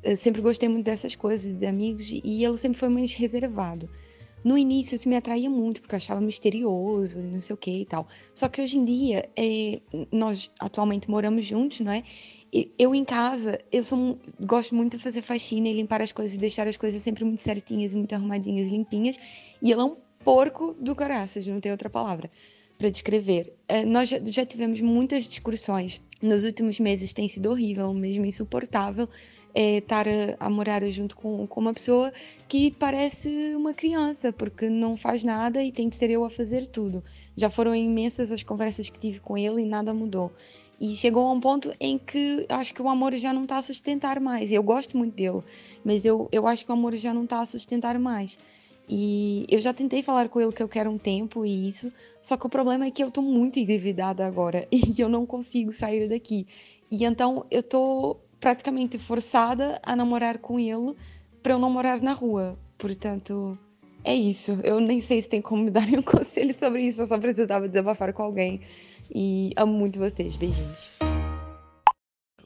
Eu 0.02 0.16
sempre 0.16 0.42
gostei 0.42 0.68
muito 0.68 0.84
dessas 0.84 1.14
coisas, 1.14 1.54
de 1.56 1.64
amigos, 1.66 2.08
e 2.10 2.44
ele 2.44 2.58
sempre 2.58 2.78
foi 2.78 2.88
mais 2.90 3.14
reservado. 3.14 3.88
No 4.48 4.56
início 4.56 4.94
isso 4.94 5.06
me 5.06 5.14
atraía 5.14 5.50
muito, 5.50 5.82
porque 5.82 5.94
eu 5.94 5.98
achava 5.98 6.22
misterioso 6.22 7.20
não 7.20 7.38
sei 7.38 7.52
o 7.52 7.56
que 7.58 7.70
e 7.70 7.84
tal. 7.84 8.08
Só 8.34 8.48
que 8.48 8.62
hoje 8.62 8.78
em 8.78 8.84
dia, 8.86 9.28
é, 9.36 9.78
nós 10.10 10.50
atualmente 10.58 11.10
moramos 11.10 11.44
juntos, 11.44 11.80
não 11.80 11.92
é? 11.92 12.02
Eu 12.78 12.94
em 12.94 13.04
casa, 13.04 13.60
eu 13.70 13.84
sou, 13.84 14.18
gosto 14.40 14.74
muito 14.74 14.96
de 14.96 15.02
fazer 15.02 15.20
faxina 15.20 15.68
e 15.68 15.74
limpar 15.74 16.00
as 16.00 16.12
coisas, 16.12 16.38
deixar 16.38 16.66
as 16.66 16.78
coisas 16.78 17.02
sempre 17.02 17.24
muito 17.26 17.42
certinhas, 17.42 17.92
muito 17.92 18.14
arrumadinhas, 18.14 18.72
limpinhas. 18.72 19.20
E 19.60 19.70
ele 19.70 19.82
é 19.82 19.84
um 19.84 19.96
porco 20.24 20.74
do 20.80 20.94
caraças, 20.94 21.46
não 21.46 21.60
tem 21.60 21.70
outra 21.70 21.90
palavra 21.90 22.30
para 22.78 22.88
descrever. 22.88 23.52
Eh, 23.68 23.84
nós 23.84 24.08
já, 24.08 24.18
já 24.24 24.46
tivemos 24.46 24.80
muitas 24.80 25.24
discussões. 25.24 26.00
Nos 26.22 26.44
últimos 26.44 26.80
meses 26.80 27.12
tem 27.12 27.28
sido 27.28 27.50
horrível, 27.50 27.92
mesmo 27.92 28.24
insuportável, 28.24 29.10
eh, 29.54 29.78
estar 29.78 30.06
a, 30.06 30.36
a 30.38 30.50
morar 30.50 30.88
junto 30.90 31.16
com, 31.16 31.46
com 31.46 31.60
uma 31.60 31.74
pessoa 31.74 32.12
que 32.48 32.70
parece 32.70 33.54
uma 33.54 33.74
criança, 33.74 34.32
porque 34.32 34.68
não 34.68 34.96
faz 34.96 35.24
nada 35.24 35.62
e 35.62 35.72
tem 35.72 35.88
de 35.88 35.96
ser 35.96 36.10
eu 36.10 36.24
a 36.24 36.30
fazer 36.30 36.66
tudo. 36.66 37.02
Já 37.36 37.50
foram 37.50 37.74
imensas 37.74 38.32
as 38.32 38.42
conversas 38.42 38.88
que 38.90 38.98
tive 38.98 39.20
com 39.20 39.36
ele 39.36 39.62
e 39.62 39.66
nada 39.66 39.92
mudou. 39.94 40.32
E 40.80 40.94
chegou 40.94 41.26
a 41.26 41.32
um 41.32 41.40
ponto 41.40 41.74
em 41.80 41.98
que 41.98 42.46
acho 42.48 42.72
que 42.72 42.80
o 42.80 42.88
amor 42.88 43.14
já 43.16 43.32
não 43.32 43.42
está 43.42 43.56
a 43.56 43.62
sustentar 43.62 44.20
mais. 44.20 44.52
Eu 44.52 44.62
gosto 44.62 44.96
muito 44.96 45.14
dele, 45.14 45.42
mas 45.84 46.04
eu, 46.04 46.28
eu 46.30 46.46
acho 46.46 46.64
que 46.64 46.70
o 46.70 46.74
amor 46.74 46.94
já 46.94 47.12
não 47.12 47.24
está 47.24 47.40
a 47.40 47.46
sustentar 47.46 47.98
mais. 47.98 48.38
E 48.88 49.44
eu 49.50 49.60
já 49.60 49.74
tentei 49.74 50.02
falar 50.02 50.28
com 50.28 50.40
ele 50.40 50.52
que 50.52 50.62
eu 50.62 50.68
quero 50.68 50.90
um 50.90 50.96
tempo 50.96 51.44
e 51.44 51.68
isso, 51.68 51.92
só 52.22 52.36
que 52.36 52.46
o 52.46 52.48
problema 52.48 52.86
é 52.86 52.90
que 52.90 53.02
eu 53.02 53.08
estou 53.08 53.22
muito 53.22 53.58
endividada 53.58 54.26
agora 54.26 54.66
e 54.72 54.98
eu 55.00 55.08
não 55.08 55.26
consigo 55.26 55.70
sair 55.70 56.08
daqui. 56.08 56.46
E 56.90 57.04
então 57.04 57.44
eu 57.50 57.60
estou 57.60 58.20
praticamente 58.40 58.98
forçada 58.98 59.80
a 59.82 59.94
namorar 59.96 60.38
com 60.38 60.58
ele 60.58 60.94
para 61.42 61.52
eu 61.54 61.58
não 61.58 61.70
morar 61.70 62.00
na 62.00 62.12
rua. 62.12 62.58
Portanto, 62.78 63.58
é 64.04 64.14
isso. 64.14 64.58
Eu 64.62 64.80
nem 64.80 65.00
sei 65.00 65.20
se 65.22 65.28
tem 65.28 65.42
como 65.42 65.64
me 65.64 65.70
darem 65.70 65.98
um 65.98 66.02
conselho 66.04 66.54
sobre 66.54 66.82
isso, 66.82 67.02
eu 67.02 67.06
só 67.06 67.18
precisava 67.18 67.68
desabafar 67.68 68.12
com 68.12 68.22
alguém. 68.22 68.60
E 69.14 69.50
amo 69.56 69.72
muito 69.72 69.98
vocês. 69.98 70.36
Beijinhos. 70.36 70.90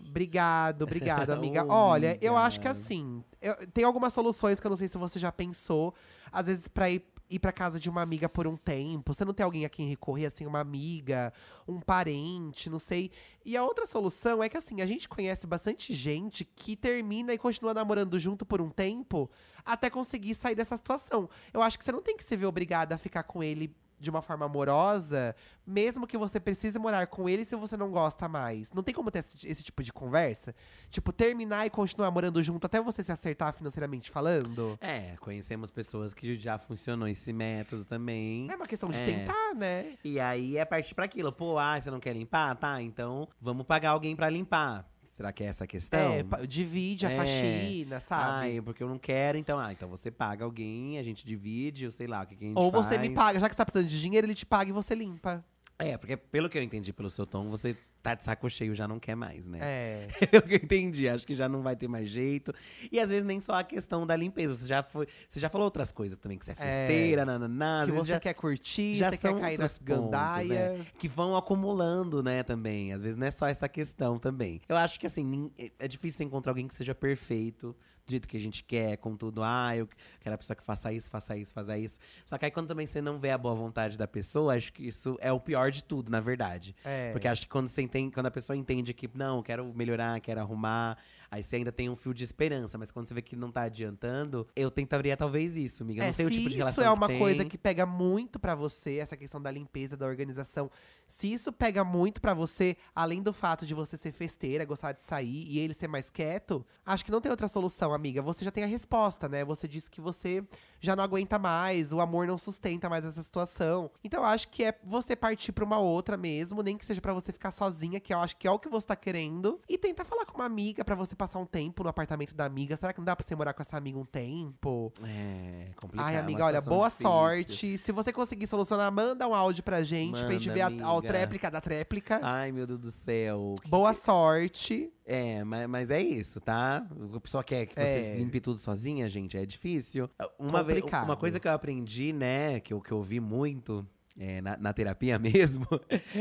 Obrigado, 0.08 0.82
obrigado, 0.82 1.30
amiga. 1.32 1.64
Olha, 1.68 2.18
eu 2.20 2.36
acho 2.36 2.60
que 2.60 2.68
assim, 2.68 3.22
eu- 3.40 3.56
tem 3.72 3.84
algumas 3.84 4.12
soluções 4.12 4.60
que 4.60 4.66
eu 4.66 4.70
não 4.70 4.76
sei 4.76 4.88
se 4.88 4.98
você 4.98 5.18
já 5.18 5.32
pensou. 5.32 5.94
Às 6.30 6.46
vezes, 6.46 6.68
pra 6.68 6.90
ir, 6.90 7.02
ir 7.32 7.38
pra 7.38 7.52
casa 7.52 7.80
de 7.80 7.88
uma 7.88 8.02
amiga 8.02 8.28
por 8.28 8.46
um 8.46 8.56
tempo, 8.56 9.14
você 9.14 9.24
não 9.24 9.32
tem 9.32 9.44
alguém 9.44 9.64
a 9.64 9.68
quem 9.68 9.88
recorrer, 9.88 10.26
assim, 10.26 10.46
uma 10.46 10.60
amiga, 10.60 11.32
um 11.66 11.80
parente, 11.80 12.68
não 12.68 12.78
sei. 12.78 13.10
E 13.44 13.56
a 13.56 13.64
outra 13.64 13.86
solução 13.86 14.42
é 14.42 14.48
que, 14.48 14.56
assim, 14.56 14.82
a 14.82 14.86
gente 14.86 15.08
conhece 15.08 15.46
bastante 15.46 15.94
gente 15.94 16.44
que 16.44 16.76
termina 16.76 17.32
e 17.32 17.38
continua 17.38 17.72
namorando 17.72 18.18
junto 18.20 18.44
por 18.44 18.60
um 18.60 18.68
tempo 18.68 19.30
até 19.64 19.88
conseguir 19.88 20.34
sair 20.34 20.54
dessa 20.54 20.76
situação. 20.76 21.28
Eu 21.52 21.62
acho 21.62 21.78
que 21.78 21.84
você 21.84 21.92
não 21.92 22.02
tem 22.02 22.16
que 22.16 22.24
se 22.24 22.36
ver 22.36 22.46
obrigada 22.46 22.94
a 22.94 22.98
ficar 22.98 23.22
com 23.22 23.42
ele 23.42 23.74
de 24.02 24.10
uma 24.10 24.20
forma 24.20 24.44
amorosa, 24.44 25.34
mesmo 25.66 26.06
que 26.06 26.18
você 26.18 26.40
precise 26.40 26.78
morar 26.78 27.06
com 27.06 27.28
ele 27.28 27.44
se 27.44 27.54
você 27.56 27.76
não 27.76 27.90
gosta 27.90 28.28
mais. 28.28 28.72
Não 28.72 28.82
tem 28.82 28.92
como 28.94 29.10
ter 29.10 29.20
esse, 29.20 29.46
esse 29.48 29.62
tipo 29.62 29.82
de 29.82 29.92
conversa? 29.92 30.54
Tipo, 30.90 31.12
terminar 31.12 31.64
e 31.66 31.70
continuar 31.70 32.10
morando 32.10 32.42
junto 32.42 32.66
até 32.66 32.80
você 32.80 33.02
se 33.02 33.12
acertar 33.12 33.54
financeiramente 33.54 34.10
falando? 34.10 34.76
É, 34.80 35.14
conhecemos 35.20 35.70
pessoas 35.70 36.12
que 36.12 36.36
já 36.38 36.58
funcionou 36.58 37.06
esse 37.08 37.32
método 37.32 37.84
também. 37.84 38.48
É 38.50 38.56
uma 38.56 38.66
questão 38.66 38.90
de 38.90 39.00
É. 39.00 39.06
tentar, 39.06 39.54
né? 39.54 39.94
E 40.04 40.18
aí 40.18 40.58
é 40.58 40.64
partir 40.64 40.94
pra 40.94 41.04
aquilo. 41.04 41.32
Pô, 41.32 41.58
ah, 41.58 41.80
você 41.80 41.90
não 41.90 42.00
quer 42.00 42.12
limpar? 42.12 42.54
Tá, 42.56 42.82
então 42.82 43.28
vamos 43.40 43.64
pagar 43.64 43.90
alguém 43.90 44.16
pra 44.16 44.28
limpar. 44.28 44.91
Será 45.16 45.30
que 45.32 45.44
é 45.44 45.46
essa 45.46 45.64
a 45.64 45.66
questão? 45.66 46.14
É, 46.14 46.46
divide 46.46 47.04
a 47.06 47.10
É. 47.10 47.16
faxina, 47.18 48.00
sabe? 48.00 48.30
Ai, 48.32 48.60
porque 48.62 48.82
eu 48.82 48.88
não 48.88 48.98
quero, 48.98 49.36
então. 49.36 49.58
Ah, 49.58 49.70
então 49.72 49.88
você 49.88 50.10
paga 50.10 50.44
alguém, 50.44 50.98
a 50.98 51.02
gente 51.02 51.24
divide, 51.26 51.84
eu 51.84 51.90
sei 51.90 52.06
lá 52.06 52.22
o 52.22 52.26
que, 52.26 52.34
que 52.34 52.44
a 52.44 52.48
gente 52.48 52.56
Ou 52.58 52.70
faz. 52.72 52.86
você 52.86 52.98
me 52.98 53.10
paga, 53.10 53.38
já 53.38 53.46
que 53.48 53.54
você 53.54 53.58
tá 53.58 53.64
precisando 53.64 53.88
de 53.88 54.00
dinheiro, 54.00 54.26
ele 54.26 54.34
te 54.34 54.46
paga 54.46 54.70
e 54.70 54.72
você 54.72 54.94
limpa. 54.94 55.44
É, 55.90 55.96
porque 55.98 56.16
pelo 56.16 56.48
que 56.48 56.56
eu 56.58 56.62
entendi 56.62 56.92
pelo 56.92 57.10
seu 57.10 57.26
tom, 57.26 57.48
você 57.48 57.76
tá 58.02 58.14
de 58.16 58.24
saco 58.24 58.50
cheio, 58.50 58.74
já 58.74 58.88
não 58.88 58.98
quer 58.98 59.14
mais, 59.14 59.46
né? 59.46 59.58
É. 59.62 60.08
Pelo 60.26 60.42
que 60.42 60.54
eu 60.54 60.56
entendi, 60.56 61.08
acho 61.08 61.24
que 61.24 61.34
já 61.36 61.48
não 61.48 61.62
vai 61.62 61.76
ter 61.76 61.86
mais 61.86 62.08
jeito. 62.08 62.52
E 62.90 62.98
às 62.98 63.10
vezes 63.10 63.24
nem 63.24 63.38
só 63.38 63.54
a 63.54 63.62
questão 63.62 64.04
da 64.04 64.16
limpeza. 64.16 64.56
Você 64.56 64.66
já, 64.66 64.82
foi, 64.82 65.06
você 65.28 65.38
já 65.38 65.48
falou 65.48 65.66
outras 65.66 65.92
coisas 65.92 66.18
também, 66.18 66.36
que 66.36 66.44
você 66.44 66.50
é 66.50 66.54
festeira, 66.56 67.24
nananá. 67.24 67.82
às 67.82 67.86
que 67.90 67.92
você 67.92 68.12
já, 68.14 68.18
quer 68.20 68.34
curtir, 68.34 68.96
já 68.96 69.10
você 69.10 69.18
quer 69.18 69.34
cair 69.38 69.56
na 69.56 69.64
outros 69.64 69.78
pontos, 69.78 69.84
gandaia. 70.10 70.72
né? 70.72 70.86
Que 70.98 71.06
vão 71.06 71.36
acumulando, 71.36 72.22
né, 72.24 72.42
também. 72.42 72.92
Às 72.92 73.02
vezes 73.02 73.16
não 73.16 73.26
é 73.26 73.30
só 73.30 73.46
essa 73.46 73.68
questão 73.68 74.18
também. 74.18 74.60
Eu 74.68 74.76
acho 74.76 74.98
que, 74.98 75.06
assim, 75.06 75.52
é- 75.56 75.70
é 75.78 75.86
difícil 75.86 76.18
você 76.18 76.24
encontrar 76.24 76.50
alguém 76.50 76.66
que 76.66 76.74
seja 76.74 76.94
perfeito. 76.96 77.76
Do 78.04 78.10
jeito 78.10 78.26
que 78.26 78.36
a 78.36 78.40
gente 78.40 78.64
quer, 78.64 78.96
com 78.96 79.16
tudo. 79.16 79.42
Ah, 79.44 79.76
eu 79.76 79.88
quero 80.20 80.34
a 80.34 80.38
pessoa 80.38 80.56
que 80.56 80.62
faça 80.62 80.92
isso, 80.92 81.08
faça 81.08 81.36
isso, 81.36 81.54
faça 81.54 81.78
isso. 81.78 82.00
Só 82.24 82.36
que 82.36 82.44
aí 82.44 82.50
quando 82.50 82.66
também 82.66 82.84
você 82.84 83.00
não 83.00 83.18
vê 83.18 83.30
a 83.30 83.38
boa 83.38 83.54
vontade 83.54 83.96
da 83.96 84.08
pessoa, 84.08 84.56
acho 84.56 84.72
que 84.72 84.88
isso 84.88 85.16
é 85.20 85.30
o 85.32 85.38
pior 85.38 85.70
de 85.70 85.84
tudo, 85.84 86.10
na 86.10 86.20
verdade. 86.20 86.74
É. 86.84 87.12
Porque 87.12 87.28
acho 87.28 87.42
que 87.42 87.48
quando, 87.48 87.68
você 87.68 87.80
entende, 87.80 88.12
quando 88.12 88.26
a 88.26 88.30
pessoa 88.30 88.56
entende 88.56 88.92
que, 88.92 89.08
não, 89.14 89.40
quero 89.40 89.72
melhorar, 89.72 90.20
quero 90.20 90.40
arrumar, 90.40 90.98
aí 91.32 91.42
você 91.42 91.56
ainda 91.56 91.72
tem 91.72 91.88
um 91.88 91.96
fio 91.96 92.12
de 92.12 92.22
esperança. 92.22 92.76
Mas 92.76 92.90
quando 92.90 93.08
você 93.08 93.14
vê 93.14 93.22
que 93.22 93.34
não 93.34 93.50
tá 93.50 93.62
adiantando, 93.62 94.46
eu 94.54 94.70
tentaria 94.70 95.16
talvez 95.16 95.56
isso, 95.56 95.82
amiga. 95.82 96.02
Eu 96.02 96.04
É, 96.04 96.06
não 96.08 96.14
sei 96.14 96.26
o 96.26 96.28
se 96.28 96.34
tipo 96.34 96.50
de 96.50 96.56
isso 96.56 96.58
relação 96.58 96.84
é 96.84 96.90
uma 96.90 97.08
que 97.08 97.18
coisa 97.18 97.42
que 97.44 97.56
pega 97.56 97.86
muito 97.86 98.38
pra 98.38 98.54
você, 98.54 98.96
essa 98.98 99.16
questão 99.16 99.40
da 99.40 99.50
limpeza, 99.50 99.96
da 99.96 100.04
organização. 100.06 100.70
Se 101.08 101.32
isso 101.32 101.50
pega 101.50 101.82
muito 101.82 102.20
pra 102.20 102.34
você, 102.34 102.76
além 102.94 103.22
do 103.22 103.32
fato 103.32 103.64
de 103.64 103.72
você 103.72 103.96
ser 103.96 104.12
festeira, 104.12 104.64
gostar 104.66 104.92
de 104.92 105.00
sair 105.02 105.46
e 105.48 105.58
ele 105.58 105.72
ser 105.72 105.88
mais 105.88 106.10
quieto, 106.10 106.64
acho 106.84 107.02
que 107.04 107.10
não 107.10 107.20
tem 107.20 107.30
outra 107.30 107.48
solução, 107.48 107.94
amiga. 107.94 108.20
Você 108.20 108.44
já 108.44 108.50
tem 108.50 108.64
a 108.64 108.66
resposta, 108.66 109.26
né? 109.28 109.42
Você 109.44 109.66
disse 109.66 109.90
que 109.90 110.00
você 110.02 110.44
já 110.82 110.94
não 110.96 111.04
aguenta 111.04 111.38
mais, 111.38 111.92
o 111.92 112.00
amor 112.00 112.26
não 112.26 112.36
sustenta 112.36 112.88
mais 112.90 113.04
essa 113.04 113.22
situação. 113.22 113.90
Então 114.04 114.20
eu 114.20 114.26
acho 114.26 114.48
que 114.48 114.64
é 114.64 114.74
você 114.84 115.14
partir 115.16 115.52
pra 115.52 115.64
uma 115.64 115.78
outra 115.78 116.16
mesmo, 116.16 116.62
nem 116.62 116.76
que 116.76 116.84
seja 116.84 117.00
pra 117.00 117.12
você 117.14 117.32
ficar 117.32 117.52
sozinha, 117.52 118.00
que 118.00 118.12
eu 118.12 118.18
acho 118.18 118.36
que 118.36 118.46
é 118.46 118.50
o 118.50 118.58
que 118.58 118.68
você 118.68 118.88
tá 118.88 118.96
querendo, 118.96 119.60
e 119.68 119.78
tentar 119.78 120.04
falar 120.04 120.26
com 120.26 120.34
uma 120.38 120.44
amiga 120.44 120.84
pra 120.84 120.94
você 120.96 121.14
passar 121.14 121.38
um 121.38 121.46
tempo 121.46 121.82
no 121.84 121.88
apartamento 121.88 122.34
da 122.34 122.44
amiga. 122.44 122.76
Será 122.76 122.92
que 122.92 122.98
não 122.98 123.04
dá 123.04 123.14
pra 123.14 123.24
você 123.24 123.34
morar 123.36 123.52
com 123.54 123.62
essa 123.62 123.76
amiga 123.76 123.98
um 123.98 124.04
tempo? 124.04 124.92
É, 125.04 125.70
complicado. 125.80 126.06
Ai, 126.06 126.16
amiga, 126.16 126.44
olha, 126.44 126.60
boa 126.60 126.88
difícil. 126.88 127.08
sorte. 127.08 127.78
Se 127.78 127.92
você 127.92 128.12
conseguir 128.12 128.48
solucionar, 128.48 128.90
manda 128.90 129.26
um 129.28 129.34
áudio 129.34 129.62
pra 129.62 129.84
gente, 129.84 130.20
pra 130.24 130.32
gente 130.32 130.48
Manda, 130.48 130.54
ver 130.54 130.60
a, 130.62 130.66
a 130.86 130.90
amiga. 130.92 131.08
tréplica 131.08 131.50
da 131.50 131.60
tréplica. 131.60 132.18
Ai, 132.22 132.50
meu 132.50 132.66
Deus 132.66 132.80
do 132.80 132.90
céu. 132.90 133.54
Que- 133.62 133.68
Boa 133.68 133.94
sorte. 133.94 134.92
É, 135.14 135.44
mas, 135.44 135.68
mas 135.68 135.90
é 135.90 136.00
isso, 136.00 136.40
tá? 136.40 136.86
A 137.14 137.20
pessoa 137.20 137.44
quer 137.44 137.66
que 137.66 137.74
você 137.74 137.80
É. 138.12 138.16
limpe 138.16 138.40
tudo 138.40 138.58
sozinha, 138.58 139.08
gente, 139.08 139.36
é 139.36 139.44
difícil. 139.44 140.08
Uma, 140.38 140.62
vez, 140.62 140.82
uma 141.04 141.16
coisa 141.16 141.38
que 141.38 141.46
eu 141.46 141.52
aprendi, 141.52 142.12
né, 142.12 142.60
que 142.60 142.72
eu, 142.72 142.80
que 142.80 142.90
eu 142.92 143.02
vi 143.02 143.20
muito, 143.20 143.86
é, 144.18 144.40
na, 144.40 144.56
na 144.56 144.72
terapia 144.72 145.18
mesmo. 145.20 145.66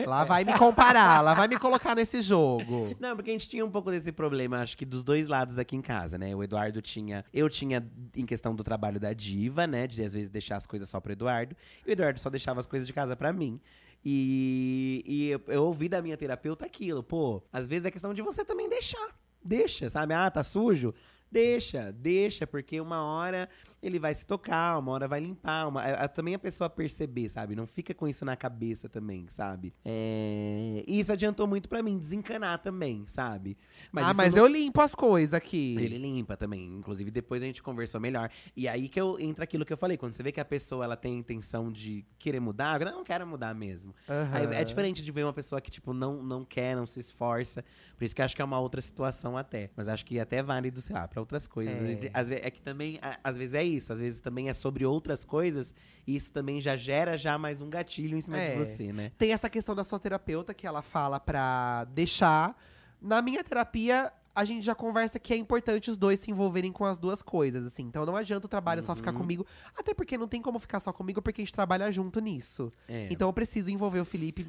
Lá 0.05 0.25
vai 0.25 0.43
me 0.43 0.57
comparar, 0.57 1.21
lá 1.21 1.33
vai 1.33 1.47
me 1.47 1.57
colocar 1.57 1.95
nesse 1.95 2.21
jogo. 2.21 2.93
Não, 2.99 3.15
porque 3.15 3.29
a 3.29 3.33
gente 3.33 3.47
tinha 3.49 3.65
um 3.65 3.71
pouco 3.71 3.89
desse 3.91 4.11
problema, 4.11 4.61
acho 4.61 4.77
que 4.77 4.85
dos 4.85 5.03
dois 5.05 5.27
lados 5.29 5.57
aqui 5.57 5.75
em 5.75 5.81
casa, 5.81 6.17
né? 6.17 6.35
O 6.35 6.43
Eduardo 6.43 6.81
tinha. 6.81 7.23
Eu 7.33 7.49
tinha 7.49 7.85
em 8.15 8.25
questão 8.25 8.53
do 8.55 8.63
trabalho 8.63 8.99
da 8.99 9.13
diva, 9.13 9.65
né? 9.67 9.87
De 9.87 10.03
às 10.03 10.11
vezes 10.13 10.29
deixar 10.29 10.57
as 10.57 10.65
coisas 10.65 10.89
só 10.89 10.99
pro 10.99 11.13
Eduardo. 11.13 11.55
E 11.85 11.89
o 11.89 11.93
Eduardo 11.93 12.19
só 12.19 12.29
deixava 12.29 12.59
as 12.59 12.65
coisas 12.65 12.85
de 12.87 12.93
casa 12.93 13.15
pra 13.15 13.31
mim. 13.31 13.59
E, 14.03 15.03
e 15.05 15.29
eu, 15.29 15.41
eu 15.47 15.63
ouvi 15.65 15.87
da 15.87 16.01
minha 16.01 16.17
terapeuta 16.17 16.65
aquilo, 16.65 17.03
pô, 17.03 17.43
às 17.53 17.67
vezes 17.67 17.85
é 17.85 17.91
questão 17.91 18.13
de 18.13 18.21
você 18.21 18.43
também 18.43 18.67
deixar. 18.67 19.15
Deixa, 19.43 19.89
sabe? 19.89 20.13
Ah, 20.13 20.29
tá 20.29 20.43
sujo? 20.43 20.93
Deixa, 21.31 21.93
deixa, 21.93 22.45
porque 22.45 22.81
uma 22.81 23.03
hora 23.03 23.47
ele 23.81 23.97
vai 23.97 24.13
se 24.13 24.25
tocar, 24.25 24.77
uma 24.77 24.91
hora 24.91 25.07
vai 25.07 25.21
limpar. 25.21 25.67
Uma, 25.67 25.81
a, 25.81 26.03
a, 26.03 26.07
também 26.07 26.35
a 26.35 26.39
pessoa 26.39 26.69
perceber, 26.69 27.29
sabe? 27.29 27.55
Não 27.55 27.65
fica 27.65 27.93
com 27.93 28.05
isso 28.05 28.25
na 28.25 28.35
cabeça 28.35 28.89
também, 28.89 29.25
sabe? 29.29 29.73
É, 29.85 30.83
e 30.85 30.99
isso 30.99 31.11
adiantou 31.13 31.47
muito 31.47 31.69
para 31.69 31.81
mim, 31.81 31.97
desencanar 31.97 32.59
também, 32.59 33.05
sabe? 33.07 33.57
Mas 33.91 34.05
ah, 34.07 34.13
mas 34.13 34.35
não... 34.35 34.43
eu 34.43 34.47
limpo 34.47 34.81
as 34.81 34.93
coisas 34.93 35.33
aqui. 35.33 35.77
Ele 35.79 35.97
limpa 35.97 36.35
também. 36.35 36.65
Inclusive, 36.67 37.09
depois 37.09 37.41
a 37.41 37.45
gente 37.45 37.63
conversou 37.63 38.01
melhor. 38.01 38.29
E 38.55 38.67
aí 38.67 38.89
que 38.89 38.99
eu 38.99 39.17
entra 39.17 39.45
aquilo 39.45 39.65
que 39.65 39.71
eu 39.71 39.77
falei. 39.77 39.95
Quando 39.95 40.13
você 40.13 40.23
vê 40.23 40.33
que 40.33 40.39
a 40.39 40.45
pessoa 40.45 40.83
ela 40.83 40.97
tem 40.97 41.15
a 41.15 41.17
intenção 41.17 41.71
de 41.71 42.05
querer 42.19 42.41
mudar, 42.41 42.81
eu 42.81 42.91
não 42.91 43.05
quero 43.05 43.25
mudar 43.25 43.55
mesmo. 43.55 43.95
Uhum. 44.09 44.51
É 44.51 44.65
diferente 44.65 45.01
de 45.01 45.11
ver 45.11 45.23
uma 45.23 45.33
pessoa 45.33 45.61
que, 45.61 45.71
tipo, 45.71 45.93
não, 45.93 46.21
não 46.21 46.43
quer, 46.43 46.75
não 46.75 46.85
se 46.85 46.99
esforça. 46.99 47.63
Por 47.97 48.03
isso 48.03 48.15
que 48.15 48.21
acho 48.21 48.35
que 48.35 48.41
é 48.41 48.45
uma 48.45 48.59
outra 48.59 48.81
situação 48.81 49.37
até. 49.37 49.71
Mas 49.77 49.87
acho 49.87 50.05
que 50.05 50.19
até 50.19 50.37
é 50.37 50.43
válido, 50.43 50.81
sei 50.81 50.95
lá, 50.95 51.07
pra 51.07 51.20
outras 51.21 51.47
coisas. 51.47 51.75
É, 51.75 52.11
às 52.13 52.29
vezes, 52.29 52.45
é 52.45 52.51
que 52.51 52.61
também, 52.61 52.99
às 53.23 53.37
vezes 53.37 53.53
é 53.53 53.63
isso, 53.63 53.93
às 53.93 53.99
vezes 53.99 54.19
também 54.19 54.49
é 54.49 54.53
sobre 54.53 54.85
outras 54.85 55.23
coisas, 55.23 55.73
e 56.05 56.15
isso 56.15 56.33
também 56.33 56.59
já 56.59 56.75
gera 56.75 57.17
já 57.17 57.37
mais 57.37 57.61
um 57.61 57.69
gatilho 57.69 58.17
em 58.17 58.21
cima 58.21 58.37
é. 58.37 58.51
de 58.51 58.57
você, 58.57 58.91
né? 58.91 59.11
Tem 59.17 59.31
essa 59.31 59.49
questão 59.49 59.73
da 59.73 59.83
sua 59.83 59.99
terapeuta 59.99 60.53
que 60.53 60.67
ela 60.67 60.81
fala 60.81 61.19
pra 61.19 61.85
deixar. 61.85 62.57
Na 63.01 63.21
minha 63.21 63.43
terapia, 63.43 64.11
a 64.33 64.45
gente 64.45 64.63
já 64.63 64.73
conversa 64.73 65.19
que 65.19 65.33
é 65.33 65.37
importante 65.37 65.91
os 65.91 65.97
dois 65.97 66.19
se 66.19 66.31
envolverem 66.31 66.71
com 66.71 66.85
as 66.85 66.97
duas 66.97 67.21
coisas, 67.21 67.65
assim. 67.65 67.83
Então 67.83 68.05
não 68.05 68.15
adianta 68.15 68.45
o 68.45 68.49
trabalho 68.49 68.81
uhum. 68.81 68.87
só 68.87 68.95
ficar 68.95 69.11
uhum. 69.11 69.19
comigo. 69.19 69.45
Até 69.77 69.93
porque 69.93 70.17
não 70.17 70.27
tem 70.27 70.41
como 70.41 70.59
ficar 70.59 70.79
só 70.79 70.93
comigo, 70.93 71.21
porque 71.21 71.41
a 71.41 71.43
gente 71.43 71.53
trabalha 71.53 71.91
junto 71.91 72.19
nisso. 72.19 72.71
É. 72.87 73.07
Então 73.09 73.27
eu 73.27 73.33
preciso 73.33 73.69
envolver 73.69 73.99
o 73.99 74.05
Felipe. 74.05 74.47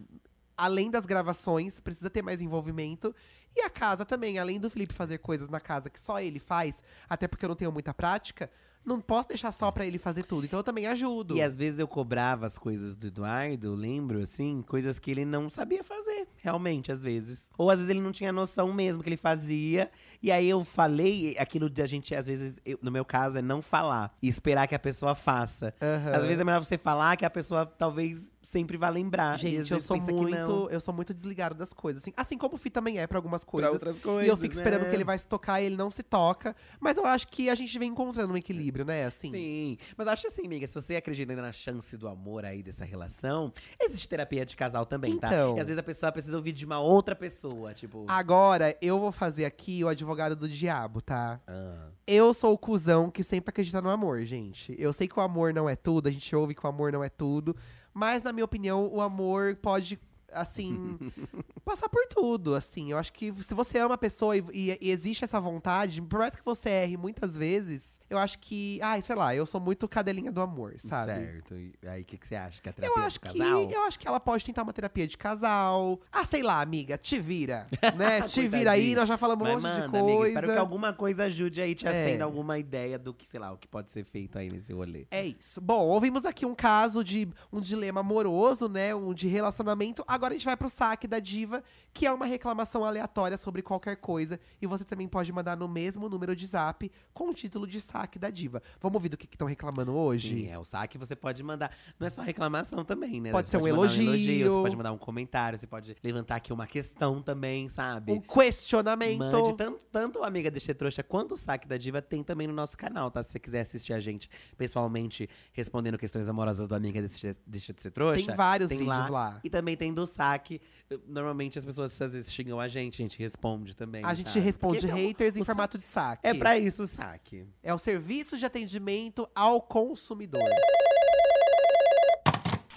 Além 0.56 0.90
das 0.90 1.06
gravações, 1.06 1.80
precisa 1.80 2.10
ter 2.10 2.22
mais 2.22 2.40
envolvimento. 2.40 3.14
E 3.56 3.62
a 3.62 3.70
casa 3.70 4.04
também, 4.04 4.38
além 4.38 4.58
do 4.58 4.70
Felipe 4.70 4.94
fazer 4.94 5.18
coisas 5.18 5.48
na 5.48 5.60
casa 5.60 5.90
que 5.90 6.00
só 6.00 6.20
ele 6.20 6.38
faz, 6.38 6.82
até 7.08 7.28
porque 7.28 7.44
eu 7.44 7.48
não 7.48 7.56
tenho 7.56 7.72
muita 7.72 7.92
prática, 7.92 8.50
não 8.84 9.00
posso 9.00 9.28
deixar 9.28 9.52
só 9.52 9.70
pra 9.70 9.86
ele 9.86 9.98
fazer 9.98 10.24
tudo. 10.24 10.44
Então 10.44 10.58
eu 10.58 10.64
também 10.64 10.86
ajudo. 10.86 11.36
E 11.36 11.42
às 11.42 11.56
vezes 11.56 11.78
eu 11.78 11.86
cobrava 11.86 12.46
as 12.46 12.58
coisas 12.58 12.96
do 12.96 13.06
Eduardo, 13.06 13.74
lembro, 13.74 14.20
assim, 14.20 14.62
coisas 14.62 14.98
que 14.98 15.10
ele 15.10 15.24
não 15.24 15.48
sabia 15.48 15.84
fazer, 15.84 16.26
realmente, 16.38 16.90
às 16.90 17.02
vezes. 17.02 17.50
Ou 17.56 17.70
às 17.70 17.78
vezes 17.78 17.90
ele 17.90 18.00
não 18.00 18.12
tinha 18.12 18.32
noção 18.32 18.72
mesmo 18.72 19.02
que 19.02 19.08
ele 19.08 19.16
fazia. 19.16 19.90
E 20.22 20.30
aí 20.30 20.48
eu 20.48 20.64
falei 20.64 21.36
aquilo 21.38 21.70
de 21.70 21.82
a 21.82 21.86
gente, 21.86 22.14
às 22.14 22.26
vezes, 22.26 22.60
eu, 22.64 22.78
no 22.82 22.90
meu 22.90 23.04
caso, 23.04 23.38
é 23.38 23.42
não 23.42 23.62
falar 23.62 24.14
e 24.20 24.28
esperar 24.28 24.66
que 24.66 24.74
a 24.74 24.78
pessoa 24.78 25.14
faça. 25.14 25.74
Uhum. 25.80 26.14
Às 26.14 26.24
vezes 26.24 26.40
é 26.40 26.44
melhor 26.44 26.64
você 26.64 26.78
falar 26.78 27.16
que 27.16 27.24
a 27.24 27.30
pessoa 27.30 27.66
talvez 27.66 28.32
sempre 28.42 28.76
vá 28.76 28.88
lembrar. 28.88 29.38
Gente, 29.38 29.70
eu 29.70 29.80
sou 29.80 30.00
muito. 30.00 30.68
Eu 30.70 30.80
sou 30.80 30.92
muito 30.92 31.14
desligado 31.14 31.54
das 31.54 31.72
coisas. 31.72 32.02
Assim, 32.02 32.12
assim 32.16 32.38
como 32.38 32.54
o 32.54 32.58
Fih 32.58 32.70
também 32.70 32.98
é 32.98 33.06
pra 33.06 33.18
algumas 33.18 33.41
coisas. 33.44 33.70
Pra 33.70 33.74
outras 33.74 33.98
coisas. 33.98 34.26
E 34.26 34.30
eu 34.30 34.36
fico 34.36 34.54
esperando 34.54 34.82
né? 34.82 34.88
que 34.88 34.94
ele 34.94 35.04
vai 35.04 35.18
se 35.18 35.26
tocar 35.26 35.60
e 35.60 35.66
ele 35.66 35.76
não 35.76 35.90
se 35.90 36.02
toca. 36.02 36.54
Mas 36.80 36.96
eu 36.96 37.06
acho 37.06 37.28
que 37.28 37.48
a 37.48 37.54
gente 37.54 37.78
vem 37.78 37.90
encontrando 37.90 38.32
um 38.32 38.36
equilíbrio, 38.36 38.84
né? 38.84 39.06
Assim. 39.06 39.30
Sim. 39.30 39.78
Mas 39.96 40.08
acho 40.08 40.26
assim, 40.26 40.46
amiga, 40.46 40.66
se 40.66 40.74
você 40.74 40.96
acredita 40.96 41.32
ainda 41.32 41.42
na 41.42 41.52
chance 41.52 41.96
do 41.96 42.08
amor 42.08 42.44
aí 42.44 42.62
dessa 42.62 42.84
relação, 42.84 43.52
existe 43.80 44.08
terapia 44.08 44.44
de 44.44 44.56
casal 44.56 44.86
também, 44.86 45.16
tá? 45.18 45.28
então, 45.28 45.52
tá? 45.52 45.58
E 45.58 45.60
às 45.60 45.68
vezes 45.68 45.78
a 45.78 45.82
pessoa 45.82 46.12
precisa 46.12 46.36
ouvir 46.36 46.52
de 46.52 46.64
uma 46.64 46.80
outra 46.80 47.14
pessoa, 47.14 47.72
tipo. 47.74 48.04
Agora, 48.08 48.76
eu 48.80 48.98
vou 48.98 49.12
fazer 49.12 49.44
aqui 49.44 49.82
o 49.84 49.88
advogado 49.88 50.36
do 50.36 50.48
diabo, 50.48 51.00
tá? 51.00 51.40
Ah. 51.46 51.88
Eu 52.06 52.34
sou 52.34 52.52
o 52.52 52.58
cuzão 52.58 53.10
que 53.10 53.22
sempre 53.22 53.50
acredita 53.50 53.80
no 53.80 53.88
amor, 53.88 54.24
gente. 54.24 54.74
Eu 54.78 54.92
sei 54.92 55.08
que 55.08 55.18
o 55.18 55.22
amor 55.22 55.52
não 55.54 55.68
é 55.68 55.76
tudo, 55.76 56.08
a 56.08 56.12
gente 56.12 56.34
ouve 56.34 56.54
que 56.54 56.64
o 56.64 56.68
amor 56.68 56.92
não 56.92 57.02
é 57.02 57.08
tudo. 57.08 57.56
Mas, 57.94 58.22
na 58.22 58.32
minha 58.32 58.44
opinião, 58.44 58.88
o 58.92 59.00
amor 59.00 59.56
pode 59.56 60.00
assim, 60.32 60.98
passar 61.64 61.88
por 61.88 62.06
tudo, 62.06 62.54
assim. 62.54 62.90
Eu 62.90 62.98
acho 62.98 63.12
que 63.12 63.32
se 63.42 63.54
você 63.54 63.78
ama 63.78 63.94
a 63.94 63.98
pessoa 63.98 64.36
e, 64.36 64.44
e, 64.52 64.78
e, 64.80 64.90
existe 64.90 65.24
essa 65.24 65.40
vontade, 65.40 66.00
por 66.02 66.18
mais 66.18 66.34
que 66.34 66.44
você 66.44 66.68
erre 66.68 66.96
muitas 66.96 67.36
vezes, 67.36 68.00
eu 68.08 68.18
acho 68.18 68.38
que, 68.38 68.78
ai, 68.82 69.02
sei 69.02 69.16
lá, 69.16 69.34
eu 69.34 69.46
sou 69.46 69.60
muito 69.60 69.88
cadelinha 69.88 70.30
do 70.30 70.40
amor, 70.40 70.74
sabe? 70.78 71.12
Certo. 71.12 71.54
E 71.54 71.74
aí, 71.84 72.02
o 72.02 72.04
que, 72.04 72.16
que 72.18 72.26
você 72.26 72.36
acha? 72.36 72.60
Que 72.60 72.68
é 72.68 72.72
terapia 72.72 72.96
eu 72.96 73.06
acho 73.06 73.14
de 73.14 73.20
casal? 73.20 73.66
Que, 73.68 73.74
eu 73.74 73.82
acho 73.84 73.98
que 73.98 74.08
ela 74.08 74.20
pode 74.20 74.44
tentar 74.44 74.62
uma 74.62 74.72
terapia 74.72 75.06
de 75.06 75.16
casal. 75.16 76.00
Ah, 76.10 76.24
sei 76.24 76.42
lá, 76.42 76.60
amiga, 76.60 76.96
te 76.98 77.18
vira, 77.18 77.66
né? 77.96 78.22
te 78.22 78.48
vira 78.48 78.72
aí, 78.72 78.94
nós 78.94 79.08
já 79.08 79.16
falamos 79.16 79.46
um 79.46 79.52
monte 79.52 79.62
manda, 79.62 79.82
de 79.82 79.88
coisa. 79.88 80.12
Amiga, 80.12 80.28
espero 80.28 80.52
que 80.52 80.58
alguma 80.58 80.92
coisa 80.92 81.24
ajude 81.24 81.60
aí, 81.60 81.74
te 81.74 81.86
é. 81.86 81.90
acenda 81.90 82.24
alguma 82.24 82.58
ideia 82.58 82.98
do 82.98 83.14
que, 83.14 83.26
sei 83.26 83.40
lá, 83.40 83.52
o 83.52 83.56
que 83.56 83.68
pode 83.68 83.90
ser 83.90 84.04
feito 84.04 84.38
aí 84.38 84.48
nesse 84.50 84.72
rolê. 84.72 85.06
É 85.10 85.24
isso. 85.24 85.60
Bom, 85.60 85.86
ouvimos 85.86 86.24
aqui 86.24 86.44
um 86.44 86.54
caso 86.54 87.02
de 87.04 87.28
um 87.52 87.60
dilema 87.60 88.00
amoroso, 88.00 88.68
né? 88.68 88.94
Um 88.94 89.14
de 89.14 89.28
relacionamento. 89.28 90.04
Agora 90.06 90.34
a 90.34 90.36
gente 90.36 90.44
vai 90.44 90.56
pro 90.56 90.68
saque 90.68 91.06
da 91.06 91.18
diva, 91.18 91.51
que 91.92 92.06
é 92.06 92.12
uma 92.12 92.24
reclamação 92.24 92.84
aleatória 92.84 93.36
sobre 93.36 93.60
qualquer 93.60 93.96
coisa. 93.96 94.38
E 94.60 94.66
você 94.66 94.84
também 94.84 95.08
pode 95.08 95.32
mandar 95.32 95.56
no 95.56 95.68
mesmo 95.68 96.08
número 96.08 96.36
de 96.36 96.46
zap 96.46 96.90
com 97.12 97.30
o 97.30 97.34
título 97.34 97.66
de 97.66 97.80
saque 97.80 98.18
da 98.18 98.30
diva. 98.30 98.62
Vamos 98.80 98.94
ouvir 98.94 99.08
do 99.08 99.16
que 99.16 99.26
estão 99.26 99.46
reclamando 99.46 99.92
hoje? 99.92 100.42
Sim, 100.42 100.48
é 100.48 100.58
o 100.58 100.64
saque 100.64 100.96
você 100.96 101.16
pode 101.16 101.42
mandar. 101.42 101.74
Não 101.98 102.06
é 102.06 102.10
só 102.10 102.22
reclamação 102.22 102.84
também, 102.84 103.20
né? 103.20 103.30
Pode 103.30 103.48
você 103.48 103.56
ser 103.56 103.62
um, 103.62 103.66
elogio. 103.66 104.10
um 104.10 104.14
elogio. 104.14 104.56
Você 104.56 104.62
pode 104.62 104.76
mandar 104.76 104.92
um 104.92 104.98
comentário, 104.98 105.58
você 105.58 105.66
pode 105.66 105.96
levantar 106.02 106.36
aqui 106.36 106.52
uma 106.52 106.66
questão 106.66 107.20
também, 107.20 107.68
sabe? 107.68 108.12
Um 108.12 108.20
questionamento. 108.20 109.18
Mande 109.18 109.56
tanto, 109.56 109.80
tanto 109.90 110.22
Amiga 110.22 110.50
Deixa 110.50 110.74
Trouxa 110.74 111.02
quanto 111.02 111.34
o 111.34 111.36
saque 111.36 111.66
da 111.66 111.76
diva 111.76 112.00
tem 112.00 112.22
também 112.22 112.46
no 112.46 112.54
nosso 112.54 112.76
canal, 112.76 113.10
tá? 113.10 113.22
Se 113.22 113.32
você 113.32 113.38
quiser 113.38 113.60
assistir 113.60 113.92
a 113.92 114.00
gente 114.00 114.30
pessoalmente 114.56 115.28
respondendo 115.52 115.98
questões 115.98 116.28
amorosas 116.28 116.68
do 116.68 116.74
Amiga 116.74 117.00
Deixa, 117.00 117.36
Deixa 117.46 117.72
de 117.72 117.82
Ser 117.82 117.90
Trouxa. 117.90 118.24
Tem 118.24 118.36
vários 118.36 118.68
tem 118.68 118.78
vídeos 118.78 118.96
lá. 118.96 119.08
lá. 119.08 119.40
E 119.44 119.50
também 119.50 119.76
tem 119.76 119.92
do 119.92 120.06
saque 120.06 120.60
Normalmente 121.06 121.41
as 121.50 121.64
pessoas 121.64 122.00
às 122.00 122.12
vezes 122.12 122.32
xingam 122.32 122.58
a 122.60 122.68
gente, 122.68 123.02
a 123.02 123.04
gente 123.04 123.18
responde 123.18 123.76
também. 123.76 124.04
A 124.04 124.14
gente 124.14 124.30
sabe? 124.30 124.44
responde 124.44 124.86
haters 124.86 125.36
é 125.36 125.38
o, 125.38 125.42
em 125.42 125.44
formato 125.44 125.78
de 125.78 125.84
saque. 125.84 126.26
É 126.26 126.34
para 126.34 126.58
isso 126.58 126.82
o 126.82 126.86
saque. 126.86 127.46
É 127.62 127.72
o 127.72 127.78
serviço 127.78 128.38
de 128.38 128.44
atendimento 128.44 129.28
ao 129.34 129.60
consumidor. 129.60 130.48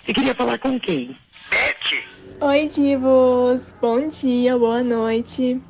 Você 0.05 0.13
queria 0.13 0.35
falar 0.35 0.59
com 0.59 0.79
quem? 0.79 1.17
Beth! 1.49 2.15
Oi, 2.41 2.67
divos! 2.67 3.73
Bom 3.81 4.07
dia, 4.07 4.57
boa 4.57 4.83
noite. 4.83 5.61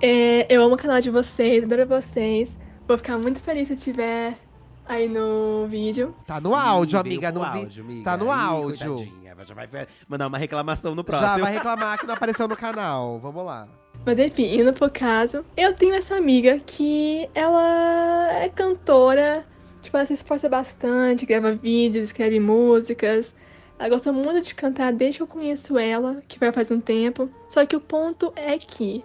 É, 0.00 0.46
eu 0.54 0.62
amo 0.62 0.74
o 0.74 0.78
canal 0.78 1.00
de 1.00 1.10
vocês, 1.10 1.64
adoro 1.64 1.86
vocês. 1.86 2.58
Vou 2.86 2.96
ficar 2.98 3.18
muito 3.18 3.40
feliz 3.40 3.68
se 3.68 3.76
tiver 3.76 4.38
aí 4.86 5.08
no 5.08 5.66
vídeo. 5.68 6.14
Tá 6.26 6.40
no 6.40 6.54
áudio, 6.54 6.98
amiga. 6.98 7.32
No 7.32 7.42
áudio, 7.42 7.84
amiga. 7.84 8.04
Tá 8.04 8.16
no 8.16 8.26
Ih, 8.26 8.30
áudio. 8.30 9.24
Já 9.46 9.54
vai 9.54 9.68
mandar 10.08 10.26
uma 10.28 10.38
reclamação 10.38 10.94
no 10.94 11.04
próximo. 11.04 11.28
Já 11.28 11.38
vai 11.38 11.52
reclamar 11.54 11.98
que 11.98 12.06
não 12.06 12.14
apareceu 12.14 12.48
no 12.48 12.56
canal. 12.56 13.18
Vamos 13.18 13.44
lá. 13.44 13.68
Mas 14.06 14.18
enfim, 14.18 14.60
indo 14.60 14.72
pro 14.72 14.90
caso, 14.90 15.44
eu 15.56 15.74
tenho 15.74 15.94
essa 15.94 16.14
amiga 16.14 16.58
que 16.60 17.28
ela 17.34 18.28
é 18.32 18.48
cantora, 18.48 19.46
tipo, 19.80 19.96
ela 19.96 20.06
se 20.06 20.12
esforça 20.12 20.48
bastante, 20.48 21.24
grava 21.24 21.54
vídeos, 21.54 22.04
escreve 22.08 22.38
músicas. 22.38 23.34
Ela 23.78 23.88
gosta 23.88 24.12
muito 24.12 24.40
de 24.40 24.54
cantar 24.54 24.92
desde 24.92 25.18
que 25.18 25.22
eu 25.22 25.26
conheço 25.26 25.78
ela, 25.78 26.22
que 26.28 26.38
vai 26.38 26.52
faz 26.52 26.70
um 26.70 26.80
tempo. 26.80 27.28
Só 27.48 27.64
que 27.66 27.76
o 27.76 27.80
ponto 27.80 28.32
é 28.36 28.58
que 28.58 29.04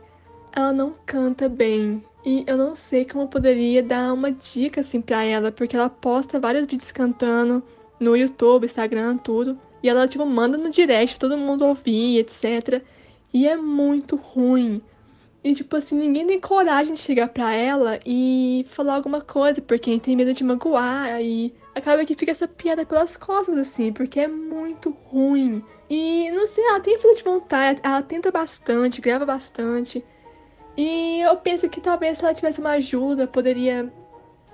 ela 0.51 0.71
não 0.71 0.93
canta 1.05 1.47
bem. 1.49 2.03
E 2.25 2.43
eu 2.45 2.57
não 2.57 2.75
sei 2.75 3.05
como 3.05 3.23
eu 3.23 3.27
poderia 3.27 3.81
dar 3.81 4.13
uma 4.13 4.31
dica 4.31 4.81
assim 4.81 5.01
pra 5.01 5.23
ela, 5.23 5.51
porque 5.51 5.75
ela 5.75 5.89
posta 5.89 6.39
vários 6.39 6.65
vídeos 6.65 6.91
cantando 6.91 7.63
no 7.99 8.15
YouTube, 8.15 8.65
Instagram, 8.65 9.17
tudo. 9.17 9.57
E 9.81 9.89
ela, 9.89 10.07
tipo, 10.07 10.25
manda 10.25 10.57
no 10.57 10.69
direct 10.69 11.17
todo 11.19 11.37
mundo 11.37 11.65
ouvir, 11.65 12.19
etc. 12.19 12.83
E 13.33 13.47
é 13.47 13.55
muito 13.55 14.15
ruim. 14.15 14.81
E, 15.41 15.53
tipo 15.53 15.77
assim, 15.77 15.95
ninguém 15.95 16.27
tem 16.27 16.39
coragem 16.39 16.93
de 16.93 16.99
chegar 16.99 17.29
pra 17.29 17.53
ela 17.53 17.99
e 18.05 18.65
falar 18.71 18.95
alguma 18.95 19.21
coisa, 19.21 19.61
porque 19.61 19.97
tem 19.99 20.15
medo 20.15 20.33
de 20.33 20.43
magoar. 20.43 21.21
E 21.21 21.53
acaba 21.73 22.03
que 22.03 22.15
fica 22.15 22.31
essa 22.31 22.47
piada 22.47 22.85
pelas 22.85 23.15
costas, 23.15 23.57
assim, 23.57 23.93
porque 23.93 24.19
é 24.19 24.27
muito 24.27 24.89
ruim. 25.05 25.63
E, 25.89 26.29
não 26.31 26.45
sei, 26.45 26.63
ela 26.65 26.81
tem 26.81 26.99
força 26.99 27.17
de 27.17 27.23
vontade, 27.23 27.79
ela 27.81 28.01
tenta 28.01 28.29
bastante, 28.31 28.99
grava 28.99 29.25
bastante. 29.25 30.03
E 30.81 31.19
eu 31.19 31.35
penso 31.35 31.67
que 31.67 31.81
talvez 31.81 32.17
se 32.17 32.23
ela 32.23 32.33
tivesse 32.33 32.61
uma 32.61 32.69
ajuda, 32.69 33.27
poderia 33.27 33.91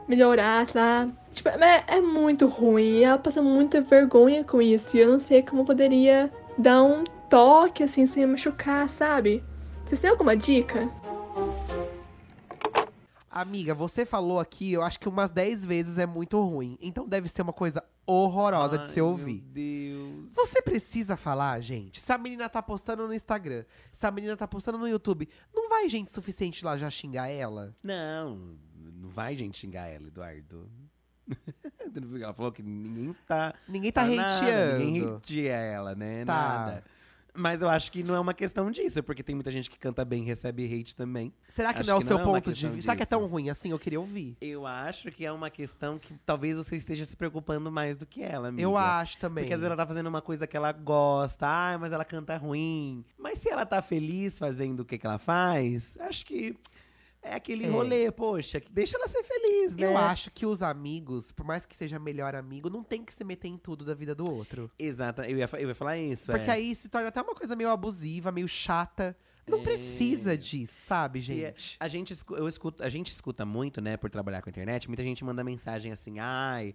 melhorar, 0.07 0.65
sei 0.65 0.81
lá. 0.81 1.07
Tipo, 1.31 1.49
é, 1.49 1.83
é 1.85 2.01
muito 2.01 2.47
ruim. 2.47 3.03
Ela 3.03 3.19
passa 3.19 3.43
muita 3.43 3.79
vergonha 3.79 4.43
com 4.43 4.59
isso. 4.59 4.97
E 4.97 5.01
eu 5.01 5.11
não 5.11 5.19
sei 5.19 5.43
como 5.43 5.63
poderia 5.63 6.33
dar 6.57 6.81
um 6.81 7.03
toque 7.29 7.83
assim 7.83 8.07
sem 8.07 8.25
machucar, 8.25 8.89
sabe? 8.89 9.43
Você 9.85 9.97
tem 9.97 10.09
alguma 10.09 10.35
dica? 10.35 10.89
Amiga, 13.29 13.75
você 13.75 14.03
falou 14.03 14.39
aqui, 14.39 14.73
eu 14.73 14.81
acho 14.81 14.99
que 14.99 15.07
umas 15.07 15.29
10 15.29 15.63
vezes 15.63 15.99
é 15.99 16.07
muito 16.07 16.41
ruim. 16.41 16.75
Então 16.81 17.07
deve 17.07 17.27
ser 17.27 17.43
uma 17.43 17.53
coisa 17.53 17.83
horrorosa 18.05 18.77
de 18.77 18.85
Ai, 18.85 18.91
se 18.91 19.01
ouvir. 19.01 19.41
Meu 19.41 19.51
Deus. 19.51 20.33
Você 20.33 20.61
precisa 20.61 21.17
falar, 21.17 21.59
gente. 21.61 22.01
Se 22.01 22.11
a 22.11 22.17
menina 22.17 22.47
tá 22.49 22.61
postando 22.61 23.07
no 23.07 23.13
Instagram, 23.13 23.65
se 23.91 24.05
a 24.05 24.11
menina 24.11 24.35
tá 24.37 24.47
postando 24.47 24.77
no 24.77 24.87
YouTube, 24.87 25.27
não 25.53 25.69
vai 25.69 25.89
gente 25.89 26.11
suficiente 26.11 26.63
lá 26.63 26.77
já 26.77 26.89
xingar 26.89 27.27
ela? 27.29 27.75
Não, 27.83 28.57
não 28.75 29.09
vai 29.09 29.35
gente 29.35 29.57
xingar 29.57 29.87
ela, 29.87 30.07
Eduardo. 30.07 30.69
Ela 32.21 32.33
falou 32.33 32.51
que 32.51 32.61
ninguém 32.61 33.15
tá. 33.25 33.53
Ninguém 33.67 33.91
tá 33.91 34.05
nada, 34.05 34.21
hateando. 34.23 34.83
Ninguém 34.83 35.15
hateia 35.15 35.53
ela, 35.53 35.95
né? 35.95 36.23
Tá. 36.25 36.33
Nada. 36.33 36.83
Mas 37.35 37.61
eu 37.61 37.69
acho 37.69 37.91
que 37.91 38.03
não 38.03 38.15
é 38.15 38.19
uma 38.19 38.33
questão 38.33 38.71
disso, 38.71 39.03
porque 39.03 39.21
tem 39.21 39.35
muita 39.35 39.51
gente 39.51 39.69
que 39.69 39.77
canta 39.77 40.03
bem 40.05 40.23
e 40.23 40.25
recebe 40.25 40.65
hate 40.65 40.95
também. 40.95 41.33
Será 41.47 41.73
que 41.73 41.81
Acho 41.81 41.89
não 41.89 41.97
é 41.97 41.99
o 41.99 42.01
seu 42.01 42.19
é 42.19 42.23
ponto 42.23 42.45
de 42.45 42.51
questão 42.51 42.71
vista? 42.71 42.83
Será 42.83 42.95
que 42.95 43.03
é 43.03 43.05
tão 43.05 43.25
ruim 43.25 43.49
assim? 43.49 43.71
Eu 43.71 43.79
queria 43.79 43.99
ouvir. 43.99 44.37
Eu 44.39 44.65
acho 44.65 45.11
que 45.11 45.25
é 45.25 45.31
uma 45.31 45.49
questão 45.49 45.97
que 45.99 46.13
talvez 46.25 46.57
você 46.57 46.75
esteja 46.75 47.05
se 47.05 47.15
preocupando 47.15 47.71
mais 47.71 47.97
do 47.97 48.05
que 48.05 48.23
ela, 48.23 48.49
amiga. 48.49 48.61
Eu 48.61 48.77
acho 48.77 49.17
também. 49.17 49.43
Porque 49.43 49.53
às 49.53 49.59
vezes 49.59 49.67
ela 49.67 49.77
tá 49.77 49.87
fazendo 49.87 50.07
uma 50.07 50.21
coisa 50.21 50.47
que 50.47 50.55
ela 50.55 50.71
gosta, 50.71 51.45
ah, 51.47 51.77
mas 51.77 51.91
ela 51.91 52.05
canta 52.05 52.37
ruim. 52.37 53.03
Mas 53.17 53.39
se 53.39 53.49
ela 53.49 53.65
tá 53.65 53.81
feliz 53.81 54.39
fazendo 54.39 54.81
o 54.81 54.85
que, 54.85 54.97
que 54.97 55.05
ela 55.05 55.17
faz, 55.17 55.97
acho 55.99 56.25
que 56.25 56.55
é 57.25 57.35
aquele 57.35 57.65
É. 57.65 57.69
rolê, 57.69 58.11
poxa, 58.11 58.61
deixa 58.71 58.97
ela 58.97 59.07
ser 59.07 59.23
feliz, 59.23 59.75
né? 59.75 59.85
Eu 59.85 59.97
acho 59.97 60.31
que 60.31 60.45
os 60.45 60.61
amigos, 60.61 61.31
por 61.31 61.45
mais 61.45 61.65
que 61.65 61.75
seja 61.75 61.97
melhor 61.99 62.35
amigo, 62.35 62.69
não 62.69 62.83
tem 62.83 63.03
que 63.03 63.13
se 63.13 63.23
meter 63.23 63.47
em 63.47 63.57
tudo 63.57 63.83
da 63.83 63.93
vida 63.93 64.13
do 64.15 64.29
outro. 64.31 64.69
Exato, 64.77 65.21
eu 65.23 65.37
ia, 65.37 65.49
eu 65.59 65.67
ia 65.69 65.75
falar 65.75 65.97
isso. 65.97 66.31
Porque 66.31 66.49
é. 66.49 66.53
aí 66.53 66.75
se 66.75 66.87
torna 66.89 67.07
até 67.09 67.21
uma 67.21 67.35
coisa 67.35 67.55
meio 67.55 67.69
abusiva, 67.69 68.31
meio 68.31 68.47
chata. 68.47 69.15
Não 69.47 69.59
É. 69.59 69.63
precisa 69.63 70.35
disso, 70.35 70.73
sabe, 70.73 71.19
é- 71.19 71.21
gente? 71.21 71.77
a 71.79 71.87
gente, 71.87 72.15
eu 72.31 72.47
escuto, 72.47 72.83
a 72.83 72.89
gente 72.89 73.11
escuta 73.11 73.45
muito, 73.45 73.79
né, 73.79 73.95
por 73.95 74.09
trabalhar 74.09 74.41
com 74.41 74.49
a 74.49 74.51
internet, 74.51 74.87
muita 74.87 75.03
gente 75.03 75.23
manda 75.23 75.43
mensagem 75.43 75.91
assim, 75.91 76.17
ai. 76.17 76.73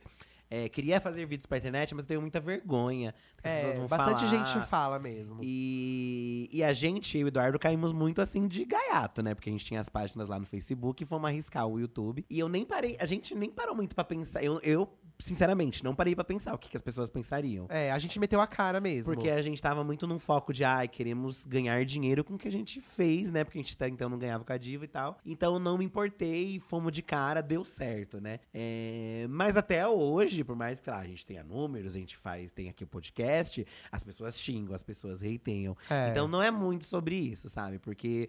É, 0.51 0.68
queria 0.68 1.01
fazer 1.01 1.24
vídeos 1.26 1.46
pra 1.46 1.59
internet, 1.59 1.94
mas 1.94 2.05
eu 2.05 2.09
tenho 2.09 2.20
muita 2.20 2.40
vergonha. 2.40 3.14
as 3.42 3.51
pessoas 3.53 3.74
É, 3.74 3.78
vão 3.78 3.86
bastante 3.86 4.24
falar. 4.26 4.44
gente 4.44 4.66
fala 4.66 4.98
mesmo. 4.98 5.38
E, 5.42 6.48
e 6.53 6.62
a 6.64 6.72
gente, 6.72 7.16
eu 7.16 7.20
e 7.22 7.24
o 7.24 7.28
Eduardo, 7.28 7.59
caímos 7.59 7.92
muito 7.92 8.20
assim 8.20 8.48
de 8.48 8.64
gaiato, 8.64 9.22
né? 9.22 9.34
Porque 9.34 9.48
a 9.48 9.53
gente 9.53 9.64
tinha 9.64 9.80
as 9.80 9.88
páginas 9.88 10.28
lá 10.28 10.38
no 10.38 10.46
Facebook 10.46 11.03
e 11.03 11.07
fomos 11.07 11.28
arriscar 11.30 11.66
o 11.66 11.78
YouTube. 11.78 12.26
E 12.28 12.38
eu 12.38 12.48
nem 12.48 12.64
parei, 12.64 12.96
a 13.01 13.05
gente 13.05 13.34
nem 13.34 13.51
parou 13.51 13.74
muito 13.76 13.94
pra 13.94 14.03
pensar. 14.05 14.42
Eu, 14.42 14.61
eu 14.64 14.88
sinceramente, 15.21 15.85
não 15.85 15.95
parei 15.95 16.14
pra 16.14 16.25
pensar 16.25 16.55
o 16.55 16.59
que, 16.59 16.68
que 16.68 16.77
as 16.77 16.83
pessoas 16.83 17.11
pensariam. 17.11 17.66
É, 17.68 17.91
a 17.91 17.99
gente 17.99 18.18
meteu 18.18 18.41
a 18.41 18.47
cara 18.47 18.81
mesmo. 18.81 19.12
Porque 19.12 19.29
a 19.29 19.43
gente 19.43 19.61
tava 19.61 19.85
muito 19.85 20.07
num 20.07 20.18
foco 20.18 20.53
de, 20.53 20.64
ai, 20.64 20.89
queremos 20.89 21.45
ganhar 21.45 21.85
dinheiro 21.85 22.25
com 22.25 22.35
o 22.35 22.39
que 22.39 22.49
a 22.49 22.53
gente 22.53 22.81
fez, 22.81 23.31
né? 23.31 23.45
Porque 23.45 23.59
a 23.59 23.62
gente 23.62 23.75
até 23.75 23.89
então 23.89 24.09
não 24.09 24.18
ganhava 24.18 24.45
com 24.45 24.53
a 24.53 24.59
diva 24.59 24.85
e 24.85 24.89
tal. 24.89 25.18
Então 25.25 25.55
eu 25.55 25.61
não 25.61 25.79
me 25.79 25.85
importei, 25.85 26.59
fomos 26.59 26.93
de 26.93 27.03
cara, 27.03 27.41
deu 27.41 27.64
certo, 27.64 28.21
né? 28.21 28.41
É, 28.53 29.27
mas 29.29 29.57
até 29.57 29.87
hoje, 29.87 30.43
por 30.45 30.57
mais 30.57 30.81
que 30.81 30.91
lá, 30.91 30.99
a 30.99 31.07
gente 31.07 31.25
tenha 31.27 31.43
números, 31.45 31.95
a 31.95 31.99
gente 31.99 32.16
faz, 32.16 32.51
tem 32.53 32.68
aqui 32.68 32.85
o 32.85 32.87
podcast, 32.87 33.66
as 33.91 34.03
pessoas 34.03 34.39
xingam, 34.39 34.75
as 34.75 34.83
pessoas 34.83 35.21
hateiam. 35.23 35.77
É. 35.89 36.11
Então 36.11 36.27
não 36.27 36.43
é 36.43 36.51
muito 36.51 36.85
sobre 36.85 37.16
isso, 37.16 37.49
sabe? 37.49 37.79
Porque 37.79 38.29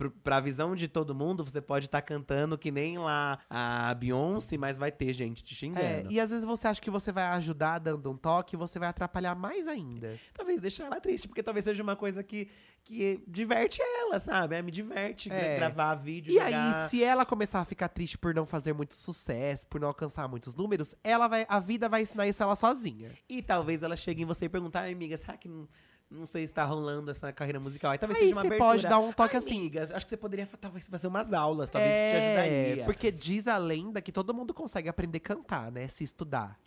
pro- 0.00 0.10
pra 0.10 0.40
visão 0.40 0.74
de 0.74 0.88
todo 0.88 1.14
mundo, 1.14 1.44
você 1.44 1.60
pode 1.60 1.84
estar 1.84 2.00
cantando 2.00 2.56
que 2.56 2.70
nem 2.70 2.96
lá 2.96 3.38
a 3.50 3.94
Beyoncé, 3.94 4.56
mas 4.56 4.78
vai 4.78 4.90
ter 4.90 5.12
gente 5.12 5.44
te 5.44 5.52
É, 5.52 5.56
xingando. 5.56 6.10
e 6.10 6.18
às 6.18 6.30
vezes 6.30 6.46
você 6.46 6.66
acha 6.68 6.80
que 6.80 6.88
você 6.90 7.12
vai 7.12 7.24
ajudar 7.24 7.78
dando 7.78 8.10
um 8.10 8.16
toque 8.16 8.56
e 8.56 8.58
você 8.58 8.78
vai 8.78 8.88
atrapalhar 8.88 9.34
mais 9.34 9.68
ainda. 9.68 10.18
talvez 10.32 10.58
deixar 10.60 10.86
ela 10.86 10.98
triste, 11.00 11.28
porque 11.28 11.42
talvez 11.42 11.64
seja 11.66 11.82
uma 11.82 11.94
coisa 11.94 12.22
que, 12.22 12.48
que 12.82 13.22
diverte 13.28 13.82
ela, 13.82 14.18
sabe? 14.18 14.56
É, 14.56 14.62
me 14.62 14.70
diverte 14.70 15.30
É. 15.30 15.56
gravar 15.56 15.94
vídeo, 15.96 16.30
E 16.30 16.34
jogar. 16.42 16.82
aí, 16.84 16.88
se 16.88 17.04
ela 17.04 17.26
começar 17.26 17.60
a 17.60 17.64
ficar 17.66 17.88
triste 17.88 18.16
por 18.16 18.34
não 18.34 18.46
fazer 18.46 18.72
muito 18.72 18.94
sucesso, 18.94 19.66
por 19.66 19.78
não 19.78 19.88
alcançar 19.88 20.26
muitos 20.28 20.54
números, 20.54 20.94
ela 21.04 21.28
vai, 21.28 21.44
a 21.46 21.60
vida 21.60 21.88
vai 21.90 22.00
ensinar 22.02 22.26
isso 22.26 22.42
ela 22.42 22.56
sozinha. 22.56 23.10
E 23.28 23.42
talvez 23.42 23.82
ela 23.82 23.96
chegue 23.96 24.22
em 24.22 24.24
você 24.24 24.46
e 24.46 24.48
perguntar, 24.48 24.80
"Ai, 24.80 24.92
amiga, 24.92 25.14
será 25.18 25.36
que 25.36 25.46
não, 25.48 25.68
não 26.10 26.26
sei 26.26 26.46
se 26.46 26.52
tá 26.52 26.64
rolando 26.64 27.10
essa 27.10 27.32
carreira 27.32 27.60
musical? 27.60 27.92
Aí 27.92 27.98
talvez 27.98 28.18
Aí 28.18 28.26
seja 28.26 28.34
uma 28.36 28.42
você 28.42 28.46
abertura. 28.48 28.70
pode 28.70 28.86
dar 28.88 28.98
um 28.98 29.12
toque 29.12 29.36
"Ai, 29.36 29.42
assim. 29.42 29.58
Amiga, 29.60 29.88
acho 29.94 30.04
que 30.04 30.10
você 30.10 30.16
poderia 30.16 30.46
talvez 30.60 30.88
fazer 30.88 31.06
umas 31.06 31.32
aulas, 31.32 31.70
talvez 31.70 31.92
isso 31.92 32.00
te 32.10 32.16
ajudaria. 32.16 32.82
É, 32.82 32.84
porque 32.84 33.10
diz 33.12 33.46
a 33.46 33.56
lenda 33.56 34.02
que 34.02 34.10
todo 34.10 34.34
mundo 34.34 34.52
consegue 34.52 34.88
aprender 34.88 35.18
a 35.18 35.20
cantar, 35.20 35.70
né? 35.70 35.86
Se 35.88 36.02
estudar. 36.04 36.58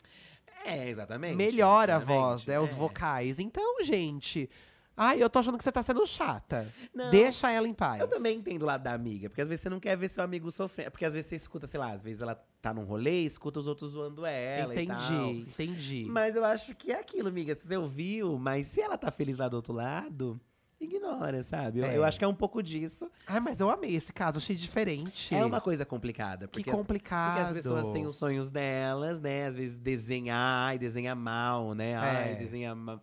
É, 0.65 0.87
exatamente. 0.89 1.35
Melhora 1.35 1.95
a 1.95 1.97
exatamente, 1.97 2.21
voz, 2.21 2.45
né? 2.45 2.59
Os 2.59 2.71
é. 2.71 2.75
vocais. 2.75 3.39
Então, 3.39 3.83
gente. 3.83 4.49
Ai, 4.95 5.21
eu 5.21 5.29
tô 5.29 5.39
achando 5.39 5.57
que 5.57 5.63
você 5.63 5.71
tá 5.71 5.81
sendo 5.81 6.05
chata. 6.05 6.71
Não. 6.93 7.09
Deixa 7.09 7.49
ela 7.51 7.67
em 7.67 7.73
paz. 7.73 7.99
Eu 7.99 8.07
também 8.07 8.37
entendo 8.37 8.61
o 8.61 8.65
lado 8.65 8.83
da 8.83 8.93
amiga, 8.93 9.29
porque 9.29 9.41
às 9.41 9.47
vezes 9.47 9.61
você 9.61 9.69
não 9.69 9.79
quer 9.79 9.97
ver 9.97 10.07
seu 10.07 10.23
amigo 10.23 10.51
sofrendo. 10.51 10.91
Porque 10.91 11.05
às 11.05 11.13
vezes 11.13 11.29
você 11.29 11.35
escuta, 11.35 11.65
sei 11.65 11.79
lá, 11.79 11.91
às 11.91 12.03
vezes 12.03 12.21
ela 12.21 12.35
tá 12.61 12.73
num 12.73 12.83
rolê, 12.83 13.21
escuta 13.21 13.59
os 13.59 13.67
outros 13.67 13.91
zoando 13.91 14.25
ela 14.25 14.75
e 14.79 14.85
tal. 14.85 14.95
Entendi, 14.95 15.49
entendi. 15.49 16.05
Mas 16.07 16.35
eu 16.35 16.45
acho 16.45 16.75
que 16.75 16.91
é 16.91 16.99
aquilo, 16.99 17.27
amiga. 17.27 17.55
Você 17.55 17.75
ouviu, 17.75 18.37
mas 18.37 18.67
se 18.67 18.81
ela 18.81 18.97
tá 18.97 19.11
feliz 19.11 19.37
lá 19.37 19.47
do 19.47 19.55
outro 19.55 19.73
lado, 19.73 20.39
ignora, 20.86 21.41
sabe? 21.43 21.79
Eu, 21.79 21.86
É. 21.86 21.97
eu 21.97 22.03
acho 22.03 22.17
que 22.19 22.25
é 22.25 22.27
um 22.27 22.34
pouco 22.36 22.61
disso. 22.63 23.09
Ai, 23.27 23.39
mas 23.39 23.59
eu 23.59 23.69
amei 23.69 23.95
esse 23.95 24.11
caso, 24.13 24.38
achei 24.38 24.55
diferente. 24.55 25.34
É 25.34 25.45
uma 25.45 25.61
coisa 25.61 25.86
complicada. 25.86 26.47
Que 26.47 26.53
Porque 26.53 26.69
as- 26.69 26.75
complicado. 26.77 27.36
Porque 27.36 27.47
as 27.47 27.63
pessoas 27.63 27.88
têm 27.89 28.05
os 28.07 28.15
sonhos 28.15 28.51
delas, 28.51 29.19
né? 29.19 29.45
Às 29.47 29.55
vezes 29.55 29.75
desenhar, 29.77 30.67
ai, 30.69 30.77
desenha 30.77 31.15
mal, 31.15 31.73
né? 31.73 31.95
Ai, 31.95 32.31
É. 32.31 32.36
desenha 32.36 32.75
mal. 32.75 32.99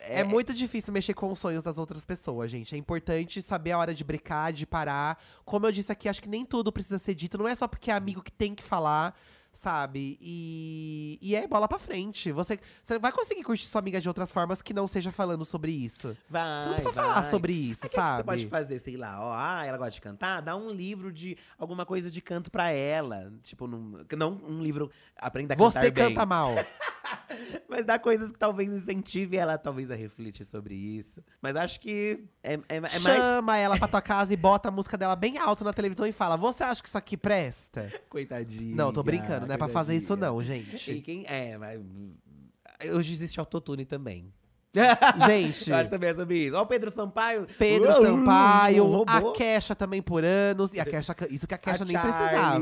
É, 0.00 0.24
muito 0.24 0.52
difícil 0.52 0.92
mexer 0.92 1.14
com 1.14 1.32
os 1.32 1.38
sonhos 1.38 1.62
das 1.64 1.78
outras 1.78 2.04
pessoas, 2.04 2.50
gente. 2.50 2.74
É 2.74 2.78
importante 2.78 3.40
saber 3.40 3.70
a 3.72 3.78
hora 3.78 3.94
de 3.94 4.04
brincar, 4.04 4.52
de 4.52 4.66
parar. 4.66 5.18
Como 5.44 5.64
eu 5.66 5.72
disse 5.72 5.90
aqui, 5.90 6.08
acho 6.08 6.20
que 6.20 6.28
nem 6.28 6.44
tudo 6.44 6.70
precisa 6.72 6.98
ser 6.98 7.14
dito. 7.14 7.38
Não 7.38 7.48
é 7.48 7.54
só 7.54 7.66
porque 7.68 7.90
é 7.90 7.94
amigo 7.94 8.20
que 8.20 8.32
tem 8.32 8.52
que 8.54 8.62
falar, 8.62 9.16
sabe? 9.52 10.18
E, 10.20 11.18
e 11.20 11.34
é 11.34 11.46
bola 11.46 11.66
pra 11.68 11.78
frente. 11.78 12.30
Você, 12.32 12.58
você 12.82 12.98
vai 12.98 13.12
conseguir 13.12 13.42
curtir 13.42 13.66
sua 13.66 13.80
amiga 13.80 14.00
de 14.00 14.08
outras 14.08 14.30
formas 14.32 14.62
que 14.62 14.72
não 14.72 14.86
seja 14.86 15.10
falando 15.12 15.44
sobre 15.44 15.72
isso. 15.72 16.16
Vai, 16.28 16.62
Você 16.62 16.66
não 16.66 16.74
precisa 16.74 16.92
vai. 16.92 17.04
falar 17.04 17.24
sobre 17.24 17.52
isso, 17.52 17.80
Aí, 17.84 17.86
o 17.88 17.90
que 17.90 17.96
sabe? 17.96 18.16
Você 18.18 18.24
pode 18.24 18.48
fazer, 18.48 18.78
sei 18.78 18.96
lá, 18.96 19.20
ó, 19.20 19.32
ah, 19.34 19.64
ela 19.64 19.76
gosta 19.78 19.92
de 19.92 20.00
cantar, 20.00 20.40
dá 20.40 20.56
um 20.56 20.70
livro 20.70 21.12
de 21.12 21.36
alguma 21.58 21.84
coisa 21.84 22.10
de 22.10 22.20
canto 22.20 22.50
pra 22.50 22.70
ela. 22.72 23.32
Tipo, 23.42 23.66
num, 23.66 24.04
não 24.16 24.32
um 24.46 24.62
livro 24.62 24.90
aprenda 25.16 25.54
a 25.54 25.56
cantar 25.56 25.70
Você 25.80 25.90
bem. 25.90 26.08
canta 26.08 26.24
mal. 26.26 26.54
Mas 27.68 27.84
dá 27.84 27.98
coisas 27.98 28.32
que 28.32 28.38
talvez 28.38 28.72
incentive 28.72 29.36
ela 29.36 29.56
talvez 29.56 29.90
a 29.90 29.94
refletir 29.94 30.44
sobre 30.44 30.74
isso. 30.74 31.22
Mas 31.40 31.56
acho 31.56 31.80
que 31.80 32.24
é, 32.42 32.54
é, 32.54 32.76
é 32.76 32.80
mais 32.80 33.02
Chama 33.02 33.56
ela 33.56 33.78
pra 33.78 33.88
tua 33.88 34.02
casa 34.02 34.32
e 34.32 34.36
bota 34.36 34.68
a 34.68 34.72
música 34.72 34.96
dela 34.96 35.14
bem 35.16 35.38
alto 35.38 35.64
na 35.64 35.72
televisão 35.72 36.06
e 36.06 36.12
fala: 36.12 36.36
Você 36.36 36.62
acha 36.62 36.82
que 36.82 36.88
isso 36.88 36.98
aqui 36.98 37.16
presta? 37.16 37.90
coitadinha. 38.08 38.74
Não, 38.74 38.92
tô 38.92 39.02
brincando, 39.02 39.46
não 39.46 39.54
é 39.54 39.58
pra 39.58 39.68
fazer 39.68 39.96
isso, 39.96 40.16
não, 40.16 40.40
E 40.40 40.44
gente. 40.44 41.00
quem 41.00 41.24
é, 41.26 41.56
mas 41.56 41.80
hoje 42.92 43.12
existe 43.12 43.38
autotune 43.38 43.84
também. 43.84 44.32
Gente. 45.26 45.70
Eu 45.70 45.76
acho 45.76 45.84
que 45.84 45.90
também 45.90 46.10
é 46.10 46.14
sobre 46.14 46.46
isso. 46.46 46.56
Ó, 46.56 46.62
o 46.62 46.66
Pedro 46.66 46.90
Sampaio. 46.90 47.46
Pedro 47.58 47.90
Uh, 47.90 48.06
Sampaio, 48.06 49.04
a. 49.06 49.32
Kesha 49.32 49.74
também 49.74 50.00
por 50.00 50.24
anos. 50.24 50.72
E 50.72 50.80
a 50.80 50.84
Kesha, 50.84 51.14
isso 51.28 51.46
que 51.46 51.54
a 51.54 51.58
Kesha 51.58 51.82
A 51.82 51.86
nem 51.86 51.94
Charlie. 51.96 52.12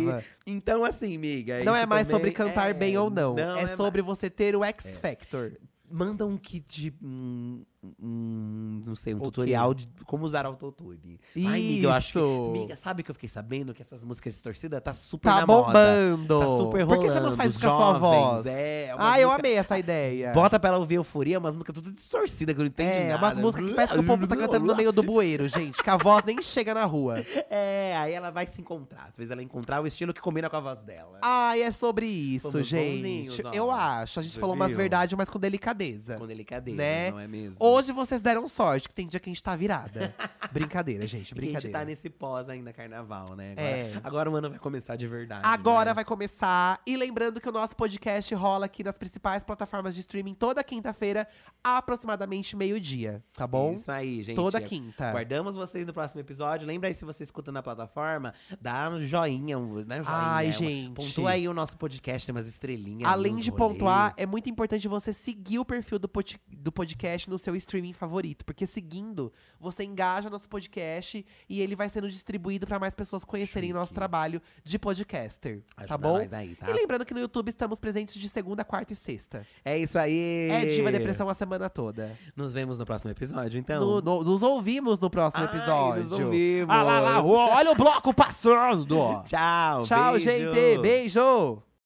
precisava. 0.07 0.25
Então, 0.47 0.85
assim, 0.85 1.17
amiga. 1.17 1.63
Não 1.65 1.77
é 1.77 1.85
mais 1.85 2.09
sobre 2.09 2.31
cantar 2.31 2.71
é- 2.71 2.75
bem 2.75 2.97
ou 2.97 3.11
não. 3.11 3.39
é, 3.39 3.63
ma- 3.67 3.77
sobre 3.77 4.01
você 4.03 4.31
ter 4.31 4.57
o 4.57 4.65
X 4.65 4.97
Factor. 4.99 5.53
Manda 5.91 6.27
um 6.27 6.37
kit, 6.37 6.95
um, 7.03 7.65
um, 7.83 8.83
não 8.87 8.95
sei, 8.97 9.15
um 9.15 9.19
O 9.19 9.23
tutorial 9.23 9.73
de 9.73 9.89
como 10.05 10.25
usar 10.25 10.45
autotune. 10.47 11.21
Ai, 11.37 11.43
amiga, 11.45 11.87
eu 11.87 11.93
acho 11.93 12.13
que, 12.13 12.19
Isso. 12.19 12.45
amiga, 12.49 12.77
sabe 12.77 13.03
que 13.03 13.11
eu 13.11 13.15
fiquei 13.15 13.29
sabendo 13.29 13.73
que 13.73 13.83
essas 13.83 14.03
músicas 14.03 14.35
distorcidas 14.35 14.81
tá 14.83 14.93
super 14.93 15.29
Tá 15.31 15.41
na 15.41 15.47
moda. 15.47 15.67
bombando. 15.69 16.41
Tá 16.41 16.47
super 16.47 16.87
Por 16.87 16.99
que 16.99 17.05
você 17.07 17.15
não 17.15 17.21
rolando, 17.21 17.37
faz 17.37 17.51
isso 17.53 17.61
com 17.61 17.67
a 17.67 17.71
sua 17.71 17.93
voz? 17.99 18.47
é, 18.47 18.91
umas 18.95 19.07
ah, 19.07 19.21
eu 19.21 19.31
amei 19.31 19.55
essa 19.55 19.79
ideia. 19.79 20.33
Bota 20.33 20.59
pra 20.59 20.71
ela 20.71 20.79
ouvir 20.79 20.97
euforia, 20.97 21.39
umas 21.39 21.55
músicas 21.55 21.75
tudo 21.75 21.93
distorcidas 21.93 22.55
que 22.55 22.61
eu 22.61 22.65
não 22.65 22.69
entendi 22.69 22.91
é, 22.91 23.09
nada. 23.11 23.19
umas 23.25 23.37
músicas 23.37 23.69
que 23.69 23.75
parece 23.75 23.93
que 23.95 24.01
o 24.01 24.05
povo 24.07 24.27
tá 24.27 24.37
cantando 24.37 24.67
no 24.67 24.75
meio 24.77 24.93
do 24.93 25.03
bueiro, 25.03 25.49
gente. 25.49 25.83
Que 25.83 25.91
a 25.91 25.97
voz 25.97 26.25
nem 26.25 26.43
chega 26.43 26.75
na 26.75 26.85
rua. 26.85 27.17
É, 27.51 27.97
aí 27.97 28.13
ela 28.13 28.31
vai 28.31 28.47
se 28.47 28.61
encontrar. 28.61 29.07
Às 29.09 29.17
vezes 29.17 29.31
ela 29.31 29.43
encontrar 29.43 29.81
o 29.83 29.87
estilo 29.87 30.13
que 30.13 30.21
combina 30.21 30.51
com 30.51 30.57
a 30.57 30.61
voz 30.61 30.83
dela. 30.83 31.19
Ai, 31.23 31.63
é 31.63 31.71
sobre 31.73 32.07
isso, 32.07 32.51
Fomos 32.53 32.67
gente. 32.67 32.97
bonzinhos. 32.97 33.39
Eu 33.55 33.71
acho. 33.71 34.21
A 34.21 34.23
gente 34.23 34.35
Você 34.35 34.41
falou 34.41 34.55
umas 34.55 34.69
viu? 34.69 34.77
verdades, 34.77 35.17
mas 35.17 35.31
com 35.31 35.39
delicadeza. 35.39 36.17
Com 36.19 36.27
delicadeza, 36.27 36.77
Né? 36.77 37.11
não 37.11 37.19
é 37.21 37.27
mesmo? 37.27 37.57
Hoje 37.69 37.93
vocês 37.93 38.23
deram 38.23 38.49
sorte, 38.49 38.89
que 38.89 38.95
tem 38.95 39.07
dia 39.07 39.21
que 39.21 39.29
a 39.29 39.33
gente 39.33 39.43
tá 39.43 39.55
virada. 39.55 40.15
brincadeira, 40.51 41.07
gente, 41.07 41.35
Porque 41.35 41.47
a 41.49 41.51
gente 41.51 41.55
brincadeira. 41.61 41.79
tá 41.81 41.85
nesse 41.85 42.09
pós 42.09 42.49
ainda 42.49 42.73
carnaval, 42.73 43.37
né? 43.37 43.53
Agora, 43.53 43.69
É. 43.69 44.01
agora 44.03 44.31
o 44.31 44.37
ano 44.37 44.51
vai 44.51 44.59
começar 44.59 44.97
de 44.97 45.07
verdade. 45.07 45.43
Agora 45.45 45.91
né? 45.91 45.95
vai 45.95 46.05
começar. 46.05 46.81
E 46.87 46.97
lembrando 46.97 47.41
que 47.41 47.49
o 47.49 47.53
nosso 47.53 47.77
podcast 47.77 48.35
rola 48.35 48.65
aqui 48.67 48.83
nas 48.83 48.97
principais 48.97 49.45
plataformas 49.45 49.95
de 49.95 50.01
streaming 50.01 50.35
toda 50.35 50.65
quinta-feira, 50.65 51.29
aproximadamente 51.63 52.57
meio-dia, 52.57 53.23
tá 53.35 53.47
bom? 53.47 53.75
Isso 53.75 53.91
aí, 53.93 54.23
gente. 54.23 54.37
Toda 54.37 54.61
quinta. 54.61 55.13
Guardamos 55.13 55.55
vocês 55.55 55.87
no 55.87 55.93
próximo 55.93 56.21
episódio. 56.21 56.67
Lembra 56.67 56.89
aí, 56.89 56.95
se 56.95 57.05
você 57.05 57.23
escuta 57.23 57.53
na 57.53 57.63
plataforma, 57.63 58.33
dá 58.61 58.89
um 58.89 59.01
joinha, 59.01 59.59
né, 59.59 59.97
joinha 59.97 60.05
Ai, 60.07 60.53
gente. 60.53 60.95
Pontua 60.95 61.31
aí 61.33 61.47
o 61.47 61.53
nosso 61.53 61.77
podcast, 61.77 62.27
tem 62.27 62.35
umas 62.35 62.49
estrelinhas. 62.49 63.11
Além 63.11 63.37
de 63.37 63.51
rolê. 63.51 63.59
pontuar, 63.75 64.15
é 64.17 64.25
muito 64.25 64.49
importante 64.49 64.89
você 64.89 65.13
seguir 65.13 65.59
o 65.59 65.65
perfil 65.65 65.99
do, 65.99 66.09
pod- 66.09 66.41
do 66.51 66.73
podcast 66.73 67.29
no 67.29 67.37
seu 67.37 67.58
streaming 67.59 67.93
favorito. 67.93 68.45
Porque 68.45 68.67
seguindo, 68.67 69.33
você 69.61 69.85
engaja 69.85 70.31
nosso 70.31 70.49
podcast 70.49 71.25
e 71.49 71.61
ele 71.61 71.77
vai 71.77 71.89
sendo 71.89 72.09
distribuído 72.09 72.67
para 72.67 72.79
mais 72.79 72.95
pessoas 72.95 73.25
conhecerem 73.25 73.73
nosso 73.73 73.93
trabalho 73.93 74.41
de 74.65 74.79
podcaster. 74.79 75.63
Ajuda 75.77 75.89
tá 75.89 75.99
bom? 75.99 76.25
daí, 76.29 76.55
tá? 76.57 76.71
E 76.71 76.73
lembrando 76.73 77.05
que 77.05 77.13
no 77.15 77.21
YouTube 77.21 77.49
estamos 77.49 77.79
presentes 77.79 78.15
de 78.15 78.29
segunda, 78.29 78.65
quarta 78.65 78.93
e 78.93 78.97
sexta. 78.97 79.47
É 79.65 79.77
isso 79.79 79.99
aí. 79.99 80.49
É 80.51 80.65
Diva 80.67 80.91
Depressão 80.91 81.29
a 81.29 81.35
semana 81.35 81.69
toda. 81.69 82.17
Nos 82.35 82.53
vemos 82.53 82.79
no 82.79 82.87
próximo 82.87 83.11
episódio, 83.11 83.59
então. 83.59 83.81
No- 83.81 84.01
no- 84.01 84.25
nos 84.25 84.43
ouvimos 84.43 84.99
no 85.01 85.11
próximo 85.11 85.45
Ai, 85.45 85.57
episódio. 85.57 86.03
nos 86.05 86.19
ouvimos. 86.19 86.75
Ah 86.75 86.83
lá, 86.83 87.01
lá, 87.01 87.23
olha 87.23 87.71
o 87.73 87.75
bloco 87.75 88.15
passando! 88.15 88.97
Tchau. 89.25 89.83
Tchau, 89.85 90.13
beijo. 90.13 90.25
gente! 90.25 90.79
Beijo! 90.81 91.68